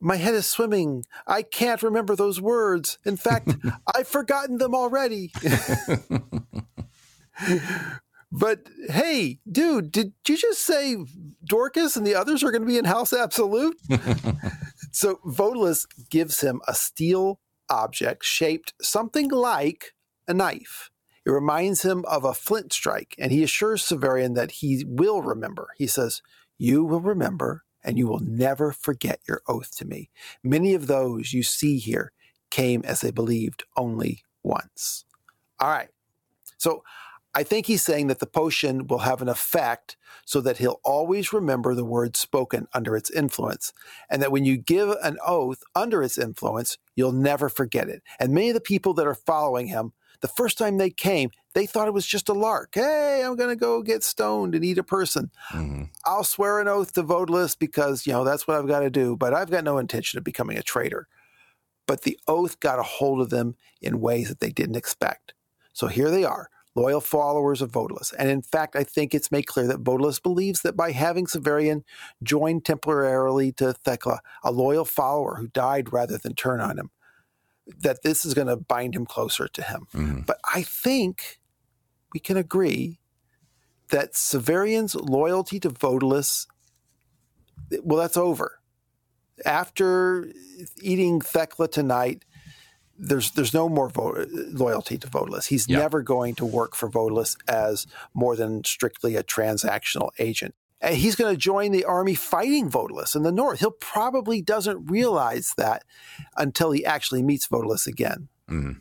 my 0.00 0.16
head 0.16 0.32
is 0.32 0.46
swimming. 0.46 1.04
I 1.26 1.42
can't 1.42 1.82
remember 1.82 2.16
those 2.16 2.40
words. 2.40 2.96
In 3.04 3.18
fact, 3.18 3.54
I've 3.94 4.08
forgotten 4.08 4.56
them 4.56 4.74
already. 4.74 5.32
but 8.32 8.66
hey, 8.88 9.38
dude, 9.50 9.92
did 9.92 10.12
you 10.26 10.36
just 10.36 10.64
say 10.64 10.96
Dorcas 11.44 11.96
and 11.96 12.06
the 12.06 12.14
others 12.14 12.42
are 12.42 12.50
going 12.50 12.62
to 12.62 12.68
be 12.68 12.78
in 12.78 12.84
House 12.84 13.12
Absolute? 13.12 13.78
so 14.92 15.20
Vodalus 15.24 15.86
gives 16.10 16.40
him 16.40 16.60
a 16.66 16.74
steel 16.74 17.40
object 17.68 18.24
shaped 18.24 18.74
something 18.80 19.30
like 19.30 19.94
a 20.28 20.34
knife. 20.34 20.90
It 21.24 21.30
reminds 21.30 21.82
him 21.82 22.04
of 22.06 22.24
a 22.24 22.34
flint 22.34 22.72
strike, 22.72 23.14
and 23.18 23.32
he 23.32 23.42
assures 23.42 23.82
Severian 23.82 24.34
that 24.36 24.52
he 24.52 24.84
will 24.86 25.22
remember. 25.22 25.68
He 25.76 25.86
says, 25.86 26.22
You 26.56 26.84
will 26.84 27.00
remember, 27.00 27.64
and 27.82 27.98
you 27.98 28.06
will 28.06 28.20
never 28.20 28.70
forget 28.70 29.20
your 29.26 29.42
oath 29.48 29.76
to 29.78 29.84
me. 29.84 30.10
Many 30.44 30.74
of 30.74 30.86
those 30.86 31.32
you 31.32 31.42
see 31.42 31.78
here 31.78 32.12
came 32.50 32.82
as 32.84 33.00
they 33.00 33.10
believed 33.10 33.64
only 33.76 34.22
once. 34.44 35.04
All 35.58 35.68
right. 35.68 35.88
So 36.58 36.84
I 37.36 37.42
think 37.42 37.66
he's 37.66 37.82
saying 37.82 38.06
that 38.06 38.18
the 38.18 38.26
potion 38.26 38.86
will 38.86 39.00
have 39.00 39.20
an 39.20 39.28
effect 39.28 39.98
so 40.24 40.40
that 40.40 40.56
he'll 40.56 40.80
always 40.82 41.34
remember 41.34 41.74
the 41.74 41.84
words 41.84 42.18
spoken 42.18 42.66
under 42.72 42.96
its 42.96 43.10
influence. 43.10 43.74
And 44.08 44.22
that 44.22 44.32
when 44.32 44.46
you 44.46 44.56
give 44.56 44.88
an 45.02 45.18
oath 45.24 45.62
under 45.74 46.02
its 46.02 46.16
influence, 46.16 46.78
you'll 46.94 47.12
never 47.12 47.50
forget 47.50 47.90
it. 47.90 48.02
And 48.18 48.32
many 48.32 48.48
of 48.48 48.54
the 48.54 48.60
people 48.62 48.94
that 48.94 49.06
are 49.06 49.14
following 49.14 49.66
him, 49.66 49.92
the 50.22 50.28
first 50.28 50.56
time 50.56 50.78
they 50.78 50.88
came, 50.88 51.28
they 51.52 51.66
thought 51.66 51.88
it 51.88 51.94
was 51.94 52.06
just 52.06 52.30
a 52.30 52.32
lark. 52.32 52.70
Hey, 52.74 53.22
I'm 53.22 53.36
going 53.36 53.50
to 53.50 53.56
go 53.56 53.82
get 53.82 54.02
stoned 54.02 54.54
and 54.54 54.64
eat 54.64 54.78
a 54.78 54.82
person. 54.82 55.30
hmm 55.50 55.84
I'll 56.06 56.24
swear 56.24 56.58
an 56.58 56.68
oath 56.68 56.94
to 56.94 57.02
Vodalus 57.02 57.58
because, 57.58 58.06
you 58.06 58.14
know, 58.14 58.24
that's 58.24 58.48
what 58.48 58.56
I've 58.56 58.68
got 58.68 58.80
to 58.80 58.90
do, 58.90 59.14
but 59.14 59.34
I've 59.34 59.50
got 59.50 59.64
no 59.64 59.76
intention 59.76 60.16
of 60.16 60.24
becoming 60.24 60.56
a 60.56 60.62
traitor. 60.62 61.06
But 61.86 62.02
the 62.02 62.18
oath 62.26 62.60
got 62.60 62.78
a 62.78 62.82
hold 62.82 63.20
of 63.20 63.28
them 63.28 63.56
in 63.82 64.00
ways 64.00 64.28
that 64.28 64.40
they 64.40 64.50
didn't 64.50 64.76
expect. 64.76 65.34
So 65.74 65.88
here 65.88 66.10
they 66.10 66.24
are, 66.24 66.48
loyal 66.76 67.00
followers 67.00 67.62
of 67.62 67.72
Vodalus. 67.72 68.12
And 68.18 68.28
in 68.28 68.42
fact, 68.42 68.76
I 68.76 68.84
think 68.84 69.14
it's 69.14 69.32
made 69.32 69.46
clear 69.46 69.66
that 69.66 69.82
Vodalus 69.82 70.22
believes 70.22 70.60
that 70.60 70.76
by 70.76 70.92
having 70.92 71.26
Severian 71.26 71.82
join 72.22 72.60
temporarily 72.60 73.50
to 73.52 73.72
Thecla, 73.72 74.20
a 74.44 74.52
loyal 74.52 74.84
follower 74.84 75.36
who 75.36 75.48
died 75.48 75.92
rather 75.92 76.18
than 76.18 76.34
turn 76.34 76.60
on 76.60 76.78
him, 76.78 76.90
that 77.78 78.02
this 78.02 78.24
is 78.24 78.34
going 78.34 78.46
to 78.46 78.56
bind 78.56 78.94
him 78.94 79.06
closer 79.06 79.48
to 79.48 79.62
him. 79.62 79.86
hmm 79.92 80.20
But 80.26 80.38
I 80.54 80.62
think 80.62 81.40
we 82.12 82.20
can 82.20 82.36
agree 82.36 83.00
that 83.88 84.12
Severian's 84.12 84.94
loyalty 84.94 85.58
to 85.60 85.70
Vodalus, 85.70 86.46
well, 87.82 87.98
that's 87.98 88.16
over. 88.16 88.60
After 89.44 90.28
eating 90.80 91.20
Thecla 91.20 91.68
tonight, 91.68 92.24
there's 92.98 93.30
there's 93.32 93.54
no 93.54 93.68
more 93.68 93.88
vo- 93.88 94.24
loyalty 94.52 94.96
to 94.98 95.06
Vodalus. 95.08 95.46
He's 95.46 95.68
Yeah. 95.68 95.78
never 95.78 96.02
going 96.02 96.34
to 96.36 96.46
work 96.46 96.74
for 96.74 96.88
Vodalus 96.90 97.36
as 97.48 97.86
more 98.14 98.36
than 98.36 98.64
strictly 98.64 99.16
a 99.16 99.22
transactional 99.22 100.10
agent. 100.18 100.54
And 100.80 100.94
he's 100.96 101.16
going 101.16 101.32
to 101.32 101.38
join 101.38 101.72
the 101.72 101.84
army 101.84 102.14
fighting 102.14 102.70
Vodalus 102.70 103.16
in 103.16 103.22
the 103.22 103.32
north. 103.32 103.60
He'll 103.60 103.70
probably 103.70 104.42
doesn't 104.42 104.90
realize 104.90 105.52
that 105.56 105.84
until 106.36 106.70
he 106.70 106.84
actually 106.84 107.22
meets 107.22 107.48
Vodalus 107.48 107.86
again. 107.86 108.28
Mhm. 108.50 108.80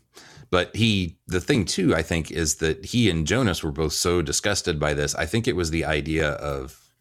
But 0.51 0.75
he, 0.75 1.17
the 1.27 1.41
thing 1.41 1.65
too, 1.65 1.95
I 1.95 2.03
think, 2.03 2.31
is 2.31 2.55
that 2.55 2.85
he 2.85 3.09
and 3.09 3.25
Jonas 3.25 3.63
were 3.63 3.71
both 3.71 3.93
so 3.93 4.21
disgusted 4.21 4.79
by 4.79 4.93
this. 4.93 5.15
I 5.15 5.25
think 5.25 5.47
it 5.47 5.55
was 5.55 5.71
the 5.71 5.85
idea 5.85 6.31
of, 6.33 6.91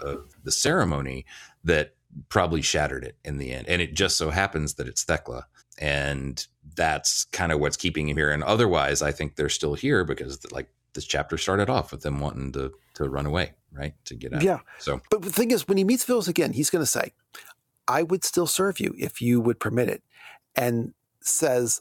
of 0.00 0.34
the 0.42 0.52
ceremony 0.52 1.26
that 1.64 1.94
probably 2.28 2.62
shattered 2.62 3.04
it 3.04 3.16
in 3.24 3.38
the 3.38 3.52
end. 3.52 3.68
And 3.68 3.82
it 3.82 3.94
just 3.94 4.16
so 4.16 4.30
happens 4.30 4.74
that 4.74 4.86
it's 4.88 5.02
Thecla. 5.04 5.46
And 5.78 6.46
that's 6.76 7.24
kind 7.26 7.52
of 7.52 7.60
what's 7.60 7.76
keeping 7.76 8.08
him 8.08 8.16
here. 8.16 8.30
And 8.30 8.42
otherwise, 8.42 9.02
I 9.02 9.12
think 9.12 9.36
they're 9.36 9.48
still 9.48 9.74
here 9.74 10.04
because, 10.04 10.50
like, 10.52 10.68
this 10.94 11.04
chapter 11.04 11.36
started 11.36 11.68
off 11.68 11.90
with 11.90 12.02
them 12.02 12.20
wanting 12.20 12.52
to 12.52 12.72
to 12.94 13.08
run 13.08 13.26
away, 13.26 13.52
right? 13.72 13.94
To 14.06 14.14
get 14.14 14.32
out. 14.32 14.42
Yeah. 14.42 14.60
So, 14.78 15.00
But 15.10 15.22
the 15.22 15.32
thing 15.32 15.50
is, 15.50 15.66
when 15.66 15.76
he 15.76 15.84
meets 15.84 16.04
Phyllis 16.04 16.28
again, 16.28 16.52
he's 16.52 16.70
going 16.70 16.82
to 16.82 16.90
say, 16.90 17.12
I 17.88 18.02
would 18.02 18.24
still 18.24 18.46
serve 18.46 18.80
you 18.80 18.94
if 18.96 19.20
you 19.20 19.40
would 19.40 19.58
permit 19.58 19.88
it. 19.88 20.02
And 20.56 20.94
says, 21.20 21.80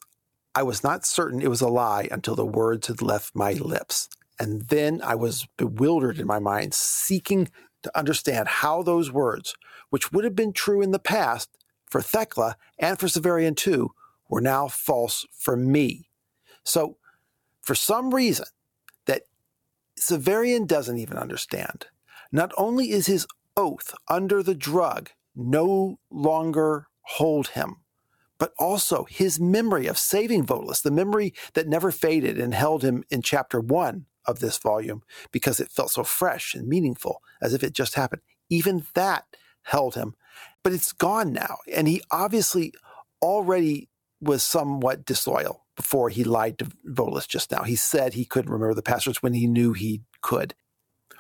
I 0.56 0.64
was 0.64 0.84
not 0.84 1.06
certain 1.06 1.42
it 1.42 1.50
was 1.50 1.62
a 1.62 1.68
lie 1.68 2.08
until 2.12 2.36
the 2.36 2.46
words 2.46 2.88
had 2.88 3.02
left 3.02 3.36
my 3.36 3.54
lips. 3.54 4.10
And 4.40 4.64
then 4.64 5.02
I 5.04 5.16
was 5.16 5.48
bewildered 5.58 6.20
in 6.20 6.26
my 6.26 6.40
mind, 6.40 6.74
seeking 6.74 7.50
to 7.84 7.98
understand 7.98 8.48
how 8.48 8.82
those 8.82 9.12
words, 9.12 9.56
which 9.90 10.12
would 10.12 10.24
have 10.24 10.36
been 10.36 10.54
true 10.54 10.82
in 10.82 10.92
the 10.92 11.00
past 11.00 11.50
for 11.94 12.02
Thecla 12.02 12.58
and 12.80 13.00
for 13.00 13.06
Severian 13.06 13.56
too, 13.56 13.92
were 14.28 14.42
now 14.42 14.68
false 14.68 15.28
for 15.32 15.56
me. 15.56 16.10
So, 16.64 16.98
for 17.62 17.76
some 17.76 18.16
reason 18.16 18.48
that 19.06 19.28
Severian 20.00 20.66
doesn't 20.66 20.98
even 20.98 21.18
understand, 21.18 21.86
not 22.32 22.52
only 22.58 22.90
is 22.90 23.06
his 23.06 23.28
oath 23.56 23.94
under 24.08 24.42
the 24.42 24.56
drug 24.56 25.12
no 25.36 26.00
longer 26.10 26.88
hold 27.02 27.50
him, 27.50 27.76
but 28.40 28.54
also 28.58 29.04
his 29.04 29.40
memory 29.40 29.86
of 29.86 30.00
saving 30.00 30.48
Vodalus, 30.48 30.82
the 30.82 30.90
memory 30.90 31.32
that 31.54 31.68
never 31.68 31.92
faded 31.92 32.40
and 32.40 32.56
held 32.56 32.84
him 32.84 33.04
in 33.12 33.22
chapter 33.22 33.60
one 33.60 34.08
of 34.26 34.40
this 34.40 34.58
volume 34.58 35.04
because 35.32 35.60
it 35.60 35.70
felt 35.70 35.92
so 35.92 36.04
fresh 36.04 36.56
and 36.56 36.68
meaningful 36.68 37.22
as 37.40 37.54
if 37.54 37.64
it 37.64 37.74
just 37.74 37.94
happened. 37.94 38.24
Even 38.50 38.88
that 38.96 39.26
held 39.62 39.94
him, 39.94 40.16
but 40.64 40.74
it's 40.74 40.94
gone 40.94 41.34
now. 41.34 41.58
And 41.72 41.88
he 41.88 42.02
obviously 42.12 42.74
already 43.22 43.90
was 44.22 44.44
somewhat 44.44 45.06
disloyal 45.06 45.66
before 45.76 46.10
he 46.10 46.24
lied 46.24 46.58
to 46.60 46.66
Vodalus 46.88 47.28
just 47.28 47.52
now. 47.52 47.64
He 47.64 47.76
said 47.76 48.14
he 48.14 48.26
couldn't 48.26 48.52
remember 48.52 48.74
the 48.74 48.82
passwords 48.82 49.22
when 49.22 49.34
he 49.34 49.48
knew 49.48 49.74
he 49.74 50.02
could. 50.22 50.54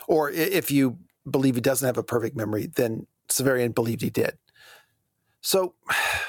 Or 0.07 0.29
if 0.29 0.71
you 0.71 0.99
believe 1.29 1.55
he 1.55 1.61
doesn't 1.61 1.85
have 1.85 1.97
a 1.97 2.03
perfect 2.03 2.35
memory, 2.35 2.67
then 2.67 3.07
Severian 3.29 3.73
believed 3.73 4.01
he 4.01 4.09
did. 4.09 4.37
So, 5.41 5.75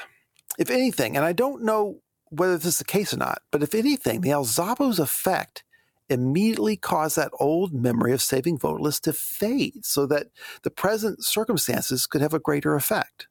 if 0.59 0.69
anything, 0.69 1.15
and 1.15 1.25
I 1.25 1.33
don't 1.33 1.63
know 1.63 2.01
whether 2.29 2.57
this 2.57 2.65
is 2.65 2.77
the 2.77 2.85
case 2.85 3.13
or 3.13 3.17
not, 3.17 3.41
but 3.51 3.63
if 3.63 3.75
anything, 3.75 4.21
the 4.21 4.29
Alzabo's 4.29 4.99
effect 4.99 5.63
immediately 6.09 6.77
caused 6.77 7.15
that 7.15 7.31
old 7.39 7.73
memory 7.73 8.13
of 8.13 8.21
saving 8.21 8.59
Vodalus 8.59 8.99
to 9.01 9.13
fade 9.13 9.85
so 9.85 10.05
that 10.07 10.27
the 10.63 10.69
present 10.69 11.23
circumstances 11.23 12.05
could 12.07 12.21
have 12.21 12.33
a 12.33 12.39
greater 12.39 12.75
effect. 12.75 13.27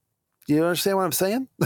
Do 0.47 0.55
you 0.55 0.63
understand 0.63 0.99
what 0.99 1.05
I'm 1.05 1.13
saying? 1.13 1.49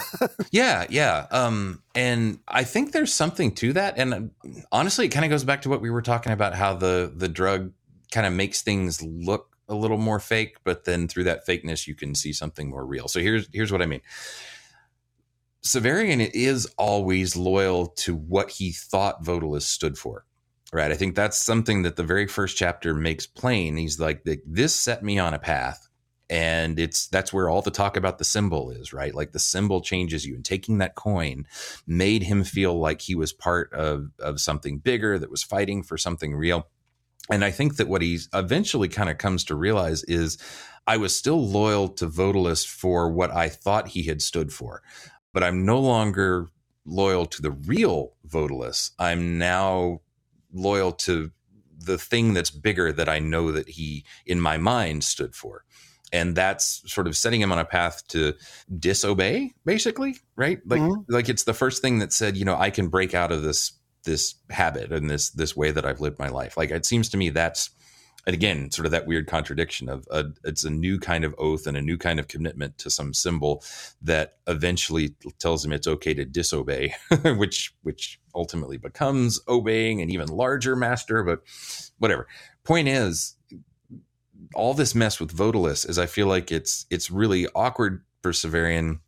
Yeah, 0.51 0.87
yeah. 0.89 1.27
Um, 1.31 1.83
and 1.95 2.39
I 2.49 2.65
think 2.65 2.93
there's 2.93 3.13
something 3.13 3.55
to 3.57 3.75
that. 3.75 3.99
And 3.99 4.15
uh, 4.15 4.21
honestly, 4.73 5.07
it 5.07 5.11
kind 5.11 5.27
of 5.27 5.31
goes 5.31 5.45
back 5.45 5.63
to 5.63 5.69
what 5.69 5.83
we 5.83 5.91
were 5.91 6.01
talking 6.01 6.33
about 6.33 6.55
how 6.55 6.75
the 6.75 7.13
the 7.15 7.29
drug 7.29 7.73
kind 8.13 8.27
of 8.27 8.33
makes 8.33 8.63
things 8.63 9.03
look 9.03 9.57
a 9.69 9.75
little 9.75 9.99
more 9.99 10.19
fake, 10.19 10.57
but 10.65 10.85
then 10.85 11.07
through 11.07 11.25
that 11.25 11.47
fakeness 11.47 11.87
you 11.87 11.95
can 11.95 12.15
see 12.15 12.33
something 12.33 12.71
more 12.71 12.87
real. 12.87 13.09
So 13.09 13.21
here's 13.21 13.47
here's 13.53 13.71
what 13.71 13.83
I 13.83 13.87
mean. 13.87 14.01
Severian 15.63 16.31
is 16.33 16.67
always 16.79 17.37
loyal 17.37 17.89
to 17.89 18.15
what 18.15 18.51
he 18.51 18.73
thought 18.73 19.23
Vodalus 19.23 19.63
stood 19.63 19.99
for. 19.99 20.25
Right. 20.73 20.93
I 20.93 20.97
think 20.97 21.15
that's 21.15 21.39
something 21.39 21.83
that 21.83 21.97
the 21.97 22.03
very 22.03 22.27
first 22.27 22.59
chapter 22.59 22.93
makes 22.93 23.27
plain. 23.27 23.79
He's 23.79 23.99
like, 23.99 24.23
this 24.45 24.75
set 24.75 25.03
me 25.03 25.19
on 25.19 25.33
a 25.33 25.39
path 25.39 25.89
and 26.31 26.79
it's 26.79 27.07
that's 27.09 27.33
where 27.33 27.49
all 27.49 27.63
the 27.63 27.71
talk 27.71 27.97
about 27.97 28.19
the 28.19 28.25
symbol 28.25 28.71
is 28.71 28.93
right 28.93 29.15
like 29.15 29.33
the 29.33 29.39
symbol 29.39 29.81
changes 29.81 30.27
you 30.27 30.35
and 30.35 30.45
taking 30.45 30.79
that 30.79 30.95
coin 30.95 31.47
made 31.87 32.23
him 32.23 32.45
feel 32.45 32.79
like 32.79 33.01
he 33.01 33.15
was 33.15 33.33
part 33.33 33.73
of 33.73 34.11
of 34.19 34.41
something 34.41 34.79
bigger 34.79 35.19
that 35.19 35.31
was 35.31 35.43
fighting 35.43 35.83
for 35.83 35.97
something 35.97 36.35
real 36.35 36.69
and 37.31 37.45
i 37.45 37.51
think 37.51 37.77
that 37.77 37.89
what 37.89 38.03
he 38.03 38.19
eventually 38.35 38.89
kind 38.89 39.09
of 39.09 39.19
comes 39.19 39.45
to 39.45 39.55
realize 39.55 40.05
is 40.05 40.39
i 40.87 40.97
was 40.97 41.17
still 41.17 41.47
loyal 41.47 41.89
to 41.89 42.07
vodalus 42.07 42.67
for 42.67 43.11
what 43.11 43.31
i 43.31 43.49
thought 43.49 43.89
he 43.89 44.03
had 44.03 44.21
stood 44.21 44.53
for 44.53 44.83
but 45.33 45.43
i'm 45.43 45.65
no 45.65 45.81
longer 45.81 46.49
loyal 46.85 47.25
to 47.25 47.41
the 47.41 47.51
real 47.51 48.13
vodalus 48.27 48.91
i'm 48.99 49.39
now 49.39 50.01
loyal 50.53 50.93
to 50.93 51.31
the 51.79 51.99
thing 51.99 52.35
that's 52.35 52.51
bigger 52.51 52.93
that 52.93 53.09
i 53.09 53.19
know 53.19 53.53
that 53.53 53.69
he 53.69 54.05
in 54.27 54.41
my 54.41 54.57
mind 54.57 55.05
stood 55.05 55.35
for. 55.35 55.65
And 56.11 56.35
that's 56.35 56.83
sort 56.91 57.07
of 57.07 57.17
setting 57.19 57.41
him 57.43 57.53
on 57.53 57.59
a 57.59 57.67
path 57.67 58.07
to 58.09 58.33
disobey 58.79 59.53
basically 59.65 60.17
right? 60.37 60.59
Like 60.67 60.81
Mhm. 60.81 61.05
like 61.09 61.29
it's 61.29 61.45
the 61.45 61.55
first 61.55 61.83
thing 61.83 61.99
that 61.99 62.13
said 62.13 62.37
you 62.37 62.45
know 62.45 62.57
i 62.57 62.71
can 62.71 62.89
break 62.89 63.15
out 63.15 63.31
of 63.31 63.43
this 63.43 63.73
this 64.05 64.35
habit 64.51 64.91
and 64.93 65.11
this 65.11 65.31
this 65.31 65.55
way 65.57 65.71
that 65.71 65.85
i've 65.85 66.01
lived 66.01 66.19
my 66.19 66.29
life. 66.29 66.57
Like 66.57 66.71
it 66.71 66.87
seems 66.87 67.09
to 67.11 67.17
me 67.17 67.29
that's 67.31 67.71
and 68.29 68.35
again 68.35 68.71
sort 68.71 68.85
of 68.85 68.93
that 68.93 69.07
weird 69.07 69.27
contradiction 69.27 69.89
of 69.89 70.07
a, 70.11 70.27
it's 70.45 70.63
a 70.63 70.71
new 70.71 71.01
kind 71.01 71.25
of 71.25 71.35
oath 71.39 71.67
and 71.67 71.79
a 71.79 71.83
new 71.83 71.97
kind 71.97 72.21
of 72.21 72.29
commitment 72.29 72.77
to 72.77 72.91
some 72.91 73.15
symbol 73.15 73.65
that 74.03 74.37
eventually 74.47 75.15
tells 75.39 75.65
him 75.65 75.73
it's 75.73 75.87
okay 75.87 76.13
to 76.13 76.27
disobey 76.27 76.95
which 77.37 77.75
which 77.83 78.21
ultimately 78.35 78.77
becomes 78.77 79.41
obeying 79.49 80.03
an 80.03 80.11
even 80.11 80.29
larger 80.29 80.77
master 80.77 81.23
but 81.23 81.41
whatever. 81.99 82.29
Point 82.65 82.87
is 82.87 83.35
all 84.55 84.75
this 84.75 84.95
mess 84.95 85.19
with 85.19 85.35
Vodalus 85.35 85.89
is 85.89 85.99
I 85.99 86.05
feel 86.05 86.27
like 86.27 86.53
it's 86.53 86.85
it's 86.91 87.11
really 87.11 87.47
awkward 87.55 88.05
for 88.23 88.33
Severian 88.33 89.01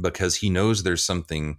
because 0.00 0.36
he 0.36 0.50
knows 0.50 0.84
there's 0.84 1.04
something 1.04 1.58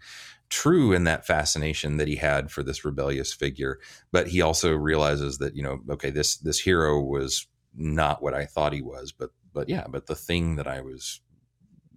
true 0.54 0.94
in 0.94 1.04
that 1.06 1.26
fascination 1.26 1.98
that 1.98 2.08
he 2.08 2.16
had 2.18 2.52
for 2.52 2.64
this 2.64 2.86
rebellious 2.86 3.34
figure, 3.34 3.80
but 4.12 4.28
he 4.28 4.42
also 4.42 4.74
realizes 4.74 5.38
that 5.40 5.56
you 5.56 5.64
know 5.64 5.80
okay 5.90 6.10
this 6.12 6.38
this 6.38 6.60
hero 6.60 7.00
was 7.02 7.48
not 7.76 8.22
what 8.22 8.34
I 8.34 8.46
thought 8.46 8.74
he 8.74 8.82
was, 8.82 9.12
but 9.12 9.32
but 9.54 9.68
yeah, 9.70 9.86
but 9.90 10.06
the 10.08 10.16
thing 10.16 10.56
that 10.58 10.68
I 10.68 10.82
was 10.82 11.22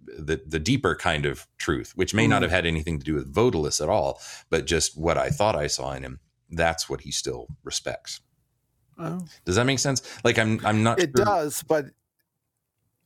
the 0.05 0.41
the 0.47 0.59
deeper 0.59 0.95
kind 0.95 1.25
of 1.25 1.47
truth, 1.57 1.91
which 1.95 2.13
may 2.13 2.27
not 2.27 2.39
Mm. 2.39 2.43
have 2.43 2.51
had 2.51 2.65
anything 2.65 2.97
to 2.99 3.05
do 3.05 3.13
with 3.13 3.33
Vodalus 3.33 3.81
at 3.81 3.89
all, 3.89 4.19
but 4.49 4.65
just 4.65 4.97
what 4.97 5.17
I 5.17 5.29
thought 5.29 5.55
I 5.55 5.67
saw 5.67 5.93
in 5.93 6.03
him. 6.03 6.19
That's 6.49 6.89
what 6.89 7.01
he 7.01 7.11
still 7.11 7.47
respects. 7.63 8.21
Oh. 8.97 9.19
Does 9.45 9.55
that 9.57 9.65
make 9.65 9.79
sense? 9.79 10.01
Like 10.23 10.39
I'm 10.39 10.65
I'm 10.65 10.81
not 10.81 10.99
It 10.99 11.11
sure- 11.15 11.25
does, 11.25 11.61
but 11.63 11.85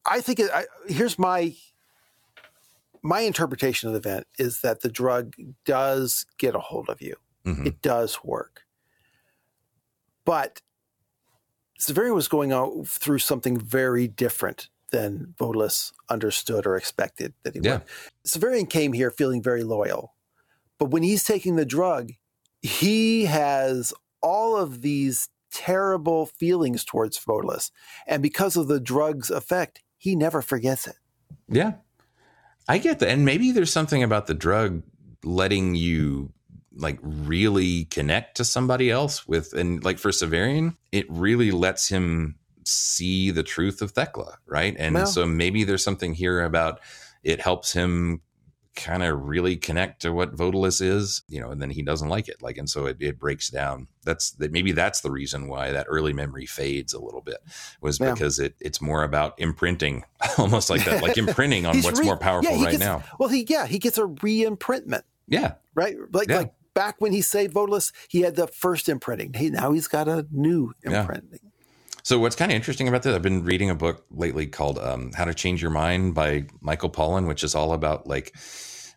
I 0.05 0.21
think 0.21 0.39
it, 0.39 0.49
I, 0.53 0.65
here's 0.87 1.19
my 1.19 1.55
my 3.01 3.21
interpretation 3.21 3.87
of 3.87 3.93
the 3.93 4.09
event 4.09 4.27
is 4.37 4.61
that 4.61 4.81
the 4.81 4.89
drug 4.89 5.35
does 5.65 6.25
get 6.37 6.55
a 6.55 6.59
hold 6.59 6.89
of 6.89 7.01
you. 7.01 7.15
Mhm. 7.45 7.65
It 7.65 7.81
does 7.81 8.23
work. 8.23 8.63
But 10.25 10.61
Severian 11.79 12.13
was 12.13 12.27
going 12.27 12.51
out 12.51 12.87
through 12.87 13.19
something 13.19 13.59
very 13.59 14.07
different 14.07 14.69
than 14.91 15.33
Vodalus 15.39 15.91
understood 16.09 16.67
or 16.67 16.75
expected 16.75 17.33
that 17.43 17.55
he 17.55 17.61
Yeah. 17.61 17.79
would. 17.79 17.83
Severian 18.27 18.69
came 18.69 18.93
here 18.93 19.09
feeling 19.09 19.41
very 19.41 19.63
loyal. 19.63 20.13
But 20.77 20.85
when 20.91 21.01
he's 21.01 21.23
taking 21.23 21.55
the 21.55 21.65
drug, 21.65 22.11
he 22.61 23.25
has 23.25 23.93
all 24.21 24.57
of 24.57 24.81
these 24.81 25.29
terrible 25.49 26.27
feelings 26.27 26.85
towards 26.85 27.17
Vodalus. 27.17 27.71
And 28.05 28.21
because 28.21 28.55
of 28.55 28.67
the 28.67 28.79
drug's 28.79 29.31
effect, 29.31 29.81
he 29.97 30.15
never 30.15 30.41
forgets 30.41 30.87
it. 30.87 30.97
Yeah. 31.47 31.73
I 32.67 32.77
get 32.77 32.99
that. 32.99 33.09
And 33.09 33.25
maybe 33.25 33.51
there's 33.51 33.71
something 33.71 34.03
about 34.03 34.27
the 34.27 34.33
drug 34.33 34.83
letting 35.23 35.75
you 35.75 36.31
like 36.75 36.99
really 37.01 37.85
connect 37.85 38.37
to 38.37 38.45
somebody 38.45 38.89
else 38.89 39.27
with 39.27 39.53
and 39.53 39.83
like 39.83 39.99
for 39.99 40.09
Severian, 40.11 40.77
it 40.91 41.05
really 41.09 41.51
lets 41.51 41.89
him 41.89 42.35
see 42.65 43.31
the 43.31 43.43
truth 43.43 43.81
of 43.81 43.91
Thecla, 43.91 44.37
right? 44.45 44.75
And 44.77 44.95
Well- 44.95 45.05
so 45.05 45.25
maybe 45.25 45.63
there's 45.63 45.83
something 45.83 46.13
here 46.13 46.43
about 46.43 46.79
it 47.23 47.41
helps 47.41 47.73
him 47.73 48.21
kind 48.75 49.03
of 49.03 49.23
really 49.27 49.57
connect 49.57 50.01
to 50.01 50.13
what 50.13 50.35
Vodalus 50.35 50.81
is, 50.81 51.23
you 51.27 51.41
know, 51.41 51.51
and 51.51 51.61
then 51.61 51.69
he 51.69 51.81
doesn't 51.81 52.07
like 52.07 52.27
it. 52.29 52.41
Like, 52.41 52.57
and 52.57 52.69
so 52.69 52.85
it, 52.85 52.97
it 53.01 53.19
breaks 53.19 53.49
down. 53.49 53.87
That's 54.05 54.31
that 54.31 54.51
maybe 54.51 54.71
that's 54.71 55.01
the 55.01 55.11
reason 55.11 55.47
why 55.49 55.71
that 55.71 55.87
early 55.89 56.13
memory 56.13 56.45
fades 56.45 56.93
a 56.93 56.99
little 57.01 57.21
bit 57.21 57.37
was 57.81 57.99
Yeah. 57.99 58.13
because 58.13 58.39
it 58.39 58.55
it's 58.61 58.81
more 58.81 59.03
about 59.03 59.33
imprinting, 59.39 60.05
almost 60.37 60.69
like 60.69 60.85
that, 60.85 61.03
like 61.03 61.17
imprinting 61.17 61.65
on 61.65 61.79
what's 61.81 61.99
re- 61.99 62.05
more 62.05 62.17
powerful 62.17 62.49
yeah, 62.55 62.63
right 62.63 62.71
gets- 62.71 62.79
now. 62.83 63.03
Well, 63.19 63.29
he 63.29 63.45
yeah, 63.49 63.67
he 63.67 63.77
gets 63.77 63.97
a 63.97 64.05
re-imprintment, 64.05 65.03
Yeah. 65.27 65.55
right? 65.75 65.95
Like 66.13 66.29
Yeah. 66.29 66.37
like 66.37 66.53
back 66.73 66.95
when 66.99 67.11
he 67.11 67.21
saved 67.21 67.53
Vodalus, 67.53 67.91
he 68.07 68.21
had 68.21 68.35
the 68.37 68.47
first 68.47 68.87
imprinting. 68.87 69.33
He, 69.33 69.49
now 69.49 69.73
he's 69.73 69.89
got 69.89 70.07
a 70.07 70.25
new 70.31 70.73
imprinting. 70.83 71.50
So 72.03 72.19
what's 72.19 72.35
kind 72.35 72.51
of 72.51 72.55
interesting 72.55 72.87
about 72.87 73.03
this, 73.03 73.15
I've 73.15 73.21
been 73.21 73.43
reading 73.43 73.69
a 73.69 73.75
book 73.75 74.05
lately 74.11 74.47
called 74.47 74.79
um, 74.79 75.11
"How 75.13 75.25
to 75.25 75.33
Change 75.33 75.61
Your 75.61 75.71
Mind" 75.71 76.15
by 76.15 76.45
Michael 76.61 76.89
Pollan, 76.89 77.27
which 77.27 77.43
is 77.43 77.53
all 77.55 77.73
about 77.73 78.07
like 78.07 78.35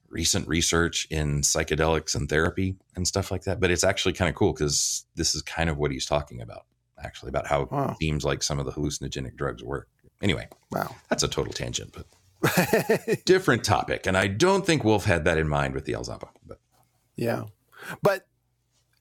recent 0.08 0.46
research 0.48 1.06
in 1.10 1.40
psychedelics 1.42 2.14
and 2.14 2.28
therapy 2.28 2.76
and 2.96 3.06
stuff 3.06 3.30
like 3.30 3.42
that. 3.44 3.60
But 3.60 3.70
it's 3.70 3.84
actually 3.84 4.12
kind 4.14 4.28
of 4.28 4.34
cool 4.34 4.52
because 4.52 5.04
this 5.16 5.34
is 5.34 5.42
kind 5.42 5.68
of 5.68 5.76
what 5.76 5.90
he's 5.90 6.06
talking 6.06 6.40
about, 6.40 6.64
actually, 7.02 7.30
about 7.30 7.46
how 7.46 7.68
Wow. 7.70 7.90
it 7.90 7.98
seems 7.98 8.24
like 8.24 8.42
some 8.42 8.58
of 8.60 8.66
the 8.66 8.72
hallucinogenic 8.72 9.36
drugs 9.36 9.62
work. 9.62 9.88
Anyway, 10.22 10.48
Wow. 10.70 10.94
that's 11.08 11.22
a 11.24 11.28
total 11.28 11.52
tangent, 11.52 11.92
but 11.92 12.06
different 13.24 13.64
topic. 13.64 14.06
And 14.06 14.16
I 14.16 14.28
don't 14.28 14.64
think 14.64 14.84
Wolfe 14.84 15.04
had 15.04 15.24
that 15.24 15.36
in 15.38 15.48
mind 15.48 15.74
with 15.74 15.84
the 15.84 15.92
Alzabo. 15.94 16.28
But 16.46 16.58
Yeah. 17.16 17.44
But 18.02 18.26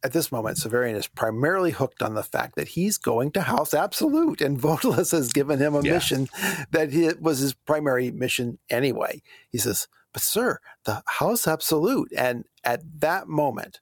at 0.04 0.12
this 0.14 0.32
moment, 0.32 0.58
Severian 0.58 0.96
is 0.96 1.08
primarily 1.08 1.72
hooked 1.72 2.02
on 2.04 2.14
the 2.14 2.24
fact 2.24 2.56
that 2.56 2.70
he's 2.70 2.98
going 2.98 3.32
to 3.32 3.42
House 3.42 3.74
Absolute, 3.74 4.42
and 4.42 4.60
Vodalus 4.62 5.12
has 5.12 5.32
given 5.32 5.60
him 5.60 5.76
a 5.76 5.82
Yeah. 5.82 5.94
mission 5.94 6.28
that 6.72 6.92
he, 6.92 7.10
was 7.20 7.40
his 7.40 7.54
primary 7.54 8.12
mission 8.12 8.60
anyway. 8.70 9.22
He 9.50 9.58
says, 9.58 9.88
But, 10.12 10.22
sir, 10.22 10.60
the 10.86 11.04
House 11.08 11.48
Absolute. 11.48 12.12
And 12.18 12.46
at 12.64 12.82
that 13.02 13.28
moment, 13.28 13.80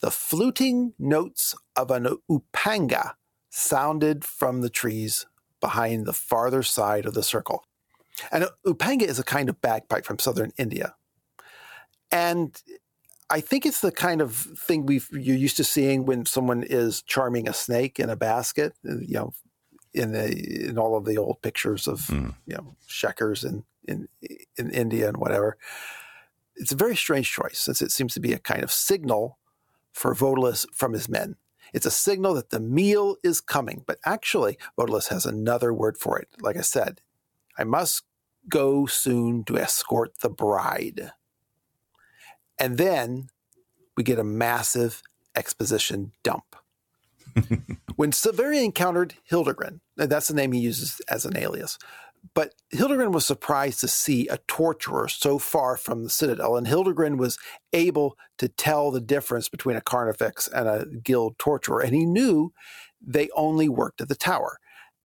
the 0.00 0.10
fluting 0.10 0.94
notes 0.98 1.54
of 1.76 1.90
an 1.90 2.06
upanga 2.30 3.12
sounded 3.50 4.24
from 4.24 4.60
the 4.60 4.70
trees 4.70 5.26
behind 5.60 6.06
the 6.06 6.12
farther 6.12 6.62
side 6.62 7.06
of 7.06 7.14
the 7.14 7.22
circle. 7.22 7.64
And 8.30 8.48
upanga 8.66 9.02
is 9.02 9.18
a 9.18 9.24
kind 9.24 9.48
of 9.48 9.60
bagpipe 9.60 10.04
from 10.04 10.18
southern 10.18 10.52
India. 10.58 10.94
And 12.10 12.60
I 13.32 13.40
think 13.40 13.64
it's 13.66 13.80
the 13.80 13.90
kind 13.90 14.20
of 14.20 14.34
thing 14.34 14.84
we've 14.86 15.08
you're 15.10 15.36
used 15.36 15.56
to 15.56 15.64
seeing 15.64 16.04
when 16.04 16.26
someone 16.26 16.62
is 16.62 17.02
charming 17.02 17.48
a 17.48 17.54
snake 17.54 17.98
in 17.98 18.10
a 18.10 18.16
basket. 18.16 18.74
You 18.84 19.14
know, 19.18 19.32
in 19.94 20.12
the 20.12 20.68
in 20.68 20.78
all 20.78 20.96
of 20.96 21.04
the 21.04 21.16
old 21.18 21.40
pictures 21.42 21.88
of 21.88 22.00
Mm. 22.00 22.34
you 22.46 22.56
know 22.56 22.76
shekers 22.86 23.42
in 23.44 23.64
in 23.88 24.08
in 24.56 24.70
India 24.70 25.08
and 25.08 25.16
whatever. 25.16 25.56
It's 26.56 26.72
a 26.72 26.76
very 26.84 26.96
strange 26.96 27.32
choice 27.32 27.58
since 27.58 27.80
it 27.82 27.90
seems 27.90 28.12
to 28.14 28.20
be 28.20 28.34
a 28.34 28.38
kind 28.38 28.62
of 28.62 28.70
signal 28.70 29.38
for 29.92 30.14
Vodalus 30.14 30.66
from 30.72 30.92
his 30.92 31.08
men. 31.08 31.36
It's 31.72 31.86
a 31.86 31.90
signal 31.90 32.34
that 32.34 32.50
the 32.50 32.60
meal 32.60 33.16
is 33.24 33.40
coming, 33.40 33.82
but 33.86 33.98
actually, 34.04 34.58
Vodalus 34.78 35.08
has 35.08 35.24
another 35.24 35.72
word 35.72 35.96
for 35.96 36.18
it. 36.18 36.28
Like 36.40 36.58
I 36.58 36.60
said, 36.62 37.00
I 37.56 37.64
must 37.64 38.04
go 38.48 38.84
soon 38.86 39.44
to 39.44 39.58
escort 39.58 40.18
the 40.20 40.28
bride. 40.28 41.12
And 42.58 42.78
then 42.78 43.28
we 43.96 44.04
get 44.04 44.18
a 44.18 44.24
massive 44.24 45.02
exposition 45.34 46.12
dump. 46.22 46.56
when 47.96 48.10
Severian 48.10 48.64
encountered 48.64 49.14
Hildegrin, 49.24 49.80
and 49.98 50.10
that's 50.10 50.28
the 50.28 50.34
name 50.34 50.52
he 50.52 50.60
uses 50.60 51.00
as 51.08 51.24
an 51.24 51.36
alias, 51.36 51.78
but 52.34 52.54
Hildegrin 52.70 53.12
was 53.12 53.26
surprised 53.26 53.80
to 53.80 53.88
see 53.88 54.28
a 54.28 54.38
torturer 54.46 55.08
so 55.08 55.38
far 55.38 55.76
from 55.76 56.04
the 56.04 56.10
citadel, 56.10 56.56
and 56.56 56.66
Hildegrin 56.66 57.16
was 57.16 57.38
able 57.72 58.16
to 58.38 58.48
tell 58.48 58.90
the 58.90 59.00
difference 59.00 59.48
between 59.48 59.76
a 59.76 59.80
carnifex 59.80 60.46
and 60.48 60.68
a 60.68 60.86
guild 61.02 61.38
torturer, 61.38 61.80
and 61.80 61.94
he 61.94 62.06
knew 62.06 62.52
they 63.00 63.28
only 63.34 63.68
worked 63.68 64.00
at 64.00 64.08
the 64.08 64.14
tower. 64.14 64.58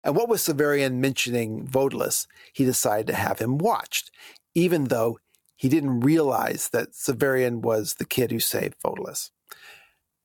And 0.04 0.16
what 0.16 0.28
with 0.28 0.42
Severian 0.42 0.96
mentioning 0.96 1.68
Vodalus, 1.68 2.28
he 2.52 2.66
decided 2.66 3.08
to 3.08 3.14
have 3.14 3.40
him 3.40 3.58
watched, 3.58 4.12
even 4.56 4.86
though 4.86 5.20
he 5.56 5.70
didn't 5.70 6.02
realize 6.02 6.70
that 6.74 6.94
Severian 6.94 7.62
was 7.62 7.96
the 7.96 8.06
kid 8.06 8.32
who 8.32 8.40
saved 8.40 8.76
Vodalus. 8.84 9.32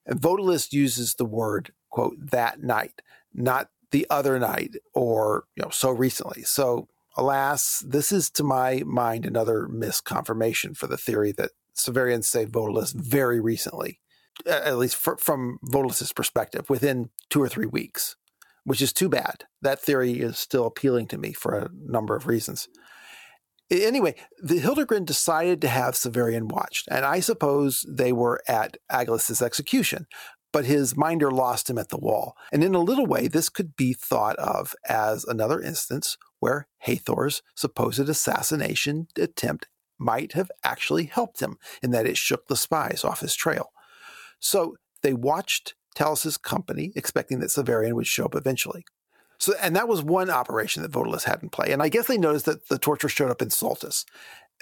And 0.07 0.21
Vodalus 0.21 0.73
uses 0.73 1.15
the 1.15 1.25
word, 1.25 1.73
quote, 1.91 2.17
that 2.19 2.63
night, 2.63 3.03
not 3.35 3.69
the 3.91 4.07
other 4.11 4.39
night 4.39 4.77
or, 4.95 5.45
you 5.55 5.63
know, 5.63 5.71
so 5.71 5.91
recently. 5.91 6.43
So, 6.43 6.89
alas, 7.17 7.83
this 7.87 8.13
is 8.13 8.31
to 8.31 8.45
my 8.45 8.83
mind 8.87 9.27
another 9.27 9.69
misconfirmation 9.71 10.77
for 10.77 10.87
the 10.87 10.97
theory 10.97 11.33
that 11.33 11.51
Severian 11.77 12.25
saved 12.25 12.53
Vodalus 12.53 12.95
very 12.95 13.41
recently, 13.41 14.01
at 14.47 14.79
least 14.79 14.97
fr- 14.97 15.17
from 15.19 15.59
Vodalus's 15.65 16.13
perspective, 16.13 16.69
within 16.69 17.11
two 17.31 17.43
or 17.43 17.49
three 17.49 17.67
weeks, 17.67 18.17
which 18.65 18.83
is 18.83 18.93
too 18.93 19.09
bad. 19.09 19.45
That 19.63 19.81
theory 19.81 20.21
is 20.21 20.39
still 20.39 20.67
appealing 20.67 21.07
to 21.09 21.19
me 21.19 21.33
for 21.33 21.57
a 21.57 21.71
number 21.73 22.17
of 22.17 22.27
reasons. 22.27 22.69
Anyway, 23.71 24.15
the 24.43 24.59
Hildegrin 24.59 25.05
decided 25.05 25.61
to 25.61 25.69
have 25.69 25.95
Severian 25.95 26.51
watched, 26.51 26.89
and 26.91 27.05
I 27.05 27.21
suppose 27.21 27.85
they 27.89 28.13
were 28.13 28.41
at 28.49 28.79
Agilus's 28.91 29.43
execution, 29.43 30.07
but 30.53 30.65
his 30.65 30.97
minder 30.97 31.31
lost 31.31 31.69
him 31.69 31.77
at 31.77 31.91
the 31.91 31.99
wall. 31.99 32.35
And 32.51 32.65
in 32.65 32.75
a 32.75 32.81
little 32.81 33.07
way, 33.07 33.29
this 33.29 33.51
could 33.51 33.77
be 33.77 33.93
thought 33.93 34.37
of 34.37 34.75
as 34.89 35.25
another 35.25 35.61
instance 35.61 36.17
where 36.41 36.67
Hethor's 36.79 37.43
supposed 37.55 38.09
assassination 38.09 39.09
attempt 39.19 39.67
might 39.99 40.33
have 40.33 40.51
actually 40.65 41.05
helped 41.05 41.41
him 41.41 41.59
in 41.83 41.91
that 41.91 42.07
it 42.07 42.17
shook 42.17 42.47
the 42.47 42.57
spies 42.57 43.05
off 43.05 43.21
his 43.21 43.35
trail. 43.35 43.73
So 44.41 44.77
they 45.03 45.13
watched 45.13 45.75
Talus's 45.95 46.39
company, 46.39 46.93
expecting 46.97 47.41
that 47.41 47.51
Severian 47.51 47.95
would 47.95 48.07
show 48.07 48.25
up 48.27 48.35
eventually. 48.35 48.85
So, 49.39 49.55
and 49.61 49.77
that 49.77 49.89
was 49.89 50.03
one 50.03 50.31
operation 50.31 50.83
that 50.83 50.93
Vodalus 50.93 51.25
had 51.25 51.43
in 51.43 51.49
play. 51.49 51.71
And 51.73 51.83
I 51.83 51.89
guess 51.89 52.07
they 52.07 52.19
noticed 52.19 52.47
that 52.47 52.69
the 52.69 52.79
torture 52.79 53.09
showed 53.09 53.31
up 53.31 53.43
in 53.43 53.51
Saltus. 53.51 54.05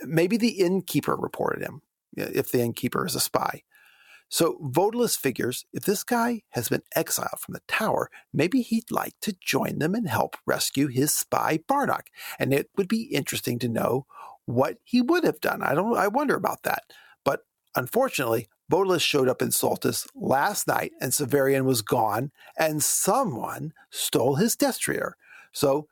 Maybe 0.02 0.36
the 0.36 0.60
innkeeper 0.60 1.16
reported 1.16 1.62
him, 1.62 1.80
if 2.16 2.52
the 2.52 2.60
innkeeper 2.60 3.06
is 3.06 3.14
a 3.14 3.20
spy. 3.20 3.62
So 4.28 4.58
Vodalus 4.60 5.16
figures 5.16 5.64
if 5.72 5.84
this 5.84 6.02
guy 6.02 6.42
has 6.50 6.68
been 6.68 6.82
exiled 6.94 7.40
from 7.40 7.54
the 7.54 7.62
tower, 7.68 8.10
maybe 8.32 8.60
he'd 8.60 8.90
like 8.90 9.14
to 9.22 9.36
join 9.40 9.78
them 9.78 9.94
and 9.94 10.08
help 10.08 10.36
rescue 10.46 10.88
his 10.88 11.14
spy 11.14 11.60
Barnoch. 11.68 12.08
And 12.38 12.52
it 12.52 12.68
would 12.76 12.88
be 12.88 13.02
interesting 13.02 13.58
to 13.60 13.68
know 13.68 14.06
what 14.44 14.78
he 14.84 15.00
would 15.00 15.24
have 15.24 15.40
done. 15.40 15.62
I 15.62 15.74
don't 15.74 15.96
I 15.96 16.08
wonder 16.08 16.34
about 16.34 16.64
that. 16.64 16.82
But 17.24 17.40
unfortunately, 17.76 18.48
Vodalus 18.70 19.00
showed 19.00 19.28
up 19.28 19.42
in 19.42 19.50
Saltus 19.50 20.06
last 20.14 20.66
night 20.66 20.92
and 21.00 21.12
Severian 21.12 21.64
was 21.64 21.82
gone, 21.82 22.32
and 22.58 22.82
someone 22.82 23.72
stole 23.90 24.36
his 24.36 24.56
destrier. 24.56 25.12
So 25.52 25.88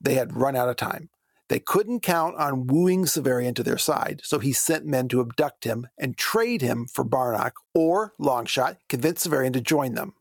they 0.00 0.14
had 0.14 0.36
run 0.36 0.56
out 0.56 0.68
of 0.68 0.76
time. 0.76 1.10
They 1.48 1.60
couldn't 1.60 2.00
count 2.00 2.36
on 2.36 2.66
wooing 2.66 3.04
Severian 3.04 3.54
to 3.54 3.62
their 3.62 3.78
side, 3.78 4.20
so 4.24 4.40
he 4.40 4.52
sent 4.52 4.84
men 4.84 5.08
to 5.08 5.20
abduct 5.20 5.64
him 5.64 5.86
and 5.96 6.16
trade 6.16 6.60
him 6.60 6.86
for 6.86 7.04
Barnoch 7.04 7.54
or 7.72 8.14
Longshot, 8.18 8.78
convince 8.88 9.26
Severian 9.26 9.52
to 9.52 9.60
join 9.60 9.94
them. 9.94 10.14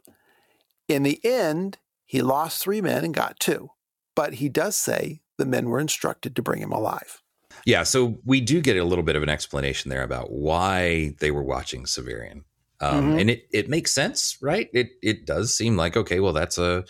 In 0.88 1.01
the 1.01 1.19
end, 1.26 1.80
he 2.05 2.22
lost 2.22 2.61
three 2.61 2.80
men 2.80 3.03
and 3.03 3.13
got 3.13 3.39
two, 3.39 3.72
but 4.15 4.35
he 4.35 4.49
does 4.49 4.76
say 4.76 5.22
the 5.38 5.45
men 5.45 5.69
were 5.69 5.80
instructed 5.80 6.35
to 6.35 6.43
bring 6.43 6.61
him 6.61 6.72
alive. 6.72 7.23
Yeah, 7.65 7.84
so 7.84 8.18
we 8.26 8.41
do 8.41 8.61
get 8.61 8.77
a 8.77 8.84
little 8.84 9.03
bit 9.03 9.15
of 9.15 9.23
an 9.23 9.30
explanation 9.30 9.90
there 9.90 10.03
about 10.03 10.32
why 10.32 11.15
they 11.19 11.32
were 11.32 11.44
watching 11.44 11.86
Severian, 11.86 12.44
um, 12.82 13.11
Mhm. 13.14 13.22
and 13.22 13.30
it 13.30 13.48
it 13.52 13.69
makes 13.69 13.91
sense, 13.91 14.38
right? 14.41 14.69
It 14.73 14.90
it 15.02 15.26
does 15.26 15.56
seem 15.56 15.77
like 15.77 15.95
okay, 15.98 16.19
well 16.19 16.34
that's 16.34 16.57
a 16.57 16.84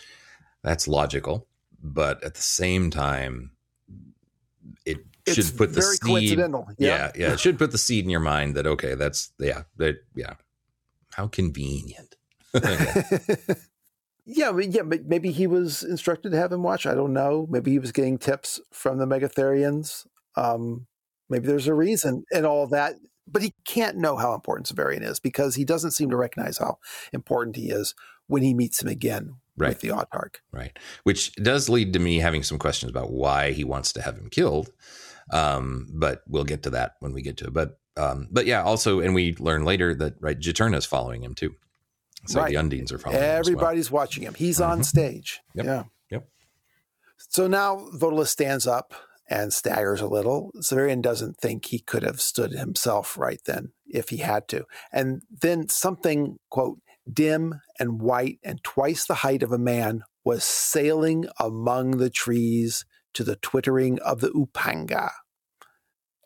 that's 0.62 0.88
logical, 0.88 1.46
but 1.82 2.22
at 2.24 2.34
the 2.34 2.42
same 2.42 2.90
time, 2.90 3.52
it 4.84 4.98
It's 5.24 5.34
should 5.34 5.56
put 5.56 5.68
the 5.72 5.80
very 5.80 5.96
seed. 5.96 6.00
coincidental. 6.02 6.68
Yeah, 6.78 7.12
yeah, 7.14 7.32
it 7.32 7.40
should 7.40 7.58
put 7.58 7.70
the 7.72 7.78
seed 7.78 8.04
in 8.04 8.10
your 8.10 8.20
mind 8.20 8.54
that 8.56 8.66
okay, 8.66 8.94
that's 8.94 9.32
yeah, 9.38 9.62
that 9.76 9.96
yeah, 10.14 10.34
how 11.12 11.28
convenient. 11.28 12.16
Yeah, 14.28 14.58
yeah, 14.58 14.82
maybe 14.82 15.30
he 15.30 15.46
was 15.46 15.84
instructed 15.84 16.32
to 16.32 16.36
have 16.36 16.50
him 16.52 16.64
watch. 16.64 16.84
I 16.84 16.94
don't 16.94 17.12
know. 17.12 17.46
Maybe 17.48 17.70
he 17.70 17.78
was 17.78 17.92
getting 17.92 18.18
tips 18.18 18.60
from 18.72 18.98
the 18.98 19.06
Megatherians. 19.06 20.04
Um, 20.36 20.86
maybe 21.28 21.46
there's 21.46 21.66
a 21.68 21.74
reason 21.74 22.24
and 22.32 22.46
all 22.46 22.66
that. 22.68 22.94
But 23.28 23.42
he 23.42 23.54
can't 23.64 23.96
know 23.96 24.16
how 24.16 24.34
important 24.34 24.68
Severian 24.68 25.02
is 25.02 25.18
because 25.18 25.56
he 25.56 25.64
doesn't 25.64 25.90
seem 25.90 26.10
to 26.10 26.16
recognize 26.16 26.58
how 26.58 26.78
important 27.12 27.56
he 27.56 27.70
is 27.70 27.92
when 28.28 28.42
he 28.42 28.54
meets 28.54 28.80
him 28.80 28.88
again 28.88 29.34
Right. 29.58 29.70
with 29.70 29.80
the 29.80 29.88
Autarch. 29.88 30.36
Right. 30.52 30.78
Which 31.02 31.34
does 31.34 31.68
lead 31.68 31.92
to 31.94 31.98
me 31.98 32.18
having 32.18 32.42
some 32.44 32.58
questions 32.58 32.90
about 32.90 33.10
why 33.10 33.50
he 33.52 33.64
wants 33.64 33.92
to 33.94 34.02
have 34.02 34.16
him 34.16 34.28
killed. 34.30 34.70
Um, 35.32 35.88
but 35.92 36.22
we'll 36.28 36.44
get 36.44 36.62
to 36.64 36.70
that 36.70 36.92
when 37.00 37.12
we 37.12 37.22
get 37.22 37.36
to 37.38 37.46
it. 37.46 37.52
But 37.52 37.78
um, 37.96 38.28
but 38.30 38.44
yeah, 38.46 38.62
also, 38.62 39.00
and 39.00 39.14
we 39.14 39.34
learn 39.40 39.64
later 39.64 39.94
that 39.94 40.14
right, 40.20 40.38
Juturna 40.38 40.76
is 40.76 40.84
following 40.84 41.24
him 41.24 41.34
too. 41.34 41.54
So 42.26 42.40
Right. 42.40 42.50
the 42.50 42.56
Undines 42.60 42.92
are 42.92 42.98
following 42.98 43.22
him. 43.22 43.24
as 43.24 43.30
well. 43.30 43.38
Everybody's 43.38 43.90
watching 43.90 44.22
him. 44.22 44.34
He's 44.34 44.60
on 44.60 44.80
Mhm. 44.80 44.84
stage. 44.84 45.40
Yep. 45.54 45.64
Yeah. 45.66 45.82
Yep. 46.10 46.28
So 47.30 47.46
now 47.48 47.88
Vodalus 47.94 48.28
stands 48.28 48.66
up 48.66 48.92
and 49.28 49.52
staggers 49.52 50.00
a 50.00 50.06
little. 50.06 50.52
Severian 50.60 51.02
doesn't 51.02 51.38
think 51.38 51.66
he 51.66 51.78
could 51.78 52.02
have 52.02 52.20
stood 52.20 52.52
himself 52.52 53.18
right 53.18 53.40
then 53.46 53.72
if 53.86 54.10
he 54.10 54.18
had 54.18 54.48
to. 54.48 54.64
And 54.92 55.22
then 55.30 55.68
something, 55.68 56.38
quote, 56.50 56.78
dim 57.10 57.60
and 57.78 58.00
white 58.00 58.38
and 58.42 58.62
twice 58.62 59.06
the 59.06 59.14
height 59.14 59.42
of 59.42 59.52
a 59.52 59.58
man 59.58 60.02
was 60.24 60.44
sailing 60.44 61.26
among 61.38 61.92
the 61.92 62.10
trees 62.10 62.84
to 63.14 63.24
the 63.24 63.36
twittering 63.36 63.98
of 64.00 64.20
the 64.20 64.30
upanga. 64.30 65.10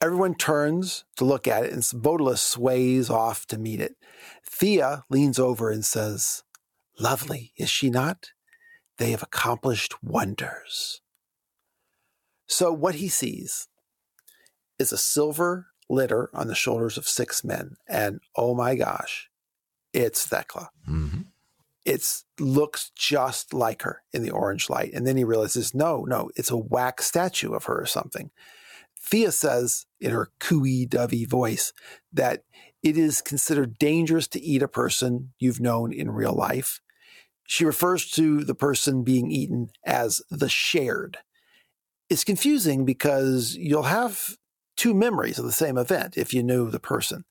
Everyone 0.02 0.34
turns 0.34 1.04
to 1.16 1.26
look 1.26 1.46
at 1.46 1.64
it, 1.64 1.72
and 1.72 1.82
Vodalus 1.82 2.38
sways 2.38 3.10
off 3.10 3.46
to 3.46 3.58
meet 3.58 3.80
it. 3.80 3.96
Thea 4.44 5.04
leans 5.10 5.38
over 5.38 5.70
and 5.70 5.84
says, 5.84 6.42
Lovely, 6.98 7.52
is 7.58 7.68
she 7.68 7.90
not? 7.90 8.30
They 8.96 9.10
have 9.10 9.22
accomplished 9.22 10.02
wonders. 10.02 11.02
So, 12.50 12.72
what 12.72 12.96
he 12.96 13.08
sees 13.08 13.68
is 14.80 14.90
a 14.90 14.98
silver 14.98 15.68
litter 15.88 16.30
on 16.34 16.48
the 16.48 16.54
shoulders 16.54 16.98
of 16.98 17.06
six 17.06 17.44
men. 17.44 17.76
And 17.88 18.20
oh 18.34 18.56
my 18.56 18.74
gosh, 18.74 19.30
it's 19.92 20.26
Thecla. 20.26 20.70
Mhm. 20.88 21.26
It 21.84 22.04
looks 22.40 22.90
just 22.96 23.54
like 23.54 23.82
her 23.82 24.02
in 24.12 24.22
the 24.22 24.32
orange 24.32 24.68
light. 24.68 24.92
And 24.92 25.06
then 25.06 25.16
he 25.16 25.22
realizes, 25.22 25.74
no, 25.74 26.02
no, 26.02 26.30
it's 26.34 26.50
a 26.50 26.56
wax 26.56 27.06
statue 27.06 27.52
of 27.52 27.64
her 27.64 27.80
or 27.80 27.86
something. 27.86 28.32
Thea 28.98 29.30
says 29.30 29.86
in 30.00 30.10
her 30.10 30.30
cooey 30.40 30.86
dovey 30.86 31.24
voice 31.24 31.72
that 32.12 32.42
it 32.82 32.98
is 32.98 33.22
considered 33.22 33.78
dangerous 33.78 34.26
to 34.28 34.40
eat 34.40 34.62
a 34.62 34.68
person 34.68 35.32
you've 35.38 35.60
known 35.60 35.92
in 35.92 36.10
real 36.10 36.34
life. 36.34 36.80
She 37.46 37.64
refers 37.64 38.10
to 38.12 38.42
the 38.42 38.56
person 38.56 39.04
being 39.04 39.30
eaten 39.30 39.70
as 39.86 40.20
the 40.30 40.48
shared. 40.48 41.18
It's 42.10 42.24
confusing 42.24 42.84
because 42.84 43.56
you'll 43.56 43.84
have 43.84 44.36
two 44.76 44.94
memories 44.94 45.38
of 45.38 45.44
the 45.44 45.52
same 45.52 45.78
event 45.78 46.16
if 46.16 46.34
you 46.34 46.42
knew 46.42 46.70
the 46.70 46.80
person. 46.80 47.24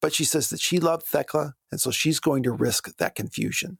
But 0.00 0.12
she 0.12 0.24
says 0.24 0.50
that 0.50 0.60
she 0.60 0.78
loved 0.78 1.06
Thecla, 1.06 1.54
and 1.70 1.80
so 1.80 1.90
she's 1.90 2.20
going 2.20 2.42
to 2.42 2.52
risk 2.52 2.96
that 2.96 3.14
confusion. 3.14 3.78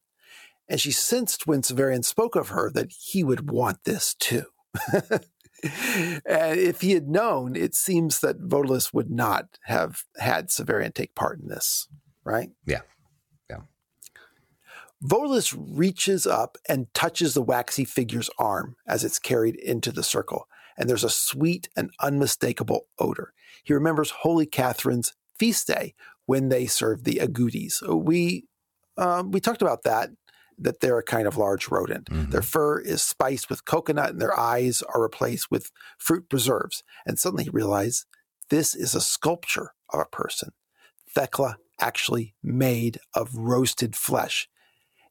And 0.69 0.81
she 0.81 0.91
sensed 0.91 1.47
when 1.47 1.63
Severian 1.63 2.05
spoke 2.05 2.37
of 2.37 2.49
her 2.49 2.71
that 2.71 2.93
he 2.93 3.23
would 3.23 3.51
want 3.51 3.85
this 3.85 4.15
too. 4.15 4.45
and 4.93 6.59
if 6.59 6.81
he 6.81 6.93
had 6.93 7.09
known, 7.09 7.57
it 7.57 7.75
seems 7.75 8.21
that 8.21 8.41
Vodalus 8.41 8.93
would 8.93 9.11
not 9.11 9.59
have 9.65 10.03
had 10.17 10.49
Severian 10.49 10.95
take 10.95 11.15
part 11.15 11.41
in 11.41 11.49
this, 11.49 11.89
right? 12.25 12.51
Yeah. 12.65 12.77
Yeah. 12.77 12.96
Vodalus 15.05 15.55
reaches 15.57 16.27
up 16.27 16.57
and 16.69 16.93
touches 16.95 17.35
the 17.35 17.43
waxy 17.43 17.85
figure's 17.85 18.31
arm 18.39 18.77
as 18.87 19.05
it's 19.05 19.19
carried 19.19 19.57
into 19.57 19.93
the 19.93 20.03
circle, 20.03 20.49
and 20.77 20.89
there's 20.89 21.05
a 21.05 21.11
sweet 21.11 21.69
and 21.77 21.91
unmistakable 22.01 22.87
odor. 22.99 23.33
He 23.63 23.75
remembers 23.75 24.11
Holy 24.11 24.47
Catherine's 24.47 25.15
feast 25.39 25.67
day 25.67 25.95
when 26.25 26.49
they 26.49 26.67
served 26.67 27.05
the 27.05 27.21
agoutis. 27.23 27.83
We 28.05 28.47
um, 28.97 29.31
we 29.31 29.41
talked 29.41 29.63
about 29.63 29.83
that 29.83 30.11
that 30.59 30.81
they're 30.81 30.99
a 30.99 31.03
kind 31.05 31.27
of 31.29 31.37
large 31.37 31.69
rodent. 31.69 32.07
Mhm. 32.09 32.31
Their 32.31 32.41
fur 32.41 32.81
is 32.81 33.03
spiced 33.03 33.51
with 33.51 33.67
coconut, 33.67 34.11
and 34.11 34.21
their 34.23 34.39
eyes 34.39 34.81
are 34.83 35.03
replaced 35.03 35.51
with 35.51 35.71
fruit 35.99 36.31
preserves. 36.31 36.83
And 37.05 37.19
suddenly 37.19 37.45
he 37.45 37.51
realized 37.51 38.07
this 38.49 38.75
is 38.75 38.95
a 38.95 39.01
sculpture 39.03 39.75
of 39.91 40.01
a 40.01 40.07
person. 40.07 40.53
Thecla 41.15 41.59
actually 41.79 42.35
made 42.43 42.99
of 43.13 43.35
roasted 43.37 43.95
flesh. 43.95 44.49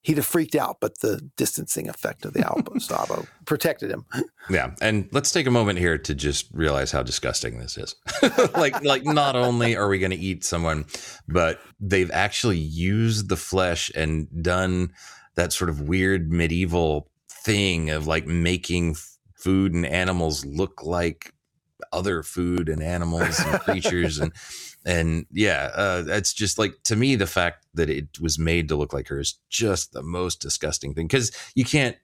He'd 0.06 0.18
have 0.18 0.26
freaked 0.28 0.54
out, 0.54 0.78
but 0.80 1.00
the 1.00 1.20
distancing 1.36 1.90
effect 1.90 2.26
of 2.26 2.34
the 2.34 2.46
Albo 2.46 2.78
Sabo 2.78 3.26
protected 3.46 3.90
him. 3.90 4.06
Yeah, 4.52 4.76
and 4.80 5.10
let's 5.12 5.32
take 5.32 5.48
a 5.48 5.52
moment 5.52 5.80
here 5.80 5.98
to 5.98 6.14
just 6.14 6.48
realize 6.54 6.92
how 6.92 7.02
disgusting 7.02 7.58
this 7.58 7.76
is. 7.76 7.96
like, 8.54 8.84
like 8.84 9.04
not 9.04 9.36
only 9.36 9.76
are 9.76 9.88
we 9.88 9.98
going 9.98 10.12
to 10.12 10.18
eat 10.18 10.44
someone, 10.44 10.86
but 11.28 11.60
they've 11.80 12.12
actually 12.12 12.60
used 12.60 13.30
the 13.30 13.36
flesh 13.36 13.90
and 13.96 14.28
done 14.44 14.92
that 15.34 15.52
sort 15.52 15.72
of 15.72 15.82
weird 15.82 16.32
medieval 16.32 17.10
thing 17.28 17.90
of 17.90 18.06
like 18.06 18.28
making 18.28 18.92
f- 18.92 19.18
food 19.34 19.74
and 19.74 19.88
animals 19.88 20.46
look 20.46 20.84
like 20.84 21.34
other 21.92 22.22
food 22.22 22.70
and 22.70 22.84
animals 22.84 23.40
and 23.40 23.60
creatures 23.62 24.20
and 24.20 24.34
and 24.86 25.26
yeah 25.32 25.72
uh, 25.74 26.04
it's 26.08 26.34
just 26.34 26.60
like 26.60 26.76
to 26.84 26.96
me 26.96 27.16
the 27.16 27.26
fact 27.28 27.66
that 27.74 27.90
it 27.90 28.20
was 28.20 28.38
made 28.38 28.68
to 28.70 28.76
look 28.76 28.94
like 28.94 29.08
her 29.08 29.20
is 29.20 29.40
just 29.50 29.94
the 29.94 30.04
most 30.04 30.40
disgusting 30.40 30.94
thing 30.94 31.08
because 31.08 31.32
you 31.56 31.66
can't 31.66 31.98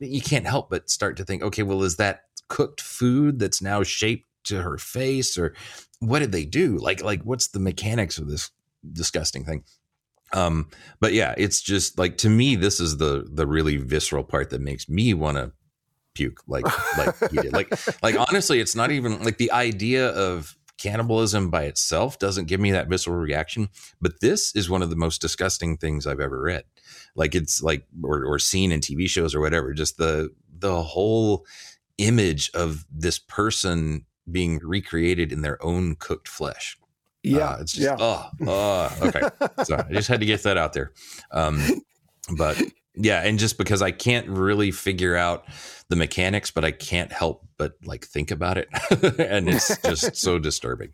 you 0.00 0.20
can't 0.20 0.46
help 0.46 0.70
but 0.70 0.90
start 0.90 1.16
to 1.16 1.24
think, 1.24 1.42
okay, 1.42 1.62
well, 1.62 1.82
is 1.82 1.96
that 1.96 2.22
cooked 2.48 2.80
food 2.80 3.38
that's 3.38 3.60
now 3.60 3.82
shaped 3.82 4.26
to 4.44 4.62
her 4.62 4.78
face, 4.78 5.36
or 5.36 5.54
what 6.00 6.20
did 6.20 6.32
they 6.32 6.44
do? 6.44 6.78
Like, 6.78 7.02
like 7.02 7.22
what's 7.22 7.48
the 7.48 7.58
mechanics 7.58 8.18
of 8.18 8.28
this 8.28 8.50
disgusting 8.92 9.44
thing? 9.44 9.64
Um, 10.32 10.68
but 11.00 11.12
yeah, 11.12 11.34
it's 11.36 11.60
just 11.60 11.98
like 11.98 12.18
to 12.18 12.28
me, 12.28 12.56
this 12.56 12.80
is 12.80 12.98
the 12.98 13.26
the 13.30 13.46
really 13.46 13.76
visceral 13.76 14.24
part 14.24 14.50
that 14.50 14.60
makes 14.60 14.88
me 14.88 15.14
want 15.14 15.38
to 15.38 15.52
puke, 16.14 16.42
like 16.46 16.66
like 16.98 17.14
you 17.32 17.42
did. 17.42 17.52
Like 17.52 17.72
like 18.02 18.16
honestly, 18.18 18.60
it's 18.60 18.76
not 18.76 18.90
even 18.90 19.22
like 19.22 19.38
the 19.38 19.52
idea 19.52 20.10
of 20.10 20.56
cannibalism 20.78 21.50
by 21.50 21.64
itself 21.64 22.18
doesn't 22.18 22.46
give 22.46 22.60
me 22.60 22.70
that 22.70 22.88
visceral 22.88 23.16
reaction, 23.16 23.68
but 24.00 24.20
this 24.20 24.54
is 24.54 24.70
one 24.70 24.80
of 24.82 24.90
the 24.90 24.96
most 24.96 25.20
disgusting 25.20 25.76
things 25.76 26.06
I've 26.06 26.20
ever 26.20 26.40
read. 26.40 26.64
Like 27.14 27.34
it's 27.34 27.62
like 27.62 27.84
or, 28.02 28.24
or 28.24 28.38
seen 28.38 28.72
in 28.72 28.80
tv 28.80 29.08
shows 29.08 29.34
or 29.34 29.40
whatever 29.40 29.74
just 29.74 29.98
the 29.98 30.30
the 30.56 30.82
whole 30.82 31.44
image 31.98 32.50
of 32.54 32.84
this 32.90 33.18
person 33.18 34.06
being 34.30 34.60
recreated 34.62 35.32
in 35.32 35.42
their 35.42 35.62
own 35.64 35.96
cooked 35.96 36.28
flesh. 36.28 36.78
Yeah, 37.22 37.50
Uh, 37.50 37.56
it's 37.60 37.72
just 37.72 37.84
yeah. 37.84 37.96
oh, 37.98 38.30
oh 38.46 38.96
okay. 39.02 39.22
So 39.64 39.76
i 39.76 39.92
just 39.92 40.08
had 40.08 40.20
to 40.20 40.26
get 40.26 40.42
that 40.44 40.56
out 40.56 40.72
there. 40.72 40.92
Um 41.32 41.60
but 42.36 42.60
yeah 42.98 43.20
and 43.22 43.38
just 43.38 43.58
because 43.58 43.82
i 43.82 43.90
can't 43.90 44.28
really 44.28 44.70
figure 44.70 45.16
out 45.16 45.44
the 45.88 45.96
mechanics 45.96 46.50
but 46.50 46.64
i 46.64 46.70
can't 46.70 47.12
help 47.12 47.46
but 47.56 47.72
like 47.84 48.04
think 48.04 48.30
about 48.30 48.58
it 48.58 48.68
and 49.18 49.48
it's 49.48 49.76
just 49.82 50.16
so 50.16 50.38
disturbing 50.48 50.90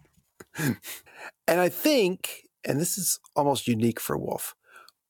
And 1.47 1.61
I 1.61 1.69
think, 1.69 2.49
and 2.65 2.81
this 2.81 2.97
is 2.97 3.19
almost 3.37 3.69
unique 3.69 4.01
for 4.01 4.17
Wolfe, 4.17 4.55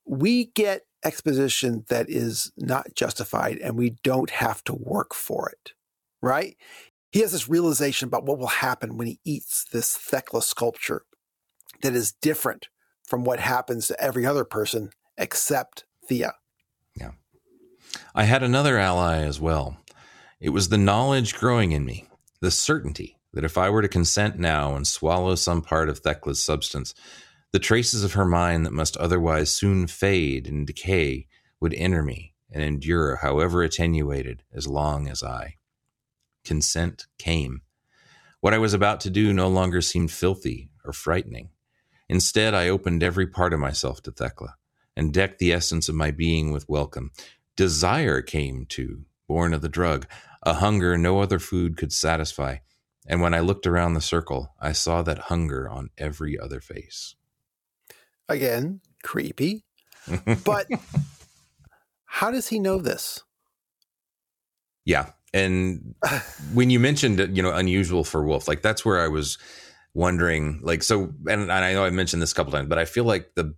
we 0.05 0.47
get 0.47 0.83
exposition 1.05 1.85
that 1.89 2.09
is 2.09 2.51
not 2.57 2.95
justified 2.95 3.59
and 3.59 3.77
we 3.77 3.91
don't 4.03 4.31
have 4.31 4.65
to 4.65 4.75
work 4.75 5.15
for 5.15 5.49
it, 5.51 5.73
right? 6.23 6.57
He 7.13 7.21
has 7.21 7.33
this 7.33 7.49
realization 7.49 8.09
about 8.09 8.25
what 8.25 8.39
will 8.39 8.47
happen 8.49 8.97
when 8.97 9.07
he 9.07 9.21
eats 9.25 9.65
this 9.73 9.97
Thecla 9.97 10.43
sculpture 10.43 11.03
that 11.83 11.95
is 11.95 12.13
different 12.13 12.69
from 13.07 13.25
what 13.25 13.39
happens 13.39 13.87
to 13.87 14.01
every 14.01 14.27
other 14.27 14.45
person 14.45 14.91
except 15.17 15.85
Thea. 16.09 16.35
I 18.15 18.25
had 18.25 18.43
another 18.43 18.79
ally 18.79 19.19
as 19.19 19.41
well. 19.41 19.77
It 20.41 20.51
was 20.51 20.69
the 20.69 20.79
knowledge 20.79 21.35
growing 21.35 21.73
in 21.73 21.85
me, 21.85 22.07
the 22.41 22.51
certainty 22.51 23.19
that 23.33 23.45
if 23.45 23.59
I 23.59 23.71
were 23.71 23.83
to 23.83 23.89
consent 23.89 24.39
now 24.39 24.77
and 24.77 24.87
swallow 24.87 25.35
some 25.35 25.63
part 25.63 25.89
of 25.89 25.99
Thecla's 25.99 26.43
substance, 26.43 26.95
the 27.53 27.59
traces 27.59 28.05
of 28.05 28.15
her 28.15 28.25
mind 28.25 28.65
that 28.65 28.73
must 28.73 28.97
otherwise 28.97 29.51
soon 29.51 29.87
fade 29.87 30.47
and 30.47 30.67
decay 30.67 31.27
would 31.61 31.75
enter 31.75 32.03
me 32.03 32.35
and 32.51 32.63
endure, 32.63 33.17
however 33.17 33.63
attenuated, 33.63 34.43
as 34.53 34.67
long 34.67 35.09
as 35.09 35.23
I. 35.23 35.57
Consent 36.45 37.07
came. 37.19 37.63
What 38.41 38.55
I 38.55 38.59
was 38.59 38.75
about 38.75 39.01
to 39.01 39.11
do 39.11 39.33
no 39.33 39.49
longer 39.49 39.81
seemed 39.81 40.11
filthy 40.11 40.71
or 40.85 40.93
frightening. 40.93 41.51
Instead, 42.09 42.55
I 42.55 42.69
opened 42.69 43.03
every 43.03 43.27
part 43.27 43.53
of 43.53 43.61
myself 43.61 44.03
to 44.03 44.13
Thecla 44.13 44.57
and 44.97 45.13
decked 45.13 45.39
the 45.39 45.53
essence 45.53 45.89
of 45.89 45.95
my 45.95 46.11
being 46.11 46.53
with 46.53 46.69
welcome. 46.69 47.11
Desire 47.57 48.23
came 48.23 48.67
too, 48.67 49.05
born 49.29 49.55
of 49.55 49.63
the 49.63 49.69
drug, 49.69 50.07
a 50.43 50.55
hunger 50.55 50.99
no 50.99 51.21
other 51.21 51.39
food 51.39 51.77
could 51.77 51.93
satisfy. 51.93 52.57
And 53.07 53.21
when 53.21 53.35
I 53.35 53.41
looked 53.41 53.67
around 53.67 53.95
the 53.95 54.01
circle, 54.01 54.55
I 54.61 54.73
saw 54.73 55.03
that 55.03 55.19
hunger 55.19 55.69
on 55.69 55.91
every 55.99 56.39
other 56.39 56.61
face. 56.61 57.15
Again, 58.29 58.81
creepy. 59.03 59.65
But 60.45 60.67
How 62.05 62.31
does 62.31 62.49
he 62.49 62.59
know 62.61 62.79
this? 62.79 63.23
Yeah. 64.85 65.11
And 65.33 65.95
when 66.55 66.71
you 66.71 66.79
mentioned, 66.79 67.37
you 67.37 67.43
know, 67.43 67.53
unusual 67.53 68.05
for 68.05 68.25
Wolfe, 68.25 68.47
like 68.47 68.63
that's 68.63 68.85
where 68.85 69.01
I 69.01 69.09
was 69.09 69.37
wondering, 69.95 70.61
like, 70.63 70.83
so, 70.83 71.13
and, 71.29 71.43
and 71.43 71.53
I 71.53 71.73
know 71.73 71.85
I 71.85 71.91
mentioned 71.91 72.23
this 72.23 72.33
a 72.33 72.35
couple 72.35 72.53
times, 72.53 72.69
but 72.69 72.79
I 72.79 72.85
feel 72.85 73.05
like 73.05 73.35
the 73.35 73.55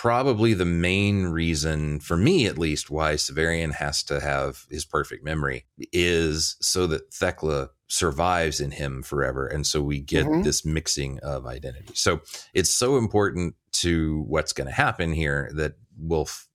probably 0.00 0.54
the 0.54 0.64
main 0.64 1.24
reason 1.26 2.00
for 2.00 2.16
me 2.16 2.46
at 2.46 2.56
least 2.56 2.88
why 2.88 3.12
Severian 3.12 3.70
has 3.70 4.02
to 4.04 4.18
have 4.18 4.64
his 4.70 4.82
perfect 4.82 5.22
memory 5.22 5.66
is 5.92 6.56
so 6.62 6.86
that 6.86 7.12
Thecla 7.12 7.68
survives 7.86 8.62
in 8.62 8.70
him 8.70 9.02
forever 9.02 9.46
and 9.46 9.66
so 9.66 9.82
we 9.82 10.00
get 10.00 10.24
Mhm. 10.24 10.42
this 10.42 10.64
mixing 10.64 11.18
of 11.18 11.44
identity. 11.44 11.92
So 11.92 12.22
it's 12.54 12.74
so 12.74 12.96
important 12.96 13.56
to 13.72 14.24
what's 14.26 14.54
going 14.54 14.68
to 14.68 14.72
happen 14.72 15.12
here 15.12 15.50
that 15.56 15.74
Wolfe 15.98 16.48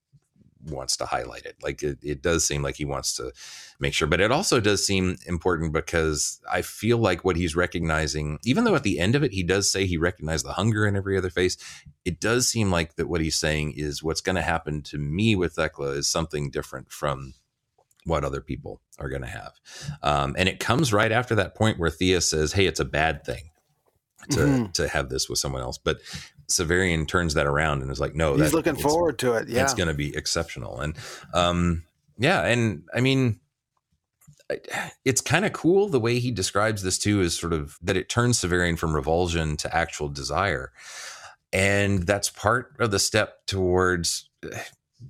wants 0.66 0.96
to 0.98 1.06
highlight 1.06 1.44
it. 1.44 1.56
Like 1.62 1.82
it, 1.82 1.98
it 2.02 2.22
does 2.22 2.46
seem 2.46 2.62
like 2.62 2.76
he 2.76 2.84
wants 2.84 3.14
to 3.16 3.32
make 3.78 3.94
sure, 3.94 4.08
but 4.08 4.20
it 4.20 4.32
also 4.32 4.60
does 4.60 4.84
seem 4.86 5.16
important 5.26 5.72
because 5.72 6.40
I 6.50 6.62
feel 6.62 6.98
like 6.98 7.24
what 7.24 7.36
he's 7.36 7.54
recognizing, 7.56 8.38
even 8.44 8.64
though 8.64 8.74
at 8.74 8.82
the 8.82 8.98
end 8.98 9.14
of 9.14 9.22
it, 9.22 9.32
he 9.32 9.42
does 9.42 9.70
say 9.70 9.86
he 9.86 9.96
recognized 9.96 10.44
the 10.44 10.52
hunger 10.52 10.86
in 10.86 10.96
every 10.96 11.16
other 11.16 11.30
face, 11.30 11.56
it 12.04 12.20
does 12.20 12.48
seem 12.48 12.70
like 12.70 12.96
that 12.96 13.08
what 13.08 13.20
he's 13.20 13.36
saying 13.36 13.74
is 13.76 14.02
what's 14.02 14.20
going 14.20 14.36
to 14.36 14.42
happen 14.42 14.82
to 14.82 14.98
me 14.98 15.36
with 15.36 15.54
Thecla 15.54 15.90
is 15.90 16.08
something 16.08 16.50
different 16.50 16.90
from 16.90 17.34
what 18.04 18.24
other 18.24 18.40
people 18.40 18.80
are 18.98 19.08
going 19.08 19.22
to 19.22 19.28
have. 19.28 19.52
Um, 20.02 20.34
and 20.38 20.48
it 20.48 20.60
comes 20.60 20.92
right 20.92 21.10
after 21.12 21.34
that 21.36 21.54
point 21.54 21.78
where 21.78 21.90
Thea 21.90 22.20
says, 22.20 22.52
Hey, 22.52 22.66
it's 22.66 22.80
a 22.80 22.84
bad 22.84 23.24
thing 23.24 23.50
to, 24.30 24.38
Mhm. 24.38 24.72
to 24.74 24.88
have 24.88 25.08
this 25.08 25.28
with 25.28 25.38
someone 25.38 25.62
else. 25.62 25.78
But 25.78 26.00
Severian 26.48 27.06
turns 27.08 27.34
that 27.34 27.46
around 27.46 27.82
and 27.82 27.90
is 27.90 28.00
like, 28.00 28.14
no, 28.14 28.34
He's 28.34 28.50
that- 28.50 28.56
looking 28.56 28.76
forward 28.76 29.18
to 29.20 29.34
it. 29.34 29.48
Yeah. 29.48 29.62
it's 29.64 29.74
going 29.74 29.88
to 29.88 29.94
be 29.94 30.14
exceptional 30.16 30.80
and 30.80 30.96
um 31.34 31.84
yeah 32.18 32.44
and 32.46 32.84
i 32.94 33.00
mean 33.00 33.38
it's 35.04 35.20
kind 35.20 35.44
of 35.44 35.52
cool 35.52 35.88
the 35.88 35.98
way 36.00 36.18
he 36.20 36.30
describes 36.30 36.82
this 36.82 36.98
too 36.98 37.20
is 37.20 37.36
sort 37.38 37.52
of 37.52 37.76
that 37.82 37.96
it 37.96 38.08
turns 38.08 38.38
Severian 38.38 38.78
from 38.78 38.94
revulsion 38.94 39.56
to 39.58 39.76
actual 39.76 40.08
desire 40.08 40.70
and 41.52 42.04
that's 42.04 42.30
part 42.30 42.74
of 42.78 42.90
the 42.92 42.98
step 43.00 43.44
towards 43.46 44.30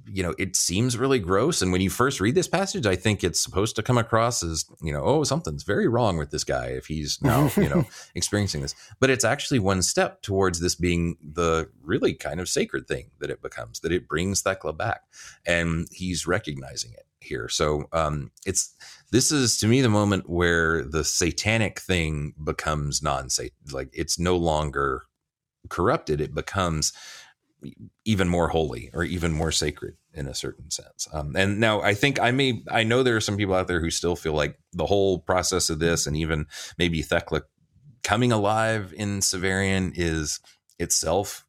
you 0.07 0.23
know 0.23 0.35
it 0.39 0.57
seems 0.57 0.99
really 0.99 1.19
gross. 1.19 1.63
And 1.63 1.73
when 1.73 1.81
you 1.81 1.91
first 1.91 2.21
read 2.21 2.35
this 2.35 2.49
passage 2.49 2.87
i 2.87 2.97
think 2.97 3.23
it's 3.23 3.41
supposed 3.41 3.77
to 3.77 3.83
come 3.83 3.99
across 3.99 4.43
as 4.43 4.65
you 4.83 4.93
know 4.93 5.03
oh 5.03 5.25
something's 5.25 5.63
very 5.63 5.87
wrong 5.89 6.17
with 6.17 6.31
this 6.31 6.45
guy 6.45 6.67
if 6.67 6.87
he's 6.87 7.21
now 7.23 7.51
you 7.57 7.69
know 7.69 7.85
experiencing 8.15 8.63
this. 8.63 8.75
But 9.01 9.11
it's 9.11 9.25
actually 9.25 9.59
one 9.59 9.83
step 9.83 10.23
towards 10.23 10.61
this 10.61 10.75
being 10.75 11.17
the 11.23 11.69
really 11.83 12.15
kind 12.15 12.41
of 12.41 12.49
sacred 12.49 12.89
thing 12.89 13.11
that 13.21 13.31
it 13.31 13.43
becomes 13.43 13.81
that 13.81 13.93
it 13.93 14.09
brings 14.09 14.43
Thecla 14.43 14.73
back. 14.73 15.03
And 15.47 15.87
he's 15.91 16.27
recognizing 16.27 16.93
it 16.93 17.07
here. 17.21 17.49
So 17.49 17.85
um 17.93 18.33
it's 18.45 18.75
this 19.13 19.31
is 19.31 19.59
to 19.59 19.69
me 19.69 19.83
the 19.83 19.89
moment 19.89 20.29
where 20.29 20.85
the 20.85 21.05
satanic 21.05 21.79
thing 21.79 22.35
becomes 22.43 23.03
non 23.03 23.29
like 23.73 23.91
it's 23.93 24.19
no 24.19 24.37
longer 24.37 25.05
corrupted. 25.69 26.21
It 26.21 26.35
becomes 26.35 26.93
even 28.05 28.29
more 28.29 28.49
holy 28.49 28.91
or 28.93 29.05
even 29.05 29.33
more 29.33 29.51
sacred 29.53 29.97
in 30.13 30.27
a 30.27 30.35
certain 30.35 30.71
sense. 30.71 31.09
Um, 31.13 31.37
and 31.37 31.61
now 31.61 31.81
I 31.81 31.95
think 31.95 32.21
I 32.21 32.31
may, 32.31 32.63
I 32.71 32.85
know 32.85 33.03
there 33.03 33.17
are 33.17 33.21
some 33.21 33.37
people 33.37 33.55
out 33.55 33.69
there 33.69 33.81
who 33.81 33.91
still 33.91 34.17
feel 34.17 34.33
like 34.33 34.59
the 34.73 34.87
whole 34.87 35.19
process 35.21 35.71
of 35.71 35.79
this 35.79 36.07
and 36.07 36.17
even 36.17 36.47
maybe 36.79 37.03
Thecla 37.03 37.43
coming 38.03 38.33
alive 38.33 38.95
in 38.97 39.21
Severian 39.21 39.93
is 39.95 40.41
itself 40.79 41.45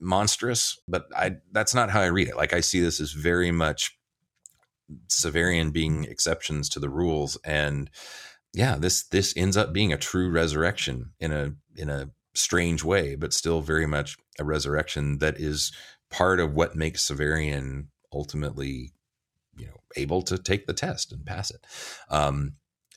monstrous, 0.00 0.78
but 0.86 1.06
I, 1.16 1.36
that's 1.52 1.74
not 1.74 1.90
how 1.90 2.00
I 2.00 2.06
read 2.06 2.28
it. 2.28 2.36
Like 2.36 2.52
I 2.52 2.60
see 2.60 2.80
this 2.80 3.00
as 3.00 3.12
very 3.12 3.50
much 3.50 3.96
Severian 5.08 5.72
being 5.72 6.04
exceptions 6.04 6.68
to 6.70 6.80
the 6.80 6.90
rules. 6.90 7.38
And 7.44 7.90
yeah, 8.52 8.76
this, 8.76 9.04
this 9.04 9.32
ends 9.36 9.56
up 9.56 9.72
being 9.72 9.92
a 9.92 9.98
true 9.98 10.30
resurrection 10.30 11.12
in 11.18 11.32
a, 11.32 11.52
in 11.76 11.88
a 11.88 12.10
strange 12.34 12.82
way, 12.84 13.14
but 13.14 13.32
still 13.32 13.60
very 13.60 13.86
much 13.86 14.16
a 14.38 14.44
resurrection 14.44 15.18
that 15.18 15.38
is 15.38 15.72
part 16.10 16.40
of 16.40 16.54
what 16.54 16.76
makes 16.76 17.08
Severian 17.08 17.86
ultimately, 18.12 18.92
you 19.56 19.66
know, 19.66 19.80
able 19.96 20.22
to 20.22 20.38
take 20.38 20.66
the 20.66 20.72
test 20.72 21.12
and 21.12 21.24
pass 21.24 21.50
it. 21.50 21.64
Um, 22.08 22.54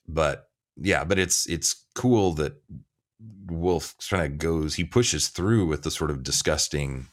but 0.07 0.49
yeah, 0.77 1.03
but 1.03 1.19
it's 1.19 1.47
it's 1.49 1.85
cool 1.95 2.33
that 2.33 2.61
Wolfe 3.47 3.95
kind 4.09 4.25
of 4.25 4.37
goes, 4.37 4.75
he 4.75 4.83
pushes 4.83 5.29
through 5.29 5.65
with 5.65 5.83
the 5.83 5.91
sort 5.91 6.11
of 6.11 6.23
disgusting, 6.23 7.07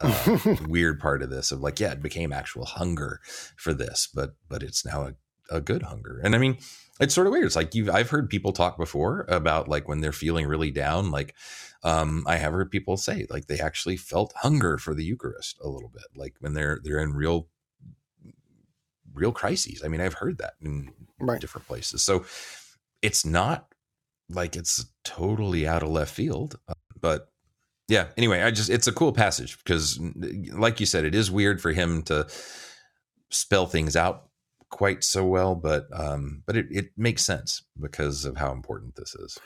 uh, 0.00 0.38
weird 0.68 1.00
part 1.00 1.22
of 1.22 1.30
this 1.30 1.50
of 1.50 1.60
like, 1.60 1.80
yeah, 1.80 1.92
it 1.92 2.02
became 2.02 2.32
actual 2.32 2.64
hunger 2.64 3.20
for 3.56 3.72
this, 3.72 4.08
but 4.12 4.34
but 4.48 4.62
it's 4.62 4.84
now 4.84 5.02
a, 5.02 5.56
a 5.56 5.60
good 5.60 5.82
hunger. 5.82 6.20
And 6.22 6.34
I 6.34 6.38
mean, 6.38 6.58
it's 7.00 7.14
sort 7.14 7.26
of 7.26 7.32
weird. 7.32 7.46
It's 7.46 7.56
like 7.56 7.74
you 7.74 7.90
I've 7.92 8.10
heard 8.10 8.28
people 8.30 8.52
talk 8.52 8.76
before 8.76 9.24
about 9.28 9.68
like 9.68 9.88
when 9.88 10.00
they're 10.00 10.12
feeling 10.12 10.46
really 10.46 10.70
down, 10.70 11.10
like 11.10 11.34
um, 11.84 12.24
I 12.26 12.36
have 12.36 12.52
heard 12.52 12.70
people 12.70 12.96
say 12.96 13.26
like 13.30 13.46
they 13.46 13.60
actually 13.60 13.96
felt 13.96 14.32
hunger 14.36 14.78
for 14.78 14.94
the 14.94 15.04
Eucharist 15.04 15.58
a 15.62 15.68
little 15.68 15.90
bit, 15.90 16.04
like 16.16 16.34
when 16.40 16.54
they're 16.54 16.80
they're 16.82 16.98
in 17.00 17.12
real 17.12 17.48
real 19.14 19.32
crises. 19.32 19.82
I 19.84 19.88
mean, 19.88 20.00
I've 20.00 20.14
heard 20.14 20.38
that 20.38 20.54
in 20.60 20.92
Right. 21.20 21.40
different 21.40 21.66
places. 21.66 22.04
So 22.04 22.24
it's 23.02 23.24
not 23.24 23.72
like 24.28 24.54
it's 24.54 24.86
totally 25.04 25.66
out 25.66 25.82
of 25.82 25.88
left 25.88 26.14
field, 26.14 26.58
uh, 26.68 26.74
but 27.00 27.30
yeah. 27.88 28.08
Anyway, 28.16 28.42
I 28.42 28.50
just 28.50 28.70
it's 28.70 28.86
a 28.86 28.92
cool 28.92 29.12
passage 29.12 29.58
because, 29.58 29.98
like 30.52 30.78
you 30.78 30.86
said, 30.86 31.04
it 31.04 31.14
is 31.14 31.30
weird 31.30 31.60
for 31.60 31.72
him 31.72 32.02
to 32.04 32.26
spell 33.30 33.66
things 33.66 33.96
out 33.96 34.27
quite 34.70 35.02
so 35.04 35.24
well, 35.24 35.54
but 35.54 35.86
um, 35.92 36.42
but 36.46 36.56
it, 36.56 36.66
it 36.70 36.90
makes 36.96 37.24
sense 37.24 37.62
because 37.80 38.24
of 38.24 38.36
how 38.36 38.52
important 38.52 38.96
this 38.96 39.14
is. 39.14 39.38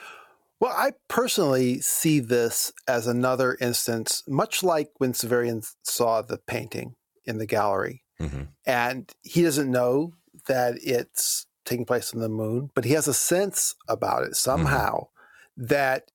Well, 0.61 0.73
I 0.77 0.93
personally 1.09 1.81
see 1.81 2.20
this 2.20 2.73
as 2.86 3.07
another 3.07 3.57
instance, 3.61 4.23
much 4.28 4.62
like 4.62 4.90
when 4.99 5.12
Severian 5.12 5.69
saw 5.82 6.23
the 6.23 6.39
painting 6.39 6.94
in 7.24 7.39
the 7.39 7.47
gallery, 7.47 8.05
Mhm. 8.20 8.49
and 8.65 9.12
he 9.23 9.43
doesn't 9.43 9.70
know 9.70 10.15
that 10.47 10.74
it's 10.82 11.47
taking 11.65 11.85
place 11.85 12.15
on 12.15 12.20
the 12.20 12.28
moon, 12.28 12.70
but 12.74 12.85
he 12.85 12.93
has 12.93 13.09
a 13.09 13.15
sense 13.15 13.74
about 13.89 14.23
it 14.24 14.36
somehow 14.36 15.09
that, 15.57 16.11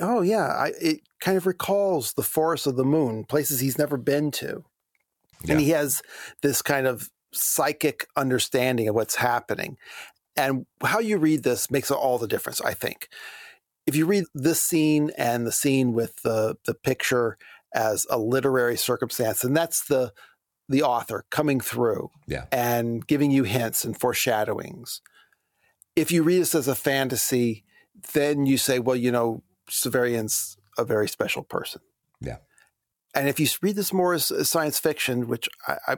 oh 0.00 0.20
yeah, 0.22 0.46
I, 0.46 0.72
it 0.80 1.00
kind 1.20 1.36
of 1.36 1.46
recalls 1.46 2.12
the 2.12 2.22
forest 2.22 2.66
of 2.66 2.76
the 2.76 2.84
moon, 2.84 3.24
places 3.24 3.60
he's 3.60 3.78
never 3.78 3.96
been 3.96 4.30
to, 4.32 4.64
and 5.48 5.60
he 5.60 5.70
has 5.70 6.02
this 6.42 6.62
kind 6.62 6.86
of 6.86 7.10
psychic 7.32 8.06
understanding 8.16 8.88
of 8.88 8.94
what's 8.94 9.16
happening. 9.16 9.76
And 10.36 10.66
how 10.84 11.00
you 11.00 11.18
read 11.18 11.42
this 11.42 11.70
makes 11.70 11.90
all 11.90 12.18
the 12.18 12.28
difference, 12.28 12.60
I 12.60 12.74
think 12.74 13.08
if 13.88 13.96
you 13.96 14.04
read 14.04 14.24
this 14.34 14.60
scene 14.60 15.10
and 15.16 15.46
the 15.46 15.52
scene 15.52 15.94
with 15.94 16.16
the 16.22 16.56
the 16.66 16.74
picture 16.74 17.38
as 17.74 18.06
a 18.10 18.18
literary 18.18 18.76
circumstance, 18.76 19.42
and 19.42 19.56
that's 19.56 19.86
the 19.86 20.12
the 20.68 20.82
author 20.82 21.24
coming 21.30 21.60
through 21.60 22.10
Yeah. 22.26 22.44
and 22.52 23.06
giving 23.06 23.30
you 23.30 23.44
hints 23.44 23.86
and 23.86 23.98
foreshadowings. 23.98 25.00
If 25.96 26.12
you 26.12 26.22
read 26.22 26.42
this 26.42 26.54
as 26.54 26.68
a 26.68 26.74
fantasy, 26.74 27.64
then 28.12 28.44
you 28.44 28.58
say, 28.58 28.78
well, 28.78 28.94
you 28.94 29.10
know, 29.10 29.42
Severian's 29.70 30.58
a 30.76 30.84
very 30.84 31.08
special 31.08 31.42
person. 31.42 31.80
Yeah. 32.20 32.36
And 33.14 33.28
if 33.28 33.40
you 33.40 33.46
read 33.62 33.76
this 33.76 33.94
more 33.94 34.12
as, 34.12 34.30
as 34.30 34.50
science 34.50 34.78
fiction, 34.78 35.26
which 35.26 35.48
I, 35.66 35.78
I 35.88 35.96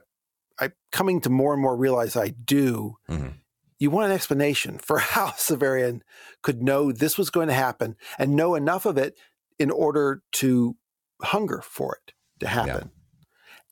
I'm 0.61 0.73
coming 0.93 1.20
to 1.23 1.31
more 1.31 1.53
and 1.53 1.62
more 1.62 1.77
realize 1.77 2.16
I 2.16 2.28
do, 2.28 2.97
Mhm. 3.09 3.35
you 3.78 3.91
want 3.91 4.07
an 4.07 4.12
explanation 4.12 4.78
for 4.78 4.99
how 5.15 5.28
Severian 5.31 6.03
could 6.43 6.62
know 6.62 6.93
this 6.93 7.16
was 7.16 7.31
going 7.31 7.49
to 7.49 7.55
happen 7.55 7.97
and 8.19 8.37
know 8.37 8.55
enough 8.55 8.85
of 8.87 8.99
it 8.99 9.19
in 9.59 9.70
order 9.70 10.23
to 10.32 10.77
hunger 11.23 11.61
for 11.62 11.97
it 12.07 12.12
to 12.41 12.47
happen. 12.49 12.91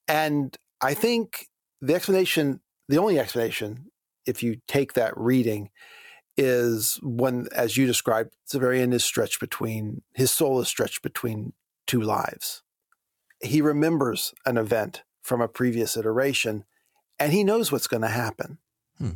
And 0.07 0.57
I 0.81 0.95
think 0.95 1.49
the 1.81 1.95
explanation, 1.95 2.61
the 2.89 2.99
only 2.99 3.19
explanation, 3.19 3.91
if 4.27 4.43
you 4.43 4.61
take 4.67 4.95
that 4.95 5.17
reading, 5.17 5.71
is 6.37 6.99
when, 7.03 7.49
as 7.53 7.77
you 7.77 7.87
described, 7.87 8.35
Severian 8.51 8.93
is 8.95 9.05
stretched 9.05 9.41
between, 9.41 10.03
his 10.15 10.31
soul 10.31 10.61
is 10.61 10.69
stretched 10.69 11.03
between 11.03 11.53
two 11.87 12.01
lives. 12.01 12.63
He 13.41 13.61
remembers 13.61 14.35
an 14.47 14.57
event 14.57 15.03
from 15.23 15.41
a 15.41 15.49
previous 15.49 15.97
iteration 15.97 16.65
and 17.19 17.33
he 17.33 17.45
knows 17.45 17.71
what's 17.73 17.87
going 17.87 18.03
to 18.03 18.09
happen. 18.09 18.59
Hmm. 18.99 19.11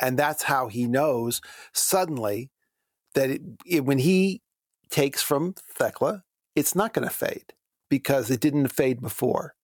And 0.00 0.18
that's 0.18 0.44
how 0.44 0.68
he 0.68 0.86
knows 0.86 1.40
suddenly 1.72 2.50
that 3.14 3.30
it, 3.30 3.42
it, 3.66 3.84
when 3.84 3.98
he 3.98 4.42
takes 4.90 5.22
from 5.22 5.54
Thecla, 5.54 6.24
it's 6.54 6.74
not 6.74 6.92
going 6.92 7.06
to 7.06 7.14
fade 7.14 7.52
because 7.88 8.30
it 8.30 8.40
didn't 8.40 8.68
fade 8.68 9.00
before. 9.00 9.54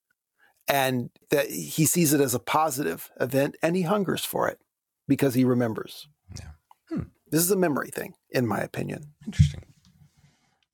And 0.68 1.10
that 1.30 1.48
he 1.48 1.86
sees 1.86 2.12
it 2.12 2.20
as 2.20 2.34
a 2.34 2.40
positive 2.40 3.10
event 3.20 3.56
and 3.62 3.76
he 3.76 3.82
hungers 3.82 4.24
for 4.24 4.48
it 4.48 4.58
because 5.06 5.34
he 5.34 5.44
remembers. 5.44 6.08
Yeah. 6.38 6.50
Hmm. 6.88 7.02
This 7.30 7.42
is 7.42 7.50
a 7.50 7.56
memory 7.56 7.90
thing, 7.90 8.14
in 8.30 8.46
my 8.46 8.58
opinion. 8.58 9.14
Interesting. 9.24 9.62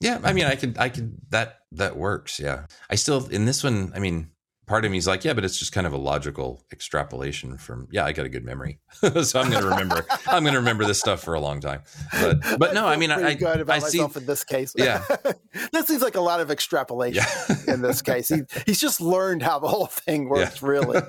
Yeah, 0.00 0.18
I 0.24 0.32
mean, 0.32 0.46
I 0.46 0.56
could, 0.56 0.78
I 0.78 0.88
could, 0.88 1.16
that 1.30 1.60
that 1.70 1.96
works. 1.96 2.40
Yeah, 2.40 2.66
I 2.90 2.96
still 2.96 3.28
in 3.28 3.44
this 3.44 3.62
one. 3.62 3.92
I 3.94 4.00
mean, 4.00 4.31
part 4.72 4.86
of 4.86 4.90
me 4.90 4.96
is 4.96 5.06
like, 5.06 5.22
yeah, 5.22 5.34
but 5.34 5.44
it's 5.44 5.58
just 5.58 5.70
kind 5.72 5.86
of 5.86 5.92
a 5.92 5.98
logical 5.98 6.64
extrapolation 6.72 7.58
from, 7.58 7.86
yeah, 7.90 8.06
I 8.06 8.12
got 8.12 8.24
a 8.24 8.30
good 8.30 8.42
memory, 8.42 8.78
so 9.22 9.38
I'm 9.38 9.50
going 9.50 9.62
to 9.62 9.68
remember. 9.68 10.06
I'm 10.26 10.44
going 10.44 10.54
to 10.54 10.60
remember 10.60 10.86
this 10.86 10.98
stuff 10.98 11.22
for 11.22 11.34
a 11.34 11.40
long 11.40 11.60
time. 11.60 11.82
But 12.10 12.38
but 12.58 12.72
no, 12.72 12.86
I 12.86 12.96
mean, 12.96 13.10
I 13.10 13.34
good 13.34 13.60
about 13.60 13.76
I 13.76 13.78
see. 13.80 13.98
myself 13.98 14.16
in 14.16 14.24
this 14.24 14.44
case. 14.44 14.72
Yeah. 14.74 15.04
that 15.72 15.86
seems 15.86 16.00
like 16.00 16.14
a 16.14 16.22
lot 16.22 16.40
of 16.40 16.50
extrapolation 16.50 17.22
Yeah. 17.22 17.74
in 17.74 17.82
this 17.82 18.00
case. 18.00 18.30
He, 18.30 18.44
he's 18.64 18.80
just 18.80 19.02
learned 19.02 19.42
how 19.42 19.58
the 19.58 19.68
whole 19.68 19.84
thing 19.84 20.30
works, 20.30 20.62
really. 20.62 21.02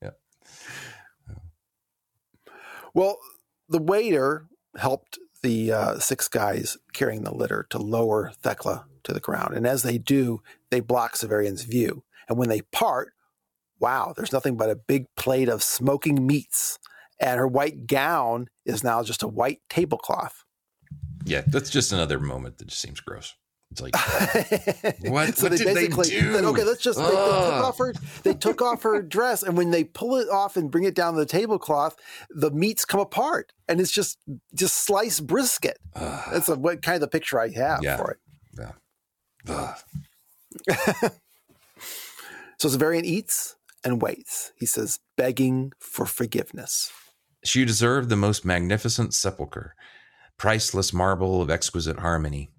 Yeah. 0.00 0.10
Well, 2.94 3.18
the 3.68 3.78
waiter 3.78 4.46
helped 4.78 5.18
the 5.42 5.70
uh, 5.70 5.98
six 5.98 6.28
guys 6.28 6.78
carrying 6.94 7.24
the 7.24 7.34
litter 7.34 7.66
to 7.68 7.78
lower 7.78 8.32
Thecla 8.40 8.86
to 9.04 9.12
the 9.12 9.20
ground. 9.20 9.54
And 9.56 9.66
as 9.66 9.82
they 9.82 9.98
do, 9.98 10.42
they 10.70 10.80
block 10.80 11.14
Severian's 11.16 11.62
view. 11.64 12.04
And 12.28 12.38
when 12.38 12.48
they 12.48 12.60
part, 12.62 13.12
wow, 13.78 14.12
there's 14.16 14.32
nothing 14.32 14.56
but 14.56 14.70
a 14.70 14.76
big 14.76 15.06
plate 15.16 15.48
of 15.48 15.62
smoking 15.62 16.26
meats. 16.26 16.78
And 17.20 17.38
her 17.38 17.46
white 17.48 17.86
gown 17.86 18.48
is 18.64 18.82
now 18.84 19.02
just 19.02 19.22
a 19.22 19.28
white 19.28 19.60
tablecloth. 19.68 20.44
yeah, 21.24 21.42
that's 21.46 21.70
just 21.70 21.92
another 21.92 22.18
moment 22.18 22.58
that 22.58 22.68
just 22.68 22.80
seems 22.80 23.00
gross. 23.00 23.34
It's 23.72 23.80
like, 23.80 23.94
What- 25.12 25.36
So 25.36 25.48
what 25.48 25.56
did 25.58 25.76
they 25.76 25.86
do? 25.86 26.02
said, 26.02 26.44
okay, 26.44 26.64
let's 26.64 26.82
just 26.82 26.98
they, 26.98 27.04
they 27.04 27.10
took 27.10 27.62
off 27.62 27.78
her 27.78 27.92
they 28.24 28.34
took 28.34 28.62
off 28.62 28.82
her 28.82 29.00
dress, 29.02 29.42
and 29.44 29.56
when 29.56 29.70
they 29.70 29.84
pull 29.84 30.16
it 30.16 30.28
off 30.28 30.56
and 30.56 30.70
bring 30.72 30.84
it 30.84 30.94
down 30.96 31.14
to 31.14 31.20
the 31.20 31.26
tablecloth, 31.26 31.94
the 32.30 32.50
meats 32.50 32.84
come 32.84 32.98
apart, 33.00 33.52
and 33.68 33.80
it's 33.80 33.92
just 33.92 34.18
just 34.54 34.76
sliced 34.84 35.24
brisket. 35.26 35.78
ugh, 35.94 36.28
That's 36.32 36.48
a, 36.48 36.56
what 36.56 36.82
kind 36.82 36.96
of 36.96 37.00
the 37.02 37.08
picture 37.08 37.38
I 37.40 37.50
have 37.50 37.82
Yeah. 37.84 37.96
for 37.96 38.10
it. 38.10 38.18
ugh. 38.60 38.74
So 42.60 42.68
Severian 42.68 43.04
eats 43.04 43.56
and 43.82 44.02
waits. 44.02 44.52
He 44.54 44.66
says, 44.66 44.98
begging 45.16 45.72
for 45.78 46.04
forgiveness. 46.04 46.92
She 47.42 47.64
deserved 47.64 48.10
the 48.10 48.16
most 48.16 48.44
magnificent 48.44 49.14
sepulchre, 49.14 49.74
priceless 50.36 50.92
marble 50.92 51.40
of 51.40 51.48
exquisite 51.48 52.00
harmony. 52.00 52.50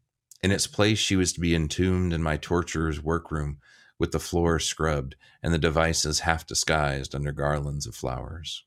In 0.41 0.51
its 0.51 0.65
place, 0.65 0.97
she 0.97 1.15
was 1.15 1.31
to 1.33 1.39
be 1.39 1.53
entombed 1.53 2.13
in 2.13 2.23
my 2.23 2.35
torturer's 2.35 2.99
workroom, 2.99 3.59
with 3.99 4.11
the 4.11 4.19
floor 4.19 4.57
scrubbed 4.57 5.15
and 5.43 5.53
the 5.53 5.59
devices 5.59 6.21
half 6.21 6.47
disguised 6.47 7.13
under 7.13 7.31
garlands 7.31 7.85
of 7.85 7.93
flowers. 7.93 8.63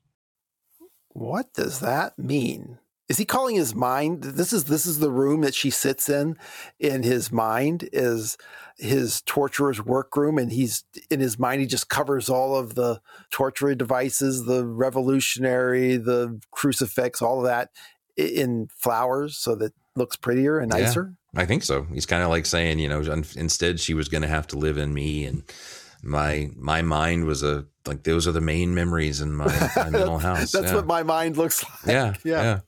What 1.09 1.53
does 1.53 1.81
that 1.81 2.17
mean? 2.17 2.79
Is 3.07 3.17
he 3.17 3.25
calling 3.25 3.55
his 3.55 3.75
mind? 3.75 4.23
This 4.23 4.51
is 4.51 4.63
this 4.65 4.85
is 4.85 4.99
the 4.99 5.11
room 5.11 5.41
that 5.41 5.53
she 5.53 5.69
sits 5.69 6.09
in. 6.09 6.37
In 6.79 7.03
his 7.03 7.31
mind 7.31 7.87
is 7.93 8.37
his 8.77 9.21
torturer's 9.21 9.81
workroom, 9.81 10.37
and 10.37 10.51
he's 10.51 10.83
in 11.11 11.19
his 11.19 11.37
mind. 11.37 11.61
He 11.61 11.67
just 11.67 11.87
covers 11.87 12.29
all 12.29 12.55
of 12.57 12.75
the 12.75 12.99
torture 13.31 13.73
devices, 13.75 14.45
the 14.45 14.65
revolutionary, 14.65 15.97
the 15.97 16.39
crucifix, 16.51 17.21
all 17.21 17.39
of 17.39 17.45
that 17.45 17.69
in 18.17 18.69
flowers, 18.75 19.37
so 19.37 19.55
that 19.55 19.73
looks 19.95 20.15
prettier 20.15 20.57
and 20.59 20.71
Yeah. 20.73 20.81
nicer. 20.81 21.13
I 21.35 21.45
think 21.45 21.63
so. 21.63 21.85
He's 21.93 22.05
kind 22.05 22.23
of 22.23 22.29
like 22.29 22.45
saying, 22.45 22.79
you 22.79 22.87
know, 22.89 23.01
instead 23.35 23.79
she 23.79 23.93
was 23.93 24.07
going 24.09 24.21
to 24.23 24.27
have 24.27 24.47
to 24.47 24.57
live 24.57 24.77
in 24.77 24.93
me, 24.93 25.25
and 25.25 25.43
my 26.01 26.49
my 26.55 26.81
mind 26.81 27.25
was 27.25 27.43
a 27.43 27.65
like 27.85 28.03
those 28.03 28.27
are 28.27 28.31
the 28.31 28.41
main 28.41 28.73
memories 28.73 29.21
in 29.21 29.33
my, 29.33 29.45
my 29.75 29.89
mental 29.89 30.17
house. 30.17 30.51
That's 30.51 30.67
yeah. 30.67 30.75
what 30.75 30.87
my 30.87 31.03
mind 31.03 31.37
looks 31.37 31.63
like. 31.85 31.93
yeah, 31.93 32.13
yeah. 32.23 32.41
yeah, 32.41 32.59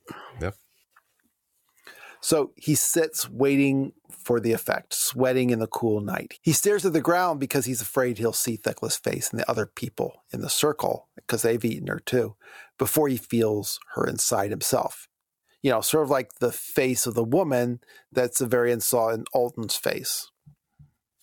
So 2.21 2.51
he 2.55 2.75
sits 2.75 3.29
waiting 3.29 3.93
for 4.09 4.39
the 4.39 4.51
effect, 4.53 4.93
sweating 4.93 5.51
in 5.51 5.59
the 5.59 5.67
cool 5.67 6.01
night. 6.01 6.39
He 6.41 6.51
stares 6.51 6.85
at 6.85 6.93
the 6.93 7.01
ground 7.01 7.39
because 7.39 7.65
he's 7.65 7.81
afraid 7.81 8.17
he'll 8.17 8.33
see 8.33 8.57
Thecla's 8.57 8.97
face 8.97 9.29
and 9.29 9.39
the 9.39 9.49
other 9.49 9.65
people 9.65 10.23
in 10.33 10.41
the 10.41 10.49
circle 10.49 11.07
because 11.15 11.41
they've 11.43 11.63
eaten 11.63 11.87
her 11.87 11.99
too, 11.99 12.35
before 12.77 13.07
he 13.07 13.17
feels 13.17 13.79
her 13.95 14.05
inside 14.05 14.49
himself. 14.49 15.07
You 15.61 15.71
know, 15.71 15.81
sort 15.81 16.03
of 16.03 16.09
like 16.09 16.35
the 16.39 16.51
face 16.51 17.05
of 17.05 17.13
the 17.13 17.23
woman 17.23 17.79
that 18.11 18.33
Severian 18.33 18.81
saw 18.81 19.09
in 19.09 19.25
Alton's 19.33 19.75
face. 19.75 20.29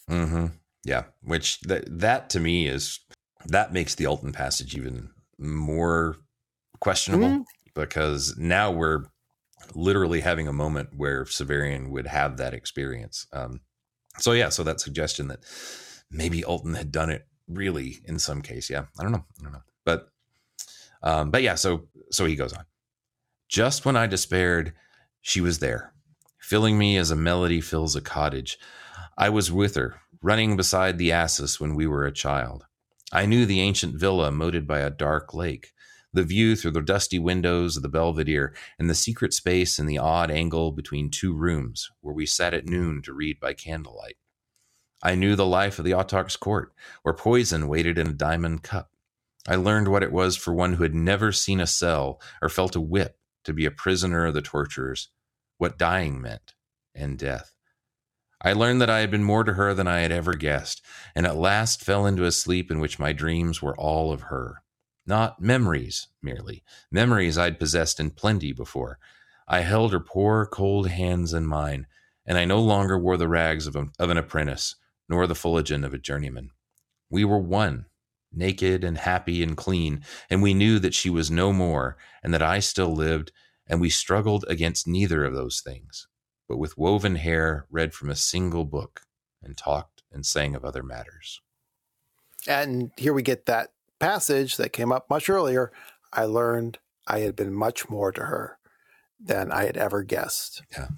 hmm 0.09 0.47
Yeah, 0.85 1.05
which 1.23 1.61
that 1.63 1.85
that 2.01 2.31
to 2.31 2.41
me 2.41 2.67
is 2.67 3.01
that 3.47 3.73
makes 3.73 3.95
the 3.95 4.07
Alton 4.07 4.33
passage 4.33 4.75
even 4.77 5.11
more 5.39 6.17
questionable 6.81 7.29
Mhm. 7.29 7.45
because 7.75 8.37
now 8.37 8.71
we're 8.71 9.05
literally 9.75 10.21
having 10.21 10.49
a 10.49 10.53
moment 10.53 10.91
where 10.97 11.25
Severian 11.25 11.91
would 11.91 12.07
have 12.07 12.37
that 12.37 12.55
experience. 12.55 13.27
Um, 13.33 13.61
so 14.19 14.33
yeah, 14.33 14.49
so 14.49 14.63
that 14.65 14.81
suggestion 14.81 15.29
that 15.29 15.41
maybe 16.11 16.45
Alton 16.45 16.75
had 16.75 16.93
done 16.93 17.11
it 17.11 17.27
really 17.49 17.99
in 18.05 18.19
some 18.19 18.43
case, 18.43 18.71
yeah, 18.71 18.85
I 18.99 19.03
don't 19.03 19.13
know, 19.13 19.25
I 19.41 19.43
don't 19.43 19.53
know, 19.53 19.63
but 19.85 20.09
um, 21.03 21.31
but 21.31 21.43
yeah, 21.43 21.55
so 21.55 21.89
so 22.11 22.25
he 22.25 22.37
goes 22.37 22.53
on. 22.53 22.65
Just 23.49 23.85
when 23.85 23.97
I 23.97 24.07
despaired, 24.07 24.73
she 25.21 25.41
was 25.41 25.59
there, 25.59 25.93
filling 26.39 26.79
me 26.79 26.97
as 26.97 27.11
a 27.11 27.17
melody 27.17 27.61
fills 27.61 27.95
a 27.95 28.01
cottage. 28.01 28.59
I 29.17 29.29
was 29.29 29.53
with 29.53 29.75
her, 29.75 30.01
running 30.23 30.57
beside 30.57 30.99
the 30.99 31.11
Acis 31.11 31.61
when 31.61 31.75
we 31.75 31.87
were 31.87 32.05
a 32.05 32.13
child. 32.13 32.65
I 33.13 33.27
knew 33.27 33.47
the 33.47 33.61
ancient 33.61 33.95
villa 33.95 34.33
moated 34.33 34.67
by 34.67 34.81
a 34.81 34.91
dark 34.91 35.35
lake, 35.35 35.73
the 36.15 36.25
view 36.25 36.57
through 36.57 36.71
the 36.71 36.81
dusty 36.81 37.19
windows 37.19 37.77
of 37.77 37.83
the 37.83 37.89
Belvedere, 37.89 38.55
and 38.79 38.89
the 38.89 38.95
secret 38.95 39.35
space 39.35 39.79
in 39.79 39.87
the 39.87 39.99
odd 39.99 40.31
angle 40.31 40.73
between 40.73 41.11
two 41.11 41.35
rooms 41.35 41.91
where 42.01 42.15
we 42.15 42.25
sat 42.25 42.55
at 42.55 42.67
noon 42.67 43.03
to 43.03 43.13
read 43.13 43.39
by 43.39 43.53
candlelight. 43.53 44.17
I 45.03 45.17
knew 45.17 45.37
the 45.37 45.45
life 45.45 45.79
of 45.79 45.85
the 45.85 45.93
Autarch's 45.93 46.37
court, 46.37 46.73
where 47.03 47.15
poison 47.15 47.69
waited 47.69 47.99
in 47.99 48.07
a 48.07 48.13
diamond 48.15 48.63
cup. 48.63 48.91
I 49.47 49.57
learned 49.57 49.89
what 49.89 50.03
it 50.03 50.13
was 50.13 50.37
for 50.37 50.55
one 50.55 50.73
who 50.73 50.83
had 50.83 50.95
never 50.95 51.31
seen 51.31 51.61
a 51.61 51.67
cell 51.67 52.21
or 52.41 52.49
felt 52.49 52.75
a 52.75 52.81
whip 52.81 53.19
to 53.45 53.53
be 53.53 53.67
a 53.67 53.71
prisoner 53.71 54.25
of 54.25 54.33
the 54.35 54.41
torturers, 54.41 55.11
what 55.59 55.79
dying 55.79 56.23
meant, 56.23 56.55
and 56.95 57.19
death. 57.19 57.55
I 58.41 58.53
learned 58.53 58.81
that 58.81 58.91
I 58.91 59.01
had 59.01 59.11
been 59.11 59.25
more 59.25 59.45
to 59.45 59.55
her 59.55 59.75
than 59.75 59.87
I 59.87 60.01
had 60.01 60.13
ever 60.13 60.35
guessed, 60.35 60.83
and 61.15 61.27
at 61.27 61.37
last 61.37 61.85
fell 61.85 62.07
into 62.07 62.25
a 62.25 62.33
sleep 62.33 62.71
in 62.71 62.81
which 62.81 62.99
my 62.99 63.13
dreams 63.13 63.61
were 63.61 63.77
all 63.77 64.13
of 64.13 64.23
her. 64.23 64.64
Not 65.07 65.41
memories 65.41 66.09
merely, 66.23 66.63
memories 66.91 67.37
I'd 67.37 67.59
possessed 67.59 68.01
in 68.01 68.11
plenty 68.11 68.53
before. 68.53 68.99
I 69.47 69.61
held 69.61 69.93
her 69.93 70.01
poor, 70.01 70.47
cold 70.47 70.89
hands 70.89 71.35
in 71.35 71.47
mine, 71.47 71.87
and 72.27 72.39
I 72.39 72.45
no 72.45 72.61
longer 72.61 72.99
wore 72.99 73.17
the 73.17 73.29
rags 73.29 73.67
of, 73.67 73.77
a, 73.77 73.89
of 73.99 74.11
an 74.11 74.17
apprentice, 74.17 74.77
nor 75.09 75.27
the 75.27 75.35
fuligin 75.35 75.85
of 75.85 75.93
a 75.93 75.99
journeyman. 75.99 76.51
We 77.11 77.25
were 77.25 77.39
one, 77.39 77.87
naked 78.33 78.83
and 78.83 78.97
happy 78.97 79.43
and 79.43 79.57
clean, 79.57 80.05
and 80.31 80.43
we 80.43 80.55
knew 80.55 80.79
that 80.79 80.95
she 80.95 81.11
was 81.11 81.31
no 81.31 81.53
more, 81.53 81.99
and 82.23 82.33
that 82.33 82.43
I 82.43 82.61
still 82.61 82.95
lived, 82.95 83.31
and 83.67 83.81
we 83.81 83.91
struggled 83.91 84.45
against 84.49 84.87
neither 84.89 85.25
of 85.25 85.35
those 85.35 85.61
things 85.61 86.09
but 86.49 86.59
with 86.59 86.79
woven 86.79 87.17
hair 87.17 87.67
read 87.71 87.95
from 87.95 88.11
a 88.11 88.17
single 88.17 88.65
book 88.65 89.03
and 89.43 89.57
talked 89.57 90.03
and 90.13 90.25
sang 90.25 90.55
of 90.55 90.65
other 90.65 90.83
matters. 90.83 91.41
And 92.47 92.91
here 92.97 93.15
we 93.15 93.23
get 93.23 93.47
that 93.47 93.71
passage 94.05 94.57
that 94.57 94.73
came 94.73 94.93
up 94.93 95.09
much 95.09 95.29
earlier. 95.29 95.73
I 96.13 96.25
learned 96.25 96.79
I 97.07 97.21
had 97.21 97.37
been 97.37 97.53
much 97.53 97.89
more 97.89 98.13
to 98.13 98.23
her 98.23 98.59
than 99.21 99.51
I 99.53 99.65
had 99.65 99.77
ever 99.77 100.03
guessed. 100.03 100.63
Yeah. 100.73 100.89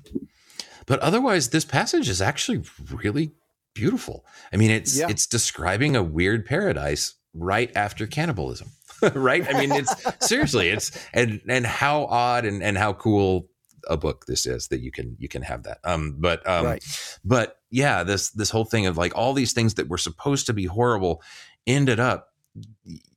But 0.87 1.01
otherwise, 1.01 1.51
this 1.51 1.65
passage 1.65 2.09
is 2.09 2.23
actually 2.23 2.63
really 2.93 3.33
beautiful. 3.75 4.25
I 4.53 4.57
mean, 4.57 4.71
it's 4.71 4.97
Yeah. 4.97 5.09
it's 5.09 5.27
describing 5.27 5.97
a 5.97 6.03
weird 6.03 6.47
paradise 6.47 7.15
right 7.35 7.71
after 7.77 8.07
cannibalism. 8.07 8.71
right? 9.15 9.47
I 9.47 9.59
mean, 9.59 9.73
it's 9.73 9.95
seriously, 10.27 10.69
it's 10.69 10.91
and 11.13 11.41
and 11.49 11.67
how 11.67 12.07
odd 12.07 12.45
and, 12.47 12.63
and 12.63 12.79
how 12.79 12.95
cool 12.95 13.49
a 13.89 13.97
book 13.97 14.25
this 14.27 14.47
is 14.47 14.69
that 14.69 14.81
you 14.81 14.91
can 14.91 15.17
you 15.19 15.29
can 15.29 15.43
have 15.43 15.65
that. 15.65 15.79
Um, 15.85 16.17
but 16.19 16.49
um, 16.49 16.65
right. 16.67 17.19
but 17.25 17.57
yeah 17.71 18.03
this 18.05 18.31
this 18.31 18.51
whole 18.51 18.65
thing 18.65 18.87
of 18.87 18.97
like 18.97 19.15
all 19.17 19.33
these 19.35 19.53
things 19.53 19.75
that 19.75 19.89
were 19.89 19.99
supposed 19.99 20.47
to 20.47 20.53
be 20.53 20.65
horrible 20.65 21.23
ended 21.67 22.01
up 22.01 22.29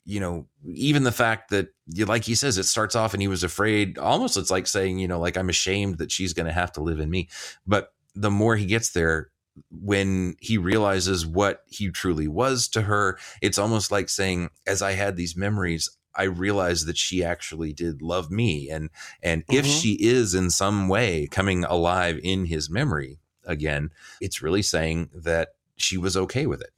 you 0.06 0.20
know 0.20 0.48
even 0.66 1.04
the 1.04 1.12
fact 1.12 1.50
that 1.50 1.70
you 1.88 2.06
like 2.06 2.24
he 2.24 2.36
says 2.36 2.58
it 2.58 2.64
starts 2.64 2.96
off 2.96 3.14
and 3.14 3.22
he 3.22 3.28
was 3.28 3.44
afraid 3.44 3.98
almost 3.98 4.38
it's 4.38 4.52
like 4.52 4.68
saying 4.68 5.00
you 5.00 5.08
know 5.08 5.20
like 5.20 5.38
i'm 5.38 5.50
ashamed 5.50 5.98
that 5.98 6.12
she's 6.12 6.34
going 6.34 6.46
to 6.46 6.52
have 6.52 6.72
to 6.72 6.82
live 6.82 7.00
in 7.00 7.10
me 7.10 7.30
but 7.66 7.94
the 8.16 8.32
more 8.32 8.56
he 8.56 8.66
gets 8.66 8.90
there 8.90 9.30
when 9.72 10.36
he 10.40 10.58
realizes 10.58 11.26
what 11.26 11.64
he 11.68 11.90
truly 11.90 12.28
was 12.28 12.68
to 12.68 12.82
her 12.84 13.18
it's 13.42 13.58
almost 13.58 13.92
like 13.92 14.10
saying 14.10 14.50
as 14.68 14.82
i 14.82 14.92
had 14.94 15.16
these 15.16 15.36
memories 15.38 15.90
i 16.16 16.24
realized 16.24 16.86
that 16.88 16.98
she 16.98 17.24
actually 17.24 17.72
did 17.72 18.02
love 18.02 18.30
me 18.32 18.70
and 18.70 18.90
and 19.22 19.44
if 19.50 19.66
Mhm. 19.66 19.82
she 19.82 19.94
is 20.02 20.34
in 20.34 20.50
some 20.50 20.88
way 20.90 21.28
coming 21.28 21.64
alive 21.66 22.20
in 22.24 22.46
his 22.46 22.70
memory 22.70 23.20
again, 23.46 23.90
it's 24.22 24.44
really 24.44 24.62
saying 24.62 25.10
that 25.14 25.50
she 25.76 25.98
was 25.98 26.16
okay 26.16 26.46
with 26.46 26.62
it 26.62 26.70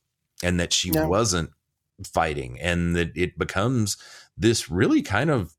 and 0.41 0.57
that 0.59 0.71
she 0.71 0.89
Yeah. 0.89 1.05
wasn't 1.05 1.49
fighting 2.07 2.59
and 2.59 2.95
that 2.95 3.11
it 3.15 3.37
becomes 3.37 3.97
this 4.37 4.69
really 4.69 5.01
kind 5.01 5.29
of 5.29 5.53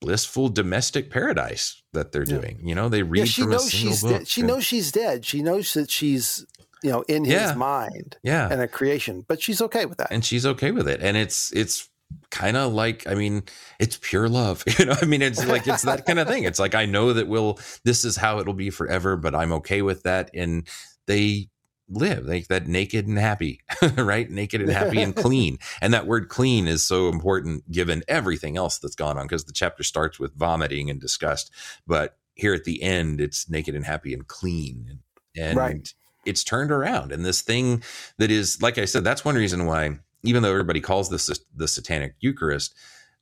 blissful 0.00 0.48
domestic 0.48 1.10
paradise 1.10 1.82
that 1.92 2.10
they're 2.12 2.24
Yeah. 2.24 2.38
doing. 2.38 2.60
You 2.66 2.74
know, 2.74 2.88
they 2.88 3.02
read 3.02 3.20
Yeah, 3.20 3.24
she 3.26 3.42
from 3.42 3.50
a 3.50 3.54
knows 3.56 3.70
single 3.70 3.92
she's 3.92 4.02
book. 4.02 4.10
dead. 4.12 4.28
She 4.28 4.40
Yeah. 4.40 4.46
knows 4.46 4.64
she's 4.64 4.92
dead. 4.92 5.24
She 5.26 5.42
knows 5.42 5.74
that 5.74 5.90
she's 5.90 6.46
you 6.82 6.90
know, 6.90 7.02
in 7.08 7.26
Yeah. 7.26 7.48
his 7.48 7.56
mind 7.58 8.16
Yeah. 8.22 8.48
and 8.50 8.62
a 8.62 8.66
creation. 8.66 9.22
But 9.28 9.42
she's 9.42 9.60
okay 9.60 9.84
with 9.84 9.98
that. 9.98 10.08
and 10.10 10.24
she's 10.24 10.46
okay 10.46 10.70
with 10.70 10.88
it 10.88 11.00
and 11.02 11.14
it's 11.14 11.52
it's 11.52 11.86
kind 12.30 12.56
of 12.56 12.72
like 12.72 13.06
i 13.06 13.14
mean 13.14 13.42
it's 13.78 13.98
pure 14.00 14.28
love 14.30 14.64
you 14.78 14.84
know 14.86 14.96
i 15.00 15.04
mean 15.04 15.20
it's 15.22 15.44
like 15.46 15.64
it's 15.68 15.82
that 15.82 16.04
kind 16.06 16.18
of 16.18 16.26
thing 16.26 16.42
it's 16.44 16.58
like 16.58 16.74
i 16.74 16.84
know 16.86 17.12
that 17.12 17.28
we'll 17.28 17.56
this 17.84 18.04
is 18.04 18.16
how 18.16 18.40
it'll 18.40 18.52
be 18.54 18.68
forever 18.70 19.16
but 19.16 19.32
i'm 19.34 19.52
okay 19.52 19.80
with 19.82 20.02
that 20.04 20.28
and 20.34 20.66
they 21.06 21.48
live. 21.90 22.26
Like 22.26 22.48
that 22.48 22.66
naked 22.66 23.06
and 23.06 23.18
happy 23.18 23.60
right? 23.96 24.30
Naked 24.30 24.60
and 24.60 24.70
happy 24.70 25.02
and 25.02 25.14
clean. 25.24 25.58
And 25.80 25.92
that 25.92 26.06
word 26.06 26.28
clean 26.28 26.66
is 26.66 26.84
so 26.84 27.08
important 27.08 27.70
given 27.70 28.02
everything 28.08 28.56
else 28.56 28.78
that's 28.78 28.94
gone 28.94 29.18
on 29.18 29.24
because 29.26 29.44
the 29.44 29.52
chapter 29.52 29.82
starts 29.82 30.18
with 30.18 30.34
vomiting 30.34 30.88
and 30.90 31.00
disgust 31.00 31.50
but 31.86 32.16
here 32.34 32.54
at 32.54 32.64
the 32.64 32.82
end 32.82 33.20
it's 33.20 33.50
naked 33.50 33.74
and 33.74 33.84
happy 33.84 34.14
and 34.14 34.26
clean 34.26 35.00
and 35.36 35.56
Right. 35.56 35.92
it's 36.24 36.44
turned 36.44 36.70
around. 36.70 37.12
And 37.12 37.24
this 37.24 37.42
thing 37.42 37.82
that 38.18 38.30
is 38.30 38.60
like 38.62 38.78
i 38.78 38.84
said 38.84 39.04
that's 39.04 39.24
one 39.24 39.34
reason 39.36 39.66
why 39.66 39.98
even 40.22 40.42
though 40.42 40.50
everybody 40.50 40.80
calls 40.80 41.10
this 41.10 41.30
the 41.54 41.68
satanic 41.68 42.14
eucharist 42.20 42.74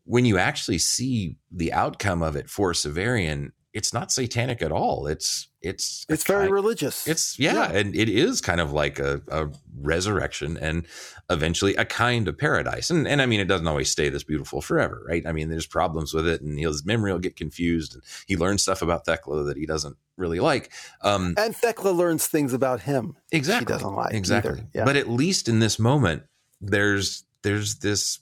when 0.05 0.25
you 0.25 0.39
actually 0.39 0.79
see 0.79 1.37
the 1.51 1.73
outcome 1.73 2.23
of 2.23 2.37
it 2.37 2.49
for 2.49 2.73
severian 2.73 3.53
it's 3.75 3.93
not 3.93 4.11
satanic 4.11 4.63
at 4.63 4.73
all. 4.73 5.07
It's 5.07 5.48
it's 5.61 6.07
It's 6.09 6.25
very 6.25 6.43
kind- 6.45 6.53
religious. 6.53 7.07
it's 7.09 7.39
yeah, 7.39 7.55
Yeah. 7.73 7.79
and 7.79 7.95
it 7.97 8.09
is 8.09 8.41
kind 8.41 8.61
of 8.61 8.73
like 8.73 8.99
a, 9.01 9.21
a 9.29 9.49
resurrection 9.81 10.57
and 10.57 10.87
eventually 11.31 11.75
a 11.75 11.85
kind 11.85 12.29
of 12.29 12.39
paradise. 12.39 12.91
And 12.91 13.09
and 13.09 13.21
I 13.21 13.27
mean, 13.27 13.41
it 13.41 13.47
doesn't 13.49 13.67
always 13.67 13.91
stay 13.91 14.09
this 14.09 14.23
beautiful 14.25 14.61
forever, 14.61 15.05
right? 15.09 15.27
I 15.27 15.33
mean, 15.33 15.49
there's 15.51 15.67
problems 15.67 16.15
with 16.15 16.27
it, 16.29 16.41
and 16.43 16.59
his 16.59 16.85
memory 16.87 17.13
will 17.13 17.19
get 17.19 17.37
confused, 17.37 17.95
and 17.95 18.03
he 18.27 18.37
learns 18.37 18.63
stuff 18.63 18.83
about 18.83 19.05
Thecla 19.05 19.45
that 19.45 19.57
he 19.57 19.67
doesn't 19.67 19.97
really 20.17 20.41
like. 20.41 20.71
Um, 21.03 21.35
and 21.37 21.55
Thecla 21.57 21.91
learns 21.91 22.27
things 22.29 22.53
about 22.53 22.83
him. 22.83 23.17
exactly, 23.33 23.73
doesn't 23.75 23.95
like 23.95 24.15
exactly. 24.15 24.63
Yeah. 24.75 24.85
But 24.85 24.97
at 24.97 25.09
least 25.09 25.49
in 25.49 25.59
this 25.59 25.79
moment, 25.79 26.23
there's 26.61 27.25
there's 27.43 27.77
this, 27.77 28.21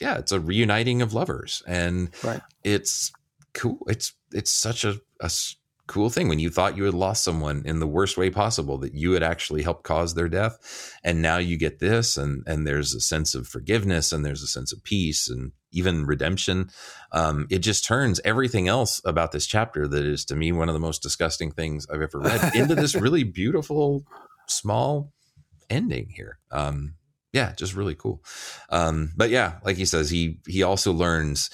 yeah, 0.00 0.18
it's 0.18 0.32
a 0.32 0.40
reuniting 0.40 1.02
of 1.02 1.12
lovers, 1.12 1.62
and 1.66 2.10
Right. 2.22 2.40
it's 2.64 3.12
cool. 3.52 3.78
It's 3.88 4.14
it's 4.32 4.50
such 4.52 4.84
a, 4.84 5.00
a 5.20 5.30
cool 5.86 6.10
thing 6.10 6.28
when 6.28 6.38
you 6.38 6.50
thought 6.50 6.76
you 6.76 6.84
had 6.84 6.94
lost 6.94 7.22
someone 7.22 7.62
in 7.64 7.78
the 7.78 7.86
worst 7.86 8.16
way 8.16 8.30
possible 8.30 8.78
that 8.78 8.94
you 8.94 9.12
had 9.12 9.22
actually 9.22 9.62
helped 9.62 9.84
cause 9.84 10.14
their 10.14 10.28
death, 10.28 10.98
and 11.04 11.22
now 11.22 11.38
you 11.38 11.56
get 11.56 11.78
this, 11.78 12.16
and 12.16 12.42
and 12.46 12.66
there's 12.66 12.94
a 12.94 13.00
sense 13.00 13.34
of 13.34 13.46
forgiveness, 13.46 14.12
and 14.12 14.24
there's 14.24 14.42
a 14.42 14.48
sense 14.48 14.72
of 14.72 14.82
peace, 14.84 15.28
and 15.28 15.52
even 15.72 16.06
redemption. 16.06 16.70
Um, 17.12 17.46
it 17.50 17.58
just 17.58 17.84
turns 17.84 18.20
everything 18.24 18.68
else 18.68 19.00
about 19.04 19.32
this 19.32 19.46
chapter 19.46 19.86
that 19.86 20.04
is 20.04 20.24
to 20.26 20.36
me 20.36 20.52
one 20.52 20.68
of 20.68 20.74
the 20.74 20.80
most 20.80 21.02
disgusting 21.02 21.50
things 21.50 21.86
I've 21.92 22.02
ever 22.02 22.18
read 22.18 22.54
into 22.54 22.74
this 22.74 22.94
really 22.94 23.24
beautiful 23.24 24.04
small 24.46 25.12
ending 25.70 26.08
here. 26.14 26.38
Um, 26.50 26.94
yeah, 27.32 27.52
just 27.52 27.74
really 27.74 27.94
cool. 27.94 28.22
Um, 28.70 29.12
but 29.16 29.30
yeah, 29.30 29.54
like 29.64 29.76
he 29.76 29.84
says, 29.84 30.08
he 30.08 30.40
he 30.46 30.62
also 30.62 30.92
learns, 30.92 31.50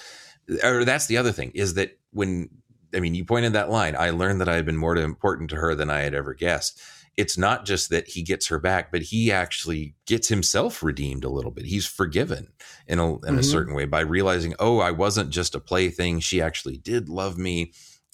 or 0.62 0.84
that's 0.84 1.06
the 1.06 1.16
other 1.16 1.32
thing 1.32 1.50
is 1.54 1.74
that 1.74 1.98
when 2.12 2.48
I 2.94 3.00
mean, 3.00 3.14
you 3.14 3.24
pointed 3.24 3.52
that 3.54 3.70
line. 3.70 3.96
I 3.96 4.10
learned 4.10 4.40
that 4.40 4.48
I 4.48 4.54
had 4.56 4.66
been 4.66 4.76
more 4.76 4.96
important 4.96 5.50
to 5.50 5.56
her 5.56 5.74
than 5.74 5.90
I 5.90 6.00
had 6.00 6.14
ever 6.14 6.34
guessed. 6.34 6.80
It's 7.16 7.36
not 7.36 7.66
just 7.66 7.90
that 7.90 8.08
he 8.08 8.22
gets 8.22 8.46
her 8.46 8.58
back, 8.58 8.90
but 8.90 9.02
he 9.02 9.30
actually 9.30 9.94
gets 10.06 10.28
himself 10.28 10.82
redeemed 10.82 11.24
a 11.24 11.28
little 11.28 11.50
bit. 11.50 11.66
He's 11.66 11.86
forgiven 11.86 12.52
in 12.86 12.98
a 12.98 13.14
in 13.26 13.34
a 13.34 13.40
Mhm. 13.40 13.44
certain 13.44 13.74
way 13.74 13.84
by 13.84 14.00
realizing, 14.00 14.54
oh, 14.58 14.78
I 14.78 14.92
wasn't 14.92 15.30
just 15.30 15.54
a 15.54 15.60
plaything. 15.60 16.20
She 16.20 16.40
actually 16.40 16.78
did 16.78 17.08
love 17.10 17.36
me. 17.36 17.72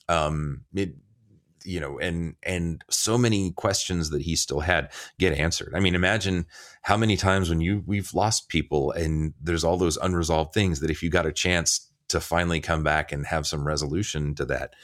Um, 0.09 0.65
it, 0.75 0.95
you 1.65 1.81
know, 1.81 1.99
and 1.99 2.35
and 2.43 2.83
so 2.91 3.19
many 3.19 3.53
questions 3.53 4.11
that 4.11 4.23
he 4.23 4.35
still 4.37 4.61
had 4.61 4.91
get 5.19 5.33
answered. 5.33 5.75
I 5.77 5.81
mean, 5.81 5.95
imagine 5.95 6.47
how 6.83 6.97
many 6.97 7.17
times 7.17 7.51
when 7.51 7.61
you 7.61 7.83
we've 7.87 8.15
lost 8.15 8.49
people 8.49 8.91
and 8.93 9.35
there's 9.41 9.65
all 9.65 9.77
those 9.77 9.99
unresolved 9.99 10.55
things 10.55 10.81
that 10.81 10.91
if 10.91 11.03
you 11.03 11.11
got 11.11 11.27
a 11.27 11.33
chance 11.33 11.88
to 12.09 12.21
finally 12.21 12.61
come 12.61 12.83
back 12.83 13.13
and 13.13 13.27
have 13.27 13.47
some 13.47 13.67
resolution 13.67 14.35
to 14.37 14.45
that, 14.47 14.75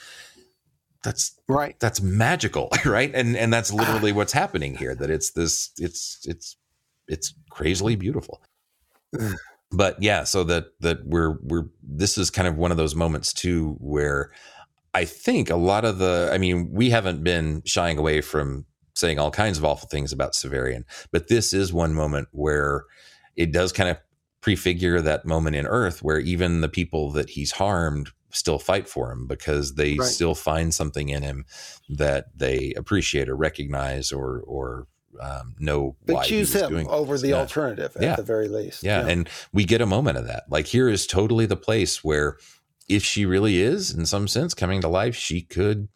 that's 1.03 1.39
Right. 1.49 1.79
that's 1.81 2.01
magical, 2.01 2.71
right? 2.85 3.11
And 3.15 3.37
and 3.37 3.53
that's 3.53 3.73
literally 3.73 4.13
what's 4.13 4.33
happening 4.33 4.77
here. 4.77 4.95
That 4.95 5.11
it's 5.11 5.33
this, 5.33 5.71
it's 5.79 6.19
it's 6.25 6.57
it's 7.09 7.35
crazily 7.51 7.97
beautiful. 7.97 8.43
But 9.71 10.01
yeah, 10.01 10.23
so 10.23 10.45
that 10.45 10.67
that 10.81 11.05
we're 11.05 11.39
we're 11.43 11.65
this 11.83 12.17
is 12.17 12.31
kind 12.31 12.47
of 12.47 12.57
one 12.57 12.71
of 12.71 12.77
those 12.77 12.95
moments 12.95 13.33
too 13.33 13.77
where 13.81 14.31
I 14.93 15.05
think 15.05 15.51
a 15.51 15.57
lot 15.57 15.85
of 15.85 15.99
the 15.99 16.31
I 16.33 16.39
mean, 16.39 16.71
we 16.73 16.91
haven't 16.91 17.25
been 17.25 17.61
shying 17.65 17.99
away 17.99 18.21
from 18.21 18.67
saying 18.95 19.19
all 19.19 19.33
kinds 19.33 19.59
of 19.59 19.65
awful 19.65 19.89
things 19.89 20.13
about 20.13 20.35
Severian, 20.35 20.85
but 21.11 21.27
this 21.27 21.53
is 21.53 21.73
one 21.73 21.93
moment 21.93 22.29
where 22.31 22.85
it 23.35 23.51
does 23.53 23.73
kind 23.73 23.89
of 23.91 23.99
prefigure 24.45 25.01
that 25.01 25.25
moment 25.25 25.57
in 25.57 25.65
Urth 25.65 26.03
where 26.03 26.19
even 26.19 26.61
the 26.61 26.69
people 26.69 27.11
that 27.13 27.31
he's 27.31 27.53
harmed 27.53 28.11
still 28.31 28.59
fight 28.59 28.87
for 28.87 29.11
him 29.11 29.27
because 29.27 29.75
they 29.77 29.95
Right. 29.97 30.07
still 30.07 30.35
find 30.35 30.75
something 30.75 31.09
in 31.09 31.23
him 31.23 31.47
that 31.89 32.27
they 32.37 32.75
appreciate 32.77 33.31
or 33.31 33.37
recognize 33.37 34.13
or 34.13 34.43
or 34.47 34.87
um, 35.19 35.55
know 35.61 35.97
But 36.05 36.15
why 36.17 36.25
choose 36.27 36.53
him 36.55 36.69
doing 36.69 36.89
over 36.89 37.17
the 37.17 37.29
Yeah. 37.29 37.37
alternative 37.37 37.93
at 37.97 38.03
Yeah. 38.03 38.17
the 38.17 38.23
very 38.23 38.49
least. 38.49 38.83
Yeah, 38.83 39.07
and 39.07 39.29
we 39.53 39.65
get 39.65 39.81
a 39.81 39.87
moment 39.87 40.19
of 40.19 40.27
that. 40.27 40.43
Like 40.51 40.67
here 40.67 40.89
is 40.91 41.07
totally 41.07 41.47
the 41.47 41.57
place 41.57 42.05
where 42.05 42.37
if 42.89 43.03
she 43.03 43.25
really 43.25 43.63
is 43.63 43.93
in 43.95 44.05
some 44.05 44.29
sense 44.29 44.53
coming 44.53 44.81
to 44.83 44.89
life, 44.89 45.15
she 45.17 45.41
could 45.41 45.89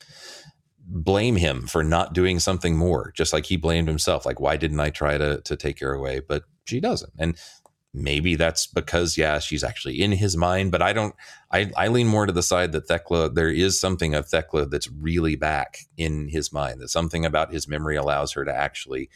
blame 0.91 1.37
him 1.37 1.67
for 1.67 1.85
not 1.85 2.15
doing 2.15 2.39
something 2.39 2.77
more, 2.79 3.13
just 3.15 3.33
like 3.35 3.45
he 3.47 3.57
blamed 3.59 3.89
himself. 3.89 4.25
Like, 4.25 4.41
why 4.41 4.57
didn't 4.57 4.81
I 4.81 4.89
try 4.91 5.19
to 5.19 5.43
to 5.43 5.55
take 5.57 5.81
her 5.81 5.93
away? 5.93 6.21
But 6.21 6.45
she 6.65 6.81
doesn't. 6.81 7.13
And 7.19 7.37
maybe 7.95 8.37
that's 8.37 8.67
because, 8.67 9.17
yeah, 9.17 9.39
she's 9.39 9.65
actually 9.65 10.01
in 10.01 10.13
his 10.13 10.37
mind. 10.37 10.73
But 10.73 10.83
I 10.83 10.93
don't 10.93 11.15
I, 11.51 11.71
I 11.77 11.89
lean 11.89 12.07
more 12.07 12.27
to 12.27 12.33
the 12.33 12.43
side 12.43 12.73
that 12.73 12.89
Thecla, 12.89 13.31
there 13.31 13.51
is 13.51 13.81
something 13.81 14.15
of 14.15 14.29
Thecla 14.29 14.67
that's 14.67 14.91
really 14.91 15.37
back 15.37 15.79
in 15.97 16.29
his 16.29 16.53
mind, 16.53 16.81
that 16.81 16.89
something 16.89 17.25
about 17.25 17.53
his 17.53 17.69
memory 17.69 17.97
allows 17.97 18.33
her 18.33 18.45
to 18.45 18.55
actually 18.55 19.11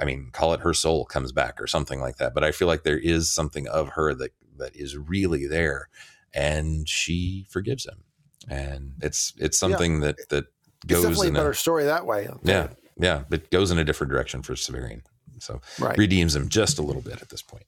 I 0.00 0.04
mean, 0.06 0.30
call 0.32 0.54
it 0.54 0.60
her 0.60 0.72
soul 0.72 1.04
comes 1.04 1.30
back 1.30 1.60
or 1.60 1.66
something 1.66 2.00
like 2.00 2.16
that. 2.16 2.32
But 2.32 2.42
I 2.42 2.52
feel 2.52 2.68
like 2.68 2.84
there 2.84 2.98
is 2.98 3.30
something 3.30 3.68
of 3.68 3.90
her 3.90 4.14
that 4.14 4.32
that 4.56 4.74
is 4.74 4.96
really 4.96 5.46
there, 5.46 5.88
and 6.32 6.88
she 6.88 7.46
forgives 7.50 7.86
him, 7.86 8.02
and 8.48 8.94
it's 9.02 9.34
it's 9.36 9.58
something 9.58 10.00
that 10.00 10.16
that 10.30 10.46
it's 10.84 10.86
goes 10.86 11.02
definitely 11.02 11.26
a 11.26 11.28
in 11.28 11.34
better 11.34 11.50
a 11.50 11.54
story 11.54 11.84
that 11.84 12.06
way. 12.06 12.28
yeah 12.42 12.68
yeah, 12.98 13.24
it 13.30 13.50
goes 13.50 13.70
in 13.70 13.78
a 13.78 13.84
different 13.84 14.12
direction 14.12 14.42
for 14.42 14.54
Severian. 14.54 15.02
So 15.40 15.60
Right. 15.78 15.96
redeems 15.98 16.34
him 16.36 16.48
just 16.48 16.78
a 16.78 16.82
little 16.82 17.02
bit 17.02 17.22
at 17.22 17.28
this 17.28 17.42
point. 17.42 17.64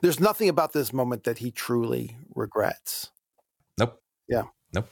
There's 0.00 0.18
nothing 0.20 0.48
about 0.48 0.72
this 0.72 0.92
moment 0.92 1.24
that 1.24 1.38
he 1.38 1.50
truly 1.50 2.16
regrets. 2.34 3.10
Nope. 3.78 4.00
Yeah. 4.28 4.44
Nope. 4.72 4.88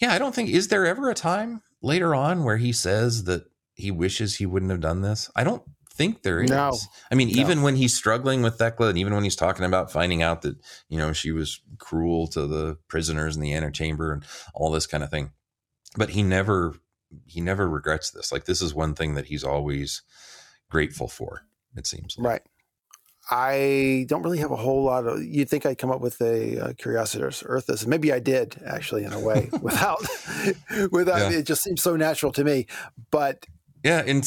Yeah, 0.00 0.12
I 0.12 0.18
don't 0.18 0.34
think 0.34 0.50
is 0.50 0.68
there 0.68 0.86
ever 0.86 1.10
a 1.10 1.14
time 1.14 1.62
later 1.82 2.14
on 2.14 2.44
where 2.44 2.56
he 2.56 2.72
says 2.72 3.24
that 3.24 3.44
he 3.74 3.90
wishes 3.90 4.36
he 4.36 4.46
wouldn't 4.46 4.70
have 4.70 4.80
done 4.80 5.02
this? 5.02 5.30
I 5.34 5.42
don't 5.44 5.62
think 5.94 6.22
there 6.22 6.40
is. 6.40 6.50
No. 6.50 6.72
I 7.10 7.14
mean, 7.14 7.28
No. 7.28 7.40
even 7.40 7.62
when 7.62 7.76
he's 7.76 7.94
struggling 7.94 8.42
with 8.42 8.56
Thecla, 8.58 8.88
and 8.88 8.98
even 8.98 9.12
when 9.14 9.24
he's 9.24 9.36
talking 9.36 9.64
about 9.64 9.90
finding 9.92 10.22
out 10.22 10.42
that 10.42 10.56
you 10.88 10.98
know 10.98 11.12
she 11.12 11.32
was 11.32 11.60
cruel 11.78 12.26
to 12.28 12.46
the 12.46 12.78
prisoners 12.88 13.36
in 13.36 13.42
the 13.42 13.52
antechamber 13.54 14.12
and 14.12 14.24
all 14.54 14.70
this 14.70 14.86
kind 14.86 15.02
of 15.04 15.10
thing, 15.10 15.32
but 15.96 16.10
he 16.10 16.22
never 16.22 16.76
he 17.26 17.40
never 17.42 17.68
regrets 17.68 18.10
this. 18.10 18.32
Like 18.32 18.44
this 18.46 18.62
is 18.62 18.72
one 18.72 18.94
thing 18.94 19.14
that 19.14 19.26
he's 19.26 19.44
always 19.44 20.02
grateful 20.72 21.08
for. 21.08 21.44
It 21.76 21.86
seems. 21.86 22.16
Like. 22.18 22.26
Right. 22.26 22.42
I 23.30 24.04
don't 24.08 24.22
really 24.22 24.38
have 24.38 24.50
a 24.50 24.56
whole 24.56 24.82
lot 24.84 25.06
of. 25.06 25.22
You'd 25.22 25.48
think 25.48 25.64
I'd 25.64 25.78
come 25.78 25.90
up 25.92 26.00
with 26.00 26.20
a 26.20 26.58
uh, 26.58 26.72
Curiositas 26.72 27.44
Urthus, 27.46 27.82
and 27.82 27.88
maybe 27.88 28.12
I 28.12 28.18
did 28.18 28.60
actually 28.66 29.04
in 29.04 29.12
a 29.12 29.20
way 29.20 29.48
without, 29.62 30.00
without. 30.90 31.30
Yeah. 31.30 31.38
It 31.38 31.46
just 31.46 31.62
seems 31.62 31.80
so 31.82 31.94
natural 31.96 32.32
to 32.32 32.42
me. 32.44 32.66
But 33.10 33.46
Yeah, 33.84 34.02
in 34.04 34.22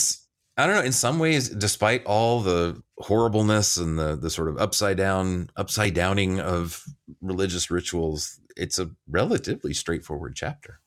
I 0.58 0.66
don't 0.66 0.76
know. 0.76 0.82
In 0.84 0.94
some 0.94 1.20
ways, 1.20 1.50
despite 1.50 2.06
all 2.06 2.40
the 2.42 2.82
horribleness 3.00 3.76
and 3.78 4.00
the 4.00 4.16
the 4.16 4.30
sort 4.30 4.48
of 4.48 4.58
upside 4.58 4.96
down 4.98 5.50
upside 5.58 5.94
downing 5.94 6.40
of 6.40 6.84
religious 7.22 7.70
rituals, 7.70 8.40
it's 8.56 8.80
a 8.80 8.90
relatively 9.10 9.74
straightforward 9.74 10.36
chapter. 10.36 10.80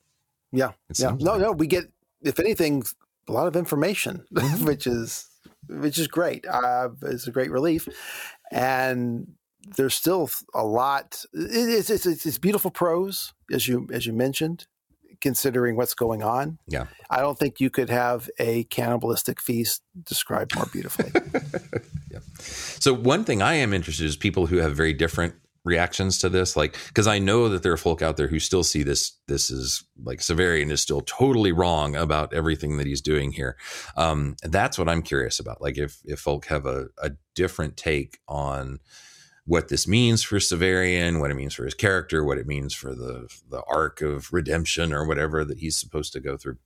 yeah, 0.51 0.71
yeah. 0.97 1.11
No, 1.19 1.33
like. 1.33 1.41
no. 1.41 1.51
We 1.51 1.67
get, 1.67 1.85
if 2.23 2.39
anything, 2.39 2.83
a 3.27 3.31
lot 3.31 3.45
of 3.47 3.55
information, 3.55 4.25
Mhm. 4.33 4.65
which 4.65 4.87
is 4.87 5.27
which 5.67 5.97
is 5.97 6.07
great. 6.07 6.45
Uh, 6.47 6.89
it's 7.03 7.27
a 7.27 7.31
great 7.31 7.51
relief, 7.51 7.87
and 8.51 9.33
there's 9.75 9.93
still 9.93 10.29
a 10.53 10.63
lot. 10.65 11.25
it- 11.33 11.69
It's 11.79 11.89
it's 11.89 12.05
it's, 12.05 12.25
it's 12.25 12.37
beautiful 12.37 12.71
prose, 12.71 13.33
as 13.51 13.67
you 13.67 13.87
as 13.91 14.05
you 14.05 14.13
mentioned. 14.13 14.67
Considering 15.21 15.75
what's 15.75 15.93
going 15.93 16.23
on, 16.23 16.59
Yeah. 16.65 16.85
I 17.09 17.19
don't 17.19 17.37
think 17.37 17.59
you 17.59 17.69
could 17.69 17.89
have 17.89 18.29
a 18.39 18.63
cannibalistic 18.65 19.41
feast 19.41 19.81
described 20.07 20.55
more 20.55 20.67
beautifully. 20.71 21.11
yeah. 22.09 22.19
So 22.39 22.93
one 22.93 23.25
thing 23.25 23.41
I 23.41 23.55
am 23.55 23.73
interested 23.73 24.05
is 24.05 24.15
people 24.15 24.45
who 24.47 24.59
have 24.59 24.77
very 24.77 24.93
different 24.93 25.33
reactions 25.63 26.19
to 26.19 26.29
this 26.29 26.55
like 26.55 26.77
because 26.87 27.07
i 27.07 27.19
know 27.19 27.49
that 27.49 27.63
there 27.63 27.71
are 27.71 27.77
folk 27.77 28.01
out 28.01 28.17
there 28.17 28.27
who 28.27 28.39
still 28.39 28.63
see 28.63 28.83
this 28.83 29.13
this 29.27 29.49
is 29.49 29.83
like 30.03 30.19
severian 30.19 30.71
is 30.71 30.81
still 30.81 31.01
totally 31.01 31.51
wrong 31.51 31.95
about 31.95 32.33
everything 32.33 32.77
that 32.77 32.87
he's 32.87 33.01
doing 33.01 33.31
here. 33.31 33.57
Um 33.95 34.35
that's 34.43 34.77
what 34.77 34.89
i'm 34.89 35.01
curious 35.01 35.39
about 35.39 35.61
like 35.61 35.77
if 35.77 35.99
if 36.05 36.19
folk 36.19 36.45
have 36.45 36.65
a, 36.65 36.87
a 37.01 37.11
different 37.35 37.77
take 37.77 38.19
on 38.27 38.79
what 39.45 39.67
this 39.67 39.87
means 39.87 40.23
for 40.23 40.37
severian 40.37 41.19
what 41.19 41.31
it 41.31 41.35
means 41.35 41.53
for 41.53 41.65
his 41.65 41.73
character 41.73 42.23
what 42.23 42.37
it 42.37 42.47
means 42.47 42.73
for 42.73 42.95
the 42.95 43.27
the 43.49 43.61
arc 43.67 44.01
of 44.01 44.31
redemption 44.31 44.93
or 44.93 45.07
whatever 45.07 45.43
that 45.43 45.59
he's 45.59 45.77
supposed 45.77 46.13
to 46.13 46.19
go 46.19 46.37
through 46.37 46.57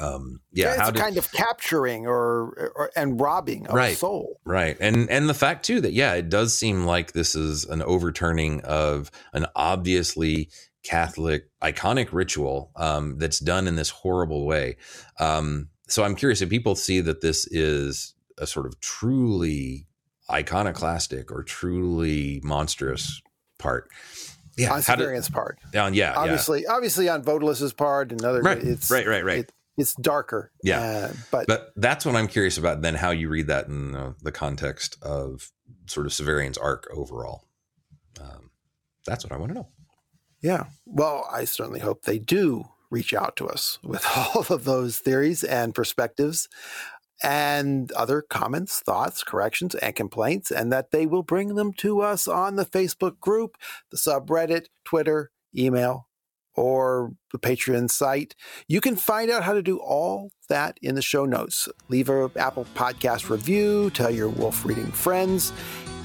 um 0.00 0.40
yeah 0.52 0.70
it's 0.72 0.80
how 0.80 0.88
a 0.88 0.92
did, 0.92 1.00
kind 1.00 1.16
of 1.16 1.30
capturing 1.32 2.06
or, 2.06 2.72
or 2.74 2.90
and 2.96 3.20
robbing 3.20 3.66
of 3.68 3.74
Right. 3.74 3.96
soul. 3.96 4.40
Right. 4.44 4.76
And 4.80 5.08
and 5.10 5.28
the 5.28 5.34
fact 5.34 5.64
too 5.64 5.80
that 5.82 5.92
yeah, 5.92 6.14
it 6.14 6.28
does 6.28 6.56
seem 6.58 6.84
like 6.84 7.12
this 7.12 7.34
is 7.34 7.64
an 7.64 7.80
overturning 7.82 8.60
of 8.62 9.10
an 9.32 9.46
obviously 9.54 10.50
Catholic 10.82 11.44
iconic 11.62 12.08
ritual 12.12 12.70
um, 12.76 13.18
that's 13.18 13.38
done 13.38 13.66
in 13.68 13.76
this 13.76 13.88
horrible 13.90 14.44
way. 14.46 14.76
Um, 15.18 15.68
so 15.88 16.02
I'm 16.04 16.14
curious 16.14 16.42
if 16.42 16.50
people 16.50 16.74
see 16.74 17.00
that 17.00 17.20
this 17.22 17.46
is 17.46 18.14
a 18.36 18.46
sort 18.46 18.66
of 18.66 18.78
truly 18.80 19.86
iconoclastic 20.30 21.30
or 21.32 21.42
truly 21.42 22.40
monstrous 22.42 23.22
part. 23.58 23.88
Yeah. 24.56 24.72
on 24.74 24.82
Severian's 24.82 25.28
part. 25.30 25.58
yeah, 25.72 25.88
yeah, 25.88 26.14
Obviously, 26.16 26.64
obviously 26.66 27.08
on 27.08 27.24
Vodalus's 27.24 27.72
part 27.72 28.12
and 28.12 28.24
other 28.24 28.40
Right, 28.40 28.58
it's 28.62 28.88
right, 28.90 29.06
right, 29.06 29.24
right. 29.24 29.38
it- 29.38 29.52
it's 29.76 29.94
darker. 29.94 30.52
Yeah. 30.62 30.80
Uh, 30.80 31.12
but, 31.30 31.46
But 31.46 31.72
that's 31.76 32.06
what 32.06 32.16
I'm 32.16 32.28
curious 32.28 32.58
about. 32.58 32.82
Then 32.82 32.94
how 32.94 33.10
you 33.10 33.28
read 33.28 33.48
that 33.48 33.66
in 33.68 33.94
uh, 33.94 34.12
the 34.22 34.32
context 34.32 34.96
of 35.02 35.50
sort 35.86 36.06
of 36.06 36.12
Severian's 36.12 36.58
arc 36.58 36.86
overall. 36.92 37.44
Um, 38.20 38.50
that's 39.06 39.24
what 39.24 39.32
I 39.32 39.36
want 39.36 39.50
to 39.50 39.54
know. 39.54 39.68
yeah. 40.40 40.64
Well, 40.86 41.28
I 41.30 41.44
certainly 41.44 41.80
hope 41.80 42.02
they 42.02 42.18
do 42.18 42.64
reach 42.90 43.12
out 43.12 43.36
to 43.36 43.48
us 43.48 43.78
with 43.84 44.06
all 44.16 44.46
of 44.50 44.64
those 44.64 44.98
theories 44.98 45.42
and 45.42 45.74
perspectives 45.74 46.48
and 47.22 47.90
other 47.92 48.22
comments, 48.22 48.80
thoughts, 48.80 49.22
corrections, 49.22 49.74
and 49.76 49.94
complaints, 49.94 50.50
and 50.50 50.72
that 50.72 50.90
they 50.90 51.06
will 51.06 51.22
bring 51.22 51.54
them 51.54 51.72
to 51.72 52.00
us 52.00 52.28
on 52.28 52.56
the 52.56 52.66
Facebook 52.66 53.18
group, 53.20 53.56
the 53.90 53.96
subreddit, 53.96 54.66
Twitter, 54.84 55.30
email, 55.56 56.08
or 56.56 57.12
the 57.32 57.38
Patreon 57.38 57.90
site. 57.90 58.34
You 58.68 58.80
can 58.80 58.96
find 58.96 59.30
out 59.30 59.44
how 59.44 59.52
to 59.52 59.62
do 59.62 59.78
all 59.78 60.30
that 60.48 60.78
in 60.82 60.94
the 60.94 61.02
show 61.02 61.24
notes. 61.24 61.68
Leave 61.88 62.08
a 62.08 62.30
Apple 62.36 62.66
Podcast 62.74 63.30
review, 63.30 63.90
tell 63.90 64.10
your 64.10 64.28
Wolfe 64.28 64.64
reading 64.64 64.90
friends, 64.92 65.52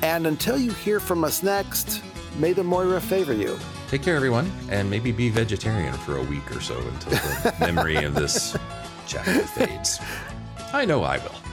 and 0.02 0.28
until 0.28 0.58
you 0.58 0.72
hear 0.72 1.00
from 1.00 1.24
us 1.24 1.44
next, 1.44 2.02
may 2.38 2.54
the 2.54 2.64
Moira 2.64 3.02
favor 3.02 3.34
you. 3.34 3.58
Take 3.90 4.04
care, 4.04 4.16
everyone, 4.16 4.52
and 4.70 4.90
maybe 4.90 5.12
be 5.12 5.30
vegetarian 5.30 5.94
for 5.94 6.18
a 6.18 6.24
week 6.24 6.56
or 6.56 6.62
so 6.62 6.78
until 6.78 7.12
the 7.12 7.56
memory 7.60 7.98
of 7.98 8.14
this 8.14 8.56
chapter 9.08 9.40
fades. 9.40 10.00
I 10.72 10.86
know 10.86 11.04
I 11.04 11.18
will. 11.18 11.49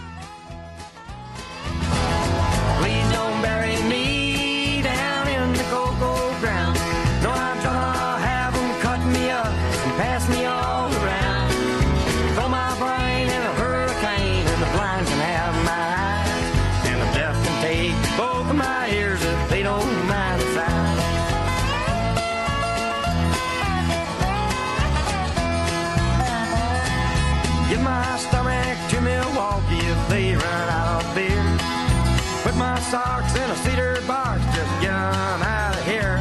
Socks 32.91 33.35
in 33.35 33.51
a 33.51 33.57
cedar 33.57 34.01
box, 34.07 34.41
just 34.55 34.81
get 34.81 34.93
'em 34.93 35.43
out 35.43 35.75
of 35.75 35.85
here. 35.85 36.19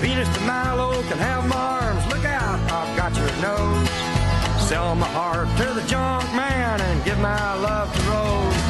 Venus 0.00 0.28
de 0.34 0.40
Milo 0.40 1.02
can 1.08 1.18
have 1.18 1.46
my 1.46 1.56
arms, 1.56 2.04
look 2.12 2.24
out, 2.24 2.58
I've 2.72 2.96
got 2.96 3.14
your 3.14 3.30
nose. 3.40 3.88
Sell 4.68 4.94
my 4.96 5.06
heart 5.06 5.48
to 5.58 5.66
the 5.78 5.82
junk 5.82 6.24
man 6.34 6.80
and 6.80 7.04
give 7.04 7.18
my 7.20 7.54
love 7.54 7.88
to 7.94 8.02
Rose. 8.10 8.60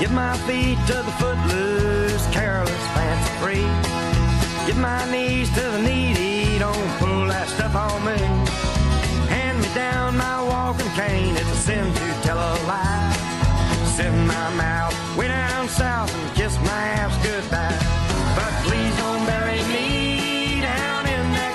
Give 0.00 0.12
my 0.12 0.36
feet 0.46 0.78
to 0.88 0.96
the 1.06 1.14
footloose, 1.20 2.26
careless, 2.32 2.84
fancy 2.94 3.32
free. 3.40 3.68
Give 4.66 4.78
my 4.78 5.02
knees 5.12 5.48
to 5.50 5.62
the 5.74 5.82
needy, 5.82 6.58
don't 6.58 6.90
pull 6.98 7.26
that 7.28 7.48
stuff 7.48 7.74
on 7.76 8.04
me. 8.04 8.18
Hand 9.34 9.60
me 9.60 9.68
down 9.74 10.16
my 10.16 10.42
walking 10.42 10.90
cane, 11.00 11.36
it's 11.36 11.52
a 11.58 11.60
sin 11.66 11.86
to 11.92 12.06
tell 12.22 12.38
a 12.38 12.52
lie. 12.66 13.09
In 14.00 14.26
my 14.26 14.48
mouth 14.54 14.94
down 15.28 15.68
south 15.68 16.10
and 16.34 16.58
my 16.60 16.82
ass 16.96 17.14
goodbye. 17.22 17.76
But 18.34 18.52
please 18.64 18.96
don't 18.96 19.26
bury 19.26 19.60
me 19.68 20.62
down 20.62 21.04
in 21.04 21.24
that 21.36 21.54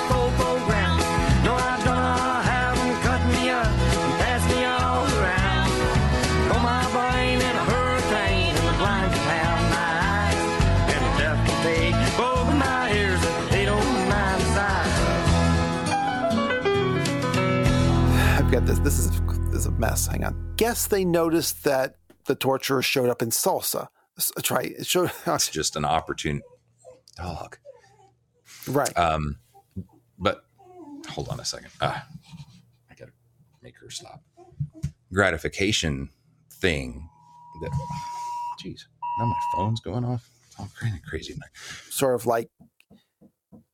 ground. 0.68 1.02
No, 1.44 1.56
I'm 1.56 1.82
gonna 1.84 2.42
have 2.54 2.78
'em 2.78 2.94
cut 3.02 3.22
me 3.36 3.50
up 3.50 3.66
and 3.66 4.14
pass 4.22 4.42
me 4.54 4.60
all 4.64 5.04
around. 5.18 5.70
Throw 6.46 6.60
my 6.62 6.84
in 7.42 7.56
a 7.64 7.66
hurricane 7.74 8.54
and 8.60 8.68
the 8.70 8.76
blind 8.78 9.12
can 9.16 9.26
have 9.34 9.62
my 9.78 9.92
eyes. 10.14 10.42
And 10.94 11.02
the 11.06 11.12
deaf 11.18 11.38
can 11.48 11.58
take 11.66 11.98
both 12.16 12.48
my 12.54 12.82
ears 12.94 13.22
if 13.32 13.50
they 13.50 13.66
don't 13.66 13.94
mind 14.14 14.40
the 14.42 14.50
size. 14.58 14.98
I've 18.38 18.50
got 18.52 18.64
this. 18.68 18.80
This 18.80 19.00
is 19.00 19.10
this 19.50 19.62
is 19.62 19.66
a 19.66 19.72
mess. 19.72 20.06
Hang 20.06 20.24
on. 20.26 20.36
Guess 20.58 20.88
they 20.88 21.04
noticed 21.06 21.64
that 21.64 21.96
the 22.26 22.36
torturer 22.36 22.82
showed 22.82 23.10
up 23.10 23.22
in 23.22 23.30
salsa. 23.30 23.88
Try 24.42 24.62
it 24.62 24.86
showed 24.88 25.12
It's 25.28 25.50
just 25.50 25.76
an 25.76 25.86
opportune 25.86 26.42
dog. 27.18 27.58
right. 28.68 28.96
Um, 28.98 29.38
but 30.18 30.46
hold 31.10 31.30
on 31.30 31.40
a 31.40 31.46
second. 31.46 31.70
Ah, 31.82 32.08
I 32.90 32.96
gotta 32.96 33.12
make 33.62 33.78
her 33.80 33.90
stop. 33.90 34.22
Gratification 35.14 36.10
thing 36.52 37.10
that. 37.62 37.72
Jeez, 38.64 38.82
now 39.20 39.26
my 39.26 39.40
phone's 39.56 39.80
going 39.82 40.04
off. 40.06 40.30
It's 40.48 40.60
all 40.60 40.70
kind 40.80 40.96
of 40.96 41.02
crazy. 41.04 41.34
tonight. 41.34 41.50
sort 41.90 42.16
of 42.16 42.26
like. 42.26 42.50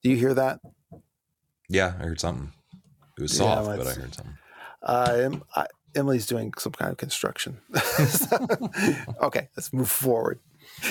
Do 0.03 0.09
you 0.09 0.15
hear 0.15 0.33
that? 0.33 0.59
Yeah, 1.69 1.93
I 1.99 2.03
heard 2.05 2.19
something. 2.19 2.51
It 3.17 3.21
was 3.21 3.33
Yeah, 3.33 3.45
soft, 3.45 3.67
well, 3.67 3.77
but 3.77 3.87
I 3.87 3.93
heard 3.93 4.13
something. 4.15 4.37
Uh, 4.83 5.29
I, 5.55 5.65
Emily's 5.95 6.25
doing 6.25 6.53
some 6.57 6.71
kind 6.71 6.91
of 6.91 6.97
construction. 6.97 7.59
okay, 9.21 9.49
let's 9.55 9.73
move 9.73 9.89
forward. 9.89 10.39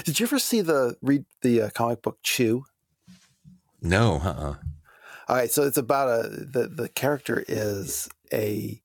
Did 0.05 0.21
you 0.21 0.27
ever 0.27 0.39
see 0.39 0.61
the 0.61 0.97
read 1.01 1.25
the 1.43 1.63
uh, 1.63 1.71
comic 1.71 2.03
book 2.03 2.19
Chew? 2.23 2.65
No, 3.81 4.17
uh-uh. 4.17 4.55
All 5.29 5.37
right, 5.37 5.51
so 5.51 5.63
it's 5.63 5.79
about 5.79 6.09
a 6.09 6.29
the 6.29 6.67
the 6.67 6.89
character 6.89 7.45
is 7.47 8.09
a 8.33 8.83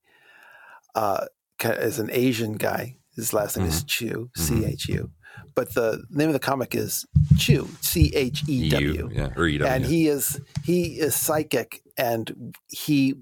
uh 0.93 1.25
is 1.63 1.99
an 1.99 2.09
Asian 2.11 2.53
guy. 2.53 2.97
His 3.15 3.33
last 3.33 3.57
name 3.57 3.67
is 3.67 3.83
Chu, 3.83 4.29
C 4.35 4.65
H 4.65 4.89
U. 4.89 5.09
But 5.53 5.73
the 5.73 6.03
name 6.09 6.27
of 6.27 6.33
the 6.33 6.39
comic 6.39 6.75
is 6.75 7.05
Chew, 7.37 7.67
C 7.81 8.11
H 8.13 8.43
E 8.47 8.69
W. 8.69 9.09
Yeah, 9.11 9.29
or 9.35 9.47
EW. 9.47 9.65
And 9.65 9.85
he 9.85 10.07
is 10.07 10.39
he 10.63 10.99
is 10.99 11.15
psychic 11.15 11.81
and 11.97 12.55
he 12.69 13.15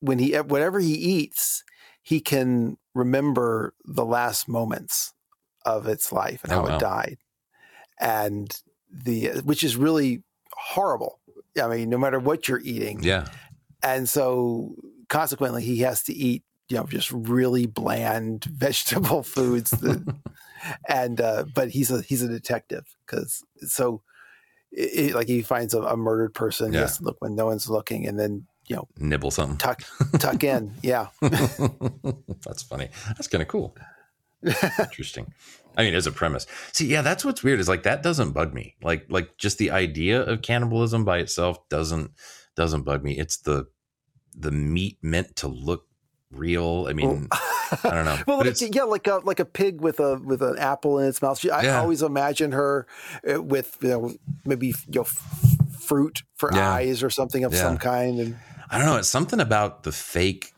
when 0.00 0.18
he 0.18 0.34
whatever 0.36 0.78
he 0.80 0.94
eats, 0.94 1.64
he 2.06 2.20
can 2.20 2.76
remember 2.94 3.74
the 3.84 4.04
last 4.04 4.46
moments 4.48 5.12
of 5.64 5.88
its 5.88 6.12
life 6.12 6.44
and 6.44 6.52
Oh, 6.52 6.58
how 6.58 6.66
wow. 6.68 6.76
it 6.76 6.80
died. 6.80 7.18
And 8.00 8.48
the 8.88 9.40
which 9.44 9.64
is 9.64 9.76
really 9.76 10.22
horrible. 10.52 11.18
I 11.60 11.66
mean, 11.66 11.90
no 11.90 11.98
matter 11.98 12.20
what 12.20 12.46
you're 12.46 12.60
eating. 12.60 13.02
yeah, 13.02 13.26
And 13.82 14.08
so 14.08 14.76
consequently 15.08 15.64
he 15.64 15.78
has 15.80 16.04
to 16.04 16.12
eat, 16.14 16.44
you 16.68 16.76
know, 16.76 16.84
just 16.86 17.10
really 17.10 17.66
bland 17.66 18.44
vegetable 18.66 19.24
foods 19.24 19.70
that, 19.72 20.14
and 20.88 21.20
uh 21.20 21.44
but 21.56 21.70
he's 21.70 21.90
a 21.90 22.02
he's 22.02 22.22
a 22.22 22.28
detective 22.28 22.86
cuz 23.06 23.42
so 23.66 24.02
it, 24.70 25.14
like 25.14 25.26
he 25.28 25.42
finds 25.42 25.74
a, 25.74 25.82
a 25.82 25.96
murdered 25.96 26.34
person, 26.34 26.72
he 26.72 26.78
has 26.82 26.98
to 26.98 27.04
look 27.04 27.16
when 27.20 27.34
no 27.34 27.46
one's 27.46 27.68
looking 27.68 28.06
and 28.06 28.18
then, 28.20 28.46
you 28.66 28.76
know, 28.76 28.88
nibble 28.98 29.30
something. 29.30 29.58
tuck 29.58 29.82
tuck 30.18 30.42
in. 30.44 30.74
Yeah. 30.82 31.08
that's 31.20 32.62
funny. 32.62 32.88
That's 33.08 33.28
kind 33.28 33.42
of 33.42 33.48
cool. 33.48 33.76
Interesting. 34.78 35.32
I 35.76 35.82
mean, 35.84 35.94
as 35.94 36.06
a 36.06 36.12
premise. 36.12 36.46
See, 36.72 36.86
yeah, 36.86 37.02
that's 37.02 37.24
what's 37.24 37.42
weird 37.42 37.60
is 37.60 37.68
like 37.68 37.82
that 37.82 38.02
doesn't 38.02 38.32
bug 38.32 38.54
me. 38.54 38.76
Like 38.82 39.06
like 39.08 39.36
just 39.38 39.58
the 39.58 39.70
idea 39.70 40.22
of 40.22 40.42
cannibalism 40.42 41.04
by 41.04 41.18
itself 41.18 41.58
doesn't 41.68 42.12
doesn't 42.54 42.82
bug 42.82 43.02
me. 43.04 43.18
It's 43.18 43.38
the 43.38 43.66
the 44.34 44.50
meat 44.50 44.98
meant 45.02 45.36
to 45.36 45.48
look 45.48 45.86
real. 46.30 46.86
I 46.88 46.92
mean, 46.92 47.28
I 47.30 47.90
don't 47.90 48.04
know. 48.04 48.18
well, 48.26 48.38
like, 48.38 48.46
it's- 48.48 48.70
yeah, 48.74 48.84
like 48.84 49.06
a 49.06 49.16
like 49.24 49.40
a 49.40 49.44
pig 49.44 49.80
with 49.80 50.00
a 50.00 50.16
with 50.16 50.42
an 50.42 50.58
apple 50.58 50.98
in 50.98 51.08
its 51.08 51.20
mouth. 51.20 51.38
She, 51.38 51.50
I 51.50 51.62
Yeah. 51.62 51.80
always 51.80 52.02
imagine 52.02 52.52
her 52.52 52.86
uh, 53.30 53.42
with 53.42 53.76
you 53.82 53.88
know 53.88 54.14
maybe 54.44 54.68
you 54.68 54.74
know 54.94 55.02
f- 55.02 55.56
fruit 55.80 56.22
for 56.36 56.50
Yeah. 56.54 56.72
eyes 56.72 57.02
or 57.02 57.10
something 57.10 57.44
of 57.44 57.52
Yeah. 57.52 57.60
some 57.62 57.78
kind. 57.78 58.18
And 58.20 58.36
I 58.70 58.78
don't 58.78 58.86
know. 58.86 58.96
It's 58.96 59.08
something 59.08 59.40
about 59.40 59.82
the 59.84 59.92
fake 59.92 60.52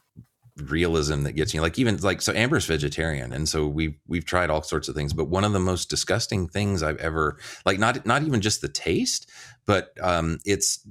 realism 0.57 1.23
that 1.23 1.33
gets 1.33 1.55
me. 1.55 1.61
Like 1.61 1.79
even 1.79 1.99
like 1.99 2.23
so, 2.23 2.33
Amber's 2.33 2.67
vegetarian, 2.67 3.33
and 3.33 3.49
so 3.49 3.67
we've 3.67 3.97
we've 4.07 4.25
tried 4.25 4.51
all 4.51 4.63
sorts 4.63 4.89
of 4.89 4.95
things. 4.95 5.13
But 5.13 5.29
one 5.29 5.45
of 5.45 5.53
the 5.53 5.61
most 5.61 5.91
disgusting 5.91 6.49
things 6.49 6.83
I've 6.83 6.99
ever 6.99 7.39
like 7.65 7.79
not 7.79 8.05
not 8.07 8.23
even 8.23 8.41
just 8.41 8.61
the 8.61 8.69
taste, 8.69 9.31
but 9.67 9.93
um, 10.01 10.39
it's 10.45 10.87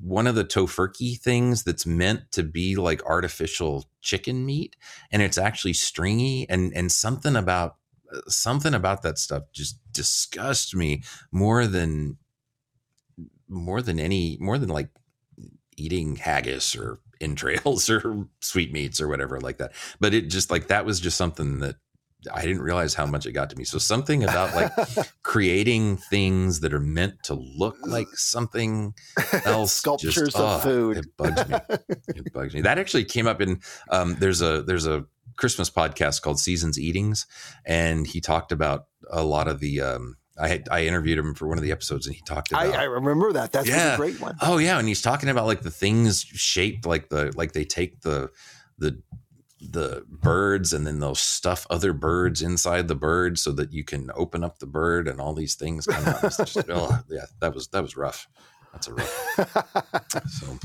one 0.00 0.26
of 0.26 0.34
the 0.34 0.44
tofurkey 0.44 1.18
things 1.18 1.62
that's 1.62 1.86
meant 1.86 2.32
to 2.32 2.42
be 2.42 2.76
like 2.76 3.04
artificial 3.04 3.86
chicken 4.00 4.44
meat, 4.44 4.76
and 5.12 5.22
it's 5.22 5.38
actually 5.38 5.74
stringy 5.74 6.48
and 6.48 6.72
and 6.74 6.90
something 6.90 7.36
about 7.36 7.76
something 8.26 8.74
about 8.74 9.02
that 9.02 9.18
stuff 9.18 9.44
just 9.52 9.78
disgusts 9.92 10.74
me 10.74 11.02
more 11.30 11.66
than 11.66 12.16
more 13.48 13.82
than 13.82 14.00
any 14.00 14.36
more 14.40 14.58
than 14.58 14.68
like 14.68 14.88
eating 15.80 16.16
haggis 16.16 16.76
or 16.76 17.00
entrails 17.20 17.88
or 17.90 18.26
sweetmeats 18.40 19.00
or 19.00 19.08
whatever 19.08 19.40
like 19.40 19.58
that. 19.58 19.72
But 19.98 20.14
it 20.14 20.28
just 20.28 20.50
like 20.50 20.68
that 20.68 20.84
was 20.84 21.00
just 21.00 21.16
something 21.16 21.60
that 21.60 21.76
I 22.32 22.42
didn't 22.42 22.62
realize 22.62 22.92
how 22.92 23.06
much 23.06 23.24
it 23.24 23.32
got 23.32 23.48
to 23.50 23.56
me. 23.56 23.64
So 23.64 23.78
something 23.78 24.22
about 24.22 24.54
like 24.86 25.10
creating 25.22 25.96
things 25.96 26.60
that 26.60 26.74
are 26.74 26.80
meant 26.80 27.22
to 27.24 27.34
look 27.34 27.76
like 27.86 28.08
something 28.14 28.94
else. 29.44 29.72
Sculptures 29.72 30.14
just, 30.14 30.36
of 30.36 30.42
oh, 30.42 30.58
food. 30.58 30.98
It 30.98 31.16
bugs 31.16 31.48
me. 31.48 31.56
it 32.08 32.32
bugs 32.32 32.54
me. 32.54 32.60
That 32.62 32.78
actually 32.78 33.04
came 33.04 33.26
up 33.26 33.40
in 33.40 33.60
um, 33.90 34.16
there's 34.20 34.42
a 34.42 34.62
there's 34.62 34.86
a 34.86 35.06
Christmas 35.36 35.70
podcast 35.70 36.20
called 36.20 36.38
Seasons 36.38 36.78
Eatings, 36.78 37.26
and 37.64 38.06
he 38.06 38.20
talked 38.20 38.52
about 38.52 38.86
a 39.10 39.22
lot 39.22 39.48
of 39.48 39.60
the. 39.60 39.80
Um, 39.80 40.16
I 40.40 40.48
had, 40.48 40.68
I 40.70 40.84
interviewed 40.86 41.18
him 41.18 41.34
for 41.34 41.46
one 41.46 41.58
of 41.58 41.62
the 41.64 41.72
episodes, 41.72 42.06
and 42.06 42.14
he 42.16 42.22
talked 42.22 42.50
about. 42.50 42.66
I, 42.74 42.82
I 42.82 42.84
remember 42.84 43.32
that. 43.34 43.52
That's 43.52 43.68
Yeah. 43.68 43.94
a 43.94 43.96
great 43.96 44.20
one. 44.20 44.36
Oh 44.40 44.58
yeah, 44.58 44.78
and 44.78 44.88
he's 44.88 45.02
talking 45.02 45.28
about 45.28 45.46
like 45.46 45.62
the 45.62 45.70
things 45.70 46.22
shaped 46.22 46.86
like 46.86 47.08
the 47.10 47.32
like 47.36 47.52
they 47.52 47.64
take 47.64 48.00
the 48.00 48.30
the 48.78 49.00
the 49.60 50.04
birds 50.08 50.72
and 50.72 50.86
then 50.86 51.00
they'll 51.00 51.14
stuff 51.14 51.66
other 51.68 51.92
birds 51.92 52.40
inside 52.40 52.88
the 52.88 52.94
bird 52.94 53.38
so 53.38 53.52
that 53.52 53.70
you 53.74 53.84
can 53.84 54.10
open 54.14 54.42
up 54.42 54.58
the 54.58 54.66
bird 54.66 55.06
and 55.06 55.20
all 55.20 55.34
these 55.34 55.54
things 55.54 55.84
come 55.86 56.02
out. 56.06 56.22
Just- 56.22 56.56
oh, 56.70 56.98
yeah, 57.10 57.26
that 57.40 57.54
was 57.54 57.68
that 57.68 57.82
was 57.82 57.94
rough. 57.96 58.26
That's 58.72 58.88
a 58.88 58.94
rough. 58.94 60.16
So 60.30 60.58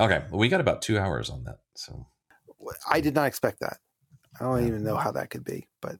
okay, 0.00 0.24
well, 0.30 0.38
we 0.38 0.48
got 0.48 0.60
about 0.60 0.82
two 0.82 0.98
hours 0.98 1.30
on 1.30 1.44
that. 1.44 1.58
So 1.74 2.06
I 2.90 3.00
did 3.00 3.14
not 3.14 3.26
expect 3.26 3.60
that. 3.60 3.78
I 4.40 4.44
don't 4.44 4.66
even 4.66 4.82
know 4.84 4.96
how 4.96 5.12
that 5.12 5.30
could 5.30 5.44
be, 5.44 5.68
but 5.80 5.96